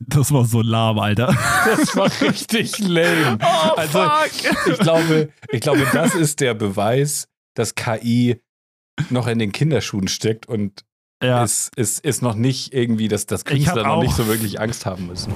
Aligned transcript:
Das 0.00 0.32
war 0.32 0.44
so 0.46 0.62
lahm, 0.62 0.98
Alter. 0.98 1.28
Das 1.64 1.94
war 1.94 2.10
richtig 2.22 2.78
lame. 2.78 3.38
Oh, 3.42 3.74
also, 3.76 4.00
fuck. 4.00 4.72
ich 4.72 4.78
glaube, 4.78 5.28
ich 5.50 5.60
glaube, 5.60 5.86
das 5.92 6.14
ist 6.14 6.40
der 6.40 6.54
Beweis, 6.54 7.28
dass 7.54 7.74
KI 7.74 8.40
noch 9.10 9.26
in 9.26 9.38
den 9.38 9.52
Kinderschuhen 9.52 10.08
steckt 10.08 10.46
und 10.46 10.84
Ja, 11.22 11.44
es 11.44 11.70
ist, 11.76 12.04
ist 12.04 12.22
noch 12.22 12.34
nicht 12.34 12.72
irgendwie, 12.72 13.08
dass 13.08 13.26
das 13.26 13.44
Künstler 13.44 13.84
noch 13.84 14.02
nicht 14.02 14.14
so 14.14 14.26
wirklich 14.26 14.58
Angst 14.60 14.86
haben 14.86 15.06
müssen. 15.06 15.32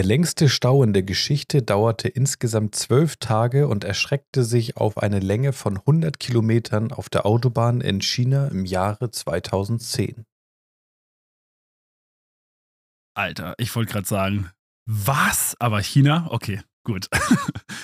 Der 0.00 0.06
längste 0.06 0.48
Stau 0.48 0.82
in 0.82 0.94
der 0.94 1.02
Geschichte 1.02 1.62
dauerte 1.62 2.08
insgesamt 2.08 2.74
zwölf 2.74 3.16
Tage 3.16 3.68
und 3.68 3.84
erschreckte 3.84 4.44
sich 4.44 4.78
auf 4.78 4.96
eine 4.96 5.18
Länge 5.18 5.52
von 5.52 5.76
100 5.76 6.18
Kilometern 6.18 6.90
auf 6.90 7.10
der 7.10 7.26
Autobahn 7.26 7.82
in 7.82 8.00
China 8.00 8.48
im 8.48 8.64
Jahre 8.64 9.10
2010. 9.10 10.24
Alter, 13.14 13.54
ich 13.58 13.76
wollte 13.76 13.92
gerade 13.92 14.06
sagen, 14.06 14.50
was? 14.86 15.54
Aber 15.58 15.82
China? 15.82 16.28
Okay, 16.30 16.62
gut. 16.82 17.10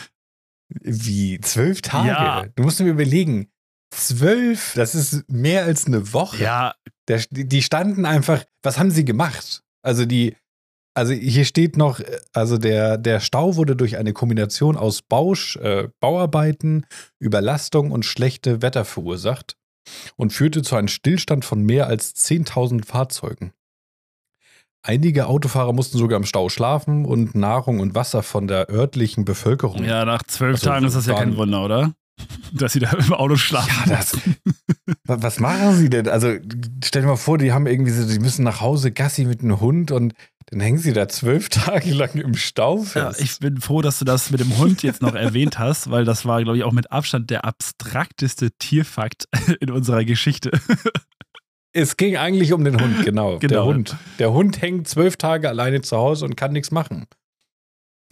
Wie? 0.71 1.39
Zwölf 1.43 1.83
Tage? 1.83 2.09
Ja. 2.09 2.47
Du 2.55 2.63
musst 2.63 2.81
mir 2.81 2.93
überlegen. 2.93 3.53
Zwölf, 3.91 4.73
das 4.75 4.95
ist 4.95 5.31
mehr 5.31 5.65
als 5.65 5.87
eine 5.87 6.15
Woche. 6.15 6.43
Ja, 6.43 6.75
Der, 7.09 7.23
die 7.29 7.63
standen 7.63 8.07
einfach, 8.07 8.43
was 8.63 8.79
haben 8.79 8.91
sie 8.91 9.05
gemacht? 9.05 9.63
Also 9.83 10.07
die, 10.07 10.35
also 10.97 11.13
hier 11.13 11.45
steht 11.45 11.77
noch, 11.77 12.01
also 12.33 12.59
der, 12.59 12.99
der 12.99 13.21
Stau 13.21 13.57
wurde 13.57 13.77
durch 13.77 13.97
eine 13.99 14.13
Kombination 14.13 14.77
aus 14.77 15.03
Bausch, 15.03 15.57
äh, 15.57 15.89
Bauarbeiten, 16.01 16.87
Überlastung 17.21 17.91
und 17.93 18.05
schlechte 18.05 18.63
Wetter 18.63 18.85
verursacht 18.85 19.57
und 20.17 20.33
führte 20.33 20.63
zu 20.63 20.75
einem 20.77 20.89
Stillstand 20.89 21.45
von 21.45 21.63
mehr 21.63 21.87
als 21.87 22.15
10.000 22.17 22.85
Fahrzeugen. 22.85 23.53
Einige 24.83 25.27
Autofahrer 25.27 25.73
mussten 25.73 25.99
sogar 25.99 26.17
im 26.17 26.25
Stau 26.27 26.49
schlafen 26.49 27.05
und 27.05 27.35
Nahrung 27.35 27.81
und 27.81 27.95
Wasser 27.97 28.23
von 28.23 28.47
der 28.47 28.71
örtlichen 28.71 29.25
Bevölkerung. 29.25 29.83
ja, 29.85 30.05
nach 30.05 30.23
zwölf 30.23 30.55
Also, 30.57 30.67
Tagen 30.67 30.87
ist 30.87 30.95
das 30.95 31.07
ja 31.07 31.15
kein 31.15 31.37
Wunder, 31.37 31.65
oder? 31.65 31.93
Dass 32.53 32.73
sie 32.73 32.79
da 32.81 32.93
im 32.93 33.13
Auto 33.13 33.37
schlafen. 33.37 33.91
Ja, 33.91 33.97
das- 33.97 34.17
Wa- 35.05 35.19
Was 35.23 35.41
machen 35.41 35.75
sie 35.75 35.91
denn? 35.91 36.09
Also, 36.09 36.29
stell 36.85 37.03
dir 37.03 37.09
mal 37.09 37.17
vor, 37.17 37.37
die 37.37 37.53
haben 37.53 37.67
irgendwie 37.67 37.91
so, 37.91 38.07
die 38.09 38.21
müssen 38.21 38.45
nach 38.45 38.61
Hause 38.61 38.93
Gassi 38.93 39.25
mit 39.25 39.41
einem 39.43 39.61
Hund 39.61 39.91
und 39.91 40.15
dann 40.47 40.61
hängen 40.61 40.79
sie 40.79 40.93
da 40.93 41.09
zwölf 41.09 41.49
Tage 41.51 41.93
lang 41.93 42.15
im 42.15 42.35
Stau 42.35 42.79
Ja, 42.95 43.11
fest. 43.13 43.21
ich 43.21 43.39
bin 43.39 43.61
froh, 43.61 43.83
dass 43.83 43.99
du 43.99 44.05
das 44.05 44.31
mit 44.31 44.41
dem 44.41 44.57
Hund 44.59 44.83
jetzt 44.83 45.03
noch 45.03 45.15
erwähnt 45.17 45.59
hast, 45.59 45.91
weil 45.91 46.05
das 46.05 46.25
war, 46.25 46.43
glaube 46.43 46.57
ich, 46.59 46.65
auch 46.65 46.73
mit 46.73 46.91
Abstand 46.93 47.31
der 47.31 47.45
abstrakteste 47.45 48.51
Tierfakt 48.53 49.29
in 49.61 49.71
unserer 49.71 50.05
Geschichte. 50.05 50.51
es 51.73 51.97
ging 51.97 52.17
eigentlich 52.17 52.53
um 52.53 52.65
den 52.65 52.81
Hund, 52.81 53.05
genau. 53.05 53.39
Der 53.39 53.49
Genau. 53.49 53.67
Hund. 53.67 53.97
Der 54.19 54.33
Hund 54.33 54.63
hängt 54.63 54.89
zwölf 54.89 55.17
Tage 55.17 55.49
alleine 55.49 55.83
zu 55.83 55.97
Hause 55.97 56.25
und 56.25 56.37
kann 56.37 56.53
nichts 56.53 56.71
machen. 56.71 57.07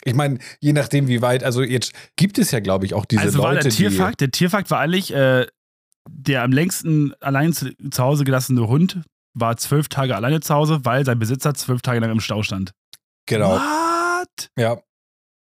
Ich 0.07 0.15
meine, 0.15 0.39
je 0.61 0.73
nachdem, 0.75 1.09
wie 1.09 1.23
weit, 1.23 1.45
also 1.45 1.63
jetzt 1.63 1.93
gibt 2.17 2.39
es 2.39 2.51
ja, 2.51 2.61
glaube 2.61 2.85
ich, 2.85 2.93
auch 2.93 3.07
diese 3.07 3.23
also 3.23 3.39
war 3.39 3.55
Leute, 3.55 3.69
der 3.69 3.73
Tierfakt, 3.73 4.21
der 4.21 4.31
Tierfakt 4.31 4.71
war 4.71 4.81
eigentlich, 4.81 5.15
äh, 5.15 5.47
der 6.11 6.43
am 6.43 6.53
längsten 6.53 7.15
allein 7.21 7.55
zu, 7.55 7.71
zu 7.91 8.03
Hause 8.03 8.25
gelassene 8.25 8.67
Hund 8.69 9.01
war 9.35 9.57
zwölf 9.57 9.89
Tage 9.89 10.15
alleine 10.17 10.41
zu 10.41 10.55
Hause, 10.55 10.85
weil 10.85 11.05
sein 11.05 11.19
Besitzer 11.19 11.55
zwölf 11.55 11.83
Tage 11.83 12.01
lang 12.01 12.11
im 12.11 12.21
Stau 12.21 12.43
stand. 12.43 12.73
genau, 13.27 13.57
What? 13.59 14.51
ja, 14.59 14.81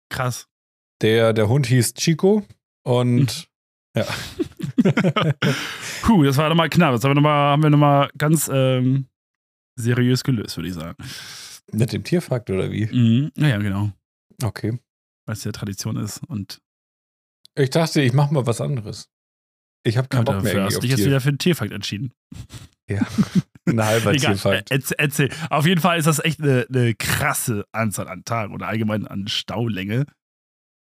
Krass. 0.10 0.48
der, 1.02 1.34
der 1.34 1.48
Hund 1.50 1.68
hieß 1.68 1.94
Chico 1.96 2.46
und 2.84 3.48
Hm. 3.96 4.04
ja. 4.04 4.06
Puh, 6.04 6.24
das 6.24 6.38
war 6.38 6.50
nochmal 6.50 6.70
knapp. 6.70 6.94
Das 6.94 7.04
haben 7.04 7.12
wir 7.12 7.16
nochmal 7.16 7.52
haben 7.52 7.64
wir 7.64 7.70
noch 7.72 7.78
mal 7.80 8.10
ganz 8.18 8.48
ähm, 8.54 9.08
seriös 9.76 10.24
gelöst, 10.24 10.56
würde 10.58 10.70
ich 10.70 10.76
sagen. 10.76 10.96
Mit 11.72 11.92
dem 11.94 12.04
Tierfakt 12.04 12.50
oder 12.52 12.72
wie? 12.72 12.86
Mhm. 12.86 13.32
Naja, 13.36 13.58
genau. 13.58 13.92
Okay. 14.44 14.78
Weil 15.26 15.34
es 15.34 15.44
ja 15.44 15.52
Tradition 15.52 15.98
ist. 15.98 16.22
Und 16.28 16.62
Ich 17.56 17.72
dachte, 17.72 18.02
ich 18.02 18.14
mache 18.14 18.34
mal 18.34 18.46
was 18.46 18.62
anderes. 18.62 19.10
Ich 19.84 19.98
habe 19.98 20.08
keinen 20.10 20.26
Bock 20.26 20.44
mehr 20.44 20.54
dafür 20.54 20.66
hast 20.66 20.76
du 20.78 20.82
dich 20.82 20.92
jetzt 20.92 21.06
wieder 21.06 21.20
für 21.20 21.32
den 21.32 21.40
Tierfakt 21.40 21.72
entschieden. 21.72 22.14
Ja, 22.90 23.02
ein 23.68 23.84
halber 23.86 24.14
Tierfakt. 24.14 24.72
äh, 24.72 24.80
erzähl. 24.98 25.30
Auf 25.50 25.66
jeden 25.66 25.82
Fall 25.82 25.98
ist 26.00 26.06
das 26.06 26.20
echt 26.24 26.42
eine, 26.42 26.66
eine 26.70 26.96
krasse 26.96 27.66
Anzahl 27.72 28.08
an 28.08 28.24
Tagen 28.26 28.54
oder 28.54 28.68
allgemein 28.68 29.06
an 29.08 29.28
Staulänge. 29.28 30.06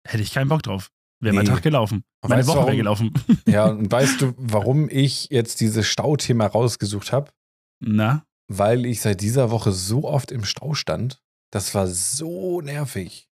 Hätte 0.07 0.23
ich 0.23 0.33
keinen 0.33 0.49
Bock 0.49 0.63
drauf. 0.63 0.89
Wäre 1.21 1.33
mein 1.35 1.45
Nee. 1.45 1.51
Tag 1.51 1.63
gelaufen. 1.63 2.03
Meine 2.21 2.39
Weißt 2.41 2.49
Woche 2.49 2.67
wäre 2.67 2.77
gelaufen. 2.77 3.13
Ja, 3.47 3.65
und 3.67 3.91
weißt 3.91 4.21
du, 4.21 4.33
warum 4.37 4.89
ich 4.89 5.29
jetzt 5.29 5.61
dieses 5.61 5.87
Stauthema 5.87 6.45
rausgesucht 6.45 7.11
habe? 7.11 7.31
Na? 7.79 8.23
Weil 8.47 8.85
ich 8.85 9.01
seit 9.01 9.21
dieser 9.21 9.49
Woche 9.49 9.71
so 9.71 10.03
oft 10.05 10.31
im 10.31 10.43
Stau 10.45 10.73
stand. 10.73 11.21
Das 11.51 11.73
war 11.73 11.87
so 11.87 12.61
nervig. 12.61 13.27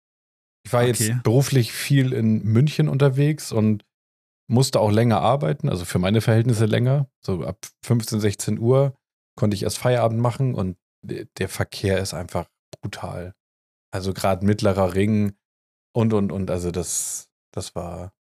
Ich 0.66 0.72
war 0.74 0.84
Okay. 0.84 0.90
jetzt 1.08 1.24
beruflich 1.24 1.74
viel 1.74 2.14
in 2.14 2.44
München 2.44 2.88
unterwegs 2.88 3.52
und 3.52 3.84
musste 4.50 4.80
auch 4.80 4.92
länger 4.92 5.20
arbeiten, 5.22 5.68
also 5.70 5.84
für 5.86 6.00
meine 6.00 6.22
Verhältnisse 6.22 6.66
länger. 6.66 7.08
So 7.22 7.44
ab 7.44 7.58
15, 7.86 8.20
16 8.22 8.60
Uhr 8.60 8.96
konnte 9.36 9.56
ich 9.56 9.64
erst 9.64 9.78
Feierabend 9.78 10.20
machen 10.20 10.54
und 10.56 10.78
de- 11.06 11.28
der 11.38 11.50
Verkehr 11.50 12.00
ist 12.00 12.14
einfach 12.14 12.48
brutal. 12.82 13.34
Also 13.92 14.14
gerade 14.14 14.46
mittlerer 14.46 14.96
Ring 14.96 15.34
und, 15.96 16.14
und, 16.14 16.32
und. 16.32 16.50
Also 16.50 16.72
das, 16.72 17.30
das 17.52 17.76
war, 17.76 18.14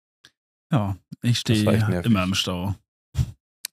Ja, 0.73 0.97
ich 1.23 1.39
stehe 1.39 2.03
immer 2.05 2.25
im 2.25 2.35
Stau. 2.35 2.75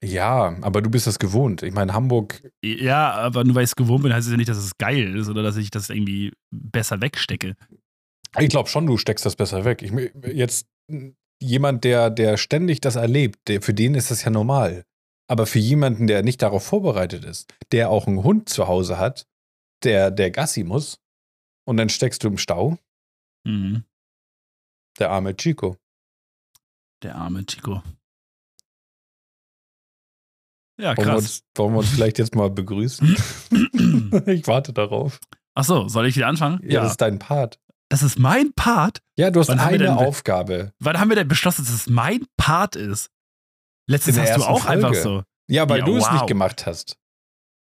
ja, 0.04 0.56
aber 0.62 0.82
du 0.82 0.90
bist 0.90 1.08
das 1.08 1.20
gewohnt. 1.20 1.62
Ich 1.64 1.74
meine, 1.74 1.94
Hamburg 1.94 2.42
Ja, 2.64 3.12
aber 3.12 3.44
nur 3.44 3.56
weil 3.56 3.64
ich 3.64 3.72
es 3.72 3.76
gewohnt 3.76 4.04
bin, 4.04 4.14
heißt 4.14 4.28
es 4.28 4.32
ja 4.32 4.38
nicht, 4.38 4.50
dass 4.50 4.58
es 4.58 4.78
geil 4.78 5.16
ist 5.18 5.28
oder 5.30 5.44
dass 5.44 5.58
ich 5.58 5.72
das 5.72 5.90
irgendwie 5.90 6.32
besser 6.52 7.02
wegstecke. 7.02 7.56
Ich 8.40 8.50
glaube 8.50 8.70
schon, 8.70 8.86
du 8.86 8.98
steckst 8.98 9.26
das 9.26 9.36
besser 9.36 9.66
weg. 9.66 9.82
Ich, 9.82 9.92
jetzt 10.34 10.68
mh, 10.90 11.12
jemand, 11.42 11.84
der, 11.84 12.10
der 12.10 12.38
ständig 12.38 12.80
das 12.80 12.96
erlebt, 12.96 13.40
der, 13.48 13.62
für 13.62 13.74
den 13.74 13.96
ist 13.96 14.12
das 14.12 14.24
ja 14.24 14.30
normal. 14.30 14.86
Aber 15.30 15.46
für 15.46 15.60
jemanden, 15.60 16.08
der 16.08 16.24
nicht 16.24 16.42
darauf 16.42 16.66
vorbereitet 16.66 17.24
ist, 17.24 17.54
der 17.72 17.90
auch 17.92 18.08
einen 18.08 18.24
Hund 18.24 18.50
zu 18.50 18.68
Hause 18.68 18.98
hat, 18.98 19.28
der, 19.84 20.10
der 20.12 20.32
Gassi 20.32 20.64
muss, 20.64 21.00
und 21.66 21.78
dann 21.78 21.90
steckst 21.90 22.24
du 22.24 22.28
im 22.30 22.38
Stau, 22.38 22.78
Mhm. 23.46 23.84
der 24.98 25.12
arme 25.12 25.36
Chico. 25.38 25.78
Der 27.04 27.16
arme 27.16 27.46
Chico. 27.46 27.82
Ja, 30.80 30.96
Wollen 30.96 31.08
wir, 31.08 31.14
krass. 31.14 31.22
uns, 31.24 31.44
wollen 31.56 31.74
wir 31.74 31.80
uns 31.80 31.90
vielleicht 31.90 32.20
jetzt 32.20 32.36
mal 32.36 32.50
begrüßen? 32.50 33.16
ich 34.28 34.48
warte 34.48 34.74
darauf. 34.74 35.20
Achso, 35.54 35.88
soll 35.90 36.08
ich 36.08 36.16
wieder 36.16 36.28
anfangen? 36.28 36.60
Ja, 36.64 36.82
das 36.82 36.92
ist 36.92 37.02
dein 37.02 37.20
Part. 37.20 37.60
Das 37.90 38.02
ist 38.04 38.18
mein 38.20 38.54
Part. 38.54 39.02
Ja, 39.18 39.30
du 39.32 39.40
hast 39.42 39.50
Wann 39.50 39.60
eine 39.60 39.78
denn- 39.80 39.90
Aufgabe. 39.90 40.74
Wann 40.80 41.00
haben 41.00 41.10
wir 41.10 41.16
denn 41.16 41.28
beschlossen, 41.28 41.66
dass 41.66 41.74
es 41.74 41.88
mein 41.88 42.26
Part 42.38 42.76
ist? 42.76 43.10
Der 43.90 44.00
hast 44.00 44.38
du 44.38 44.44
auch 44.44 44.66
einfach 44.66 44.90
Folge. 44.94 45.02
so. 45.02 45.24
Ja, 45.50 45.68
weil 45.68 45.80
Ja, 45.80 45.86
du 45.86 45.98
es 45.98 46.04
wow. 46.06 46.14
nicht 46.14 46.28
gemacht 46.28 46.66
hast. 46.68 46.96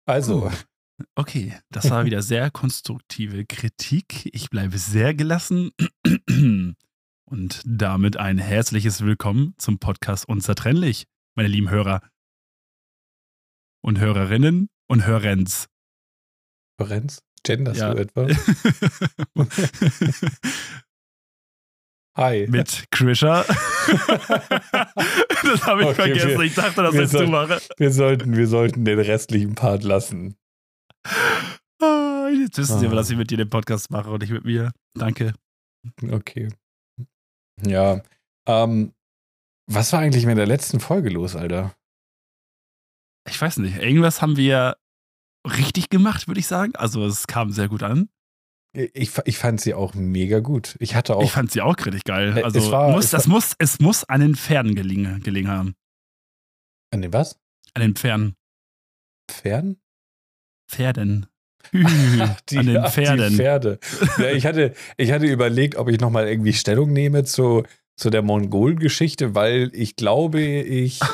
Also, 0.07 0.43
Puh. 0.43 1.05
Okay, 1.15 1.59
das 1.71 1.89
war 1.91 2.05
wieder 2.05 2.21
sehr 2.21 2.51
konstruktive 2.51 3.47
Kritik. 3.47 4.29
Ich 4.35 4.51
bleibe 4.51 4.77
sehr 4.77 5.15
gelassen. 5.15 5.71
Und 7.25 7.63
damit 7.65 8.19
ein 8.19 8.37
herzliches 8.39 9.01
Willkommen 9.03 9.55
zum 9.57 9.79
Podcast 9.79 10.29
Unzertrennlich, 10.29 11.07
meine 11.37 11.49
lieben 11.49 11.71
Hörer 11.71 12.03
und 13.83 13.99
Hörerinnen 13.99 14.69
und 14.89 15.07
Hörens. 15.07 15.69
Lorenz, 16.79 17.23
genderst 17.45 17.81
Ja. 17.81 17.95
du 17.95 18.01
etwa? 18.01 18.27
Hi. 22.17 22.47
Mit 22.49 22.85
Krisha. 22.91 23.45
das 23.45 23.49
habe 25.67 25.83
ich 25.83 25.87
Okay, 25.89 25.95
vergessen. 25.95 26.29
wir- 26.29 26.41
ich 26.41 26.55
dachte, 26.55 26.83
das 26.83 26.93
wir 26.93 27.01
hättest 27.03 27.21
du 27.21 27.27
machen. 27.29 27.59
Wir 27.79 27.93
sollten, 27.93 28.37
wir 28.37 28.47
sollten 28.47 28.85
den 28.85 28.99
restlichen 28.99 29.55
Part 29.55 29.85
lassen. 29.85 30.37
Ah, 31.81 32.29
Jetzt 32.31 32.59
wissen 32.59 32.79
Sie 32.79 32.87
Ah. 32.87 32.89
aber, 32.89 32.97
dass 32.97 33.11
ich 33.11 33.17
mit 33.17 33.31
dir 33.31 33.39
den 33.39 33.51
Podcast 33.51 33.91
mache 33.91 34.11
und 34.11 34.21
nicht 34.23 34.33
mit 34.33 34.45
mir. 34.45 34.73
Danke. 34.95 35.35
Okay. 36.11 36.49
Ja. 37.65 38.03
Ähm, 38.47 38.93
was 39.71 39.93
war 39.93 40.01
eigentlich 40.01 40.27
mit 40.27 40.37
der 40.37 40.47
letzten 40.47 40.81
Folge 40.81 41.11
los, 41.11 41.37
Alter? 41.37 41.75
Ich 43.29 43.41
weiß 43.41 43.59
nicht, 43.59 43.77
irgendwas 43.79 44.21
haben 44.21 44.37
wir 44.37 44.77
richtig 45.47 45.89
gemacht, 45.91 46.27
würde 46.27 46.41
ich 46.41 46.47
sagen. 46.47 46.75
Also 46.75 47.07
es 47.07 47.27
kam 47.27 47.51
sehr 47.53 47.69
gut 47.69 47.83
an. 47.83 48.09
Ich, 48.73 49.11
ich 49.25 49.37
fand 49.39 49.61
sie 49.61 49.75
auch 49.75 49.95
mega 49.95 50.39
gut. 50.41 50.77
Ich 50.79 50.95
hatte 50.95 51.17
auch. 51.17 51.23
Ich 51.25 51.33
fand 51.33 51.51
sie 51.51 51.61
auch 51.61 51.77
kritisch 51.77 52.05
geil. 52.05 52.37
Äh, 52.39 52.43
Also 52.43 52.59
es 52.61 52.71
war- 52.71 52.91
muss, 52.91 53.11
das 53.11 53.27
muss, 53.27 53.55
es 53.59 53.81
muss 53.81 54.05
an 54.05 54.21
den 54.21 54.37
Pferden 54.37 54.75
gelingen, 54.75 55.21
gelingen 55.23 55.51
haben. 55.51 55.75
an 56.93 57.03
dem 57.03 57.13
was? 57.13 57.37
An 57.75 57.83
den 57.83 57.95
Pferden. 57.97 58.37
Pferden? 59.31 59.81
Pferden. 60.71 61.27
die, 61.73 62.59
An 62.59 62.67
den 62.67 62.77
ach, 62.85 62.93
Pferden. 62.93 63.31
Die 63.31 63.37
Pferde. 63.37 63.79
Ja, 64.19 64.31
ich, 64.31 64.47
hatte, 64.47 64.75
ich 64.97 65.11
hatte 65.13 65.27
überlegt, 65.27 65.77
ob 65.77 65.89
ich 65.89 66.01
nochmal 66.01 66.29
irgendwie 66.29 66.53
Stellung 66.53 66.93
nehme 66.93 67.25
zu, 67.25 67.65
zu 67.97 68.11
der 68.11 68.23
Mongolen-Geschichte, 68.23 69.35
weil 69.35 69.71
ich 69.75 69.97
glaube, 69.97 70.41
ich. 70.43 71.01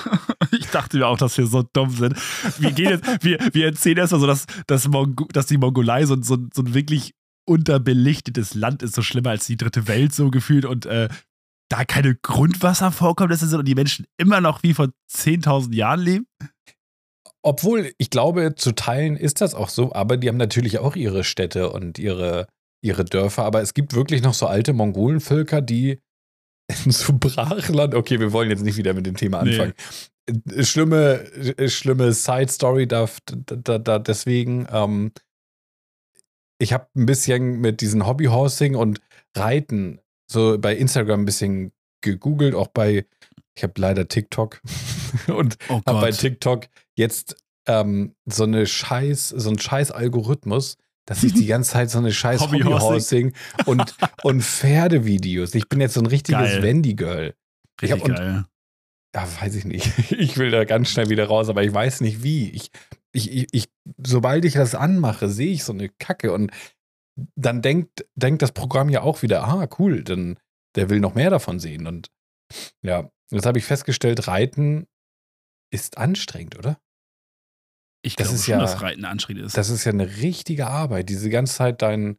Ich 0.53 0.69
dachte 0.69 0.97
mir 0.99 1.07
auch, 1.07 1.19
dass 1.19 1.37
wir 1.37 1.47
so 1.47 1.63
dumm 1.73 1.91
sind. 1.91 2.15
Wir, 2.59 2.71
gehen 2.71 2.91
jetzt, 2.91 3.25
wir, 3.25 3.39
wir 3.53 3.67
erzählen 3.67 3.99
erstmal 3.99 4.21
so, 4.21 4.27
dass, 4.27 4.47
dass, 4.67 4.87
Mongo, 4.89 5.27
dass 5.33 5.47
die 5.47 5.59
Mongolei 5.59 6.07
so, 6.07 6.21
so, 6.23 6.39
so 6.55 6.63
ein 6.63 6.73
wirklich 6.73 7.13
unterbelichtetes 7.47 8.55
Land 8.55 8.83
ist, 8.83 8.95
so 8.95 9.03
schlimmer 9.03 9.31
als 9.31 9.47
die 9.47 9.57
dritte 9.57 9.89
Welt 9.89 10.15
so 10.15 10.31
gefühlt 10.31 10.65
und 10.65 10.87
äh, 10.87 11.09
da 11.69 11.85
keine 11.85 12.15
Grundwasser 12.15 12.93
vorkommt, 12.93 13.33
das 13.33 13.43
ist 13.43 13.51
so, 13.51 13.59
und 13.59 13.67
die 13.67 13.75
Menschen 13.75 14.07
immer 14.19 14.41
noch 14.41 14.63
wie 14.63 14.75
vor 14.75 14.89
10.000 15.13 15.75
Jahren 15.75 16.01
leben. 16.01 16.27
Obwohl, 17.43 17.93
ich 17.99 18.11
glaube, 18.11 18.55
zu 18.57 18.73
Teilen 18.73 19.17
ist 19.17 19.41
das 19.41 19.55
auch 19.55 19.69
so, 19.69 19.93
aber 19.93 20.17
die 20.17 20.29
haben 20.29 20.37
natürlich 20.37 20.79
auch 20.79 20.97
ihre 20.97 21.23
Städte 21.25 21.71
und 21.71 21.99
ihre, 21.99 22.47
ihre 22.83 23.05
Dörfer. 23.05 23.45
Aber 23.45 23.63
es 23.63 23.75
gibt 23.75 23.95
wirklich 23.95 24.23
noch 24.23 24.35
so 24.35 24.47
alte 24.47 24.73
Mongolenvölker, 24.73 25.61
die 25.61 26.01
in 26.85 26.91
so 26.91 27.13
Brachland. 27.19 27.95
Okay, 27.95 28.19
wir 28.19 28.33
wollen 28.33 28.51
jetzt 28.51 28.65
nicht 28.65 28.77
wieder 28.77 28.95
mit 28.95 29.07
dem 29.07 29.17
Thema 29.17 29.43
Nee. 29.43 29.53
anfangen. 29.53 29.75
Schlimme, 30.65 31.25
schlimme 31.69 32.13
Side-Story 32.13 32.89
da, 32.89 33.09
da, 33.47 33.79
da 33.79 33.99
deswegen. 34.01 34.67
Ähm, 34.73 35.13
ich 36.59 36.73
habe 36.73 36.87
ein 36.97 37.07
bisschen 37.07 37.61
mit 37.61 37.81
diesen 37.81 38.07
Hobbyhorsing 38.07 38.75
und 38.75 39.01
Reiten 39.37 40.01
so 40.31 40.59
bei 40.59 40.75
Instagram 40.77 41.21
ein 41.23 41.25
bisschen 41.27 41.73
gegoogelt, 42.03 42.55
auch 42.55 42.69
bei, 42.69 43.07
ich 43.55 43.63
habe 43.63 43.75
leider 43.77 44.09
TikTok 44.09 44.61
und 45.29 45.57
Oh 45.69 45.81
habe 45.87 46.01
bei. 46.01 46.11
TikTok 46.11 46.67
jetzt 46.97 47.37
ähm, 47.69 48.15
so 48.27 48.45
eine 48.45 48.67
scheiß, 48.67 49.29
so 49.31 49.51
ein 49.51 49.59
scheiß 49.59 49.91
Algorithmus, 49.91 50.77
dass 51.07 51.23
ich 51.25 51.33
die 51.35 51.47
ganze 51.47 51.73
Zeit 51.73 51.91
so 51.91 51.99
eine 51.99 52.13
scheiß 52.13 52.41
Hobbyhorsing. 52.43 52.73
Hobbyhorsing 52.75 53.33
und, 53.67 53.95
und 54.23 54.43
Pferdevideos. 54.43 55.55
Ich 55.55 55.69
bin 55.69 55.81
jetzt 55.81 55.95
so 55.95 56.01
ein 56.01 56.07
richtiges. 56.07 56.63
Wendy-Girl. 56.63 57.35
Ich 57.83 57.91
hab- 57.93 57.99
Richtig 57.99 58.11
und- 58.11 58.17
geil. 58.17 58.45
Ja, 59.15 59.27
weiß 59.41 59.55
ich 59.55 59.65
nicht. 59.65 59.91
Ich 60.13 60.37
will 60.37 60.51
da 60.51 60.65
ganz 60.65 60.91
schnell 60.91 61.09
wieder 61.09 61.27
raus, 61.27 61.49
aber 61.49 61.63
ich 61.65 61.73
weiß 61.73 62.03
nicht 62.03 62.23
wie. 62.23 62.51
Ich, 62.51 62.71
ich, 63.17 63.31
ich, 63.33 63.47
ich 63.53 63.69
sobald 64.05 64.45
ich 64.45 64.53
das 64.55 64.75
anmache, 64.75 65.29
sehe 65.29 65.53
ich 65.53 65.65
so 65.65 65.73
eine 65.73 65.89
Kacke 65.89 66.33
und 66.33 66.53
dann 67.35 67.63
denkt, 67.63 68.07
denkt 68.15 68.43
das 68.43 68.53
Programm 68.53 68.91
ja 68.91 69.01
auch 69.03 69.23
wieder, 69.23 69.45
ah, 69.45 69.67
cool, 69.79 70.05
dann 70.05 70.39
der 70.77 70.91
will 70.91 71.01
noch 71.01 71.15
mehr 71.15 71.31
davon 71.31 71.59
sehen. 71.59 71.87
Und 71.87 72.11
ja, 72.83 73.11
jetzt 73.31 73.47
habe 73.47 73.59
ich 73.59 73.65
festgestellt, 73.65 74.29
Reiten 74.29 74.87
ist 75.73 75.97
anstrengend, 75.97 76.59
oder? 76.59 76.79
Ich 78.05 78.17
Das 78.17 78.29
glaube 78.29 78.37
ist 78.39 78.45
schon, 78.45 78.53
ja- 78.53 78.61
dass 78.61 78.83
Reiten 78.83 79.05
anstrengend 79.07 79.47
ist. 79.47 79.57
Das 79.57 79.71
ist 79.71 79.85
ja 79.85 79.93
eine 79.93 80.19
richtige 80.19 80.67
Arbeit, 80.67 81.09
diese 81.09 81.31
ganze 81.31 81.55
Zeit 81.57 81.81
dein, 81.81 82.19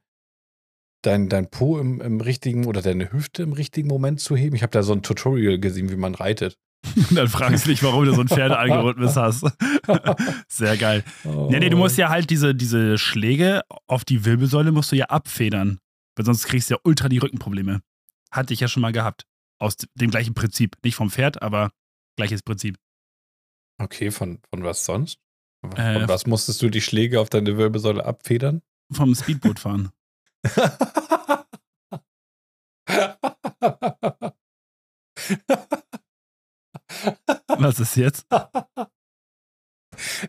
dein, 1.04 1.30
dein 1.30 1.50
Po 1.50 1.78
im, 1.78 2.02
im 2.02 2.20
richtigen 2.20 2.66
oder 2.66 2.82
deine 2.82 3.12
Hüfte 3.12 3.44
im 3.44 3.54
richtigen 3.54 3.88
Moment 3.88 4.20
zu 4.20 4.36
heben. 4.36 4.56
Ich 4.56 4.64
habe 4.64 4.72
da 4.72 4.82
so 4.82 4.94
ein 4.94 5.04
Tutorial 5.04 5.60
gesehen, 5.60 5.92
wie 5.92 5.96
man 5.96 6.16
reitet. 6.16 6.58
Und 6.96 7.12
dann 7.18 7.28
fragst 7.28 7.66
du 7.66 7.70
dich, 7.70 7.84
warum 7.84 8.06
du 8.06 8.14
so 8.14 8.22
einen 8.22 8.30
Pferdealgorithmus 8.30 9.16
hast. 9.16 9.46
Sehr 10.48 10.78
geil. 10.78 11.04
Nee, 11.24 11.60
nee, 11.60 11.70
du 11.70 11.78
musst 11.78 11.98
ja 11.98 12.10
halt 12.10 12.30
diese, 12.30 12.56
diese 12.56 12.98
Schläge 12.98 13.62
auf 13.88 14.06
die 14.06 14.26
Wirbelsäule 14.26 14.72
musst 14.72 14.92
du 14.92 14.96
ja 14.96 15.06
abfedern. 15.06 15.80
Weil 16.16 16.26
sonst 16.26 16.46
kriegst 16.46 16.70
du 16.70 16.76
ja 16.76 16.80
ultra 16.84 17.10
die 17.10 17.20
Rückenprobleme. 17.20 17.82
Hatte 18.32 18.54
ich 18.54 18.60
ja 18.60 18.68
schon 18.68 18.82
mal 18.82 18.92
gehabt. 18.92 19.26
Aus 19.60 19.78
dem 19.96 20.10
gleichen 20.10 20.34
Prinzip. 20.34 20.76
Nicht 20.84 20.96
vom 20.96 21.10
Pferd, 21.10 21.42
aber 21.42 21.72
gleiches 22.16 22.44
Prinzip. 22.44 22.78
Okay, 23.80 24.12
von, 24.12 24.40
von 24.50 24.64
was 24.64 24.86
sonst? 24.86 25.20
Von 25.62 25.72
Äh, 25.74 26.08
was 26.08 26.26
musstest 26.26 26.62
du 26.62 26.70
die 26.70 26.82
Schläge 26.82 27.20
auf 27.20 27.30
deine 27.30 27.58
Wirbelsäule 27.58 28.06
abfedern? 28.06 28.62
Vom 28.92 29.14
Speedboot 29.16 29.60
fahren. 29.60 29.92
Was 37.60 37.80
ist 37.80 37.96
jetzt? 37.96 38.26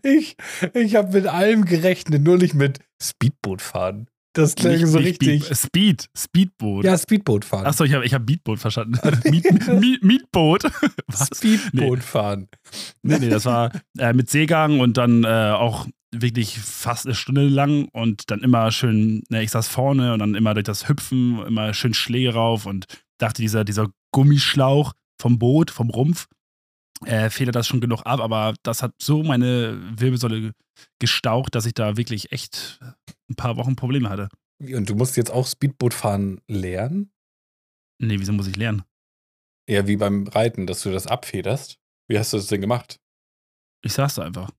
ich 0.03 0.37
ich 0.75 0.95
habe 0.95 1.13
mit 1.13 1.27
allem 1.27 1.65
gerechnet, 1.65 2.23
nur 2.23 2.39
nicht 2.39 2.55
mit 2.55 2.81
Speedboot 3.03 3.63
fahren. 3.63 4.09
Das 4.35 4.55
klang 4.55 4.75
Nicht- 4.75 4.87
so 4.87 4.99
richtig. 4.99 5.45
Speed, 5.57 6.09
Speedboot. 6.17 6.85
ja, 6.85 6.97
Speedboot 6.97 7.45
fahren. 7.45 7.67
Achso, 7.67 7.85
ich 7.85 7.93
habe 7.93 8.05
ich 8.05 8.15
hab 8.15 8.25
Beatboot 8.25 8.61
verstanden. 8.61 8.99
Miet, 9.25 10.03
Mietboot. 10.05 10.65
Was? 11.09 11.29
Speedboot 11.35 12.03
fahren. 12.03 12.49
Nee, 13.03 13.19
nee, 13.19 13.31
das 13.31 13.47
war 13.47 13.73
äh, 13.99 14.13
mit 14.13 14.31
Seegang 14.31 14.81
und 14.81 14.97
dann 14.97 15.25
äh, 15.25 15.53
auch 15.57 15.89
wirklich 16.13 16.59
fast 16.59 17.07
eine 17.07 17.15
Stunde 17.15 17.49
lang 17.49 17.89
und 17.93 18.31
dann 18.31 18.41
immer 18.41 18.71
schön, 18.71 19.23
ne, 19.29 19.43
ich 19.43 19.51
saß 19.51 19.69
vorne 19.69 20.13
und 20.13 20.21
dann 20.21 20.35
immer 20.35 20.55
durch 20.55 20.65
das 20.65 20.89
Hüpfen, 20.89 21.45
immer 21.47 21.75
schön 21.75 21.95
Schläge 21.95 22.33
rauf 22.33 22.65
und 22.65 22.87
dachte, 23.19 23.43
dieser, 23.43 23.65
dieser 23.65 23.89
Gummischlauch 24.13 24.93
vom 25.21 25.39
Boot, 25.39 25.71
vom 25.71 25.91
Rumpf, 25.91 26.27
äh, 27.05 27.31
federt 27.31 27.55
das 27.55 27.67
schon 27.67 27.81
genug 27.81 28.03
ab, 28.05 28.21
aber 28.21 28.55
das 28.63 28.83
hat 28.83 28.93
so 29.01 29.23
meine 29.23 29.79
Wirbelsäule 29.99 30.53
gestaucht, 30.99 31.55
dass 31.55 31.67
ich 31.67 31.75
da 31.75 31.97
wirklich 31.97 32.33
echt 32.33 32.81
ein 33.29 33.35
paar 33.35 33.57
Wochen 33.57 33.77
Probleme 33.77 34.11
hatte. 34.11 34.29
Und 34.61 34.89
du 34.89 34.95
musst 34.95 35.17
jetzt 35.17 35.31
auch 35.31 35.47
Speedboot 35.47 35.95
fahren 35.95 36.41
lernen? 36.49 37.13
Nee, 38.01 38.19
wieso 38.19 38.33
muss 38.33 38.49
ich 38.49 38.57
lernen? 38.57 38.83
Ja, 39.69 39.87
wie 39.87 39.97
beim 39.97 40.27
Reiten, 40.27 40.67
dass 40.67 40.83
du 40.83 40.91
das 40.91 41.07
abfederst. 41.07 41.79
Wie 42.09 42.19
hast 42.19 42.33
du 42.33 42.39
das 42.39 42.47
denn 42.47 42.61
gemacht? 42.61 42.99
Ich 43.85 43.93
saß 43.93 44.17
da 44.17 44.23
einfach. 44.23 44.51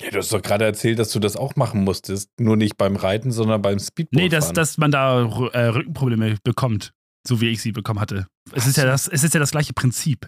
Ja, 0.00 0.10
du 0.10 0.18
hast 0.18 0.32
doch 0.32 0.42
gerade 0.42 0.64
erzählt, 0.64 0.98
dass 0.98 1.12
du 1.12 1.20
das 1.20 1.36
auch 1.36 1.56
machen 1.56 1.84
musstest. 1.84 2.30
Nur 2.38 2.56
nicht 2.56 2.76
beim 2.76 2.96
Reiten, 2.96 3.32
sondern 3.32 3.62
beim 3.62 3.78
Speedboot. 3.78 4.20
Nee, 4.20 4.28
dass, 4.28 4.52
dass 4.52 4.78
man 4.78 4.90
da 4.90 5.20
äh, 5.52 5.66
Rückenprobleme 5.66 6.38
bekommt, 6.42 6.92
so 7.26 7.40
wie 7.40 7.48
ich 7.48 7.62
sie 7.62 7.72
bekommen 7.72 8.00
hatte. 8.00 8.26
Es 8.52 8.66
ist, 8.66 8.76
ja 8.76 8.84
das, 8.84 9.08
es 9.08 9.24
ist 9.24 9.34
ja 9.34 9.40
das 9.40 9.50
gleiche 9.50 9.72
Prinzip, 9.72 10.26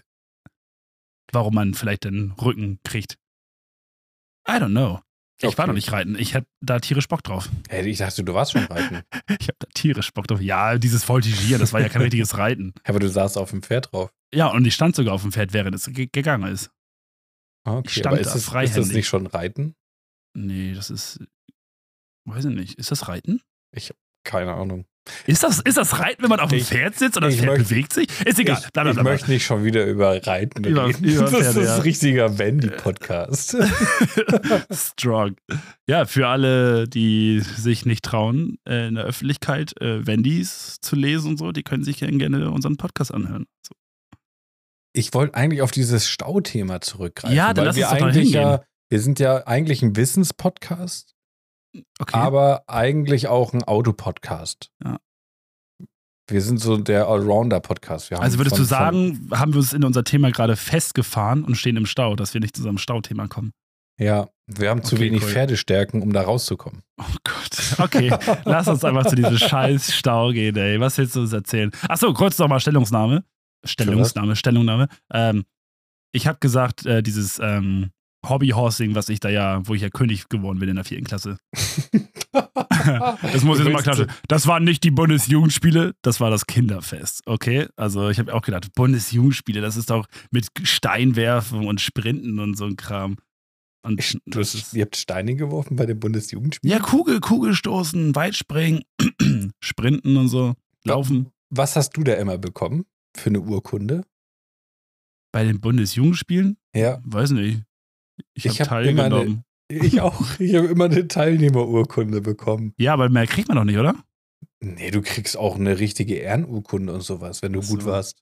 warum 1.33 1.55
man 1.55 1.73
vielleicht 1.73 2.03
den 2.05 2.31
Rücken 2.31 2.79
kriegt. 2.83 3.17
I 4.47 4.53
don't 4.53 4.69
know. 4.69 5.01
Ich 5.37 5.45
war 5.57 5.65
Okay. 5.65 5.67
noch 5.67 5.73
nicht 5.73 5.91
reiten. 5.91 6.15
Ich 6.17 6.33
hätte 6.35 6.47
da 6.61 6.79
tierisch 6.79 7.07
Bock 7.07 7.23
drauf. 7.23 7.49
Hey, 7.67 7.85
ich 7.89 7.97
dachte, 7.97 8.23
du 8.23 8.33
warst 8.33 8.51
schon 8.53 8.63
reiten. 8.65 9.01
Ich 9.39 9.47
habe 9.47 9.57
da 9.59 9.67
tierisch 9.73 10.11
Bock 10.13 10.27
drauf. 10.27 10.39
Ja, 10.41 10.77
dieses 10.77 11.03
Voltigieren, 11.03 11.59
das 11.59 11.73
war 11.73 11.81
ja 11.81 11.89
kein 11.89 12.01
richtiges 12.03 12.37
Reiten. 12.37 12.73
Aber 12.83 12.99
du 12.99 13.09
saßt 13.09 13.37
auf 13.37 13.49
dem 13.49 13.61
Pferd 13.63 13.91
drauf. 13.91 14.13
Ja, 14.33 14.47
und 14.47 14.65
ich 14.65 14.73
stand 14.73 14.95
sogar 14.95 15.13
auf 15.13 15.21
dem 15.23 15.31
Pferd, 15.31 15.53
während 15.53 15.75
es 15.75 15.85
ge 15.87 16.07
gegangen 16.11 16.51
ist. 16.51 16.71
Okay, 17.65 17.89
stand 17.89 18.07
aber 18.07 18.15
da 18.17 18.21
ist 18.21 18.33
das, 18.35 18.63
ist 18.63 18.77
das 18.77 18.87
nicht 18.89 19.07
schon 19.07 19.27
Reiten? 19.27 19.75
Nee, 20.35 20.73
das 20.73 20.89
ist. 20.89 21.19
Weiß 22.25 22.45
ich 22.45 22.55
nicht. 22.55 22.75
Ist 22.79 22.91
das 22.91 23.07
Reiten? 23.07 23.41
Keine 24.25 24.53
Ahnung. 24.53 24.85
Ist 25.27 25.43
das, 25.43 25.59
ist 25.59 25.77
das 25.77 25.99
Reiten, 25.99 26.23
wenn 26.23 26.29
man 26.29 26.39
auf 26.39 26.49
dem 26.49 26.59
Ich- 26.59 26.67
Pferd 26.67 26.95
sitzt 26.97 27.17
und 27.17 27.23
das 27.23 27.33
ich 27.33 27.41
Pferd 27.41 27.57
möchte- 27.57 27.69
bewegt 27.69 27.93
sich? 27.93 28.07
Ist 28.25 28.39
egal. 28.39 28.57
Ich, 28.63 28.71
Bla, 28.71 28.83
bla, 28.83 28.91
ich 28.91 28.95
bla, 28.95 29.03
bla. 29.03 29.11
möchte 29.11 29.31
nicht 29.31 29.45
schon 29.45 29.63
wieder 29.65 29.85
über 29.85 30.25
Reiten 30.25 30.63
Über- 30.63 30.87
reden. 30.87 31.03
über 31.03 31.21
das 31.29 31.31
Pferde, 31.31 31.59
ist 31.59 31.65
ja. 31.67 31.75
ein 31.75 31.81
richtiger 31.81 32.37
Wendy-Podcast. 32.37 33.57
Strong. 34.71 35.35
Ja, 35.87 36.05
für 36.05 36.27
alle, 36.27 36.87
die 36.87 37.41
sich 37.41 37.85
nicht 37.85 38.03
trauen, 38.05 38.57
äh, 38.67 38.87
in 38.87 38.95
der 38.95 39.03
Öffentlichkeit 39.05 39.79
äh, 39.81 40.05
Wendys 40.07 40.77
zu 40.81 40.95
lesen 40.95 41.31
und 41.31 41.37
so, 41.37 41.51
die 41.51 41.63
können 41.63 41.83
sich 41.83 41.97
gerne, 41.97 42.17
gerne 42.17 42.49
unseren 42.51 42.77
Podcast 42.77 43.13
anhören. 43.13 43.45
So. 43.67 43.73
ich 44.95 45.13
wollte 45.13 45.35
eigentlich 45.35 45.61
auf 45.61 45.71
dieses 45.71 46.07
Stauthema 46.07 46.81
zurückgreifen. 46.81 47.35
Ja, 47.35 47.53
dann 47.53 47.65
lass 47.65 47.75
wir 47.75 47.89
uns 47.89 47.97
doch 47.99 48.05
eigentlich 48.07 48.23
hingehen. 48.31 48.41
ja, 48.41 48.63
wir 48.89 48.99
sind 48.99 49.19
ja 49.19 49.45
eigentlich 49.47 49.81
ein 49.81 49.95
Wissenspodcast, 49.95 51.12
Okay. 51.99 52.15
aber 52.17 52.63
eigentlich 52.67 53.27
auch 53.27 53.53
ein 53.53 53.63
Autopodcast. 53.63 54.69
Ja. 54.83 54.99
Wir 56.29 56.41
sind 56.41 56.59
so 56.59 56.77
der 56.77 57.07
Allrounder-Podcast. 57.07 58.13
Also 58.13 58.37
würdest 58.37 58.55
von- 58.55 58.63
du 58.63 58.67
sagen, 58.69 59.29
haben 59.33 59.53
wir 59.53 59.59
uns 59.59 59.73
in 59.73 59.83
unser 59.83 60.03
Thema 60.03 60.31
gerade 60.31 60.55
festgefahren 60.55 61.43
und 61.43 61.55
stehen 61.55 61.75
im 61.75 61.85
Stau, 61.85 62.15
dass 62.15 62.33
wir 62.33 62.41
nicht 62.41 62.55
zu 62.55 62.61
unserem 62.61 62.77
Stauthema 62.77 63.27
kommen? 63.27 63.51
Ja, 63.99 64.27
wir 64.47 64.69
haben 64.69 64.83
zu 64.83 64.95
Okay, 64.95 65.05
wenig 65.05 65.21
cool. 65.23 65.29
Pferdestärken, 65.29 66.01
um 66.01 66.13
da 66.13 66.21
rauszukommen. 66.21 66.81
Oh 66.99 67.03
Gott. 67.23 67.79
Okay, 67.79 68.15
lass 68.45 68.67
uns 68.67 68.83
einfach 68.83 69.05
zu 69.05 69.15
diesem 69.15 69.37
scheiß 69.37 69.93
Stau 69.93 70.31
gehen, 70.31 70.55
ey. 70.55 70.79
Was 70.79 70.97
willst 70.97 71.15
du 71.15 71.21
uns 71.21 71.33
erzählen? 71.33 71.71
Achso, 71.87 72.13
kurz 72.13 72.37
nochmal 72.39 72.59
Stellungsnahme. 72.59 73.23
Stellungsnahme, 73.65 74.35
Stellungnahme. 74.35 74.87
Ähm, 75.11 75.45
ich 76.11 76.25
habe 76.27 76.39
gesagt, 76.39 76.85
äh, 76.85 77.03
dieses 77.03 77.39
ähm, 77.39 77.91
Hobbyhorsing, 78.27 78.95
was 78.95 79.09
ich 79.09 79.19
da 79.19 79.29
ja, 79.29 79.61
wo 79.67 79.73
ich 79.73 79.81
ja 79.81 79.89
König 79.89 80.29
geworden 80.29 80.59
bin 80.59 80.69
in 80.69 80.75
der 80.75 80.85
vierten 80.85 81.05
Klasse. 81.05 81.37
Das 82.33 83.43
muss 83.43 83.59
ich 83.59 83.65
Du 83.65 83.71
jetzt 83.71 83.85
mal. 83.85 84.07
Das 84.27 84.47
waren 84.47 84.63
nicht 84.63 84.83
die 84.83 84.91
Bundesjugendspiele, 84.91 85.93
das 86.01 86.19
war 86.19 86.29
das 86.29 86.45
Kinderfest, 86.47 87.21
okay? 87.25 87.67
Also 87.77 88.09
ich 88.09 88.19
habe 88.19 88.33
auch 88.33 88.41
gedacht, 88.41 88.73
Bundesjugendspiele, 88.75 89.61
das 89.61 89.77
ist 89.77 89.89
doch 89.89 90.05
mit 90.31 90.47
Steinwerfen 90.63 91.65
und 91.65 91.79
Sprinten 91.79 92.39
und 92.39 92.55
so 92.57 92.65
ein 92.65 92.75
Kram. 92.75 93.15
Und 93.85 94.01
Du 94.25 94.39
das 94.39 94.53
hast, 94.53 94.55
ist, 94.55 94.73
ihr 94.73 94.81
habt 94.83 94.95
Steine 94.95 95.35
geworfen 95.35 95.75
bei 95.77 95.85
den 95.85 95.99
Bundesjugendspielen? 95.99 96.75
ja, 96.77 96.83
Kugel, 96.83 97.19
Kugelstoßen, 97.19 98.15
Weitspringen, 98.15 98.83
Sprinten 99.63 100.17
und 100.17 100.27
so, 100.27 100.55
Laufen. 100.83 101.29
Was 101.49 101.75
hast 101.75 101.91
du 101.95 102.03
da 102.03 102.13
immer 102.15 102.37
bekommen 102.37 102.85
für 103.15 103.29
eine 103.29 103.39
Urkunde? 103.41 104.03
Bei 105.31 105.43
den 105.43 105.61
Bundesjugendspielen? 105.61 106.57
Ja, 106.75 106.99
Weiß 107.05 107.31
nicht. 107.31 107.61
Ich 108.33 108.45
habe 108.47 108.53
Ich 108.53 108.61
hab 108.61 108.67
immer 108.83 109.03
eine- 109.03 109.15
teilgenommen. 109.15 109.43
Ich 109.69 110.01
auch. 110.01 110.39
Ich 110.39 110.53
habe 110.55 110.67
immer 110.67 110.85
eine 110.85 111.07
Teilnehmerurkunde 111.07 112.21
bekommen. 112.21 112.73
Ja, 112.77 112.93
aber 112.93 113.09
mehr 113.09 113.25
kriegt 113.25 113.47
man 113.47 113.57
doch 113.57 113.63
nicht, 113.63 113.77
oder? 113.77 113.95
Nee, 114.59 114.91
du 114.91 115.01
kriegst 115.01 115.35
auch 115.37 115.55
eine 115.55 115.79
richtige 115.79 116.15
Ehrenurkunde 116.15 116.93
und 116.93 117.01
sowas, 117.01 117.41
wenn 117.41 117.53
du 117.53 117.61
Ach 117.63 117.67
gut 117.67 117.81
so. 117.81 117.87
warst. 117.87 118.21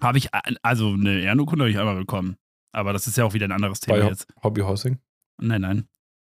Habe 0.00 0.18
ich, 0.18 0.32
ein- 0.34 0.56
also 0.62 0.92
eine 0.92 1.20
Ehrenurkunde 1.22 1.64
habe 1.64 1.70
ich 1.70 1.78
einmal 1.78 1.96
bekommen. 1.96 2.36
Aber 2.72 2.92
das 2.92 3.06
ist 3.06 3.16
ja 3.16 3.24
auch 3.24 3.32
wieder 3.34 3.46
ein 3.46 3.52
anderes 3.52 3.80
Thema 3.80 3.98
Bei 4.00 4.08
jetzt. 4.08 4.28
Hobbyhousing. 4.42 4.98
Nein, 5.40 5.62
nein. 5.62 5.88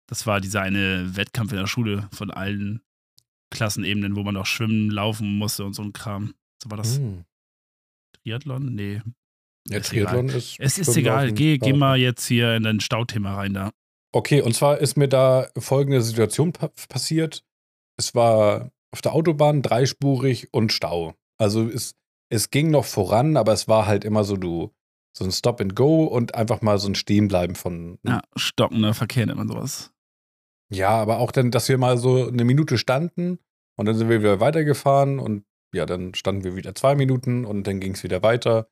Das 0.08 0.26
war 0.28 0.40
dieser 0.40 0.62
eine 0.62 1.18
Wettkampf 1.18 1.52
in 1.52 1.58
der 1.58 1.68
Schule 1.68 2.08
von 2.14 2.30
allen 2.32 2.82
Klassenebenen, 3.50 4.16
wo 4.16 4.24
man 4.24 4.38
auch 4.38 4.46
schwimmen, 4.46 4.90
laufen 4.92 5.38
musste 5.38 5.66
und 5.66 5.74
so 5.74 5.82
ein 5.82 5.92
Kram. 5.92 6.34
So 6.64 6.70
war 6.70 6.78
das 6.78 6.98
Hm. 7.00 7.26
Triathlon? 8.14 8.74
Nee. 8.76 9.02
Ja, 9.68 9.80
Ist 9.80 9.90
Triathlon 9.90 10.30
ist. 10.30 10.58
Es 10.60 10.78
ist 10.78 10.96
egal. 10.96 11.32
Geh, 11.32 11.58
geh 11.58 11.74
mal 11.74 11.98
jetzt 11.98 12.26
hier 12.28 12.56
in 12.56 12.64
dein 12.64 12.80
Stauthema 12.80 13.36
rein 13.36 13.54
da. 13.54 13.72
Okay, 14.12 14.42
und 14.42 14.54
zwar 14.54 14.78
ist 14.78 14.96
mir 14.96 15.10
da 15.10 15.50
folgende 15.58 16.02
Situation 16.02 16.54
pa 16.54 16.70
passiert. 16.88 17.44
Es 17.98 18.16
war 18.16 18.72
auf 18.92 19.02
der 19.02 19.14
Autobahn 19.14 19.62
dreispurig 19.62 20.54
und 20.54 20.72
Stau. 20.72 21.16
Also 21.38 21.68
es, 21.68 21.96
es 22.30 22.50
ging 22.50 22.72
noch 22.72 22.86
voran, 22.86 23.36
aber 23.38 23.52
es 23.54 23.68
war 23.68 23.88
halt 23.88 24.06
immer 24.06 24.24
so 24.24 24.38
du 24.38 24.72
so 25.18 25.24
ein 25.24 25.32
Stop 25.32 25.62
and 25.62 25.76
Go 25.76 26.06
und 26.06 26.36
einfach 26.36 26.62
mal 26.62 26.78
so 26.78 26.90
ein 26.90 26.96
Stehenbleiben 26.96 27.56
von 27.56 27.98
Ja, 28.04 28.22
stockender 28.36 28.94
Verkehr 28.94 29.26
nennt 29.26 29.38
man 29.38 29.48
sowas. 29.48 29.92
Ja, 30.70 30.90
aber 30.90 31.20
auch 31.20 31.32
dann, 31.32 31.52
dass 31.52 31.70
wir 31.70 31.78
mal 31.78 31.98
so 31.98 32.28
eine 32.28 32.44
Minute 32.44 32.78
standen 32.78 33.40
und 33.78 33.86
dann 33.86 33.96
sind 33.96 34.10
wir 34.10 34.20
wieder 34.20 34.40
weitergefahren 34.40 35.20
und 35.20 35.46
ja, 35.74 35.86
dann 35.86 36.14
standen 36.16 36.44
wir 36.44 36.56
wieder 36.56 36.76
zwei 36.76 36.96
Minuten 36.96 37.46
und 37.46 37.66
dann 37.66 37.80
ging 37.80 37.94
es 37.94 38.04
wieder 38.04 38.24
weiter. 38.24 38.68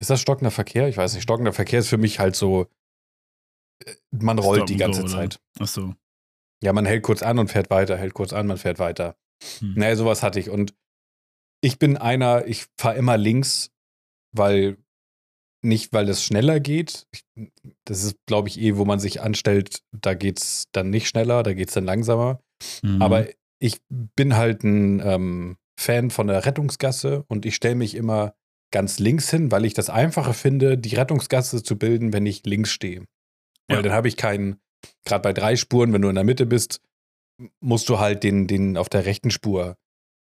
Ist 0.00 0.10
das 0.10 0.20
stockender 0.20 0.50
Verkehr? 0.50 0.88
Ich 0.88 0.96
weiß 0.96 1.14
nicht. 1.14 1.22
Stockender 1.22 1.52
Verkehr 1.52 1.80
ist 1.80 1.88
für 1.88 1.98
mich 1.98 2.18
halt 2.18 2.36
so, 2.36 2.66
äh, 3.84 3.94
man 4.10 4.38
rollt 4.38 4.60
Stop 4.60 4.66
die 4.66 4.76
ganze 4.76 5.02
oder? 5.02 5.10
Zeit. 5.10 5.40
Ach 5.58 5.66
so. 5.66 5.94
Ja, 6.62 6.72
man 6.72 6.86
hält 6.86 7.02
kurz 7.02 7.22
an 7.22 7.38
und 7.38 7.50
fährt 7.50 7.70
weiter, 7.70 7.96
hält 7.96 8.14
kurz 8.14 8.32
an, 8.32 8.46
man 8.46 8.58
fährt 8.58 8.78
weiter. 8.78 9.16
Hm. 9.60 9.74
Naja, 9.76 9.96
sowas 9.96 10.22
hatte 10.22 10.40
ich. 10.40 10.50
Und 10.50 10.74
ich 11.60 11.78
bin 11.78 11.96
einer, 11.96 12.46
ich 12.46 12.66
fahre 12.76 12.96
immer 12.96 13.16
links, 13.16 13.70
weil 14.32 14.76
nicht, 15.62 15.92
weil 15.92 16.08
es 16.08 16.24
schneller 16.24 16.60
geht. 16.60 17.06
Das 17.84 18.04
ist, 18.04 18.16
glaube 18.26 18.48
ich, 18.48 18.60
eh, 18.60 18.76
wo 18.76 18.84
man 18.84 19.00
sich 19.00 19.20
anstellt, 19.20 19.82
da 19.92 20.14
geht's 20.14 20.68
dann 20.72 20.90
nicht 20.90 21.08
schneller, 21.08 21.42
da 21.42 21.52
geht's 21.52 21.74
dann 21.74 21.84
langsamer. 21.84 22.40
Mhm. 22.82 23.02
Aber 23.02 23.26
ich 23.60 23.80
bin 23.88 24.36
halt 24.36 24.62
ein 24.62 25.00
ähm, 25.00 25.56
Fan 25.78 26.10
von 26.10 26.28
der 26.28 26.44
Rettungsgasse 26.44 27.24
und 27.28 27.44
ich 27.46 27.56
stelle 27.56 27.74
mich 27.74 27.94
immer 27.94 28.34
ganz 28.70 28.98
links 28.98 29.30
hin, 29.30 29.50
weil 29.50 29.64
ich 29.64 29.74
das 29.74 29.90
einfacher 29.90 30.34
finde, 30.34 30.76
die 30.78 30.94
Rettungsgasse 30.94 31.62
zu 31.62 31.78
bilden, 31.78 32.12
wenn 32.12 32.26
ich 32.26 32.44
links 32.44 32.70
stehe. 32.70 33.04
Weil 33.68 33.78
Ja. 33.78 33.82
dann 33.82 33.92
habe 33.92 34.08
ich 34.08 34.16
keinen, 34.16 34.60
gerade 35.04 35.22
bei 35.22 35.32
drei 35.32 35.56
Spuren, 35.56 35.92
wenn 35.92 36.02
du 36.02 36.08
in 36.08 36.14
der 36.14 36.24
Mitte 36.24 36.46
bist, 36.46 36.80
musst 37.60 37.88
du 37.88 37.98
halt 37.98 38.22
den, 38.24 38.46
den 38.46 38.76
auf 38.76 38.88
der 38.88 39.06
rechten 39.06 39.30
Spur 39.30 39.76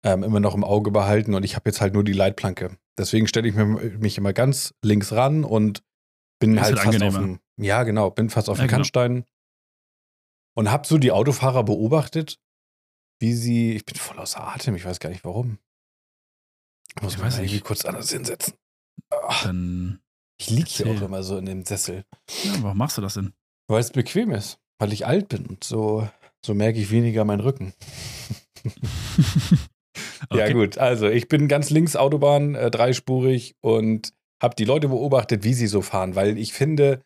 ähm, 0.04 0.22
immer 0.22 0.40
noch 0.40 0.54
im 0.54 0.64
Auge 0.64 0.90
behalten 0.90 1.34
und 1.34 1.44
ich 1.44 1.54
habe 1.56 1.68
jetzt 1.70 1.80
halt 1.80 1.94
nur 1.94 2.04
die 2.04 2.12
Leitplanke. 2.12 2.76
Deswegen 2.98 3.26
stelle 3.26 3.48
ich 3.48 3.54
mich 3.54 4.18
immer 4.18 4.32
ganz 4.32 4.74
links 4.84 5.12
ran 5.12 5.44
und 5.44 5.82
bin 6.40 6.60
halt 6.60 6.76
halt 6.76 6.94
fast 6.94 7.02
auf 7.02 7.14
dem, 7.14 7.40
ja 7.56 7.82
genau, 7.84 8.10
bin 8.10 8.28
fast 8.30 8.50
auf 8.50 8.58
Ja, 8.58 8.64
dem 8.64 8.68
genau. 8.68 8.76
Kannstein 8.78 9.24
und 10.56 10.70
habe 10.70 10.86
so 10.86 10.98
die 10.98 11.12
Autofahrer 11.12 11.64
beobachtet, 11.64 12.38
wie 13.20 13.32
sie, 13.32 13.74
ich 13.74 13.84
bin 13.86 13.94
voll 13.96 14.18
außer 14.18 14.46
Atem, 14.46 14.74
ich 14.74 14.84
weiß 14.84 15.00
gar 15.00 15.08
nicht 15.10 15.24
warum. 15.24 15.58
Ich 16.96 17.02
muss 17.02 17.12
Ich 17.14 17.18
mich 17.18 17.26
weiß 17.26 17.38
irgendwie 17.38 17.60
kurz 17.60 17.84
anders 17.84 18.10
hinsetzen. 18.10 18.54
Ah, 19.10 19.44
Dann, 19.44 20.00
Ich 20.40 20.50
liege 20.50 20.68
hier 20.68 20.86
auch 20.86 21.02
immer 21.02 21.22
so 21.22 21.36
in 21.38 21.46
dem 21.46 21.64
Sessel, 21.64 22.04
ja, 22.44 22.52
warum 22.62 22.78
machst 22.78 22.96
du 22.98 23.02
das 23.02 23.14
denn? 23.14 23.32
weil 23.68 23.80
es 23.80 23.90
bequem 23.92 24.30
ist, 24.30 24.58
weil 24.78 24.92
ich 24.92 25.06
alt 25.06 25.28
bin 25.28 25.46
und 25.46 25.64
so, 25.64 26.08
so 26.44 26.54
merke 26.54 26.78
ich 26.78 26.90
weniger 26.90 27.24
meinen 27.24 27.40
Rücken. 27.40 27.72
Ja, 30.32 30.44
Okay. 30.46 30.52
gut. 30.54 30.78
Also, 30.78 31.08
ich 31.08 31.28
bin 31.28 31.48
ganz 31.48 31.70
links 31.70 31.94
Autobahn, 31.96 32.54
äh, 32.54 32.70
dreispurig 32.70 33.54
und 33.60 34.12
habe 34.42 34.54
die 34.56 34.64
Leute 34.64 34.88
beobachtet, 34.88 35.44
wie 35.44 35.54
sie 35.54 35.66
so 35.68 35.82
fahren, 35.82 36.16
weil 36.16 36.38
ich 36.38 36.52
finde, 36.52 37.02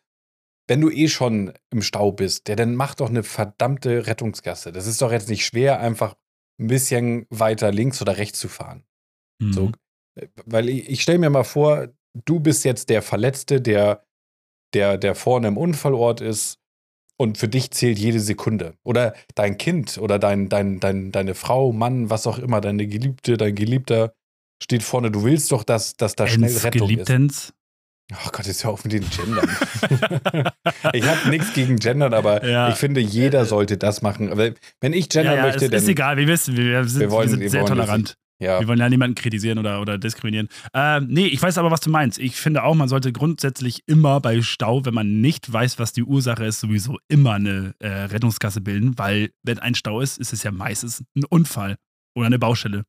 wenn 0.67 0.81
du 0.81 0.89
eh 0.89 1.07
schon 1.07 1.53
im 1.69 1.81
Stau 1.81 2.11
bist, 2.11 2.47
ja, 2.49 2.55
dann 2.55 2.75
mach 2.75 2.95
doch 2.95 3.09
eine 3.09 3.23
verdammte 3.23 4.07
Rettungsgasse. 4.07 4.71
Das 4.71 4.87
ist 4.87 5.01
doch 5.01 5.11
jetzt 5.11 5.29
nicht 5.29 5.45
schwer, 5.45 5.79
einfach 5.79 6.15
ein 6.59 6.67
bisschen 6.67 7.27
weiter 7.29 7.71
links 7.71 8.01
oder 8.01 8.17
rechts 8.17 8.39
zu 8.39 8.47
fahren. 8.47 8.83
Mhm. 9.41 9.53
So, 9.53 9.71
äh, 10.15 10.27
weil 10.45 10.69
ich, 10.69 10.89
ich 10.89 11.01
stelle 11.01 11.19
mir 11.19 11.29
mal 11.29 11.43
vor, 11.43 11.89
du 12.25 12.39
bist 12.39 12.65
jetzt 12.65 12.89
der 12.89 13.01
Verletzte, 13.01 13.61
der, 13.61 14.03
der, 14.73 14.97
der 14.97 15.15
vorne 15.15 15.47
im 15.47 15.57
Unfallort 15.57 16.21
ist 16.21 16.57
und 17.17 17.37
für 17.37 17.47
dich 17.47 17.71
zählt 17.71 17.99
jede 17.99 18.19
Sekunde. 18.19 18.75
Oder 18.83 19.13
dein 19.35 19.57
Kind 19.57 19.97
oder 19.97 20.19
dein, 20.19 20.49
dein, 20.49 20.79
dein, 20.79 21.11
deine 21.11 21.35
Frau, 21.35 21.71
Mann, 21.73 22.09
was 22.09 22.27
auch 22.27 22.39
immer, 22.39 22.61
deine 22.61 22.87
Geliebte, 22.87 23.35
dein 23.37 23.55
Geliebter 23.55 24.13
steht 24.61 24.83
vorne. 24.83 25.11
Du 25.11 25.23
willst 25.23 25.51
doch, 25.51 25.63
dass, 25.63 25.95
dass 25.95 26.15
da 26.15 26.27
schnell 26.27 26.49
Ens 26.51 26.63
Rettung 26.63 26.81
ist. 26.89 26.93
Geliebtens. 26.95 27.53
Oh 28.11 28.29
Gott, 28.31 28.47
jetzt 28.47 28.63
hör 28.63 28.71
auf 28.71 28.83
mit 28.85 28.93
den 28.93 29.07
Gendern. 29.09 29.47
ich 30.93 31.03
habe 31.05 31.29
nichts 31.29 31.53
gegen 31.53 31.75
Gendern, 31.77 32.13
aber 32.13 32.43
Ja. 32.49 32.69
ich 32.69 32.75
finde, 32.75 33.01
jeder 33.01 33.45
sollte 33.45 33.77
das 33.77 34.01
machen. 34.01 34.31
Wenn 34.35 34.93
ich 34.93 35.09
gendern 35.09 35.35
Ja, 35.35 35.39
ja, 35.41 35.45
möchte, 35.47 35.65
es 35.65 35.71
dann 35.71 35.79
ist 35.81 35.87
egal, 35.87 36.17
wir 36.17 36.27
wissen, 36.27 36.57
wir, 36.57 36.83
sind, 36.85 37.01
wir 37.01 37.11
wollen- 37.11 37.29
sind 37.29 37.39
wir 37.39 37.49
sehr 37.49 37.61
wollen 37.61 37.77
das 37.77 37.85
tolerant. 37.85 38.15
Ja. 38.39 38.59
Wir 38.61 38.67
wollen 38.67 38.79
ja 38.79 38.89
niemanden 38.89 39.15
kritisieren 39.15 39.59
oder, 39.59 39.81
oder 39.81 39.97
diskriminieren. 39.97 40.47
Ähm, 40.73 41.07
nee, 41.09 41.27
ich 41.27 41.41
weiß 41.41 41.57
aber, 41.57 41.71
was 41.71 41.81
du 41.81 41.89
meinst. 41.89 42.17
Ich 42.17 42.37
finde 42.37 42.63
auch, 42.63 42.73
man 42.73 42.87
sollte 42.87 43.11
grundsätzlich 43.11 43.83
immer 43.85 44.21
bei 44.21 44.41
Stau, 44.41 44.85
wenn 44.85 44.93
man 44.93 45.19
nicht 45.19 45.51
weiß, 45.51 45.77
was 45.77 45.91
die 45.91 46.03
Ursache 46.03 46.45
ist, 46.45 46.61
sowieso 46.61 46.97
immer 47.09 47.33
eine 47.33 47.75
äh, 47.79 47.87
Rettungsgasse 47.87 48.61
bilden, 48.61 48.97
weil 48.97 49.31
wenn 49.43 49.59
ein 49.59 49.75
Stau 49.75 49.99
ist, 49.99 50.17
ist 50.17 50.31
es 50.31 50.43
ja 50.43 50.51
meistens 50.51 51.03
ein 51.15 51.25
Unfall 51.25 51.75
oder 52.15 52.27
eine 52.27 52.39
Baustelle. 52.39 52.85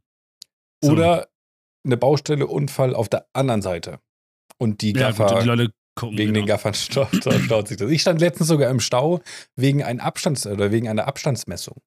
So. 0.82 0.92
Oder 0.92 1.28
eine 1.84 1.96
Baustelle, 1.96 2.46
Unfall 2.46 2.94
auf 2.94 3.08
der 3.08 3.26
anderen 3.32 3.62
Seite. 3.62 3.98
Und 4.58 4.82
die 4.82 4.92
ja, 4.92 5.08
Gaffer, 5.10 5.26
gut, 5.26 5.42
die 5.42 5.46
Leute 5.46 5.72
gucken. 5.96 6.18
wegen 6.18 6.34
den 6.34 6.44
genau. 6.44 6.54
Gaffern 6.54 6.74
staut, 6.74 7.08
staut 7.14 7.68
sich 7.68 7.76
das. 7.76 7.90
Ich 7.90 8.02
stand 8.02 8.20
letztens 8.20 8.48
sogar 8.48 8.70
im 8.70 8.78
Stau 8.80 9.20
wegen, 9.56 9.82
ein 9.82 9.98
Abstands 9.98 10.46
oder 10.46 10.70
wegen 10.70 10.88
einer 10.88 11.08
Abstandsmessung. 11.08 11.80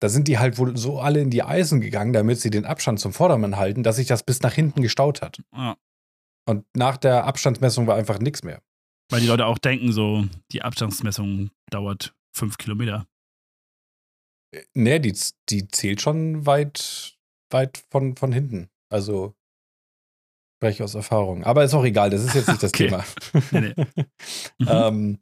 Da 0.00 0.08
sind 0.08 0.28
die 0.28 0.38
halt 0.38 0.58
wohl 0.58 0.76
so 0.76 1.00
alle 1.00 1.20
in 1.20 1.30
die 1.30 1.42
Eisen 1.42 1.80
gegangen, 1.80 2.12
damit 2.12 2.40
sie 2.40 2.50
den 2.50 2.64
Abstand 2.64 3.00
zum 3.00 3.12
Vordermann 3.12 3.56
halten, 3.56 3.82
dass 3.82 3.96
sich 3.96 4.06
das 4.06 4.22
bis 4.22 4.40
nach 4.42 4.52
hinten 4.52 4.80
gestaut 4.82 5.22
hat. 5.22 5.42
Ja, 5.52 5.76
Und 6.48 6.64
nach 6.76 6.96
der 6.96 7.24
Abstandsmessung 7.24 7.86
war 7.86 7.96
einfach 7.96 8.18
nichts 8.20 8.44
mehr. 8.44 8.62
weil 9.10 9.20
die 9.20 9.26
Leute 9.26 9.46
auch 9.46 9.58
denken, 9.58 9.90
so, 9.92 10.24
die 10.52 10.62
Abstandsmessung 10.62 11.50
dauert 11.70 12.14
fünf 12.32 12.58
Kilometer. 12.58 13.06
Nee, 14.74 14.98
die, 15.00 15.14
die 15.50 15.68
zählt 15.68 16.00
schon 16.00 16.46
weit, 16.46 17.18
weit 17.50 17.82
von, 17.90 18.16
von 18.16 18.32
hinten. 18.32 18.70
Also 18.90 19.34
spreche 20.56 20.76
ich 20.76 20.82
aus 20.82 20.94
Erfahrung. 20.94 21.44
Aber 21.44 21.64
ist 21.64 21.74
auch 21.74 21.84
egal, 21.84 22.10
das 22.10 22.24
ist 22.24 22.34
jetzt 22.34 22.48
nicht 22.48 22.62
das 22.62 22.70
Okay. 22.74 22.88
Thema. 22.88 23.04
Nee, 23.50 23.74
nee. 23.76 24.04
Mhm. 24.58 24.68
Ähm, 24.68 25.18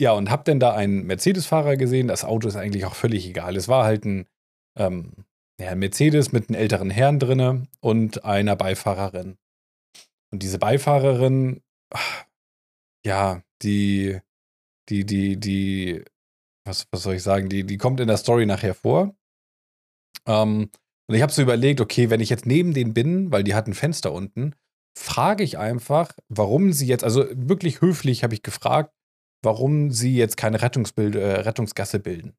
ja, 0.00 0.12
und 0.12 0.30
hab 0.30 0.44
denn 0.44 0.60
da 0.60 0.74
einen 0.74 1.04
Mercedes-Fahrer 1.06 1.76
gesehen. 1.76 2.08
Das 2.08 2.24
Auto 2.24 2.48
ist 2.48 2.56
eigentlich 2.56 2.84
auch 2.84 2.94
völlig 2.94 3.26
egal. 3.26 3.56
Es 3.56 3.68
war 3.68 3.84
halt 3.84 4.04
ein, 4.04 4.26
ähm, 4.78 5.24
ja, 5.60 5.70
ein 5.70 5.78
Mercedes 5.78 6.32
mit 6.32 6.48
einem 6.48 6.58
älteren 6.58 6.90
Herrn 6.90 7.18
drinne 7.18 7.64
und 7.80 8.24
einer 8.24 8.56
Beifahrerin. 8.56 9.36
Und 10.32 10.42
diese 10.42 10.58
Beifahrerin, 10.58 11.62
ach, 11.92 12.24
ja, 13.06 13.42
die, 13.62 14.20
die, 14.88 15.04
die, 15.04 15.38
die, 15.38 16.04
was, 16.66 16.86
was 16.90 17.02
soll 17.02 17.14
ich 17.14 17.22
sagen, 17.22 17.48
die, 17.48 17.64
die 17.64 17.76
kommt 17.76 18.00
in 18.00 18.08
der 18.08 18.16
Story 18.16 18.46
nachher 18.46 18.74
vor. 18.74 19.14
Ähm, 20.26 20.70
und 21.06 21.14
ich 21.14 21.22
habe 21.22 21.32
so 21.32 21.42
überlegt, 21.42 21.80
okay, 21.80 22.10
wenn 22.10 22.20
ich 22.20 22.30
jetzt 22.30 22.46
neben 22.46 22.72
denen 22.74 22.94
bin, 22.94 23.30
weil 23.30 23.44
die 23.44 23.54
hat 23.54 23.66
ein 23.66 23.74
Fenster 23.74 24.12
unten, 24.12 24.54
frage 24.96 25.44
ich 25.44 25.58
einfach, 25.58 26.12
warum 26.28 26.72
sie 26.72 26.86
jetzt, 26.86 27.04
also 27.04 27.26
wirklich 27.30 27.80
höflich 27.80 28.22
habe 28.22 28.34
ich 28.34 28.42
gefragt, 28.42 28.94
warum 29.44 29.90
sie 29.90 30.16
jetzt 30.16 30.36
keine 30.36 30.62
Rettungsbild, 30.62 31.14
äh, 31.14 31.40
Rettungsgasse 31.40 31.98
bilden. 32.00 32.34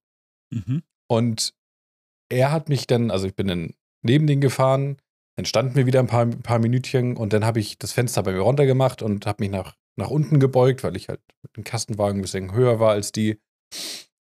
Mhm. 0.52 0.84
Und 1.08 1.54
er 2.30 2.52
hat 2.52 2.70
mich 2.70 2.88
dann, 2.88 3.12
also 3.12 3.28
ich 3.28 3.36
bin 3.36 3.48
dann 3.48 3.74
neben 4.02 4.28
den 4.28 4.42
gefahren, 4.42 4.98
dann 5.38 5.46
standen 5.46 5.76
wir 5.76 5.86
wieder 5.86 6.00
ein 6.00 6.08
paar, 6.08 6.24
ein 6.24 6.42
paar 6.42 6.60
Minütchen 6.60 7.18
und 7.18 7.34
dann 7.34 7.46
habe 7.46 7.60
ich 7.60 7.78
das 7.78 7.92
Fenster 7.92 8.24
bei 8.24 8.32
mir 8.32 8.40
runtergemacht 8.40 9.02
und 9.02 9.26
habe 9.26 9.44
mich 9.44 9.52
nach, 9.52 9.76
nach 9.98 10.10
unten 10.10 10.40
gebeugt, 10.40 10.84
weil 10.84 10.96
ich 10.96 11.10
halt 11.10 11.22
mit 11.44 11.56
dem 11.58 11.64
Kastenwagen 11.64 12.20
ein 12.20 12.22
bisschen 12.22 12.54
höher 12.54 12.80
war 12.80 12.92
als 12.92 13.12
die 13.12 13.40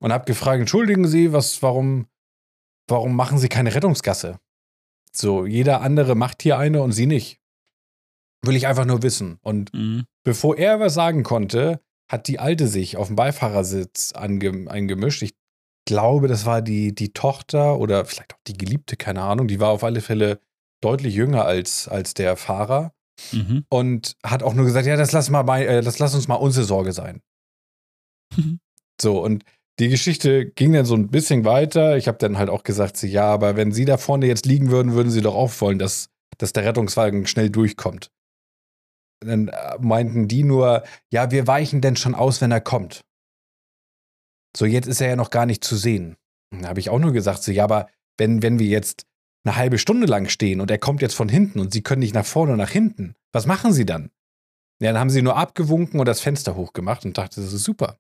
und 0.01 0.13
habe 0.13 0.25
gefragt, 0.25 0.61
entschuldigen 0.61 1.07
Sie, 1.07 1.33
was, 1.33 1.63
warum, 1.63 2.07
warum 2.89 3.15
machen 3.15 3.39
Sie 3.39 3.49
keine 3.49 3.75
Rettungsgasse? 3.75 4.41
So, 5.13 5.47
jeder 5.47 5.81
andere 5.81 6.17
macht 6.17 6.43
hier 6.43 6.59
eine 6.59 6.83
und 6.83 6.93
Sie 6.93 7.07
nicht. 7.07 7.41
Will 8.43 8.57
ich 8.57 8.67
einfach 8.67 8.85
nur 8.85 9.03
wissen. 9.03 9.39
Und 9.43 9.73
Mhm. 9.73 10.05
Bevor 10.25 10.57
er 10.57 10.81
was 10.81 10.95
sagen 10.95 11.23
konnte, 11.23 11.81
hat 12.15 12.29
die 12.29 12.39
Alte 12.39 12.67
sich 12.69 12.97
auf 12.97 13.09
dem 13.09 13.17
Beifahrersitz 13.17 14.13
ange 14.15 14.71
eingemischt. 14.71 15.23
Ich 15.23 15.35
glaube, 15.87 16.29
das 16.29 16.47
war 16.47 16.63
die, 16.63 16.95
die 16.95 17.13
Tochter 17.13 17.79
oder 17.79 18.05
vielleicht 18.07 18.35
auch 18.35 18.41
die 18.47 18.57
Geliebte, 18.57 18.97
keine 18.97 19.23
Ahnung. 19.23 19.49
Die 19.49 19.61
war 19.61 19.69
auf 19.69 19.85
alle 19.85 20.01
Fälle 20.01 20.41
deutlich 20.83 21.15
jünger 21.15 21.45
als, 21.45 21.89
als 21.89 22.15
der 22.15 22.37
Fahrer 22.37 22.93
Mhm. 23.33 23.65
und 23.69 24.17
hat 24.25 24.43
auch 24.43 24.55
nur 24.55 24.65
gesagt, 24.65 24.87
ja, 24.89 24.97
das 24.97 25.13
lass, 25.13 25.31
mal 25.31 25.45
bei, 25.45 25.65
äh, 25.65 25.83
das 25.83 26.01
lass 26.01 26.17
uns 26.17 26.27
mal 26.27 26.35
unsere 26.35 26.67
Sorge 26.67 26.93
sein. 26.93 27.21
So, 29.01 29.23
und 29.23 29.45
die 29.79 29.89
Geschichte 29.89 30.47
ging 30.47 30.73
dann 30.73 30.85
so 30.85 30.95
ein 30.95 31.09
bisschen 31.09 31.45
weiter. 31.45 31.97
Ich 31.97 32.09
habe 32.09 32.19
dann 32.19 32.39
halt 32.39 32.51
auch 32.51 32.65
gesagt, 32.65 33.01
ja, 33.03 33.27
aber 33.27 33.57
wenn 33.57 33.71
Sie 33.73 33.85
da 33.85 33.99
vorne 33.99 34.27
jetzt 34.27 34.47
liegen 34.47 34.71
würden, 34.71 34.95
würden 34.95 35.11
Sie 35.11 35.21
doch 35.21 35.35
auch 35.35 35.53
wollen, 35.61 35.79
dass, 35.79 36.09
dass 36.39 36.53
der 36.53 36.65
Rettungswagen 36.65 37.27
schnell 37.27 37.51
durchkommt. 37.51 38.11
Dann 39.25 39.49
äh, 39.49 39.79
meinten 39.81 40.29
die 40.29 40.45
nur, 40.45 40.85
ja, 41.11 41.31
wir 41.31 41.47
weichen 41.47 41.81
denn 41.81 41.97
schon 41.97 42.15
aus, 42.15 42.41
wenn 42.41 42.51
er 42.51 42.61
kommt. 42.61 43.05
So, 44.57 44.67
jetzt 44.67 44.87
ist 44.87 45.01
er 45.01 45.09
ja 45.09 45.17
noch 45.17 45.31
gar 45.31 45.47
nicht 45.47 45.65
zu 45.65 45.77
sehen. 45.77 46.17
Da 46.51 46.69
habe 46.69 46.81
ich 46.81 46.91
auch 46.91 46.99
nur 46.99 47.13
gesagt, 47.13 47.43
so, 47.43 47.51
ja, 47.51 47.65
aber 47.65 47.89
wenn, 48.19 48.43
wenn 48.43 48.59
wir 48.59 48.67
jetzt 48.67 49.07
eine 49.45 49.57
halbe 49.57 49.79
Stunde 49.79 50.07
lang 50.07 50.29
stehen 50.29 50.61
und 50.61 50.71
er 50.71 50.79
kommt 50.79 51.03
jetzt 51.03 51.15
von 51.15 51.29
hinten 51.29 51.59
und 51.59 51.73
Sie 51.73 51.83
können 51.83 52.01
nicht 52.01 52.15
nach 52.15 52.25
vorne 52.25 52.53
und 52.53 52.59
nach 52.59 52.71
hinten, 52.71 53.15
was 53.33 53.47
machen 53.47 53.73
Sie 53.73 53.85
dann? 53.85 54.11
Ja, 54.81 54.93
dann 54.93 55.01
haben 55.01 55.11
sie 55.11 55.23
nur 55.23 55.37
abgewunken 55.37 56.01
und 56.01 56.07
das 56.07 56.21
Fenster 56.21 56.57
hochgemacht 56.57 57.05
und 57.05 57.17
dachte, 57.17 57.41
das 57.41 57.53
ist 57.53 57.65
super. 57.65 57.99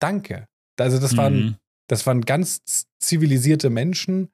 Danke. 0.00 0.46
Also 0.78 0.98
das 0.98 1.16
waren, 1.16 1.36
mhm. 1.36 1.56
das 1.88 2.06
waren 2.06 2.22
ganz 2.22 2.62
zivilisierte 2.98 3.70
Menschen, 3.70 4.30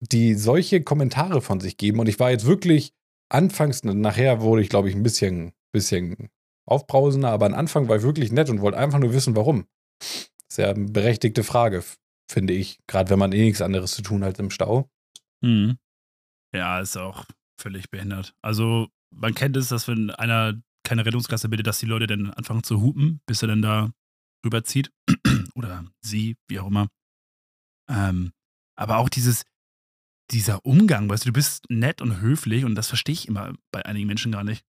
die 0.00 0.34
solche 0.34 0.82
Kommentare 0.82 1.40
von 1.40 1.60
sich 1.60 1.76
geben. 1.76 2.00
Und 2.00 2.08
ich 2.08 2.18
war 2.18 2.30
jetzt 2.30 2.46
wirklich 2.46 2.92
anfangs, 3.28 3.84
nachher 3.84 4.40
wurde 4.40 4.62
ich, 4.62 4.68
glaube 4.68 4.88
ich, 4.88 4.94
ein 4.94 5.02
bisschen, 5.02 5.52
bisschen 5.72 6.30
aufbrausender, 6.66 7.30
aber 7.30 7.46
am 7.46 7.54
Anfang 7.54 7.88
war 7.88 7.96
ich 7.96 8.02
wirklich 8.02 8.32
nett 8.32 8.50
und 8.50 8.60
wollte 8.60 8.78
einfach 8.78 8.98
nur 8.98 9.12
wissen, 9.12 9.36
warum. 9.36 9.66
Eine 10.56 10.74
berechtigte 10.74 11.44
Frage, 11.44 11.82
finde 12.30 12.52
ich. 12.52 12.78
Gerade 12.86 13.10
wenn 13.10 13.18
man 13.18 13.32
eh 13.32 13.44
nichts 13.44 13.62
anderes 13.62 13.92
zu 13.92 14.02
tun 14.02 14.22
hat 14.22 14.38
im 14.38 14.50
Stau. 14.50 14.90
Mhm. 15.40 15.78
Ja, 16.54 16.80
ist 16.80 16.96
auch 16.96 17.24
völlig 17.58 17.90
behindert. 17.90 18.34
Also, 18.42 18.88
man 19.14 19.34
kennt 19.34 19.56
es, 19.56 19.68
dass 19.68 19.88
wenn 19.88 20.10
einer 20.10 20.60
keine 20.84 21.06
Rettungsgasse 21.06 21.48
bildet, 21.48 21.66
dass 21.66 21.78
die 21.78 21.86
Leute 21.86 22.06
dann 22.06 22.30
anfangen 22.30 22.62
zu 22.62 22.80
hupen, 22.80 23.20
bis 23.26 23.42
er 23.42 23.48
dann 23.48 23.62
da 23.62 23.92
rüberzieht. 24.44 24.92
Oder 25.54 25.84
sie, 26.02 26.36
wie 26.48 26.58
auch 26.58 26.66
immer. 26.66 26.88
Ähm, 27.88 28.32
aber 28.76 28.98
auch 28.98 29.08
dieses, 29.08 29.44
dieser 30.30 30.64
Umgang, 30.64 31.08
weißt 31.08 31.24
du, 31.24 31.28
du 31.28 31.32
bist 31.32 31.64
nett 31.68 32.00
und 32.00 32.20
höflich 32.20 32.64
und 32.64 32.74
das 32.74 32.88
verstehe 32.88 33.12
ich 33.12 33.28
immer 33.28 33.54
bei 33.70 33.84
einigen 33.84 34.06
Menschen 34.06 34.32
gar 34.32 34.44
nicht. 34.44 34.64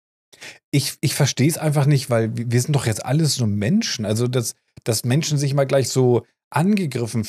Ich, 0.72 0.96
ich 1.02 1.16
verstehe 1.16 1.48
es 1.48 1.58
einfach 1.58 1.86
nicht, 1.86 2.10
weil 2.10 2.32
wir 2.36 2.62
sind 2.62 2.76
doch 2.76 2.86
jetzt 2.86 3.06
alles 3.06 3.40
nur 3.40 3.48
Menschen. 3.48 4.06
Also, 4.06 4.28
dass, 4.28 4.56
dass 4.84 5.04
Menschen 5.04 5.38
sich 5.38 5.54
mal 5.54 5.66
gleich 5.66 5.90
so 5.90 6.26
angegriffen, 6.50 7.28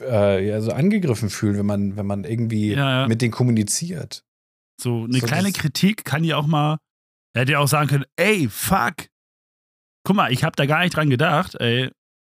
äh, 0.00 0.46
ja, 0.46 0.60
so 0.60 0.72
angegriffen 0.72 1.30
fühlen, 1.30 1.58
wenn 1.58 1.66
man, 1.66 1.96
wenn 1.96 2.06
man 2.06 2.24
irgendwie 2.24 2.72
ja, 2.72 3.02
ja. 3.02 3.08
mit 3.08 3.22
denen 3.22 3.32
kommuniziert. 3.32 4.24
So 4.80 5.04
eine 5.04 5.18
so 5.18 5.26
kleine 5.26 5.52
Kritik 5.52 6.04
kann 6.04 6.24
ja 6.24 6.36
auch 6.36 6.46
mal 6.46 6.78
er 7.34 7.42
hätte 7.42 7.52
ja 7.52 7.58
auch 7.58 7.68
sagen 7.68 7.88
können, 7.88 8.04
ey, 8.16 8.48
fuck. 8.48 9.08
Guck 10.06 10.16
mal, 10.16 10.32
ich 10.32 10.44
habe 10.44 10.54
da 10.56 10.66
gar 10.66 10.82
nicht 10.82 10.96
dran 10.96 11.10
gedacht, 11.10 11.56
ey, 11.56 11.90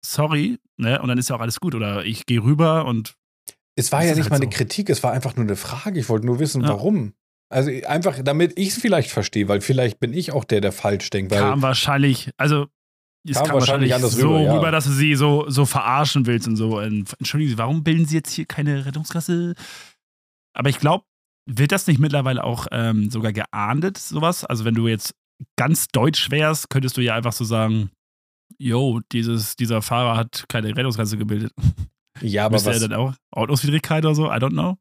sorry, 0.04 0.58
ne? 0.76 1.02
Und 1.02 1.08
dann 1.08 1.18
ist 1.18 1.28
ja 1.28 1.37
auch 1.37 1.40
alles 1.40 1.61
gut. 1.61 1.75
Oder 1.75 2.04
ich 2.04 2.26
gehe 2.26 2.42
rüber 2.42 2.87
und. 2.87 3.16
Es 3.76 3.90
war 3.90 4.04
ja 4.04 4.14
nicht 4.14 4.23
halt 4.23 4.30
mal 4.30 4.37
eine 4.37 4.44
so. 4.44 4.50
Kritik, 4.50 4.88
es 4.88 5.02
war 5.02 5.12
einfach 5.12 5.34
nur 5.34 5.44
eine 5.44 5.56
Frage. 5.56 5.99
Ich 5.99 6.08
wollte 6.08 6.26
nur 6.26 6.38
wissen, 6.38 6.62
ja. 6.62 6.68
warum. 6.68 7.14
Also 7.50 7.70
einfach, 7.86 8.18
damit 8.22 8.58
ich 8.58 8.68
es 8.68 8.80
vielleicht 8.80 9.10
verstehe, 9.10 9.48
weil 9.48 9.60
vielleicht 9.60 10.00
bin 10.00 10.12
ich 10.12 10.32
auch 10.32 10.44
der, 10.44 10.60
der 10.60 10.72
falsch 10.72 11.10
denkt. 11.10 11.30
Weil 11.30 11.40
kam 11.40 11.62
wahrscheinlich, 11.62 12.30
also 12.36 12.66
es 13.26 13.36
kam, 13.36 13.46
kam 13.46 13.54
wahrscheinlich, 13.54 13.90
wahrscheinlich 13.90 14.16
so 14.16 14.28
rüber, 14.28 14.40
ja. 14.40 14.54
rüber, 14.56 14.70
dass 14.70 14.84
du 14.84 14.92
sie 14.92 15.14
so, 15.14 15.48
so 15.48 15.64
verarschen 15.64 16.26
willst 16.26 16.46
und 16.46 16.56
so. 16.56 16.78
Entschuldigen 16.78 17.50
Sie, 17.50 17.58
warum 17.58 17.82
bilden 17.82 18.06
Sie 18.06 18.16
jetzt 18.16 18.32
hier 18.32 18.44
keine 18.44 18.84
Rettungsgasse? 18.84 19.54
Aber 20.54 20.68
ich 20.68 20.78
glaube, 20.78 21.04
wird 21.46 21.72
das 21.72 21.86
nicht 21.86 21.98
mittlerweile 21.98 22.44
auch 22.44 22.66
ähm, 22.70 23.10
sogar 23.10 23.32
geahndet, 23.32 23.98
sowas? 23.98 24.44
Also 24.44 24.64
wenn 24.64 24.74
du 24.74 24.88
jetzt 24.88 25.14
ganz 25.56 25.88
deutsch 25.88 26.30
wärst, 26.30 26.70
könntest 26.70 26.96
du 26.96 27.00
ja 27.00 27.14
einfach 27.14 27.32
so 27.32 27.44
sagen, 27.44 27.90
yo, 28.58 29.00
dieses, 29.12 29.56
dieser 29.56 29.82
Fahrer 29.82 30.16
hat 30.16 30.44
keine 30.48 30.76
Rettungsgasse 30.76 31.16
gebildet. 31.16 31.52
Ja, 32.20 32.44
aber 32.46 32.56
was... 32.56 32.66
er 32.66 32.88
dann 32.88 32.98
auch 32.98 33.14
Ordnungswidrigkeit 33.32 34.04
oder 34.04 34.14
so? 34.14 34.26
I 34.26 34.36
don't 34.36 34.50
know. 34.50 34.76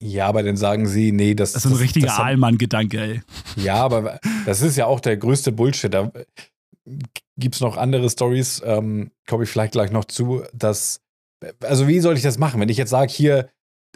Ja, 0.00 0.26
aber 0.26 0.42
dann 0.42 0.56
sagen 0.56 0.86
sie, 0.86 1.10
nee, 1.12 1.34
das, 1.34 1.52
das 1.52 1.64
ist 1.64 1.70
ein 1.70 1.72
das, 1.72 1.80
richtiger 1.80 2.18
Allmann-Gedanke, 2.18 3.00
ey. 3.00 3.20
Ja, 3.56 3.76
aber 3.76 4.20
das 4.46 4.62
ist 4.62 4.76
ja 4.76 4.86
auch 4.86 5.00
der 5.00 5.16
größte 5.16 5.50
Bullshit. 5.50 5.92
Da 5.92 6.12
gibt 7.36 7.56
es 7.56 7.60
noch 7.60 7.76
andere 7.76 8.08
Stories, 8.08 8.62
ähm, 8.64 9.10
komme 9.26 9.44
ich 9.44 9.50
vielleicht 9.50 9.72
gleich 9.72 9.90
noch 9.90 10.04
zu, 10.04 10.42
dass, 10.52 11.00
also 11.60 11.88
wie 11.88 12.00
soll 12.00 12.16
ich 12.16 12.22
das 12.22 12.38
machen? 12.38 12.60
Wenn 12.60 12.68
ich 12.68 12.76
jetzt 12.76 12.90
sage, 12.90 13.12
hier, 13.12 13.48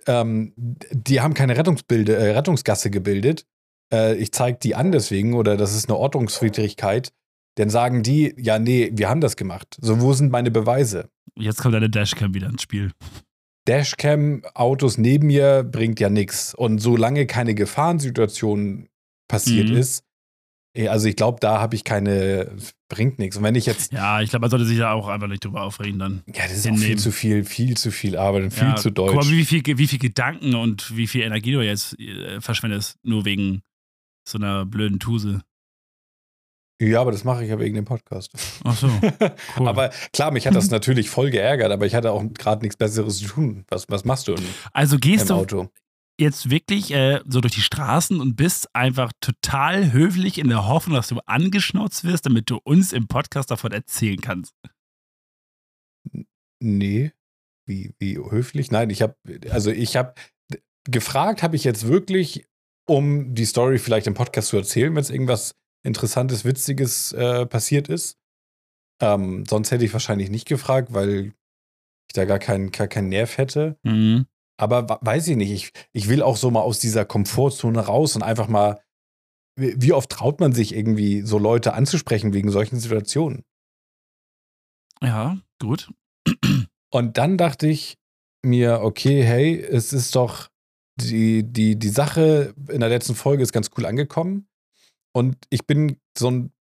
ähm, 0.07 0.53
die 0.57 1.21
haben 1.21 1.35
keine 1.35 1.57
Rettungsbilde, 1.57 2.17
äh, 2.17 2.33
Rettungsgasse 2.33 2.91
gebildet. 2.91 3.47
Äh, 3.93 4.17
ich 4.17 4.33
zeige 4.33 4.59
die 4.59 4.75
an 4.75 4.91
deswegen 4.91 5.35
oder 5.35 5.57
das 5.57 5.75
ist 5.75 5.89
eine 5.89 5.99
Ordnungswidrigkeit. 5.99 7.13
Dann 7.57 7.71
sagen 7.71 8.03
die, 8.03 8.35
ja, 8.39 8.59
nee, 8.59 8.91
wir 8.95 9.09
haben 9.09 9.21
das 9.21 9.37
gemacht. 9.37 9.77
So, 9.81 10.01
wo 10.01 10.13
sind 10.15 10.33
meine 10.33 10.51
Beweise? 10.51 11.11
Jetzt 11.37 11.61
kommt 11.61 11.75
eine 11.75 11.91
Dashcam 11.91 12.35
wieder 12.35 12.49
ins 12.49 12.63
Spiel. 12.63 12.93
Dashcam, 13.67 14.43
Autos 14.55 14.99
neben 14.99 15.29
mir 15.29 15.63
bringt 15.63 16.01
ja 16.01 16.11
nichts. 16.11 16.55
Und 16.55 16.79
solange 16.79 17.27
keine 17.27 17.55
Gefahrensituation 17.55 18.89
passiert 19.29 19.69
mhm. 19.69 19.77
ist, 19.77 20.05
eh, 20.77 20.89
also 20.89 21.09
ich 21.09 21.17
glaube, 21.17 21.39
da 21.41 21.61
habe 21.61 21.77
ich 21.77 21.85
keine, 21.85 22.57
bringt 22.89 23.19
nichts. 23.19 23.37
Und 23.37 23.45
wenn 23.45 23.55
ich 23.55 23.67
jetzt. 23.67 23.93
Ja, 23.93 24.21
ich 24.21 24.31
glaube, 24.31 24.43
man 24.43 24.51
sollte 24.51 24.67
sich 24.67 24.79
ja 24.79 24.93
auch 24.93 25.09
einfach 25.09 25.29
nicht 25.29 25.45
drüber 25.45 25.63
aufregen 25.63 25.99
dann. 25.99 26.23
Ja, 26.27 26.43
das 26.43 26.53
ist 26.53 26.69
auch 26.69 26.77
viel 26.77 26.99
zu 26.99 27.13
viel, 27.13 27.45
viel 27.45 27.77
zu 27.77 27.91
viel 27.91 28.17
Arbeit 28.17 28.45
und 28.45 28.51
viel 28.53 28.69
ja, 28.69 28.77
zu 28.77 28.91
deutsch. 28.91 29.13
Guck 29.15 29.25
mal, 29.25 29.31
wie 29.31 29.45
viel, 29.45 29.63
wie 29.65 29.87
viel 29.87 29.99
Gedanken 29.99 30.55
und 30.55 30.97
wie 30.97 31.07
viel 31.07 31.23
Energie 31.23 31.53
du 31.53 31.61
jetzt 31.61 31.99
äh, 32.01 32.41
verschwendest, 32.41 32.99
nur 33.03 33.25
wegen 33.25 33.63
so 34.29 34.39
einer 34.39 34.67
blöden 34.67 34.99
Tuse. 34.99 35.43
Ja, 36.89 37.01
aber 37.01 37.13
das 37.13 37.23
mache 37.23 37.45
ich 37.45 37.51
ja 37.51 37.59
wegen 37.61 37.77
dem 37.77 37.85
Podcast. 37.85 38.33
Ach 38.65 38.77
so. 38.77 38.89
Cool. 39.57 39.69
aber 39.69 39.91
klar, 40.13 40.31
mich 40.31 40.47
hat 40.47 40.55
das 40.55 40.71
natürlich 40.71 41.11
voll 41.11 41.31
geärgert, 41.31 41.71
aber 41.71 41.87
ich 41.87 41.95
hatte 41.95 42.11
auch 42.11 42.25
gerade 42.35 42.63
nichts 42.63 42.77
Besseres 42.77 43.19
zu 43.19 43.27
tun. 43.27 43.65
Was, 43.69 43.89
was 43.89 44.05
machst 44.05 44.29
du? 44.29 44.33
Im, 44.33 44.45
also 44.73 44.99
gehst 44.99 45.31
du, 45.31 45.35
Auto? 45.35 45.69
jetzt 46.19 46.51
wirklich 46.51 46.93
äh, 46.93 47.21
so 47.27 47.41
durch 47.41 47.55
die 47.55 47.61
Straßen 47.61 48.21
und 48.21 48.37
bist 48.37 48.75
einfach 48.75 49.13
total 49.21 49.93
höflich 49.93 50.39
in 50.39 50.49
der 50.49 50.67
Hoffnung, 50.67 50.97
dass 50.97 51.09
du 51.09 51.21
angeschnauzt 51.27 52.05
wirst, 52.05 52.27
damit 52.27 52.51
du 52.51 52.59
uns 52.65 52.93
im 52.93 53.07
Podcast 53.07 53.51
davon 53.51 53.73
erzählen 53.73 54.21
kannst. 54.21 54.55
Nee. 56.61 57.13
Wie, 57.67 57.95
wie 57.99 58.17
höflich? 58.19 58.71
Nein, 58.71 58.91
ich 58.91 59.03
habe, 59.03 59.17
also 59.51 59.71
ich 59.71 59.97
habe 59.97 60.15
gefragt, 60.85 61.43
habe 61.43 61.55
ich 61.55 61.65
jetzt 61.65 61.87
wirklich, 61.87 62.47
um 62.89 63.35
die 63.35 63.45
Story 63.45 63.79
vielleicht 63.79 64.07
im 64.07 64.15
Podcast 64.15 64.49
zu 64.49 64.57
erzählen, 64.57 64.95
wenn 64.95 65.03
es 65.03 65.11
irgendwas 65.11 65.55
Interessantes, 65.83 66.45
Witziges 66.45 67.13
äh, 67.13 67.47
passiert 67.47 67.89
ist. 67.89 68.19
Ähm, 69.01 69.45
sonst 69.49 69.71
hätte 69.71 69.85
ich 69.85 69.93
wahrscheinlich 69.93 70.31
nicht 70.31 70.47
gefragt, 70.47 70.93
weil 70.93 71.33
ich 72.09 72.15
da 72.15 72.25
gar 72.25 72.39
keinen, 72.39 72.71
gar 72.71 72.87
keinen 72.87 73.09
Nerv 73.09 73.37
hätte. 73.39 73.77
Mhm. 73.83 74.27
Aber 74.59 75.01
weiß 75.01 75.27
ich 75.29 75.37
nicht, 75.37 75.51
ich, 75.51 75.73
ich 75.93 76.09
will 76.09 76.23
auch 76.23 76.37
so 76.37 76.51
mal 76.51 76.61
aus 76.61 76.79
dieser 76.79 77.05
Komfortzone 77.05 77.81
raus 77.81 78.15
und 78.15 78.23
einfach 78.23 78.49
mal, 78.49 78.81
wie 79.57 79.93
oft 79.93 80.11
traut 80.11 80.41
man 80.41 80.53
sich 80.53 80.75
irgendwie, 80.75 81.23
so 81.23 81.39
Leute 81.39 81.75
anzusprechen 81.75 82.33
wegen 82.33 82.51
solchen 82.51 82.79
Situationen? 82.79 83.45
Ja, 85.03 85.39
gut. 85.61 85.91
Und 86.91 87.19
dann 87.19 87.37
dachte 87.37 87.67
ich 87.67 87.97
mir, 88.45 88.81
okay, 88.83 89.23
hey, 89.23 89.61
es 89.61 89.93
ist 89.93 90.15
doch, 90.15 90.49
die, 91.01 91.43
die, 91.43 91.79
die 91.79 91.89
Sache 91.89 92.55
in 92.69 92.81
der 92.81 92.89
letzten 92.89 93.15
Folge 93.15 93.43
ist 93.43 93.53
ganz 93.53 93.71
cool 93.77 93.87
angekommen. 93.87 94.47
Und 95.15 95.37
ich 95.51 95.67
bin 95.67 95.97
so 96.17 96.31
ein 96.31 96.53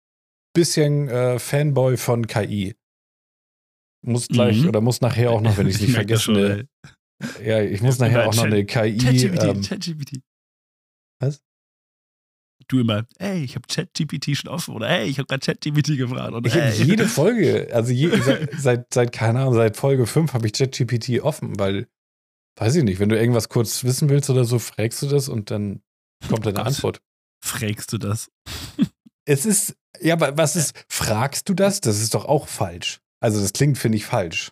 bisschen 0.54 1.08
äh, 1.08 1.40
Fanboy 1.40 1.98
von 1.98 2.28
KI. 2.28 2.76
Muss 4.04 4.28
gleich 4.28 4.62
mhm. 4.64 4.70
oder 4.70 4.82
muss 4.82 5.02
nachher 5.02 5.32
auch 5.32 5.42
noch, 5.42 5.58
wenn 5.58 5.68
ich 5.68 5.76
es 5.76 5.82
nicht 5.82 5.94
vergesse, 5.94 6.32
eine, 6.32 6.68
ja, 7.44 7.62
ich 7.62 7.82
muss 7.82 8.00
nachher 8.00 8.28
auch 8.28 8.36
noch 8.36 8.44
eine 8.44 8.66
KI. 8.66 8.98
ChatGPT, 8.98 9.44
ähm, 9.44 9.62
ChatGPT. 9.62 10.22
Was? 11.20 11.44
Du 12.68 12.80
immer, 12.80 13.06
ey, 13.20 13.44
ich 13.44 13.56
habe 13.56 13.68
ChatGPT 13.68 14.36
schon 14.36 14.50
offen 14.50 14.74
oder 14.74 14.90
ey, 14.90 15.08
ich 15.08 15.18
habe 15.20 15.28
gerade 15.28 15.46
ChatGPT 15.46 15.98
gefragt. 15.98 16.34
Oder, 16.34 16.48
ich 16.48 16.56
habe 16.56 16.72
jede 16.72 17.08
Folge, 17.08 17.70
also 17.72 17.92
je, 17.92 18.10
seit, 18.22 18.54
seit, 18.58 18.94
seit, 18.94 19.12
keine 19.12 19.42
Ahnung, 19.42 19.54
seit 19.54 19.78
Folge 19.78 20.08
5 20.08 20.34
habe 20.34 20.48
ich 20.48 20.54
ChatGPT 20.54 21.20
offen, 21.22 21.60
weil, 21.60 21.88
weiß 22.58 22.76
ich 22.76 22.84
nicht, 22.84 23.00
wenn 23.00 23.10
du 23.10 23.20
irgendwas 23.20 23.50
kurz 23.50 23.84
wissen 23.84 24.10
willst 24.10 24.30
oder 24.30 24.46
so, 24.46 24.58
fragst 24.58 25.02
du 25.02 25.08
das 25.08 25.30
und 25.30 25.52
dann 25.52 25.82
kommt 26.28 26.46
deine 26.46 26.60
oh 26.60 26.64
Antwort. 26.64 27.02
Fragst 27.44 27.92
du 27.94 27.98
das? 27.98 28.30
es 29.26 29.46
ist, 29.46 29.76
ja, 30.00 30.14
aber 30.14 30.38
was 30.38 30.56
ist, 30.56 30.86
fragst 30.88 31.50
du 31.50 31.54
das? 31.54 31.82
Das 31.82 32.00
ist 32.00 32.14
doch 32.14 32.26
auch 32.26 32.48
falsch. 32.48 33.02
Also 33.20 33.42
das 33.42 33.54
klingt, 33.54 33.78
finde 33.78 33.98
ich, 33.98 34.06
falsch. 34.06 34.52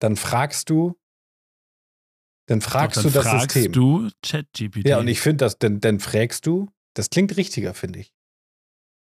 Dann 0.00 0.16
fragst 0.16 0.70
du, 0.70 0.98
dann 2.46 2.60
fragst 2.60 2.96
Doch, 2.98 3.02
dann 3.04 3.12
du 3.12 3.18
das 3.18 3.28
fragst 3.28 3.52
System. 3.52 3.72
du 3.72 4.10
ChatGPT. 4.22 4.88
Ja, 4.88 4.98
und 4.98 5.08
ich 5.08 5.20
finde 5.20 5.44
das, 5.44 5.58
denn, 5.58 5.80
dann 5.80 6.00
fragst 6.00 6.46
du, 6.46 6.68
das 6.94 7.08
klingt 7.10 7.36
richtiger, 7.36 7.72
finde 7.74 8.00
ich. 8.00 8.12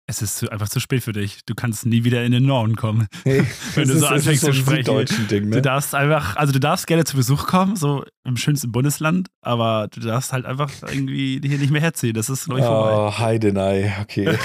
Es 0.08 0.22
ist 0.22 0.48
einfach 0.52 0.70
zu 0.70 0.80
spät 0.80 1.02
für 1.04 1.14
dich. 1.14 1.40
Du 1.48 1.56
kannst 1.56 1.86
nie 1.86 2.04
wieder 2.04 2.24
in 2.24 2.32
den 2.32 2.44
Norden 2.46 2.76
kommen. 2.76 3.08
Nee, 3.26 3.44
wenn 3.74 3.88
du 3.88 3.94
so 3.98 4.06
ist- 4.06 4.12
anfängst 4.12 4.42
so 4.42 4.48
zu 4.48 4.54
sprechen. 4.54 5.06
Ding, 5.30 5.44
Du 5.50 5.56
ne? 5.58 5.62
darfst 5.64 5.96
einfach, 5.96 6.36
also 6.36 6.54
du 6.54 6.60
darfst 6.60 6.86
gerne 6.86 7.06
zu 7.06 7.18
Besuch 7.18 7.48
kommen, 7.48 7.76
so 7.76 8.06
im 8.24 8.38
schönsten 8.38 8.72
Bundesland, 8.72 9.30
aber 9.42 9.88
du 9.92 10.00
darfst 10.02 10.32
halt 10.32 10.46
einfach 10.46 10.72
irgendwie 10.88 11.42
hier 11.44 11.58
nicht 11.58 11.72
mehr 11.72 11.82
herziehen. 11.82 12.14
Das 12.14 12.30
ist, 12.30 12.46
glaube 12.46 12.60
ich, 12.60 12.66
vorbei. 12.68 12.92
Oh, 12.94 13.18
Heidenei, 13.18 13.96
okay. 14.02 14.28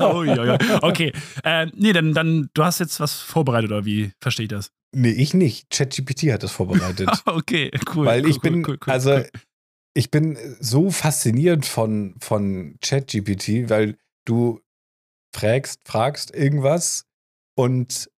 oh, 0.00 0.24
ja, 0.24 0.44
ja. 0.44 0.58
Okay. 0.82 1.12
Äh, 1.44 1.66
nee, 1.74 1.92
dann, 1.92 2.12
dann, 2.14 2.48
du 2.54 2.64
hast 2.64 2.80
jetzt 2.80 2.98
was 2.98 3.14
vorbereitet, 3.20 3.70
oder 3.70 3.84
wie 3.84 4.10
verstehe 4.20 4.44
ich 4.44 4.50
das? 4.50 4.70
nee, 4.96 5.10
ich 5.10 5.34
nicht. 5.34 5.70
ChatGPT 5.70 6.32
hat 6.32 6.42
das 6.42 6.52
vorbereitet. 6.52 7.08
Okay, 7.26 7.70
cool. 7.94 8.06
Weil 8.06 8.22
cool, 8.24 8.30
ich 8.30 8.40
bin, 8.40 8.64
cool, 8.66 8.78
cool, 8.86 8.92
also 8.92 9.20
ich 9.94 10.10
bin 10.10 10.36
so 10.60 10.90
fasziniert 10.90 11.64
von, 11.66 12.14
von 12.20 12.76
ChatGPT, 12.80 13.68
weil 13.70 13.96
du 14.24 14.60
fragst, 15.34 15.80
fragst 15.84 16.34
irgendwas 16.34 17.06
und 17.56 18.10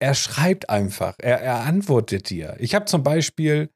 er 0.00 0.14
schreibt 0.14 0.68
einfach, 0.68 1.14
er, 1.18 1.40
er 1.40 1.60
antwortet 1.60 2.28
dir. 2.30 2.56
Ich 2.58 2.74
habe 2.74 2.86
zum 2.86 3.02
Beispiel, 3.02 3.70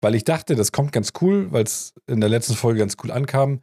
weil 0.00 0.14
ich 0.14 0.24
dachte, 0.24 0.56
das 0.56 0.72
kommt 0.72 0.92
ganz 0.92 1.12
cool, 1.20 1.52
weil 1.52 1.64
es 1.64 1.94
in 2.06 2.20
der 2.20 2.28
letzten 2.28 2.54
Folge 2.54 2.80
ganz 2.80 2.96
cool 3.02 3.12
ankam, 3.12 3.62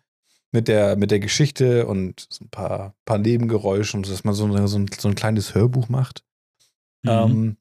mit 0.51 0.69
der, 0.69 0.95
mit 0.95 1.11
der 1.11 1.19
Geschichte 1.19 1.85
und 1.85 2.27
so 2.29 2.45
ein 2.45 2.49
paar, 2.49 2.95
paar 3.03 3.17
Nebengeräuschen, 3.17 4.03
dass 4.03 4.23
man 4.23 4.33
so, 4.33 4.45
eine, 4.45 4.67
so, 4.69 4.79
ein, 4.79 4.87
so 4.97 5.09
ein 5.09 5.15
kleines 5.15 5.53
Hörbuch 5.53 5.89
macht. 5.89 6.23
Mhm. 7.03 7.09
Ähm, 7.09 7.57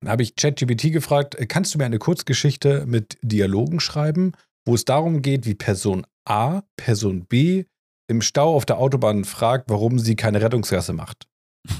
dann 0.00 0.10
habe 0.10 0.22
ich 0.22 0.36
ChatGPT 0.36 0.92
gefragt, 0.92 1.34
äh, 1.34 1.46
kannst 1.46 1.74
du 1.74 1.78
mir 1.78 1.84
eine 1.84 1.98
Kurzgeschichte 1.98 2.86
mit 2.86 3.18
Dialogen 3.22 3.80
schreiben, 3.80 4.32
wo 4.64 4.74
es 4.74 4.84
darum 4.84 5.22
geht, 5.22 5.46
wie 5.46 5.54
Person 5.54 6.06
A, 6.24 6.62
Person 6.76 7.24
B 7.24 7.64
im 8.08 8.20
Stau 8.22 8.54
auf 8.54 8.64
der 8.66 8.78
Autobahn 8.78 9.24
fragt, 9.24 9.70
warum 9.70 9.98
sie 9.98 10.16
keine 10.16 10.40
Rettungsgasse 10.42 10.92
macht. 10.92 11.26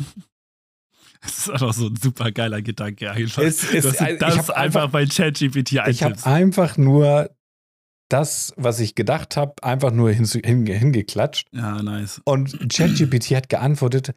Das 1.24 1.38
ist 1.38 1.50
einfach 1.50 1.72
so 1.72 1.87
ein 1.87 1.94
super 1.94 2.32
geiler 2.32 2.62
Gedanke 2.62 3.08
einfach. 3.12 3.42
Es 3.44 3.61
dass 3.61 3.70
du 3.70 3.76
ich 3.76 4.18
das 4.18 4.50
einfach 4.50 4.54
einfach- 4.56 4.90
bei 4.90 5.06
ChatGPT 5.06 5.74
Ich 5.87 6.02
habe 6.02 6.16
einfach 6.26 6.76
nur 6.76 7.30
das, 8.08 8.52
was 8.56 8.80
ich 8.80 8.96
gedacht 8.96 9.37
habe, 9.37 9.54
einfach 9.62 9.92
nur 9.92 10.11
hinge- 10.11 10.72
hingeklatscht. 10.74 11.46
Ja, 11.52 11.80
nice. 11.80 12.20
Und 12.24 12.58
ChatGPT 12.68 13.37
hat 13.37 13.48
geantwortet, 13.48 14.14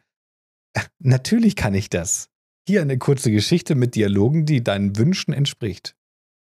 natürlich 0.98 1.54
kann 1.54 1.74
ich 1.74 1.88
das. 1.90 2.28
Hier 2.68 2.82
eine 2.82 2.98
kurze 2.98 3.30
Geschichte 3.30 3.76
mit 3.76 3.94
Dialogen, 3.94 4.44
die 4.44 4.64
deinen 4.64 4.96
Wünschen 4.96 5.32
entspricht. 5.32 5.94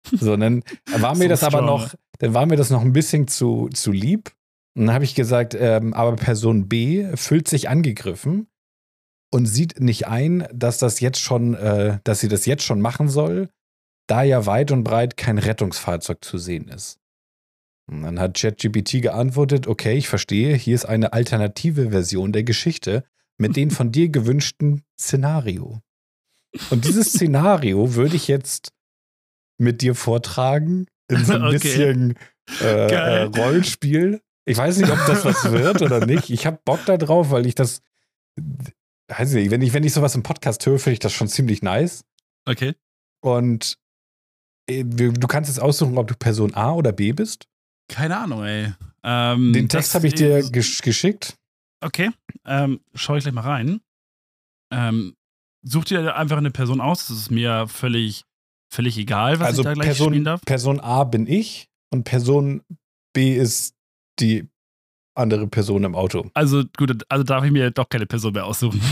So, 0.12 0.36
dann 0.36 0.64
war 0.98 1.16
mir 1.16 1.24
So 1.26 1.30
das 1.30 1.44
aber 1.44 1.60
strong, 1.60 1.66
noch, 1.80 1.96
dann 2.20 2.34
war 2.34 2.46
mir 2.46 2.58
das 2.58 2.72
noch 2.72 2.82
ein 2.82 2.92
bisschen 2.92 3.28
zu, 3.30 3.70
zu 3.72 3.92
lieb. 3.94 4.32
Und 4.76 4.86
dann 4.88 4.94
habe 4.94 5.04
ich 5.04 5.16
gesagt, 5.16 5.54
ähm, 5.54 5.94
aber 5.94 6.16
Person 6.16 6.68
B 6.70 7.16
fühlt 7.16 7.48
sich 7.48 7.70
angegriffen 7.70 8.48
und 9.32 9.46
sieht 9.46 9.80
nicht 9.80 10.08
ein, 10.08 10.48
dass 10.54 10.78
das 10.78 11.00
jetzt 11.00 11.20
schon, 11.20 11.56
äh, 11.56 12.00
dass 12.04 12.20
sie 12.20 12.28
das 12.28 12.46
jetzt 12.46 12.64
schon 12.64 12.82
machen 12.82 13.10
soll, 13.10 13.50
da 14.08 14.24
ja 14.24 14.46
weit 14.46 14.72
und 14.72 14.84
breit 14.84 15.18
kein 15.18 15.38
Rettungsfahrzeug 15.38 16.24
zu 16.24 16.38
sehen 16.38 16.68
ist. 16.68 17.00
Und 17.90 18.04
dann 18.04 18.20
hat 18.20 18.38
ChatGPT 18.38 19.02
geantwortet, 19.02 19.68
okay, 19.68 19.98
ich 19.98 20.08
verstehe, 20.08 20.56
hier 20.56 20.76
ist 20.76 20.86
eine 20.86 21.14
alternative 21.14 21.92
Version 21.92 22.32
der 22.32 22.44
Geschichte 22.44 23.04
mit 23.38 23.56
dem 23.56 23.72
von 23.72 23.92
dir 23.92 24.10
gewünschten 24.10 24.84
Szenario. 25.00 25.82
Und 26.70 26.86
dieses 26.86 27.08
Szenario 27.14 27.96
würde 27.96 28.16
ich 28.16 28.28
jetzt 28.28 28.72
mit 29.58 29.82
dir 29.82 29.96
vortragen 29.96 30.88
in 31.10 31.26
so 31.26 31.34
ein 31.34 31.44
Okay. 31.44 31.54
bisschen 31.54 32.18
äh, 32.62 32.92
äh. 32.92 33.24
Rollenspiel. 33.24 34.22
Ich 34.46 34.58
weiß 34.58 34.78
nicht, 34.78 34.92
ob 34.92 35.00
das 35.06 35.24
was 35.24 35.52
wird 35.52 35.82
oder 35.82 36.06
nicht. 36.06 36.30
Ich 36.30 36.46
habe 36.46 36.60
Bock 36.66 36.80
da 36.86 36.98
drauf, 36.98 37.30
weil 37.32 37.46
ich 37.46 37.56
das, 37.56 37.82
weiß 39.08 39.34
nicht, 39.34 39.52
wenn 39.52 39.62
ich, 39.62 39.74
wenn 39.74 39.84
ich 39.84 39.94
sowas 39.94 40.16
im 40.16 40.24
Podcast 40.24 40.66
höre, 40.66 40.80
finde 40.80 40.94
ich 40.94 41.00
das 41.00 41.14
schon 41.14 41.28
ziemlich 41.28 41.62
nice. 41.62 42.04
Okay. 42.46 42.74
Und 43.22 43.78
äh, 44.68 44.84
du 44.84 45.28
kannst 45.28 45.50
jetzt 45.50 45.60
aussuchen, 45.60 45.98
ob 45.98 46.08
du 46.08 46.16
Person 46.16 46.56
A 46.56 46.74
oder 46.74 46.92
B 46.92 47.12
bist. 47.14 47.48
Keine 47.88 48.18
Ahnung, 48.18 48.44
ey. 48.44 48.74
Ähm, 49.04 49.54
Den 49.54 49.70
Text 49.70 49.96
habe 49.96 50.08
ich 50.08 50.14
dir 50.14 50.50
gesch 50.50 50.82
geschickt. 50.82 51.36
Okay, 51.84 52.12
ähm, 52.46 52.80
schau 52.94 53.16
ich 53.16 53.24
gleich 53.24 53.34
mal 53.34 53.42
rein. 53.42 53.82
Ähm, 54.72 55.16
such 55.64 55.86
dir 55.86 56.16
einfach 56.16 56.38
eine 56.38 56.52
Person 56.52 56.80
aus. 56.80 57.08
Das 57.08 57.18
ist 57.18 57.32
mir 57.32 57.68
völlig, 57.68 58.24
völlig 58.72 58.98
egal, 58.98 59.40
was 59.40 59.48
also 59.48 59.62
ich 59.62 59.66
da 59.66 59.74
gleich 59.74 59.96
spielen 59.96 60.10
Person, 60.10 60.24
darf. 60.24 60.42
Person 60.42 60.80
A 60.80 61.04
bin 61.04 61.28
ich 61.28 61.70
und 61.90 62.04
Person 62.04 62.64
B 63.14 63.36
ist 63.36 63.76
die 64.22 64.48
andere 65.16 65.48
Person 65.48 65.84
im 65.84 65.96
Auto. 65.96 66.30
Also 66.34 66.64
gut, 66.78 67.04
also 67.10 67.24
darf 67.24 67.44
ich 67.44 67.52
mir 67.52 67.72
doch 67.72 67.90
keine 67.90 68.06
Person 68.06 68.34
mehr 68.34 68.46
aussuchen. 68.46 68.82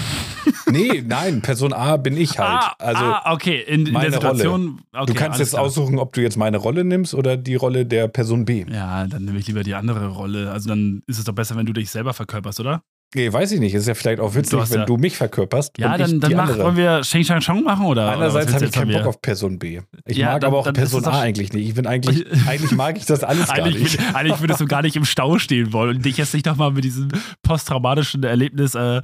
Nee, 0.71 1.03
nein, 1.05 1.41
Person 1.41 1.73
A 1.73 1.97
bin 1.97 2.15
ich 2.15 2.37
halt. 2.37 2.63
ah, 2.63 2.75
also 2.77 3.03
ah, 3.03 3.33
okay, 3.33 3.61
in, 3.67 3.87
in 3.87 3.93
meine 3.93 4.11
der 4.11 4.21
Situation. 4.21 4.81
Okay, 4.93 5.05
du 5.07 5.13
kannst 5.13 5.39
jetzt 5.39 5.51
klar. 5.51 5.63
aussuchen, 5.63 5.97
ob 5.97 6.13
du 6.13 6.21
jetzt 6.21 6.37
meine 6.37 6.57
Rolle 6.57 6.83
nimmst 6.83 7.13
oder 7.13 7.37
die 7.37 7.55
Rolle 7.55 7.85
der 7.85 8.07
Person 8.07 8.45
B. 8.45 8.65
Ja, 8.69 9.05
dann 9.07 9.25
nehme 9.25 9.39
ich 9.39 9.47
lieber 9.47 9.63
die 9.63 9.73
andere 9.73 10.07
Rolle. 10.07 10.51
Also 10.51 10.69
dann 10.69 11.01
ist 11.07 11.17
es 11.17 11.25
doch 11.25 11.33
besser, 11.33 11.55
wenn 11.55 11.65
du 11.65 11.73
dich 11.73 11.89
selber 11.89 12.13
verkörperst, 12.13 12.59
oder? 12.59 12.83
Nee, 13.15 13.33
weiß 13.33 13.51
ich 13.53 13.59
nicht. 13.59 13.73
Ist 13.73 13.87
ja 13.87 13.95
vielleicht 13.95 14.19
auch 14.19 14.35
witzig, 14.35 14.59
Du 14.59 14.69
wenn 14.69 14.79
ja- 14.81 14.85
du 14.85 14.97
mich 14.97 15.17
verkörperst. 15.17 15.79
Ja, 15.79 15.93
und 15.93 15.99
dann, 15.99 16.19
dann 16.19 16.33
mach, 16.35 16.57
wollen 16.59 16.77
wir 16.77 17.03
Sheng 17.03 17.23
Shang 17.23 17.41
Chong 17.41 17.63
machen 17.63 17.87
oder? 17.87 18.19
willst 18.35 18.53
habe 18.53 18.65
ich 18.65 18.71
keinen 18.71 18.91
Bock 18.93 19.07
auf 19.07 19.19
Person 19.21 19.57
B. 19.57 19.81
Ich 20.05 20.17
Ja, 20.17 20.33
mag 20.33 20.41
dann- 20.41 20.49
aber 20.49 20.59
auch 20.59 20.71
Person 20.73 21.03
A 21.05 21.19
eigentlich 21.21 21.51
nicht. 21.51 21.67
Ich 21.69 21.73
bin 21.73 21.87
eigentlich, 21.87 22.25
eigentlich 22.47 22.71
mag 22.71 22.97
ich 22.97 23.05
das 23.05 23.23
alles 23.23 23.47
gar 23.47 23.65
Eigentlich, 23.65 23.97
nicht. 23.97 24.15
eigentlich 24.15 24.39
würdest 24.41 24.59
du 24.61 24.65
gar 24.67 24.83
nicht 24.83 24.95
im 24.95 25.05
Stau 25.05 25.39
stehen 25.39 25.73
wollen 25.73 25.97
und 25.97 26.05
dich 26.05 26.17
jetzt 26.17 26.33
nicht 26.35 26.45
nochmal 26.45 26.71
mit 26.71 26.83
diesem 26.83 27.09
posttraumatischen 27.41 28.23
Erlebnis 28.23 28.75
äh, 28.75 29.01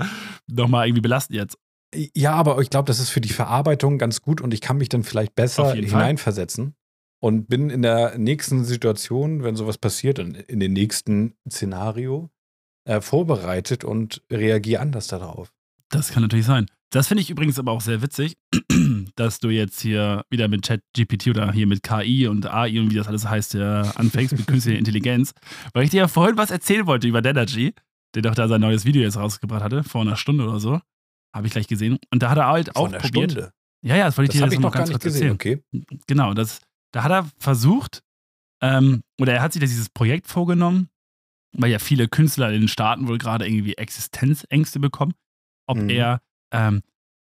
nochmal 0.48 0.88
irgendwie 0.88 1.02
belasten 1.02 1.34
jetzt. 1.34 1.58
Ja, 2.14 2.34
aber 2.34 2.60
ich 2.62 2.70
glaube, 2.70 2.86
das 2.88 3.00
ist 3.00 3.10
für 3.10 3.22
die 3.22 3.30
Verarbeitung 3.30 3.98
ganz 3.98 4.22
gut 4.22 4.40
und 4.42 4.54
ich 4.54 4.62
kann 4.62 4.78
mich 4.78 4.90
dann 4.90 5.04
vielleicht 5.04 5.34
besser 5.36 5.74
jeden 5.74 5.88
Fall. 5.88 6.02
hineinversetzen 6.02 6.76
und 7.24 7.48
bin 7.48 7.70
in 7.72 7.82
der 7.82 8.18
nächsten 8.20 8.66
Situation, 8.66 9.44
wenn 9.44 9.56
sowas 9.56 9.78
passiert, 9.78 10.20
in, 10.20 10.36
in 10.36 10.60
dem 10.60 10.74
nächsten 10.74 11.34
Szenario 11.50 12.30
äh, 12.86 13.02
vorbereitet 13.02 13.84
und 13.84 14.22
reagiere 14.32 14.82
anders 14.82 15.08
darauf. 15.08 15.52
Das 15.90 16.12
kann 16.12 16.24
natürlich 16.24 16.46
sein. 16.46 16.66
Das 16.92 17.08
finde 17.08 17.22
ich 17.22 17.30
übrigens 17.30 17.60
aber 17.60 17.72
auch 17.72 17.82
sehr 17.82 18.02
witzig, 18.02 18.38
dass 19.16 19.40
du 19.40 19.50
jetzt 19.50 19.82
hier 19.82 20.24
wieder 20.30 20.48
mit 20.48 20.64
ChatGPT 20.66 21.28
oder 21.28 21.52
hier 21.52 21.68
mit 21.68 21.84
KI 21.84 22.28
und 22.28 22.46
AI 22.46 22.80
und 22.80 22.92
wie 22.92 22.96
das 22.96 23.08
alles 23.08 23.28
heißt, 23.28 23.56
ja, 23.56 23.82
anfängst 23.82 24.38
mit 24.38 24.48
künstlicher 24.48 24.78
Intelligenz. 24.80 25.34
Weil 25.74 25.84
ich 25.84 25.90
dir 25.90 25.98
ja 25.98 26.08
vorhin 26.08 26.38
was 26.38 26.52
erzählen 26.52 26.86
wollte 26.86 27.08
über 27.08 27.22
Denergy, 27.22 27.74
der 28.14 28.22
doch 28.22 28.36
da 28.36 28.48
sein 28.48 28.62
neues 28.62 28.86
Video 28.86 29.02
jetzt 29.02 29.18
rausgebracht 29.18 29.64
hatte, 29.64 29.84
vor 29.84 30.02
einer 30.02 30.16
Stunde 30.16 30.46
oder 30.48 30.60
so. 30.60 30.80
Habe 31.36 31.48
ich 31.48 31.54
gleich 31.54 31.68
gesehen. 31.68 31.98
Und 32.12 32.24
da 32.24 32.30
hat 32.30 32.38
er 32.38 32.48
halt 32.48 32.76
auch 32.78 32.84
Von 32.86 32.94
einer 32.94 33.00
probiert. 33.00 33.32
Stunde. 33.32 33.52
Ja, 33.84 33.98
ja, 33.98 34.06
das 34.06 34.18
wollte 34.18 34.32
ich 34.32 34.40
Das 34.40 34.40
dir 34.40 34.46
jetzt 34.46 34.54
ich 34.54 34.60
noch 34.62 34.72
ganz 34.72 34.90
nicht 34.90 35.02
kurz 35.02 35.04
gesehen. 35.04 35.38
erzählen. 35.38 35.60
Okay. 35.74 35.98
Genau, 36.08 36.34
das, 36.34 36.62
da 36.94 37.04
hat 37.04 37.12
er 37.12 37.30
versucht, 37.40 38.02
ähm, 38.62 39.02
oder 39.20 39.34
er 39.34 39.42
hat 39.42 39.52
sich 39.54 39.60
dieses 39.60 39.90
Projekt 39.90 40.28
vorgenommen, 40.28 40.88
weil 41.58 41.72
ja 41.72 41.80
viele 41.80 42.08
Künstler 42.08 42.52
in 42.52 42.62
den 42.62 42.68
Staaten 42.68 43.08
wohl 43.08 43.18
gerade 43.18 43.48
irgendwie 43.48 43.76
Existenzängste 43.76 44.80
bekommen, 44.80 45.14
ob 45.68 45.78
Mhm. 45.78 45.90
er 45.90 46.22
ähm, 46.52 46.82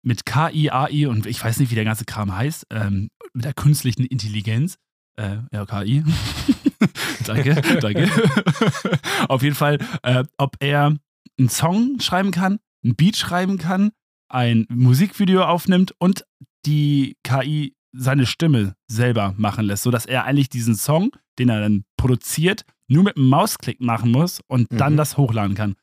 mit 0.02 0.24
KI, 0.26 0.70
AI 0.70 1.08
und 1.08 1.26
ich 1.26 1.42
weiß 1.42 1.58
nicht, 1.58 1.70
wie 1.70 1.74
der 1.74 1.84
ganze 1.84 2.04
Kram 2.04 2.34
heißt, 2.34 2.66
ähm, 2.70 3.10
mit 3.34 3.44
der 3.44 3.54
künstlichen 3.54 4.04
Intelligenz, 4.04 4.78
äh, 5.16 5.38
ja, 5.52 5.66
KI, 5.66 6.04
danke, 7.26 7.54
danke, 7.80 8.08
auf 9.28 9.42
jeden 9.42 9.54
Fall, 9.56 9.78
äh, 10.02 10.24
ob 10.36 10.56
er 10.60 10.96
einen 11.38 11.48
Song 11.48 12.00
schreiben 12.00 12.30
kann, 12.30 12.58
ein 12.84 12.94
Beat 12.94 13.16
schreiben 13.16 13.58
kann, 13.58 13.90
ein 14.28 14.66
Musikvideo 14.68 15.42
aufnimmt 15.44 15.94
und 15.98 16.24
die 16.66 17.16
KI 17.24 17.74
seine 17.92 18.26
Stimme 18.26 18.74
selber 18.86 19.34
machen 19.36 19.64
lässt, 19.64 19.82
sodass 19.82 20.06
er 20.06 20.24
eigentlich 20.24 20.48
diesen 20.48 20.74
Song, 20.74 21.10
den 21.38 21.48
er 21.48 21.60
dann 21.60 21.84
produziert, 21.96 22.64
nur 22.88 23.04
mit 23.04 23.16
einem 23.16 23.28
Mausklick 23.28 23.80
machen 23.80 24.10
muss 24.10 24.40
und 24.46 24.66
dann 24.72 24.94
Mhm. 24.94 24.96
das 24.98 25.16
hochladen 25.16 25.54
kann. 25.54 25.74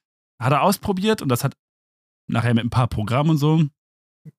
Hat 0.41 0.51
er 0.51 0.61
ausprobiert 0.63 1.21
und 1.21 1.29
das 1.29 1.43
hat 1.43 1.53
nachher 2.27 2.53
mit 2.53 2.63
ein 2.65 2.69
paar 2.69 2.87
Programmen 2.87 3.31
und 3.31 3.37
so 3.37 3.63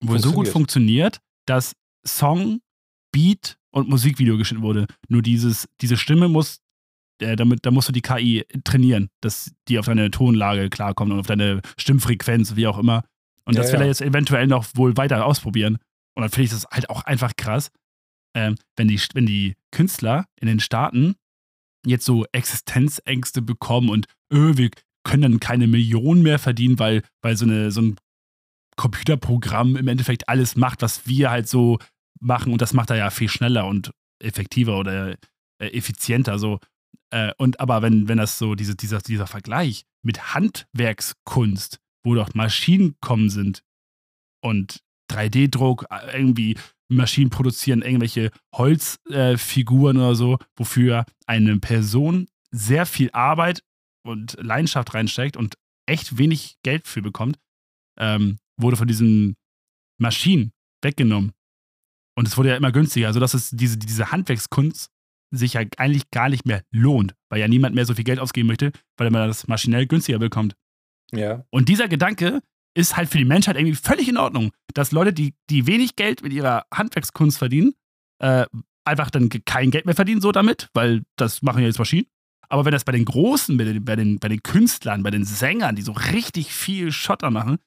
wohl 0.03 0.19
so 0.19 0.33
gut 0.33 0.49
funktioniert, 0.49 1.21
dass 1.47 1.75
Song, 2.05 2.61
Beat 3.13 3.57
und 3.71 3.89
Musikvideo 3.89 4.37
geschnitten 4.37 4.65
wurde. 4.65 4.87
Nur 5.09 5.23
dieses, 5.23 5.69
diese 5.81 5.97
Stimme 5.97 6.29
muss, 6.29 6.61
äh, 7.23 7.37
damit, 7.37 7.65
da 7.65 7.71
musst 7.71 7.89
du 7.89 7.93
die 7.93 8.03
KI 8.03 8.45
trainieren, 8.65 9.09
dass 9.23 9.53
die 9.69 9.79
auf 9.79 9.87
deine 9.87 10.11
Tonlage 10.11 10.69
klarkommt 10.71 11.13
und 11.13 11.21
auf 11.21 11.27
deine 11.27 11.63
Stimmfrequenz, 11.79 12.57
wie 12.57 12.67
auch 12.67 12.79
immer. 12.79 13.05
Und 13.45 13.55
Ja, 13.55 13.63
das 13.63 13.71
will 13.73 13.79
ja. 13.79 13.85
er 13.85 13.89
jetzt 13.89 14.03
eventuell 14.03 14.47
noch 14.49 14.67
wohl 14.75 14.97
weiter 14.97 15.25
ausprobieren. 15.25 15.79
Und 16.17 16.23
dann 16.23 16.31
finde 16.31 16.45
ich 16.45 16.51
das 16.51 16.67
halt 16.71 16.91
auch 16.91 17.03
einfach 17.03 17.37
krass, 17.37 17.71
ähm, 18.35 18.57
wenn, 18.77 18.89
die, 18.89 19.01
wenn 19.15 19.27
die 19.27 19.55
Künstler 19.71 20.27
in 20.41 20.49
den 20.49 20.61
Staaten 20.61 21.15
jetzt 21.87 22.05
so 22.05 22.25
Existenzängste 22.33 23.43
bekommen 23.43 23.91
und 23.91 24.07
öh, 24.33 24.57
wir 24.57 24.71
können 25.05 25.23
dann 25.23 25.41
keine 25.41 25.69
Millionen 25.69 26.23
mehr 26.23 26.39
verdienen, 26.39 26.79
weil, 26.79 27.03
weil 27.23 27.37
so, 27.37 27.45
eine, 27.45 27.71
so 27.71 27.81
ein 27.81 27.97
Computerprogramm 28.77 29.77
im 29.77 29.89
Endeffekt 29.89 30.29
alles 30.29 30.57
macht, 30.57 30.83
was 30.83 31.07
wir 31.07 31.31
halt 31.31 31.49
so 31.49 31.79
machen 32.21 32.53
und 32.53 32.61
das 32.61 32.73
macht 32.73 32.91
er 32.91 32.97
ja 32.97 33.11
viel 33.11 33.29
schneller 33.29 33.67
und 33.67 33.93
effektiver 34.23 34.79
oder 34.79 35.17
äh, 35.59 35.69
effizienter. 35.69 36.39
So. 36.39 36.59
Äh, 37.11 37.33
und 37.39 37.61
aber 37.61 37.83
wenn, 37.83 38.09
wenn 38.09 38.19
das 38.19 38.39
so, 38.39 38.55
diese, 38.55 38.75
dieser, 38.75 39.01
dieser 39.01 39.27
Vergleich 39.27 39.85
mit 40.03 40.35
Handwerkskunst, 40.35 41.79
wo 42.05 42.15
doch 42.15 42.35
Maschinen 42.35 42.97
kommen 43.01 43.31
sind 43.31 43.63
und 44.43 44.83
3D-Druck, 45.11 45.87
äh, 45.91 46.19
irgendwie 46.19 46.57
Maschinen 46.89 47.31
produzieren 47.31 47.83
irgendwelche 47.83 48.31
Holzfiguren 48.55 49.97
äh, 49.97 50.01
oder 50.01 50.15
so, 50.15 50.39
wofür 50.57 51.05
eine 51.27 51.59
Person 51.59 52.29
sehr 52.53 52.87
viel 52.87 53.11
Arbeit 53.13 53.63
und 54.05 54.37
Leidenschaft 54.41 54.95
reinsteckt 54.95 55.37
und 55.37 55.57
echt 55.87 56.19
wenig 56.19 56.57
Geld 56.63 56.87
für 56.87 57.03
bekommt, 57.03 57.39
ähm, 57.99 58.39
wurde 58.61 58.77
von 58.77 58.89
diesen 58.89 59.37
Maschinen 60.01 60.53
weggenommen. 60.83 61.33
Und 62.17 62.27
es 62.29 62.37
wurde 62.37 62.51
ja 62.51 62.57
immer 62.57 62.73
günstiger. 62.73 63.09
Also, 63.09 63.21
dass 63.21 63.35
es 63.35 63.51
diese, 63.51 63.77
diese 63.79 64.11
Handwerkskunst 64.11 64.91
sich 65.33 65.55
ja 65.55 65.63
eigentlich 65.77 66.11
gar 66.11 66.29
nicht 66.29 66.47
mehr 66.47 66.63
lohnt, 66.73 67.15
weil 67.31 67.41
ja 67.41 67.49
niemand 67.49 67.75
mehr 67.75 67.85
so 67.85 67.95
viel 67.95 68.05
Geld 68.05 68.21
ausgeben 68.21 68.47
möchte, 68.47 68.73
weil 68.97 69.11
man 69.11 69.29
das 69.29 69.49
maschinell 69.49 69.87
günstiger 69.87 70.19
bekommt. 70.19 70.55
Ja. 71.13 71.45
Und 71.51 71.69
dieser 71.69 71.89
Gedanke 71.89 72.41
ist 72.75 72.97
halt 72.97 73.09
für 73.09 73.19
die 73.19 73.25
Menschheit 73.25 73.57
irgendwie 73.57 73.75
völlig 73.75 74.09
in 74.09 74.17
Ordnung, 74.17 74.53
dass 74.77 74.93
Leute, 74.93 75.13
die, 75.13 75.35
die 75.49 75.67
wenig 75.67 75.97
Geld 75.97 76.23
mit 76.23 76.33
ihrer 76.33 76.67
Handwerkskunst 76.73 77.39
verdienen, 77.39 77.75
äh, 78.19 78.47
einfach 78.85 79.11
dann 79.11 79.31
kein 79.45 79.71
Geld 79.71 79.87
mehr 79.87 79.95
verdienen 79.95 80.21
so 80.21 80.33
damit, 80.33 80.69
weil 80.75 81.03
das 81.17 81.43
machen 81.43 81.61
ja 81.61 81.67
jetzt 81.67 81.79
Maschinen. 81.79 82.07
Aber 82.49 82.65
wenn 82.65 82.73
das 82.73 82.85
bei 82.85 82.93
den 82.93 83.05
Großen, 83.05 83.57
bei 83.57 83.65
den, 83.65 83.85
bei 83.85 83.97
den, 83.97 84.19
bei 84.19 84.29
den 84.29 84.43
Künstlern, 84.43 85.03
bei 85.03 85.11
den 85.11 85.25
Sängern, 85.25 85.75
die 85.77 85.83
so 85.83 85.93
richtig 85.93 86.53
viel 86.53 86.93
Schotter 86.93 87.31
machen, 87.31 87.59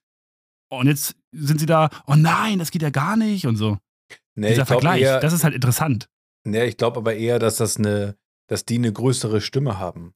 und 0.72 0.86
jetzt 0.86 1.16
sind 1.32 1.60
sie 1.60 1.66
da, 1.66 1.90
oh 2.06 2.16
nein, 2.16 2.60
das 2.60 2.70
geht 2.70 2.84
ja 2.84 2.92
gar 2.92 3.18
nicht 3.18 3.48
und 3.48 3.56
so. 3.56 3.80
Nee, 4.36 4.50
Dieser 4.50 4.68
Vergleich, 4.68 5.02
eher, 5.02 5.20
das 5.20 5.34
ist 5.34 5.44
halt 5.44 5.56
interessant. 5.56 6.08
Nee, 6.46 6.66
ich 6.66 6.78
glaube 6.78 6.98
aber 6.98 7.16
eher, 7.16 7.40
dass 7.40 7.58
das 7.58 7.78
eine, 7.78 8.16
dass 8.48 8.66
die 8.66 8.76
eine 8.76 8.94
größere 8.94 9.42
Stimme 9.42 9.80
haben. 9.80 10.14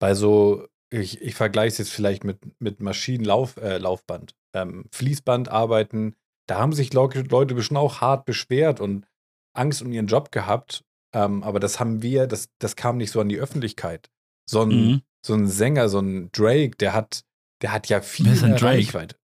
Bei 0.00 0.14
so, 0.14 0.66
ich, 0.90 1.20
ich 1.22 1.34
vergleiche 1.34 1.68
es 1.68 1.78
jetzt 1.78 1.92
vielleicht 1.92 2.24
mit, 2.24 2.38
mit 2.60 2.80
Maschinenlaufband, 2.80 4.34
äh, 4.54 4.60
ähm, 4.60 4.84
Fließband 4.90 5.48
arbeiten, 5.48 6.16
da 6.50 6.58
haben 6.58 6.72
sich 6.72 6.92
Leute, 6.92 7.22
bestimmt 7.22 7.78
auch 7.78 8.00
hart 8.00 8.24
beschwert 8.24 8.80
und 8.80 9.06
Angst 9.54 9.82
um 9.82 9.92
ihren 9.92 10.08
Job 10.08 10.32
gehabt. 10.32 10.84
Ähm, 11.14 11.44
aber 11.44 11.60
das 11.60 11.78
haben 11.78 12.02
wir, 12.02 12.26
das, 12.26 12.48
das 12.58 12.74
kam 12.74 12.96
nicht 12.96 13.12
so 13.12 13.20
an 13.20 13.28
die 13.28 13.38
Öffentlichkeit. 13.38 14.10
So 14.48 14.62
ein, 14.62 14.68
mhm. 14.68 15.02
so 15.24 15.34
ein 15.34 15.46
Sänger, 15.46 15.88
so 15.88 16.00
ein 16.00 16.30
Drake, 16.32 16.76
der 16.76 16.92
hat, 16.92 17.22
der 17.62 17.72
hat 17.72 17.88
ja 17.88 18.00
viel 18.00 18.36
Drake? 18.36 18.64
Reichweite. 18.64 19.16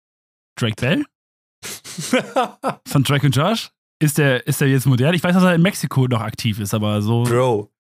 Drake 0.57 0.77
Bell? 0.77 1.05
Von 2.87 3.03
Drake 3.03 3.27
und 3.27 3.35
Josh? 3.35 3.71
Ist 4.01 4.19
der, 4.19 4.47
ist 4.47 4.61
der 4.61 4.69
jetzt 4.69 4.87
modern? 4.87 5.15
Ich 5.15 5.25
weiß, 5.25 5.35
dass 5.35 5.43
er 5.43 5.55
in 5.55 5.63
Mexiko 5.63 6.07
noch 6.07 6.21
aktiv 6.21 6.61
ist, 6.61 6.75
aber 6.75 7.03
so. 7.03 7.25
Bro, 7.25 7.73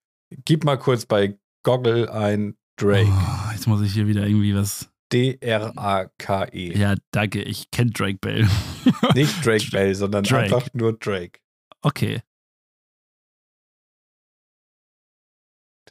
gib 0.44 0.64
mal 0.64 0.78
kurz 0.78 1.06
bei 1.06 1.38
Goggle 1.62 2.12
ein 2.12 2.56
Drake. 2.76 3.10
Oh, 3.10 3.45
jetzt 3.56 3.66
muss 3.66 3.80
ich 3.80 3.92
hier 3.92 4.06
wieder 4.06 4.26
irgendwie 4.26 4.54
was. 4.54 4.90
D-R-A-K-E. 5.12 6.76
Ja, 6.76 6.94
danke. 7.10 7.42
Ich 7.42 7.70
kenne 7.70 7.90
Drake 7.90 8.18
Bell. 8.20 8.46
Nicht 9.14 9.44
Drake 9.44 9.70
Bell, 9.70 9.94
sondern 9.94 10.24
Drake. 10.24 10.54
einfach 10.54 10.68
nur 10.74 10.92
Drake. 10.92 11.40
Okay. 11.80 12.20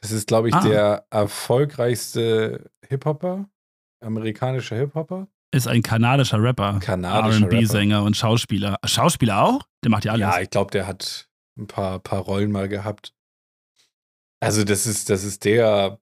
Das 0.01 0.11
ist, 0.11 0.27
glaube 0.27 0.49
ich, 0.49 0.53
ah. 0.53 0.61
der 0.61 1.07
erfolgreichste 1.09 2.69
Hip-Hopper, 2.87 3.49
amerikanischer 4.01 4.75
Hip-Hopper. 4.75 5.27
Ist 5.51 5.67
ein 5.67 5.81
kanadischer 5.81 6.43
Rapper. 6.43 6.79
Kanadischer 6.79 7.45
RB-Sänger 7.45 8.03
und 8.03 8.17
Schauspieler. 8.17 8.77
Schauspieler 8.85 9.41
auch? 9.41 9.61
Der 9.83 9.89
macht 9.89 10.05
ja 10.05 10.11
alles. 10.11 10.21
Ja, 10.21 10.41
ich 10.41 10.49
glaube, 10.49 10.71
der 10.71 10.85
hat 10.85 11.29
ein 11.57 11.67
paar, 11.67 11.99
paar 11.99 12.19
Rollen 12.19 12.51
mal 12.51 12.67
gehabt. 12.67 13.13
Also, 14.41 14.65
das 14.65 14.85
ist, 14.85 15.09
das 15.09 15.23
ist 15.23 15.45
der. 15.45 15.99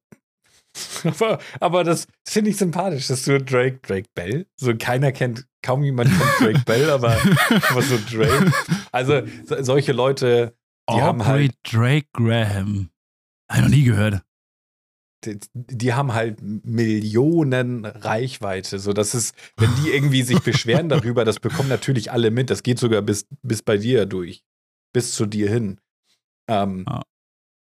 aber, 1.03 1.39
aber 1.59 1.83
das 1.83 2.07
finde 2.27 2.51
ich 2.51 2.57
sympathisch, 2.57 3.07
dass 3.07 3.23
du 3.23 3.39
Drake, 3.39 3.79
Drake 3.81 4.09
Bell, 4.15 4.47
so 4.55 4.73
keiner 4.75 5.11
kennt, 5.11 5.45
kaum 5.61 5.83
jemand 5.83 6.09
kennt 6.09 6.39
Drake 6.39 6.63
Bell, 6.65 6.89
aber, 6.89 7.17
aber 7.69 7.81
so 7.81 7.97
Drake. 8.09 8.51
Also, 8.91 9.21
so, 9.45 9.61
solche 9.63 9.91
Leute, 9.91 10.55
die 10.89 10.93
Aubrey 10.93 11.03
haben 11.03 11.25
halt. 11.25 11.53
Drake 11.63 12.07
Graham. 12.13 12.89
Habe 13.49 13.59
ich 13.59 13.61
noch 13.61 13.69
nie 13.69 13.83
gehört 13.83 14.23
die, 15.25 15.39
die, 15.53 15.93
haben 15.93 16.13
halt 16.13 16.39
Millionen 16.41 17.85
Reichweite. 17.85 18.79
So, 18.79 18.93
dass 18.93 19.13
es, 19.13 19.33
wenn 19.57 19.69
die 19.83 19.91
irgendwie 19.91 20.23
sich 20.23 20.39
beschweren 20.39 20.89
darüber, 20.89 21.25
das 21.25 21.39
bekommen 21.39 21.69
natürlich 21.69 22.11
alle 22.11 22.31
mit. 22.31 22.49
Das 22.49 22.63
geht 22.63 22.79
sogar 22.79 23.01
bis, 23.01 23.27
bis 23.41 23.61
bei 23.61 23.77
dir 23.77 24.05
durch. 24.05 24.43
Bis 24.93 25.13
zu 25.13 25.25
dir 25.25 25.49
hin. 25.49 25.79
Ähm, 26.47 26.83
ah, 26.87 27.03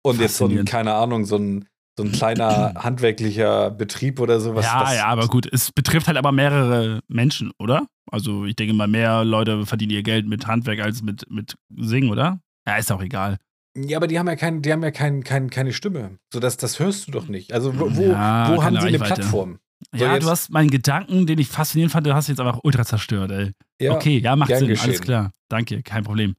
und 0.03 0.19
jetzt 0.19 0.38
so 0.38 0.47
ein, 0.47 0.65
keine 0.65 0.93
Ahnung, 0.93 1.25
so 1.25 1.38
ein, 1.38 1.67
so 1.97 2.03
ein 2.03 2.12
kleiner 2.12 2.73
handwerklicher 2.84 3.71
Betrieb 3.71 4.19
oder 4.19 4.39
sowas. 4.39 4.65
Ja, 4.65 4.93
ja, 4.93 5.05
aber 5.05 5.27
gut, 5.27 5.47
es 5.51 5.71
betrifft 5.71 6.08
halt 6.08 6.17
aber 6.17 6.31
mehrere 6.31 6.99
Menschen, 7.08 7.51
oder? 7.58 7.88
Also 8.12 8.45
ich 8.45 8.55
denke 8.55 8.73
mal, 8.73 8.88
mehr 8.88 9.23
Leute 9.23 9.65
verdienen 9.65 9.91
ihr 9.91 10.03
Geld 10.03 10.27
mit 10.27 10.47
Handwerk 10.47 10.79
als 10.79 11.01
mit, 11.01 11.29
mit 11.29 11.55
Singen, 11.75 12.10
oder? 12.10 12.39
Ja, 12.67 12.77
ist 12.77 12.91
auch 12.91 13.01
egal. 13.01 13.38
Ja, 13.77 13.97
aber 13.97 14.08
die 14.08 14.17
haben 14.17 14.27
ja, 14.27 14.36
kein, 14.36 14.62
die 14.62 14.71
haben 14.71 14.84
ja 14.84 14.91
kein, 14.91 15.23
kein, 15.23 15.49
keine 15.49 15.73
Stimme. 15.73 16.17
So, 16.31 16.39
das, 16.39 16.55
das 16.58 16.79
hörst 16.79 17.08
du 17.08 17.12
doch 17.12 17.27
nicht. 17.27 17.51
Also, 17.53 17.77
wo, 17.77 18.01
ja, 18.01 18.55
wo 18.55 18.63
haben 18.63 18.79
sie 18.79 18.88
eine 18.88 18.99
Plattform? 18.99 19.60
So, 19.91 20.05
ja, 20.05 20.17
du 20.17 20.29
hast 20.29 20.49
meinen 20.49 20.69
Gedanken, 20.71 21.25
den 21.27 21.39
ich 21.39 21.49
faszinierend 21.49 21.91
fand, 21.91 22.08
du 22.08 22.13
hast 22.13 22.29
jetzt 22.29 22.39
einfach 22.39 22.60
ultra 22.63 22.86
zerstört, 22.86 23.31
ey. 23.31 23.51
Ja, 23.81 23.93
okay, 23.93 24.17
ja, 24.19 24.36
macht 24.36 24.55
Sinn, 24.55 24.67
geschehen. 24.67 24.89
alles 24.89 25.01
klar. 25.01 25.31
Danke, 25.49 25.84
kein 25.84 26.03
Problem. 26.03 26.36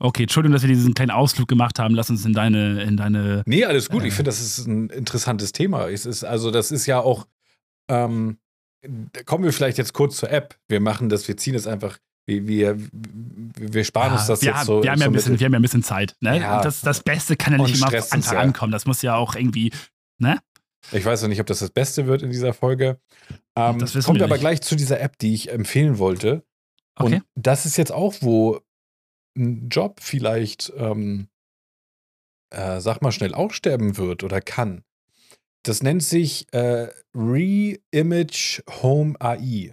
Okay, 0.00 0.22
Entschuldigung, 0.22 0.52
dass 0.52 0.62
wir 0.62 0.68
diesen 0.68 0.94
kleinen 0.94 1.10
Ausflug 1.10 1.48
gemacht 1.48 1.78
haben. 1.78 1.94
Lass 1.94 2.08
uns 2.10 2.24
in 2.24 2.32
deine. 2.32 2.82
In 2.82 2.96
deine 2.96 3.42
nee, 3.46 3.64
alles 3.64 3.88
gut. 3.88 4.02
Äh, 4.04 4.08
ich 4.08 4.14
finde, 4.14 4.28
das 4.28 4.40
ist 4.40 4.66
ein 4.66 4.90
interessantes 4.90 5.52
Thema. 5.52 5.88
Es 5.88 6.06
ist, 6.06 6.24
also, 6.24 6.50
das 6.50 6.70
ist 6.70 6.86
ja 6.86 7.00
auch. 7.00 7.26
Ähm, 7.90 8.38
kommen 9.26 9.44
wir 9.44 9.52
vielleicht 9.52 9.78
jetzt 9.78 9.92
kurz 9.92 10.16
zur 10.18 10.30
App. 10.30 10.56
Wir 10.68 10.80
machen 10.80 11.08
das, 11.08 11.26
wir 11.26 11.36
ziehen 11.36 11.56
es 11.56 11.66
einfach 11.66 11.98
wir, 12.28 12.46
wir, 12.46 12.76
wir 13.56 13.84
sparen 13.84 14.12
ja, 14.12 14.18
uns 14.18 14.26
das 14.26 14.42
wir 14.42 14.48
jetzt 14.48 14.58
haben, 14.58 14.66
so. 14.66 14.82
Wir 14.82 14.90
haben, 14.90 15.00
ja 15.00 15.06
ein 15.06 15.12
bisschen, 15.12 15.40
wir 15.40 15.46
haben 15.46 15.52
ja 15.52 15.58
ein 15.58 15.62
bisschen 15.62 15.82
Zeit. 15.82 16.14
Ne? 16.20 16.38
Ja, 16.38 16.62
das, 16.62 16.82
das 16.82 17.02
Beste 17.02 17.36
kann 17.36 17.54
ja 17.54 17.58
nicht 17.58 17.76
immer 17.76 17.88
auf 17.88 18.12
Anfang 18.12 18.34
ja. 18.34 18.40
ankommen. 18.40 18.70
Das 18.70 18.84
muss 18.84 19.00
ja 19.00 19.16
auch 19.16 19.34
irgendwie, 19.34 19.72
ne? 20.18 20.38
Ich 20.92 21.04
weiß 21.04 21.22
noch 21.22 21.28
nicht, 21.28 21.40
ob 21.40 21.46
das 21.46 21.60
das 21.60 21.70
Beste 21.70 22.06
wird 22.06 22.22
in 22.22 22.30
dieser 22.30 22.52
Folge. 22.52 23.00
Ähm, 23.56 23.78
das 23.78 23.92
kommt 24.04 24.22
aber 24.22 24.34
nicht. 24.34 24.40
gleich 24.40 24.60
zu 24.60 24.76
dieser 24.76 25.00
App, 25.00 25.18
die 25.18 25.34
ich 25.34 25.50
empfehlen 25.50 25.98
wollte. 25.98 26.44
Okay. 26.96 27.14
Und 27.14 27.24
das 27.34 27.64
ist 27.64 27.78
jetzt 27.78 27.92
auch, 27.92 28.14
wo 28.20 28.60
ein 29.36 29.68
Job 29.68 30.00
vielleicht, 30.00 30.72
ähm, 30.76 31.28
äh, 32.50 32.80
sag 32.80 33.02
mal 33.02 33.12
schnell, 33.12 33.34
aussterben 33.34 33.96
wird 33.96 34.24
oder 34.24 34.40
kann. 34.40 34.82
Das 35.62 35.82
nennt 35.82 36.02
sich 36.02 36.46
äh, 36.52 36.88
Re-Image 37.14 38.62
Home 38.82 39.14
AI. 39.20 39.72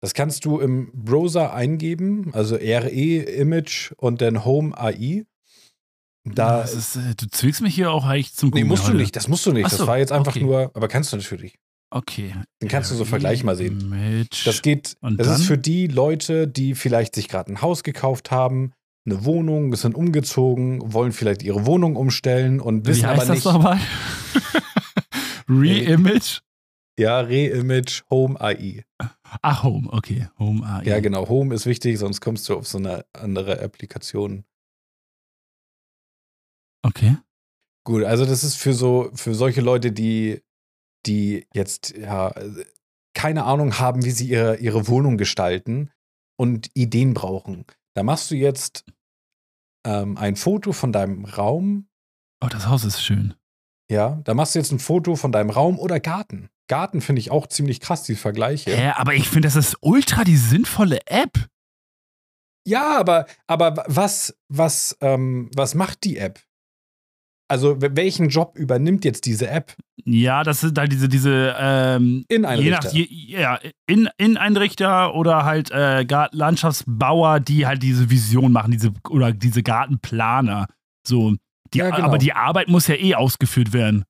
Das 0.00 0.12
kannst 0.12 0.44
du 0.44 0.60
im 0.60 0.90
Browser 0.92 1.54
eingeben, 1.54 2.30
also 2.34 2.56
RE 2.56 2.88
Image 2.88 3.92
und 3.96 4.20
dann 4.20 4.44
Home 4.44 4.76
AI. 4.76 5.24
Da 6.24 6.58
ja, 6.58 6.64
ist, 6.64 6.96
äh, 6.96 7.14
du 7.14 7.26
zwingst 7.28 7.60
mich 7.60 7.74
hier 7.74 7.90
auch 7.90 8.04
eigentlich 8.04 8.34
zum 8.34 8.50
Google. 8.50 8.64
Nee, 8.64 8.68
musst 8.68 8.88
du 8.88 8.94
nicht, 8.94 9.14
das 9.14 9.28
musst 9.28 9.44
du 9.46 9.52
nicht. 9.52 9.68
So, 9.70 9.78
das 9.78 9.86
war 9.86 9.98
jetzt 9.98 10.12
einfach 10.12 10.32
okay. 10.32 10.44
nur, 10.44 10.70
aber 10.74 10.88
kannst 10.88 11.12
du 11.12 11.16
natürlich. 11.16 11.58
Okay. 11.94 12.34
Dann 12.58 12.68
kannst 12.68 12.90
du 12.90 12.96
so 12.96 13.04
Vergleich 13.04 13.44
mal 13.44 13.54
sehen. 13.54 13.80
Image. 13.80 14.44
Das 14.48 14.62
geht, 14.62 14.96
und 15.00 15.16
das 15.16 15.28
dann? 15.28 15.36
ist 15.36 15.46
für 15.46 15.56
die 15.56 15.86
Leute, 15.86 16.48
die 16.48 16.74
vielleicht 16.74 17.14
sich 17.14 17.28
gerade 17.28 17.52
ein 17.52 17.62
Haus 17.62 17.84
gekauft 17.84 18.32
haben, 18.32 18.72
eine 19.06 19.24
Wohnung, 19.24 19.72
sind 19.76 19.94
umgezogen, 19.94 20.92
wollen 20.92 21.12
vielleicht 21.12 21.44
ihre 21.44 21.66
Wohnung 21.66 21.94
umstellen 21.94 22.58
und 22.58 22.84
wissen 22.86 23.02
Wie 23.02 23.06
heißt 23.06 23.22
aber 23.22 23.34
nicht. 23.34 23.46
Das 23.46 23.52
nochmal? 23.52 23.78
Re-Image? 25.48 26.40
Ja, 26.98 27.20
Re-Image 27.20 28.02
Home 28.10 28.40
AI. 28.40 28.84
Ach, 29.42 29.62
Home, 29.62 29.88
okay. 29.92 30.28
Home 30.36 30.66
AI. 30.66 30.84
Ja, 30.84 30.98
genau. 30.98 31.28
Home 31.28 31.54
ist 31.54 31.64
wichtig, 31.64 31.98
sonst 31.98 32.20
kommst 32.20 32.48
du 32.48 32.56
auf 32.56 32.66
so 32.66 32.78
eine 32.78 33.04
andere 33.12 33.62
Applikation. 33.62 34.44
Okay. 36.82 37.18
Gut, 37.86 38.02
also 38.02 38.24
das 38.24 38.42
ist 38.42 38.56
für 38.56 38.72
so, 38.72 39.10
für 39.14 39.34
solche 39.34 39.60
Leute, 39.60 39.92
die, 39.92 40.42
die 41.06 41.46
jetzt 41.52 41.96
ja 41.96 42.34
keine 43.14 43.44
Ahnung 43.44 43.78
haben, 43.78 44.04
wie 44.04 44.10
sie 44.10 44.28
ihre, 44.28 44.56
ihre 44.56 44.88
Wohnung 44.88 45.16
gestalten 45.16 45.90
und 46.36 46.70
Ideen 46.74 47.14
brauchen. 47.14 47.64
Da 47.94 48.02
machst 48.02 48.30
du 48.30 48.34
jetzt 48.34 48.84
ähm, 49.86 50.16
ein 50.18 50.36
Foto 50.36 50.72
von 50.72 50.92
deinem 50.92 51.24
Raum. 51.24 51.88
Oh, 52.42 52.48
das 52.48 52.66
Haus 52.66 52.84
ist 52.84 53.02
schön. 53.02 53.34
Ja, 53.90 54.20
da 54.24 54.34
machst 54.34 54.54
du 54.54 54.58
jetzt 54.58 54.72
ein 54.72 54.78
Foto 54.78 55.14
von 55.14 55.30
deinem 55.30 55.50
Raum 55.50 55.78
oder 55.78 56.00
Garten. 56.00 56.48
Garten 56.68 57.00
finde 57.00 57.20
ich 57.20 57.30
auch 57.30 57.46
ziemlich 57.46 57.80
krass, 57.80 58.02
die 58.02 58.16
Vergleiche. 58.16 58.74
Hä, 58.74 58.92
aber 58.96 59.14
ich 59.14 59.28
finde, 59.28 59.48
das 59.48 59.56
ist 59.56 59.76
ultra 59.80 60.24
die 60.24 60.38
sinnvolle 60.38 61.00
App. 61.06 61.48
Ja, 62.66 62.98
aber, 62.98 63.26
aber 63.46 63.84
was, 63.86 64.34
was, 64.48 64.96
ähm, 65.02 65.50
was 65.54 65.74
macht 65.74 66.04
die 66.04 66.16
App? 66.16 66.40
Also, 67.48 67.76
welchen 67.78 68.30
Job 68.30 68.56
übernimmt 68.56 69.04
jetzt 69.04 69.26
diese 69.26 69.48
App? 69.48 69.76
Ja, 70.04 70.42
das 70.42 70.60
sind 70.60 70.78
halt 70.78 70.92
diese, 70.92 71.08
diese 71.08 71.54
ähm, 71.58 72.24
Inneneinrichter. 72.28 72.90
Je 72.92 73.02
nach, 73.02 73.10
je, 73.10 73.40
ja, 73.40 73.58
in, 73.86 74.08
Inneneinrichter 74.16 75.14
oder 75.14 75.44
halt 75.44 75.70
äh, 75.70 76.04
Landschaftsbauer, 76.32 77.40
die 77.40 77.66
halt 77.66 77.82
diese 77.82 78.10
Vision 78.10 78.52
machen, 78.52 78.70
diese, 78.70 78.92
oder 79.10 79.32
diese 79.32 79.62
Gartenplaner. 79.62 80.68
So, 81.06 81.34
Die, 81.72 81.78
Ja, 81.78 81.90
genau. 81.90 82.08
Aber 82.08 82.18
die 82.18 82.32
Arbeit 82.32 82.68
muss 82.68 82.86
ja 82.86 82.94
eh 82.94 83.14
ausgeführt 83.14 83.72
werden. 83.72 84.04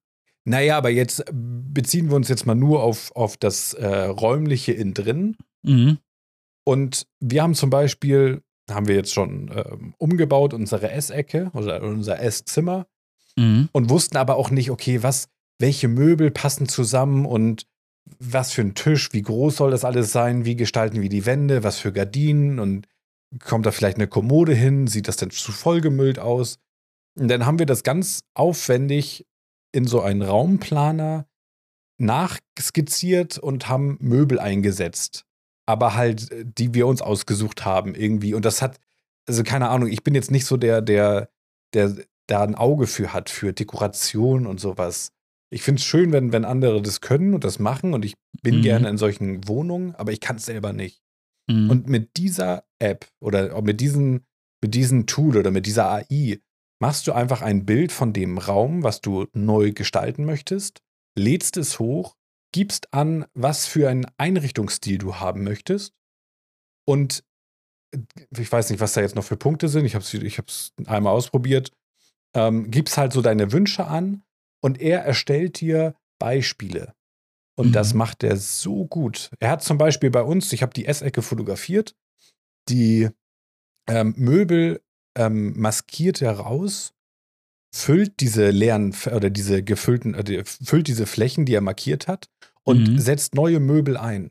Naja, 0.44 0.76
aber 0.76 0.90
jetzt 0.90 1.24
beziehen 1.32 2.10
wir 2.10 2.16
uns 2.16 2.28
jetzt 2.28 2.46
mal 2.46 2.54
nur 2.54 2.82
auf, 2.82 3.10
auf 3.16 3.36
das 3.36 3.72
äh, 3.74 3.86
räumliche 3.86 4.72
innen 4.72 4.94
drin. 4.94 5.36
Mhm. 5.62 5.98
Und 6.66 7.06
wir 7.20 7.42
haben 7.42 7.54
zum 7.54 7.70
Beispiel, 7.70 8.42
haben 8.70 8.86
wir 8.86 8.94
jetzt 8.94 9.12
schon 9.12 9.50
ähm, 9.54 9.94
umgebaut, 9.98 10.54
unsere 10.54 10.90
Essecke 10.90 11.50
oder 11.54 11.82
unser 11.82 12.20
Esszimmer 12.20 12.86
Mhm. 13.36 13.68
und 13.72 13.90
wussten 13.90 14.16
aber 14.16 14.36
auch 14.36 14.50
nicht, 14.50 14.70
okay, 14.70 15.02
was, 15.02 15.28
welche 15.58 15.88
Möbel 15.88 16.30
passen 16.30 16.68
zusammen 16.68 17.26
und 17.26 17.66
was 18.18 18.52
für 18.52 18.60
ein 18.60 18.74
Tisch, 18.74 19.12
wie 19.12 19.22
groß 19.22 19.56
soll 19.56 19.70
das 19.70 19.84
alles 19.84 20.12
sein, 20.12 20.44
wie 20.44 20.56
gestalten 20.56 21.00
wir 21.00 21.08
die 21.08 21.26
Wände, 21.26 21.64
was 21.64 21.78
für 21.78 21.92
Gardinen 21.92 22.58
und 22.58 22.86
kommt 23.40 23.66
da 23.66 23.72
vielleicht 23.72 23.96
eine 23.96 24.06
Kommode 24.06 24.54
hin, 24.54 24.86
sieht 24.86 25.08
das 25.08 25.16
denn 25.16 25.30
zu 25.30 25.52
vollgemüllt 25.52 26.18
aus? 26.18 26.58
Und 27.18 27.28
dann 27.28 27.46
haben 27.46 27.58
wir 27.58 27.66
das 27.66 27.82
ganz 27.82 28.20
aufwendig 28.34 29.26
in 29.72 29.86
so 29.86 30.00
einen 30.00 30.22
Raumplaner 30.22 31.26
nachskizziert 31.98 33.38
und 33.38 33.68
haben 33.68 33.96
Möbel 34.00 34.38
eingesetzt. 34.38 35.24
Aber 35.66 35.94
halt, 35.94 36.30
äh, 36.30 36.44
die 36.46 36.74
wir 36.74 36.86
uns 36.86 37.02
ausgesucht 37.02 37.64
haben 37.64 37.94
irgendwie. 37.94 38.34
Und 38.34 38.44
das 38.44 38.62
hat, 38.62 38.78
also 39.26 39.42
keine 39.42 39.68
Ahnung, 39.70 39.88
ich 39.88 40.04
bin 40.04 40.14
jetzt 40.14 40.30
nicht 40.30 40.44
so 40.44 40.56
der, 40.56 40.82
der, 40.82 41.30
der 41.72 41.96
da 42.26 42.42
ein 42.42 42.54
Auge 42.54 42.86
für 42.86 43.12
hat, 43.12 43.30
für 43.30 43.52
Dekoration 43.52 44.46
und 44.46 44.60
sowas. 44.60 45.10
Ich 45.50 45.62
finde 45.62 45.78
es 45.80 45.84
schön, 45.84 46.12
wenn, 46.12 46.32
wenn 46.32 46.44
andere 46.44 46.82
das 46.82 47.00
können 47.00 47.34
und 47.34 47.44
das 47.44 47.58
machen 47.58 47.94
und 47.94 48.04
ich 48.04 48.14
bin 48.42 48.58
Mhm. 48.58 48.62
gerne 48.62 48.88
in 48.88 48.98
solchen 48.98 49.46
Wohnungen, 49.46 49.94
aber 49.94 50.12
ich 50.12 50.20
kann 50.20 50.36
es 50.36 50.46
selber 50.46 50.72
nicht. 50.72 51.00
Mhm. 51.48 51.70
Und 51.70 51.88
mit 51.88 52.16
dieser 52.16 52.64
App 52.78 53.06
oder 53.20 53.60
mit 53.62 53.80
diesem, 53.80 54.24
mit 54.62 54.74
diesem 54.74 55.06
Tool 55.06 55.36
oder 55.36 55.50
mit 55.50 55.66
dieser 55.66 55.90
AI 55.90 56.40
machst 56.80 57.06
du 57.06 57.12
einfach 57.12 57.42
ein 57.42 57.64
Bild 57.66 57.92
von 57.92 58.12
dem 58.12 58.38
Raum, 58.38 58.82
was 58.82 59.00
du 59.00 59.26
neu 59.32 59.72
gestalten 59.72 60.24
möchtest, 60.24 60.80
lädst 61.16 61.56
es 61.56 61.78
hoch, 61.78 62.16
gibst 62.52 62.92
an, 62.92 63.26
was 63.34 63.66
für 63.66 63.88
einen 63.88 64.06
Einrichtungsstil 64.16 64.98
du 64.98 65.16
haben 65.16 65.44
möchtest 65.44 65.92
und 66.88 67.22
äh, 67.94 67.98
ich 68.38 68.50
weiß 68.50 68.70
nicht, 68.70 68.80
was 68.80 68.94
da 68.94 69.02
jetzt 69.02 69.14
noch 69.14 69.24
für 69.24 69.36
Punkte 69.36 69.68
sind. 69.68 69.84
Ich 69.84 69.94
habe 69.94 70.04
es 70.04 70.12
ich 70.14 70.38
hab's 70.38 70.72
einmal 70.86 71.12
ausprobiert. 71.12 71.70
Ähm, 72.34 72.70
gibst 72.70 72.96
halt 72.98 73.12
so 73.12 73.22
deine 73.22 73.52
Wünsche 73.52 73.86
an 73.86 74.22
und 74.60 74.80
er 74.80 75.00
erstellt 75.04 75.60
dir 75.60 75.94
Beispiele. 76.18 76.94
Und 77.56 77.68
Mhm. 77.68 77.72
das 77.72 77.94
macht 77.94 78.24
er 78.24 78.36
so 78.36 78.86
gut. 78.86 79.30
Er 79.38 79.50
hat 79.50 79.62
zum 79.62 79.78
Beispiel 79.78 80.10
bei 80.10 80.22
uns, 80.22 80.52
ich 80.52 80.62
habe 80.62 80.74
die 80.74 80.86
Essecke 80.86 81.22
fotografiert, 81.22 81.94
die 82.68 83.08
ähm, 83.88 84.14
Möbel 84.16 84.80
ähm, 85.16 85.58
maskiert 85.60 86.22
er 86.22 86.32
raus, 86.32 86.92
füllt 87.74 88.20
diese 88.20 88.50
leeren 88.50 88.94
oder 89.14 89.30
diese 89.30 89.62
gefüllten, 89.62 90.14
äh, 90.14 90.44
füllt 90.44 90.88
diese 90.88 91.06
Flächen, 91.06 91.44
die 91.44 91.54
er 91.54 91.60
markiert 91.60 92.08
hat 92.08 92.28
und 92.64 92.88
Mhm. 92.88 92.98
setzt 92.98 93.34
neue 93.34 93.60
Möbel 93.60 93.96
ein. 93.96 94.30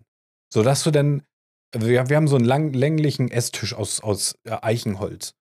Sodass 0.52 0.84
du 0.84 0.92
dann, 0.92 1.24
wir, 1.76 2.10
wir 2.10 2.16
haben 2.16 2.28
so 2.28 2.36
einen 2.36 2.46
lang, 2.46 2.74
länglichen 2.74 3.30
Esstisch 3.32 3.74
aus, 3.74 4.02
aus 4.02 4.36
äh, 4.44 4.58
Eichenholz. 4.62 5.36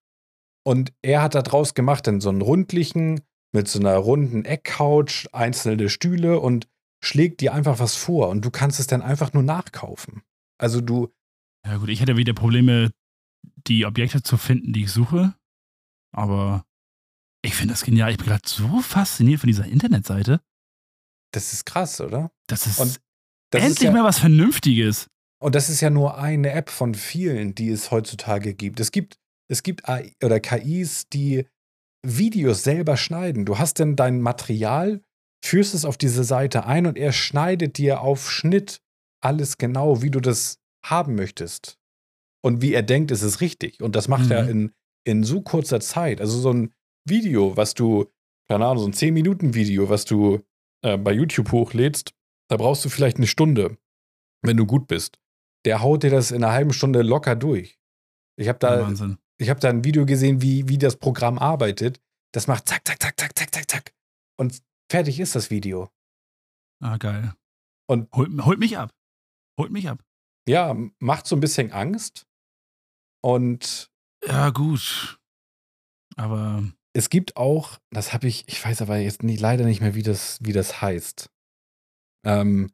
Und 0.64 0.92
er 1.02 1.22
hat 1.22 1.34
da 1.34 1.42
draus 1.42 1.74
gemacht 1.74 2.06
dann 2.06 2.20
so 2.20 2.28
einen 2.28 2.42
rundlichen, 2.42 3.20
mit 3.52 3.68
so 3.68 3.78
einer 3.80 3.96
runden 3.96 4.44
Eckcouch, 4.44 5.26
einzelne 5.32 5.88
Stühle 5.88 6.40
und 6.40 6.68
schlägt 7.04 7.40
dir 7.40 7.52
einfach 7.52 7.80
was 7.80 7.96
vor 7.96 8.28
und 8.28 8.44
du 8.44 8.50
kannst 8.50 8.78
es 8.80 8.86
dann 8.86 9.02
einfach 9.02 9.32
nur 9.32 9.42
nachkaufen. 9.42 10.22
Also 10.58 10.80
du, 10.80 11.12
Ja, 11.66 11.76
gut, 11.78 11.88
ich 11.88 12.00
hätte 12.00 12.16
wieder 12.16 12.32
Probleme, 12.32 12.92
die 13.66 13.84
Objekte 13.84 14.22
zu 14.22 14.36
finden, 14.36 14.72
die 14.72 14.84
ich 14.84 14.92
suche. 14.92 15.34
Aber 16.14 16.64
ich 17.44 17.54
finde 17.54 17.74
das 17.74 17.84
genial. 17.84 18.12
Ich 18.12 18.18
bin 18.18 18.26
gerade 18.26 18.46
so 18.46 18.80
fasziniert 18.80 19.40
von 19.40 19.48
dieser 19.48 19.66
Internetseite. 19.66 20.40
das 21.34 21.52
ist 21.52 21.64
krass, 21.64 22.00
oder? 22.00 22.30
Das 22.46 22.66
ist 22.66 22.78
Und 22.78 23.00
das 23.50 23.62
endlich 23.62 23.78
ist 23.78 23.84
ja, 23.84 23.92
mal 23.92 24.04
was 24.04 24.18
Vernünftiges. 24.18 25.08
Und 25.40 25.54
das 25.54 25.68
ist 25.68 25.80
ja 25.80 25.90
nur 25.90 26.18
eine 26.18 26.52
App 26.52 26.70
von 26.70 26.94
vielen, 26.94 27.54
die 27.54 27.70
es 27.70 27.90
heutzutage 27.90 28.54
gibt. 28.54 28.78
Es 28.78 28.92
gibt, 28.92 29.18
es 29.52 29.62
gibt 29.62 29.88
AI 29.88 30.14
oder 30.24 30.40
KIs, 30.40 31.08
die 31.08 31.46
Videos 32.04 32.62
selber 32.64 32.96
schneiden. 32.96 33.44
Du 33.44 33.58
hast 33.58 33.78
dann 33.78 33.96
dein 33.96 34.20
Material, 34.20 35.02
führst 35.44 35.74
es 35.74 35.84
auf 35.84 35.96
diese 35.96 36.24
Seite 36.24 36.66
ein 36.66 36.86
und 36.86 36.96
er 36.98 37.12
schneidet 37.12 37.78
dir 37.78 38.00
auf 38.00 38.30
Schnitt 38.30 38.80
alles 39.22 39.58
genau, 39.58 40.02
wie 40.02 40.10
du 40.10 40.20
das 40.20 40.58
haben 40.84 41.14
möchtest. 41.14 41.78
Und 42.44 42.60
wie 42.60 42.72
er 42.74 42.82
denkt, 42.82 43.10
ist 43.12 43.22
es 43.22 43.40
richtig. 43.40 43.82
Und 43.82 43.94
das 43.94 44.08
macht 44.08 44.30
er 44.30 44.44
Mhm. 44.44 44.50
in, 44.50 44.72
in 45.04 45.24
so 45.24 45.42
kurzer 45.42 45.80
Zeit. 45.80 46.20
Also 46.20 46.38
so 46.40 46.52
ein 46.52 46.72
Video, 47.08 47.56
was 47.56 47.74
du, 47.74 48.06
keine 48.48 48.66
Ahnung, 48.66 48.82
so 48.82 48.88
ein 48.88 48.94
10-Minuten-Video, 48.94 49.88
was 49.88 50.04
du 50.04 50.40
äh, 50.84 50.98
bei 50.98 51.12
YouTube 51.12 51.52
hochlädst, 51.52 52.12
da 52.48 52.56
brauchst 52.56 52.84
du 52.84 52.88
vielleicht 52.88 53.18
eine 53.18 53.28
Stunde, 53.28 53.76
wenn 54.42 54.56
du 54.56 54.66
gut 54.66 54.88
bist 54.88 55.18
der 55.64 55.80
haut 55.80 56.02
dir 56.02 56.10
das 56.10 56.30
in 56.32 56.42
einer 56.42 56.52
halben 56.52 56.72
Stunde 56.72 57.02
locker 57.02 57.36
durch. 57.36 57.78
Ich 58.36 58.48
habe 58.48 58.58
da, 58.58 58.80
Wahnsinn. 58.80 59.18
Ich 59.42 59.50
hab 59.50 59.60
da 59.60 59.68
ein 59.68 59.84
Video 59.84 60.06
gesehen, 60.06 60.40
wie, 60.42 60.68
wie 60.68 60.78
das 60.78 60.96
Programm 60.96 61.38
arbeitet. 61.38 62.00
Das 62.32 62.46
macht 62.46 62.68
zack, 62.68 62.86
zack, 62.86 63.02
zack, 63.02 63.18
zack, 63.18 63.38
zack, 63.38 63.54
zack, 63.54 63.70
zack. 63.70 63.94
Und 64.38 64.62
fertig 64.90 65.20
ist 65.20 65.34
das 65.34 65.50
Video. 65.50 65.90
Ah, 66.82 66.96
geil. 66.96 67.34
Und- 67.88 68.10
holt, 68.12 68.30
holt 68.44 68.58
mich 68.58 68.78
ab. 68.78 68.90
Holt 69.58 69.70
mich 69.72 69.88
ab. 69.88 70.02
Ja, 70.48 70.74
macht 70.98 71.26
so 71.26 71.36
ein 71.36 71.40
bisschen 71.40 71.72
Angst. 71.72 72.26
Und 73.22 73.90
Ja, 74.24 74.50
gut. 74.50 75.18
Aber 76.16 76.64
es 76.94 77.10
gibt 77.10 77.36
auch, 77.36 77.78
das 77.90 78.12
habe 78.12 78.26
ich, 78.28 78.46
ich 78.48 78.64
weiß 78.64 78.82
aber 78.82 78.96
jetzt 78.98 79.22
nie, 79.22 79.36
leider 79.36 79.64
nicht 79.64 79.80
mehr, 79.80 79.94
wie 79.94 80.02
das, 80.02 80.38
wie 80.42 80.52
das 80.52 80.80
heißt. 80.82 81.30
Ähm, 82.24 82.70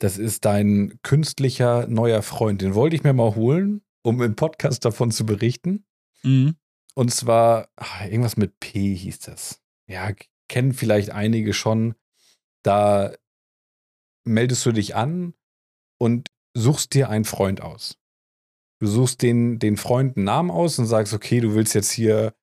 das 0.00 0.18
ist 0.18 0.44
dein 0.44 0.98
künstlicher 1.02 1.86
neuer 1.86 2.22
Freund. 2.22 2.60
Den 2.62 2.74
wollte 2.74 2.96
ich 2.96 3.02
mir 3.04 3.12
mal 3.12 3.34
holen, 3.34 3.82
um 4.02 4.20
im 4.22 4.36
Podcast 4.36 4.84
davon 4.84 5.10
zu 5.10 5.26
berichten. 5.26 5.84
mhm. 6.22 6.56
Und 6.94 7.10
zwar, 7.10 7.70
ach, 7.76 8.04
irgendwas 8.04 8.36
mit 8.36 8.60
P 8.60 8.94
hieß 8.94 9.20
das. 9.20 9.62
Ja, 9.86 10.10
kennen 10.48 10.74
vielleicht 10.74 11.10
einige 11.10 11.54
schon. 11.54 11.94
Da 12.62 13.14
meldest 14.24 14.66
du 14.66 14.72
dich 14.72 14.94
an 14.94 15.32
und 15.98 16.28
suchst 16.54 16.92
dir 16.92 17.08
einen 17.08 17.24
Freund 17.24 17.62
aus. 17.62 17.98
Du 18.78 18.86
suchst 18.86 19.22
den, 19.22 19.58
den 19.58 19.76
Freund 19.76 20.16
einen 20.16 20.24
Namen 20.24 20.50
aus 20.50 20.78
und 20.78 20.86
sagst, 20.86 21.14
okay, 21.14 21.40
du 21.40 21.54
willst 21.54 21.74
jetzt 21.74 21.92
hier 21.92 22.34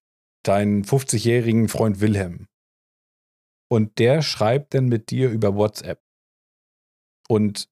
deinen 0.44 0.84
50-jährigen 0.84 1.68
Freund 1.68 2.00
Wilhelm. 2.00 2.48
Und 3.70 4.00
der 4.00 4.22
schreibt 4.22 4.74
dann 4.74 4.86
mit 4.86 5.12
dir 5.12 5.30
über 5.30 5.54
WhatsApp 5.56 6.02
und 7.28 7.70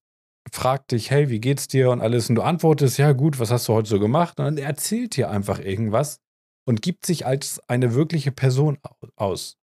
fragt 0.51 0.91
dich, 0.91 1.09
hey, 1.11 1.29
wie 1.29 1.39
geht's 1.39 1.67
dir 1.67 1.89
und 1.91 2.01
alles. 2.01 2.29
Und 2.29 2.35
du 2.35 2.41
antwortest, 2.41 2.97
ja 2.97 3.11
gut, 3.13 3.39
was 3.39 3.51
hast 3.51 3.67
du 3.67 3.73
heute 3.73 3.89
so 3.89 3.99
gemacht? 3.99 4.39
Und 4.39 4.45
dann 4.45 4.57
erzählt 4.57 5.15
dir 5.15 5.29
einfach 5.29 5.59
irgendwas 5.59 6.19
und 6.67 6.81
gibt 6.81 7.05
sich 7.05 7.25
als 7.25 7.59
eine 7.67 7.93
wirkliche 7.93 8.31
Person 8.31 8.77
au- 8.83 9.07
aus. 9.15 9.57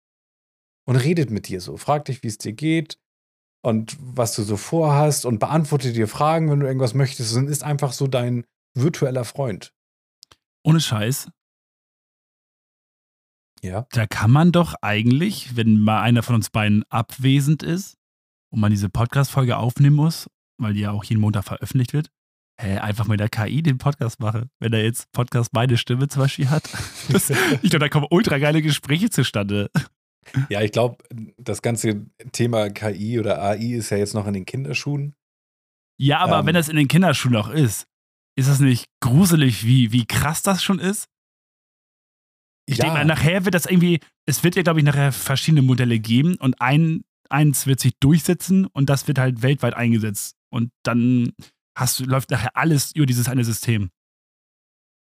Und 0.86 0.96
redet 0.96 1.30
mit 1.30 1.48
dir 1.48 1.60
so, 1.60 1.76
fragt 1.76 2.08
dich, 2.08 2.22
wie 2.22 2.28
es 2.28 2.38
dir 2.38 2.52
geht 2.52 2.98
und 3.62 3.96
was 4.00 4.34
du 4.34 4.42
so 4.42 4.56
vorhast 4.56 5.24
und 5.26 5.38
beantwortet 5.38 5.94
dir 5.96 6.08
Fragen, 6.08 6.50
wenn 6.50 6.60
du 6.60 6.66
irgendwas 6.66 6.94
möchtest 6.94 7.36
und 7.36 7.48
ist 7.48 7.62
einfach 7.62 7.92
so 7.92 8.06
dein 8.06 8.44
virtueller 8.74 9.24
Freund. 9.24 9.72
ohne 10.64 10.80
Scheiß, 10.80 11.28
Ja. 13.62 13.86
da 13.92 14.06
kann 14.06 14.30
man 14.30 14.52
doch 14.52 14.74
eigentlich, 14.82 15.56
wenn 15.56 15.80
mal 15.80 16.00
einer 16.02 16.22
von 16.22 16.34
uns 16.34 16.50
beiden 16.50 16.84
abwesend 16.88 17.62
ist 17.62 17.96
und 18.52 18.60
man 18.60 18.70
diese 18.70 18.88
Podcast-Folge 18.88 19.56
aufnehmen 19.58 19.96
muss, 19.96 20.28
weil 20.62 20.74
die 20.74 20.80
ja 20.80 20.90
auch 20.92 21.04
jeden 21.04 21.20
Montag 21.20 21.44
veröffentlicht 21.44 21.92
wird, 21.92 22.10
hä, 22.60 22.78
einfach 22.78 23.06
mit 23.08 23.20
der 23.20 23.28
KI 23.28 23.62
den 23.62 23.78
Podcast 23.78 24.20
mache. 24.20 24.48
Wenn 24.60 24.72
er 24.72 24.82
jetzt 24.84 25.10
Podcast 25.12 25.52
meine 25.52 25.76
Stimme 25.76 26.08
zum 26.08 26.22
Beispiel 26.22 26.50
hat. 26.50 26.68
Das, 27.10 27.30
ich 27.30 27.70
glaube, 27.70 27.78
da 27.80 27.88
kommen 27.88 28.06
ultra 28.10 28.38
geile 28.38 28.62
Gespräche 28.62 29.10
zustande. 29.10 29.70
Ja, 30.48 30.60
ich 30.60 30.70
glaube, 30.70 30.98
das 31.38 31.60
ganze 31.62 32.06
Thema 32.32 32.70
KI 32.70 33.18
oder 33.18 33.42
AI 33.42 33.74
ist 33.74 33.90
ja 33.90 33.96
jetzt 33.96 34.14
noch 34.14 34.26
in 34.26 34.34
den 34.34 34.44
Kinderschuhen. 34.46 35.14
Ja, 35.98 36.18
aber 36.20 36.40
Ähm. 36.40 36.46
wenn 36.46 36.54
das 36.54 36.68
in 36.68 36.76
den 36.76 36.88
Kinderschuhen 36.88 37.32
noch 37.32 37.50
ist, 37.50 37.86
ist 38.38 38.48
das 38.48 38.60
nicht 38.60 38.86
gruselig, 39.02 39.64
wie, 39.66 39.90
wie 39.92 40.06
krass 40.06 40.42
das 40.42 40.62
schon 40.62 40.78
ist? 40.78 41.08
Ich 42.66 42.76
Ja. 42.78 42.84
denke 42.84 42.98
mal, 42.98 43.04
nachher 43.04 43.44
wird 43.44 43.54
das 43.54 43.66
irgendwie, 43.66 43.98
es 44.26 44.44
wird 44.44 44.54
ja, 44.54 44.62
glaube 44.62 44.78
ich, 44.80 44.84
nachher 44.86 45.10
verschiedene 45.12 45.62
Modelle 45.62 45.98
geben 45.98 46.36
und 46.36 46.60
ein, 46.60 47.02
eins 47.28 47.66
wird 47.66 47.80
sich 47.80 47.92
durchsetzen 47.98 48.66
und 48.66 48.88
das 48.88 49.08
wird 49.08 49.18
halt 49.18 49.42
weltweit 49.42 49.74
eingesetzt. 49.74 50.36
Und 50.52 50.70
dann 50.84 51.32
hast 51.76 52.00
läuft 52.00 52.30
nachher 52.30 52.56
alles 52.56 52.92
über 52.94 53.06
dieses 53.06 53.28
eine 53.28 53.44
System. 53.44 53.90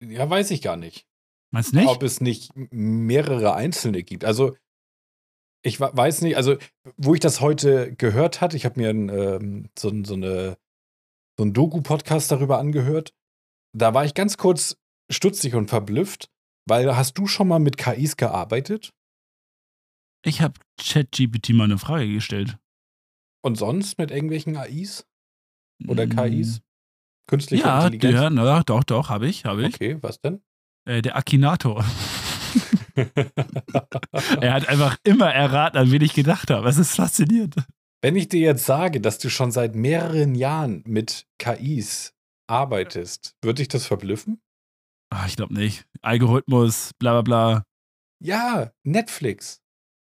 Ja, 0.03 0.29
weiß 0.29 0.51
ich 0.51 0.63
gar 0.63 0.77
nicht. 0.77 1.07
Meinst 1.53 1.73
du 1.73 1.77
nicht? 1.77 1.89
ob 1.89 2.03
es 2.03 2.21
nicht 2.21 2.51
mehrere 2.55 3.55
einzelne 3.55 4.03
gibt. 4.03 4.25
Also 4.25 4.57
ich 5.65 5.81
weiß 5.81 6.23
nicht, 6.23 6.37
also 6.37 6.57
wo 6.97 7.15
ich 7.15 7.21
das 7.21 7.41
heute 7.41 7.95
gehört 7.95 8.41
hatte, 8.41 8.57
ich 8.57 8.65
habe 8.65 8.79
mir 8.81 8.91
ein, 8.91 9.09
ähm, 9.09 9.69
so, 9.79 9.89
ein- 9.89 10.05
so, 10.05 10.15
eine, 10.15 10.59
so 11.39 11.43
einen 11.45 11.53
Doku-Podcast 11.55 12.31
darüber 12.31 12.59
angehört. 12.59 13.15
Da 13.75 13.93
war 13.95 14.05
ich 14.05 14.15
ganz 14.15 14.37
kurz 14.39 14.77
stutzig 15.11 15.55
und 15.55 15.69
verblüfft, 15.69 16.31
weil 16.69 16.97
hast 16.97 17.19
du 17.19 17.27
schon 17.27 17.49
mal 17.49 17.59
mit 17.59 17.77
KIs 17.79 18.17
gearbeitet? 18.17 18.93
Ich 20.25 20.41
habe 20.41 20.55
ChatGPT 20.81 21.51
mal 21.51 21.65
eine 21.65 21.79
Frage 21.79 22.13
gestellt. 22.13 22.59
Und 23.45 23.57
sonst 23.57 23.99
mit 23.99 24.11
irgendwelchen 24.11 24.57
AIs 24.57 25.07
oder 25.87 26.07
Mm, 26.07 26.11
KIs? 26.11 26.61
Künstliche 27.29 27.65
Ja, 27.65 27.79
Intelligenz? 27.85 28.15
ja, 28.15 28.31
na, 28.31 28.63
doch, 28.63 28.85
doch, 28.85 29.09
habe 29.09 29.27
ich, 29.29 29.45
habe 29.45 29.67
ich. 29.67 29.75
Okay, 29.75 29.99
was 30.01 30.21
denn? 30.21 30.43
Äh, 30.85 31.03
der 31.03 31.17
Akinator. 31.17 31.85
er 34.41 34.53
hat 34.55 34.69
einfach 34.69 34.97
immer 35.05 35.33
erraten, 35.33 35.79
an 35.79 35.91
wen 35.91 36.03
ich 36.03 36.15
gedacht 36.15 36.51
habe. 36.51 36.69
Es 36.69 36.79
ist 36.79 36.95
faszinierend. 36.95 37.57
Wenn 38.03 38.17
ich 38.17 38.29
dir 38.29 38.41
jetzt 38.41 38.65
sage, 38.67 39.01
dass 39.01 39.19
du 39.19 39.29
schon 39.29 39.51
seit 39.51 39.75
mehreren 39.75 40.35
Jahren 40.35 40.83
mit 40.87 41.27
KIs 41.39 42.15
arbeitest, 42.47 43.35
würde 43.43 43.57
dich 43.63 43.69
das 43.69 43.87
verblüffen? 43.87 44.41
Ach, 45.11 45.27
ich 45.27 45.37
glaube 45.37 45.55
nicht. 45.55 45.87
Algorithmus, 46.03 46.93
bla 46.99 47.13
bla 47.13 47.23
bla. 47.23 47.65
Ja, 48.23 48.71
Netflix. 48.85 49.61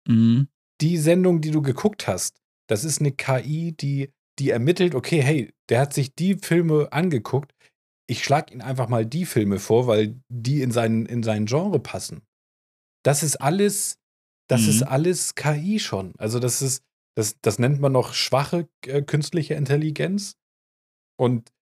Mhm. 0.08 0.48
Die 0.80 0.98
Sendung, 0.98 1.40
die 1.40 1.50
du 1.50 1.62
geguckt 1.62 2.08
hast, 2.08 2.40
das 2.68 2.84
ist 2.84 3.00
eine 3.00 3.12
KI, 3.12 3.72
die, 3.72 4.12
die 4.38 4.50
ermittelt, 4.50 4.94
okay, 4.94 5.22
hey, 5.22 5.52
der 5.68 5.80
hat 5.80 5.92
sich 5.94 6.14
die 6.14 6.36
Filme 6.36 6.88
angeguckt. 6.92 7.54
Ich 8.08 8.24
schlage 8.24 8.52
ihm 8.52 8.60
einfach 8.60 8.88
mal 8.88 9.06
die 9.06 9.24
Filme 9.26 9.58
vor, 9.58 9.86
weil 9.86 10.20
die 10.28 10.62
in 10.62 10.70
sein, 10.70 11.06
in 11.06 11.22
sein 11.22 11.46
Genre 11.46 11.80
passen. 11.80 12.22
Das 13.04 13.22
ist 13.22 13.36
alles, 13.36 13.98
das 14.48 14.62
Mhm. 14.62 14.68
ist 14.68 14.82
alles 14.82 15.34
KI 15.34 15.78
schon. 15.78 16.14
Also 16.18 16.38
das 16.38 16.62
ist, 16.62 16.82
das, 17.16 17.36
das 17.42 17.58
nennt 17.58 17.80
man 17.80 17.92
noch 17.92 18.14
schwache 18.14 18.68
äh, 18.86 19.02
künstliche 19.02 19.54
Intelligenz. 19.54 20.36
Und 21.18 21.52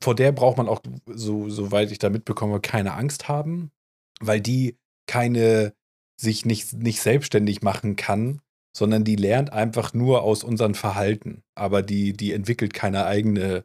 vor 0.00 0.14
der 0.14 0.32
braucht 0.32 0.58
man 0.58 0.68
auch, 0.68 0.80
so, 1.06 1.48
soweit 1.48 1.90
ich 1.90 1.98
da 1.98 2.10
mitbekomme, 2.10 2.60
keine 2.60 2.94
Angst 2.94 3.28
haben, 3.28 3.70
weil 4.20 4.40
die 4.40 4.76
keine, 5.06 5.74
sich 6.20 6.44
nicht, 6.44 6.74
nicht 6.74 7.00
selbstständig 7.00 7.62
machen 7.62 7.96
kann, 7.96 8.40
sondern 8.76 9.04
die 9.04 9.16
lernt 9.16 9.52
einfach 9.52 9.92
nur 9.94 10.22
aus 10.22 10.44
unserem 10.44 10.74
Verhalten. 10.74 11.42
Aber 11.54 11.82
die, 11.82 12.12
die 12.12 12.32
entwickelt 12.32 12.72
keine 12.74 13.04
eigene, 13.06 13.64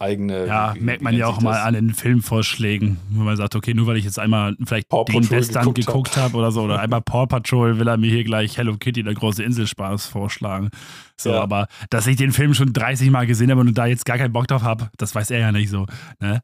eigene. 0.00 0.46
Ja, 0.46 0.74
merkt 0.78 1.02
man 1.02 1.14
ja 1.16 1.26
auch 1.26 1.40
mal 1.40 1.60
an 1.60 1.74
den 1.74 1.94
Filmvorschlägen, 1.94 2.98
wenn 3.10 3.24
man 3.24 3.36
sagt, 3.36 3.54
okay, 3.54 3.74
nur 3.74 3.86
weil 3.86 3.96
ich 3.96 4.04
jetzt 4.04 4.18
einmal 4.18 4.56
vielleicht 4.64 4.88
Paw 4.88 5.04
den 5.04 5.20
Patrol 5.22 5.38
Western 5.38 5.74
geguckt 5.74 6.16
habe 6.16 6.36
oder 6.36 6.50
so, 6.52 6.62
oder 6.62 6.78
einmal 6.80 7.00
Paw 7.00 7.26
Patrol, 7.26 7.78
will 7.78 7.88
er 7.88 7.96
mir 7.96 8.10
hier 8.10 8.24
gleich 8.24 8.56
Hello 8.58 8.76
Kitty, 8.76 9.02
der 9.02 9.14
große 9.14 9.42
Inselspaß 9.42 10.06
vorschlagen. 10.06 10.70
So, 11.18 11.30
Ja. 11.30 11.42
aber 11.42 11.68
dass 11.90 12.06
ich 12.06 12.16
den 12.16 12.32
Film 12.32 12.54
schon 12.54 12.72
30 12.72 13.10
Mal 13.10 13.26
gesehen 13.26 13.50
habe 13.50 13.60
und 13.60 13.74
da 13.78 13.86
jetzt 13.86 14.04
gar 14.04 14.18
keinen 14.18 14.32
Bock 14.32 14.48
drauf 14.48 14.62
habe, 14.62 14.90
das 14.98 15.14
weiß 15.14 15.30
er 15.30 15.38
ja 15.38 15.52
nicht 15.52 15.70
so. 15.70 15.86
Ne? 16.20 16.40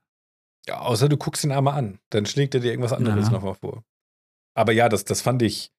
Ja, 0.69 0.81
außer 0.81 1.09
du 1.09 1.17
guckst 1.17 1.43
ihn 1.43 1.53
einmal 1.53 1.75
an. 1.75 1.99
Dann 2.11 2.27
schlägt 2.27 2.55
er 2.55 2.61
dir 2.61 2.71
irgendwas 2.71 2.93
anderes 2.93 3.27
Ja. 3.27 3.33
nochmal 3.33 3.55
vor. 3.55 3.83
Aber 4.55 4.73
ja, 4.73 4.89
das, 4.89 5.05
das 5.05 5.23
fand 5.23 5.43
ich. 5.43 5.71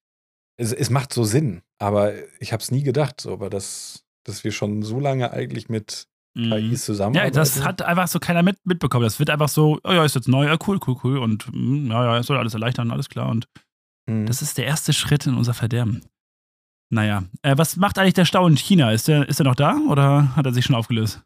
Es, 0.56 0.72
es 0.72 0.90
macht 0.90 1.12
so 1.12 1.24
Sinn. 1.24 1.62
Aber 1.78 2.12
ich 2.40 2.52
habe 2.52 2.62
es 2.62 2.70
nie 2.70 2.82
gedacht, 2.82 3.20
so, 3.20 3.32
aber 3.32 3.50
das, 3.50 4.04
dass 4.24 4.44
wir 4.44 4.52
schon 4.52 4.82
so 4.82 5.00
lange 5.00 5.30
eigentlich 5.32 5.68
mit 5.68 6.06
Mhm. 6.34 6.50
KIs 6.50 6.70
Ja, 6.70 6.76
zusammenarbeiten. 6.86 7.34
das 7.36 7.62
hat 7.62 7.82
einfach 7.82 8.08
so 8.08 8.18
keiner 8.18 8.42
mit, 8.42 8.56
mitbekommen. 8.64 9.04
Das 9.04 9.18
wird 9.18 9.28
einfach 9.28 9.50
so, 9.50 9.78
oh 9.84 9.92
ja, 9.92 10.02
ist 10.02 10.14
jetzt 10.14 10.28
neu, 10.28 10.46
ja, 10.46 10.56
cool, 10.66 10.80
cool, 10.86 10.96
cool. 11.04 11.18
Und 11.18 11.46
mm, 11.52 11.90
ja, 11.90 12.04
ja, 12.06 12.18
es 12.18 12.26
soll 12.26 12.38
alles 12.38 12.54
erleichtern, 12.54 12.90
alles 12.90 13.10
klar. 13.10 13.28
Und 13.28 13.48
Mhm. 14.08 14.24
das 14.26 14.40
ist 14.40 14.56
der 14.56 14.64
erste 14.64 14.94
Schritt 14.94 15.26
in 15.26 15.34
unser 15.36 15.52
Verderben. 15.52 16.02
Naja, 16.90 17.24
äh, 17.42 17.56
was 17.58 17.76
macht 17.76 17.98
eigentlich 17.98 18.14
der 18.14 18.24
Stau 18.24 18.46
in 18.46 18.56
China? 18.56 18.92
Ist 18.92 19.08
der, 19.08 19.28
ist 19.28 19.40
der 19.40 19.44
noch 19.44 19.54
da 19.54 19.76
oder 19.90 20.34
hat 20.34 20.46
er 20.46 20.52
sich 20.54 20.64
schon 20.64 20.74
aufgelöst? 20.74 21.22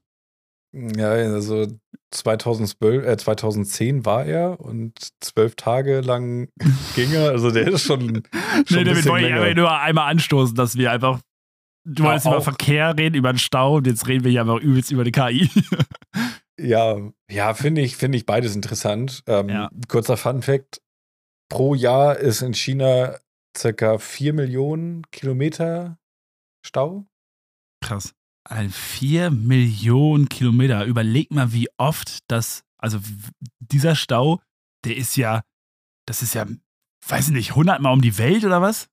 Ja, 0.73 1.11
also 1.11 1.67
2012, 2.11 3.05
äh, 3.07 3.17
2010 3.17 4.05
war 4.05 4.25
er 4.25 4.61
und 4.61 4.93
zwölf 5.21 5.55
Tage 5.57 6.01
lang 6.01 6.49
ging 6.95 7.13
er. 7.13 7.31
Also 7.31 7.51
der 7.51 7.69
ist 7.69 7.83
schon, 7.83 8.23
schon 8.67 8.79
Nee, 8.79 8.85
damit 8.85 9.07
wollte 9.07 9.27
ich 9.27 9.33
länger. 9.35 9.55
nur 9.55 9.79
einmal 9.81 10.11
anstoßen, 10.11 10.55
dass 10.55 10.77
wir 10.77 10.91
einfach. 10.93 11.21
Du 11.89 12.03
Ja, 12.03 12.09
wolltest 12.09 12.27
über. 12.27 12.41
Verkehr 12.41 12.99
reden, 12.99 13.15
über 13.15 13.33
den 13.33 13.39
Stau 13.39 13.77
und 13.77 13.87
jetzt 13.87 14.09
reden 14.09 14.25
wir 14.25 14.31
hier 14.33 14.41
einfach 14.41 14.59
übelst 14.61 14.91
über 14.91 15.05
die 15.05 15.13
KI. 15.13 15.51
Ja, 16.59 16.97
ja, 17.31 17.53
finde 17.53 17.83
ich, 17.83 17.99
finde 17.99 18.17
ich 18.17 18.25
beides 18.25 18.57
interessant. 18.57 19.23
Ähm, 19.27 19.51
Ja. 19.51 19.71
Kurzer 19.89 20.17
Fun 20.17 20.41
Fact: 20.41 20.81
Pro 21.51 21.75
Jahr 21.75 22.17
ist 22.17 22.41
in 22.41 22.55
China 22.55 23.19
circa 23.55 23.99
4 23.99 24.33
Millionen 24.33 25.03
Kilometer 25.11 25.99
Stau. 26.65 27.05
Krass. 27.85 28.15
Ein 28.49 28.71
4 28.71 29.31
Millionen 29.31 30.29
Kilometer. 30.29 30.85
Überleg 30.85 31.31
mal, 31.33 31.53
wie 31.53 31.69
oft 31.79 32.19
das. 32.29 32.65
Also 32.79 33.01
dieser 33.59 33.97
Stau, 33.97 34.41
der 34.85 34.97
ist 34.97 35.17
ja. 35.17 35.43
Das 36.07 36.23
ist 36.23 36.35
ja, 36.35 36.47
weiß 37.09 37.29
ich 37.29 37.35
nicht, 37.35 37.51
100 37.51 37.81
Mal 37.81 37.93
um 37.93 38.01
die 38.01 38.19
Welt 38.19 38.45
oder 38.45 38.63
was? 38.63 38.89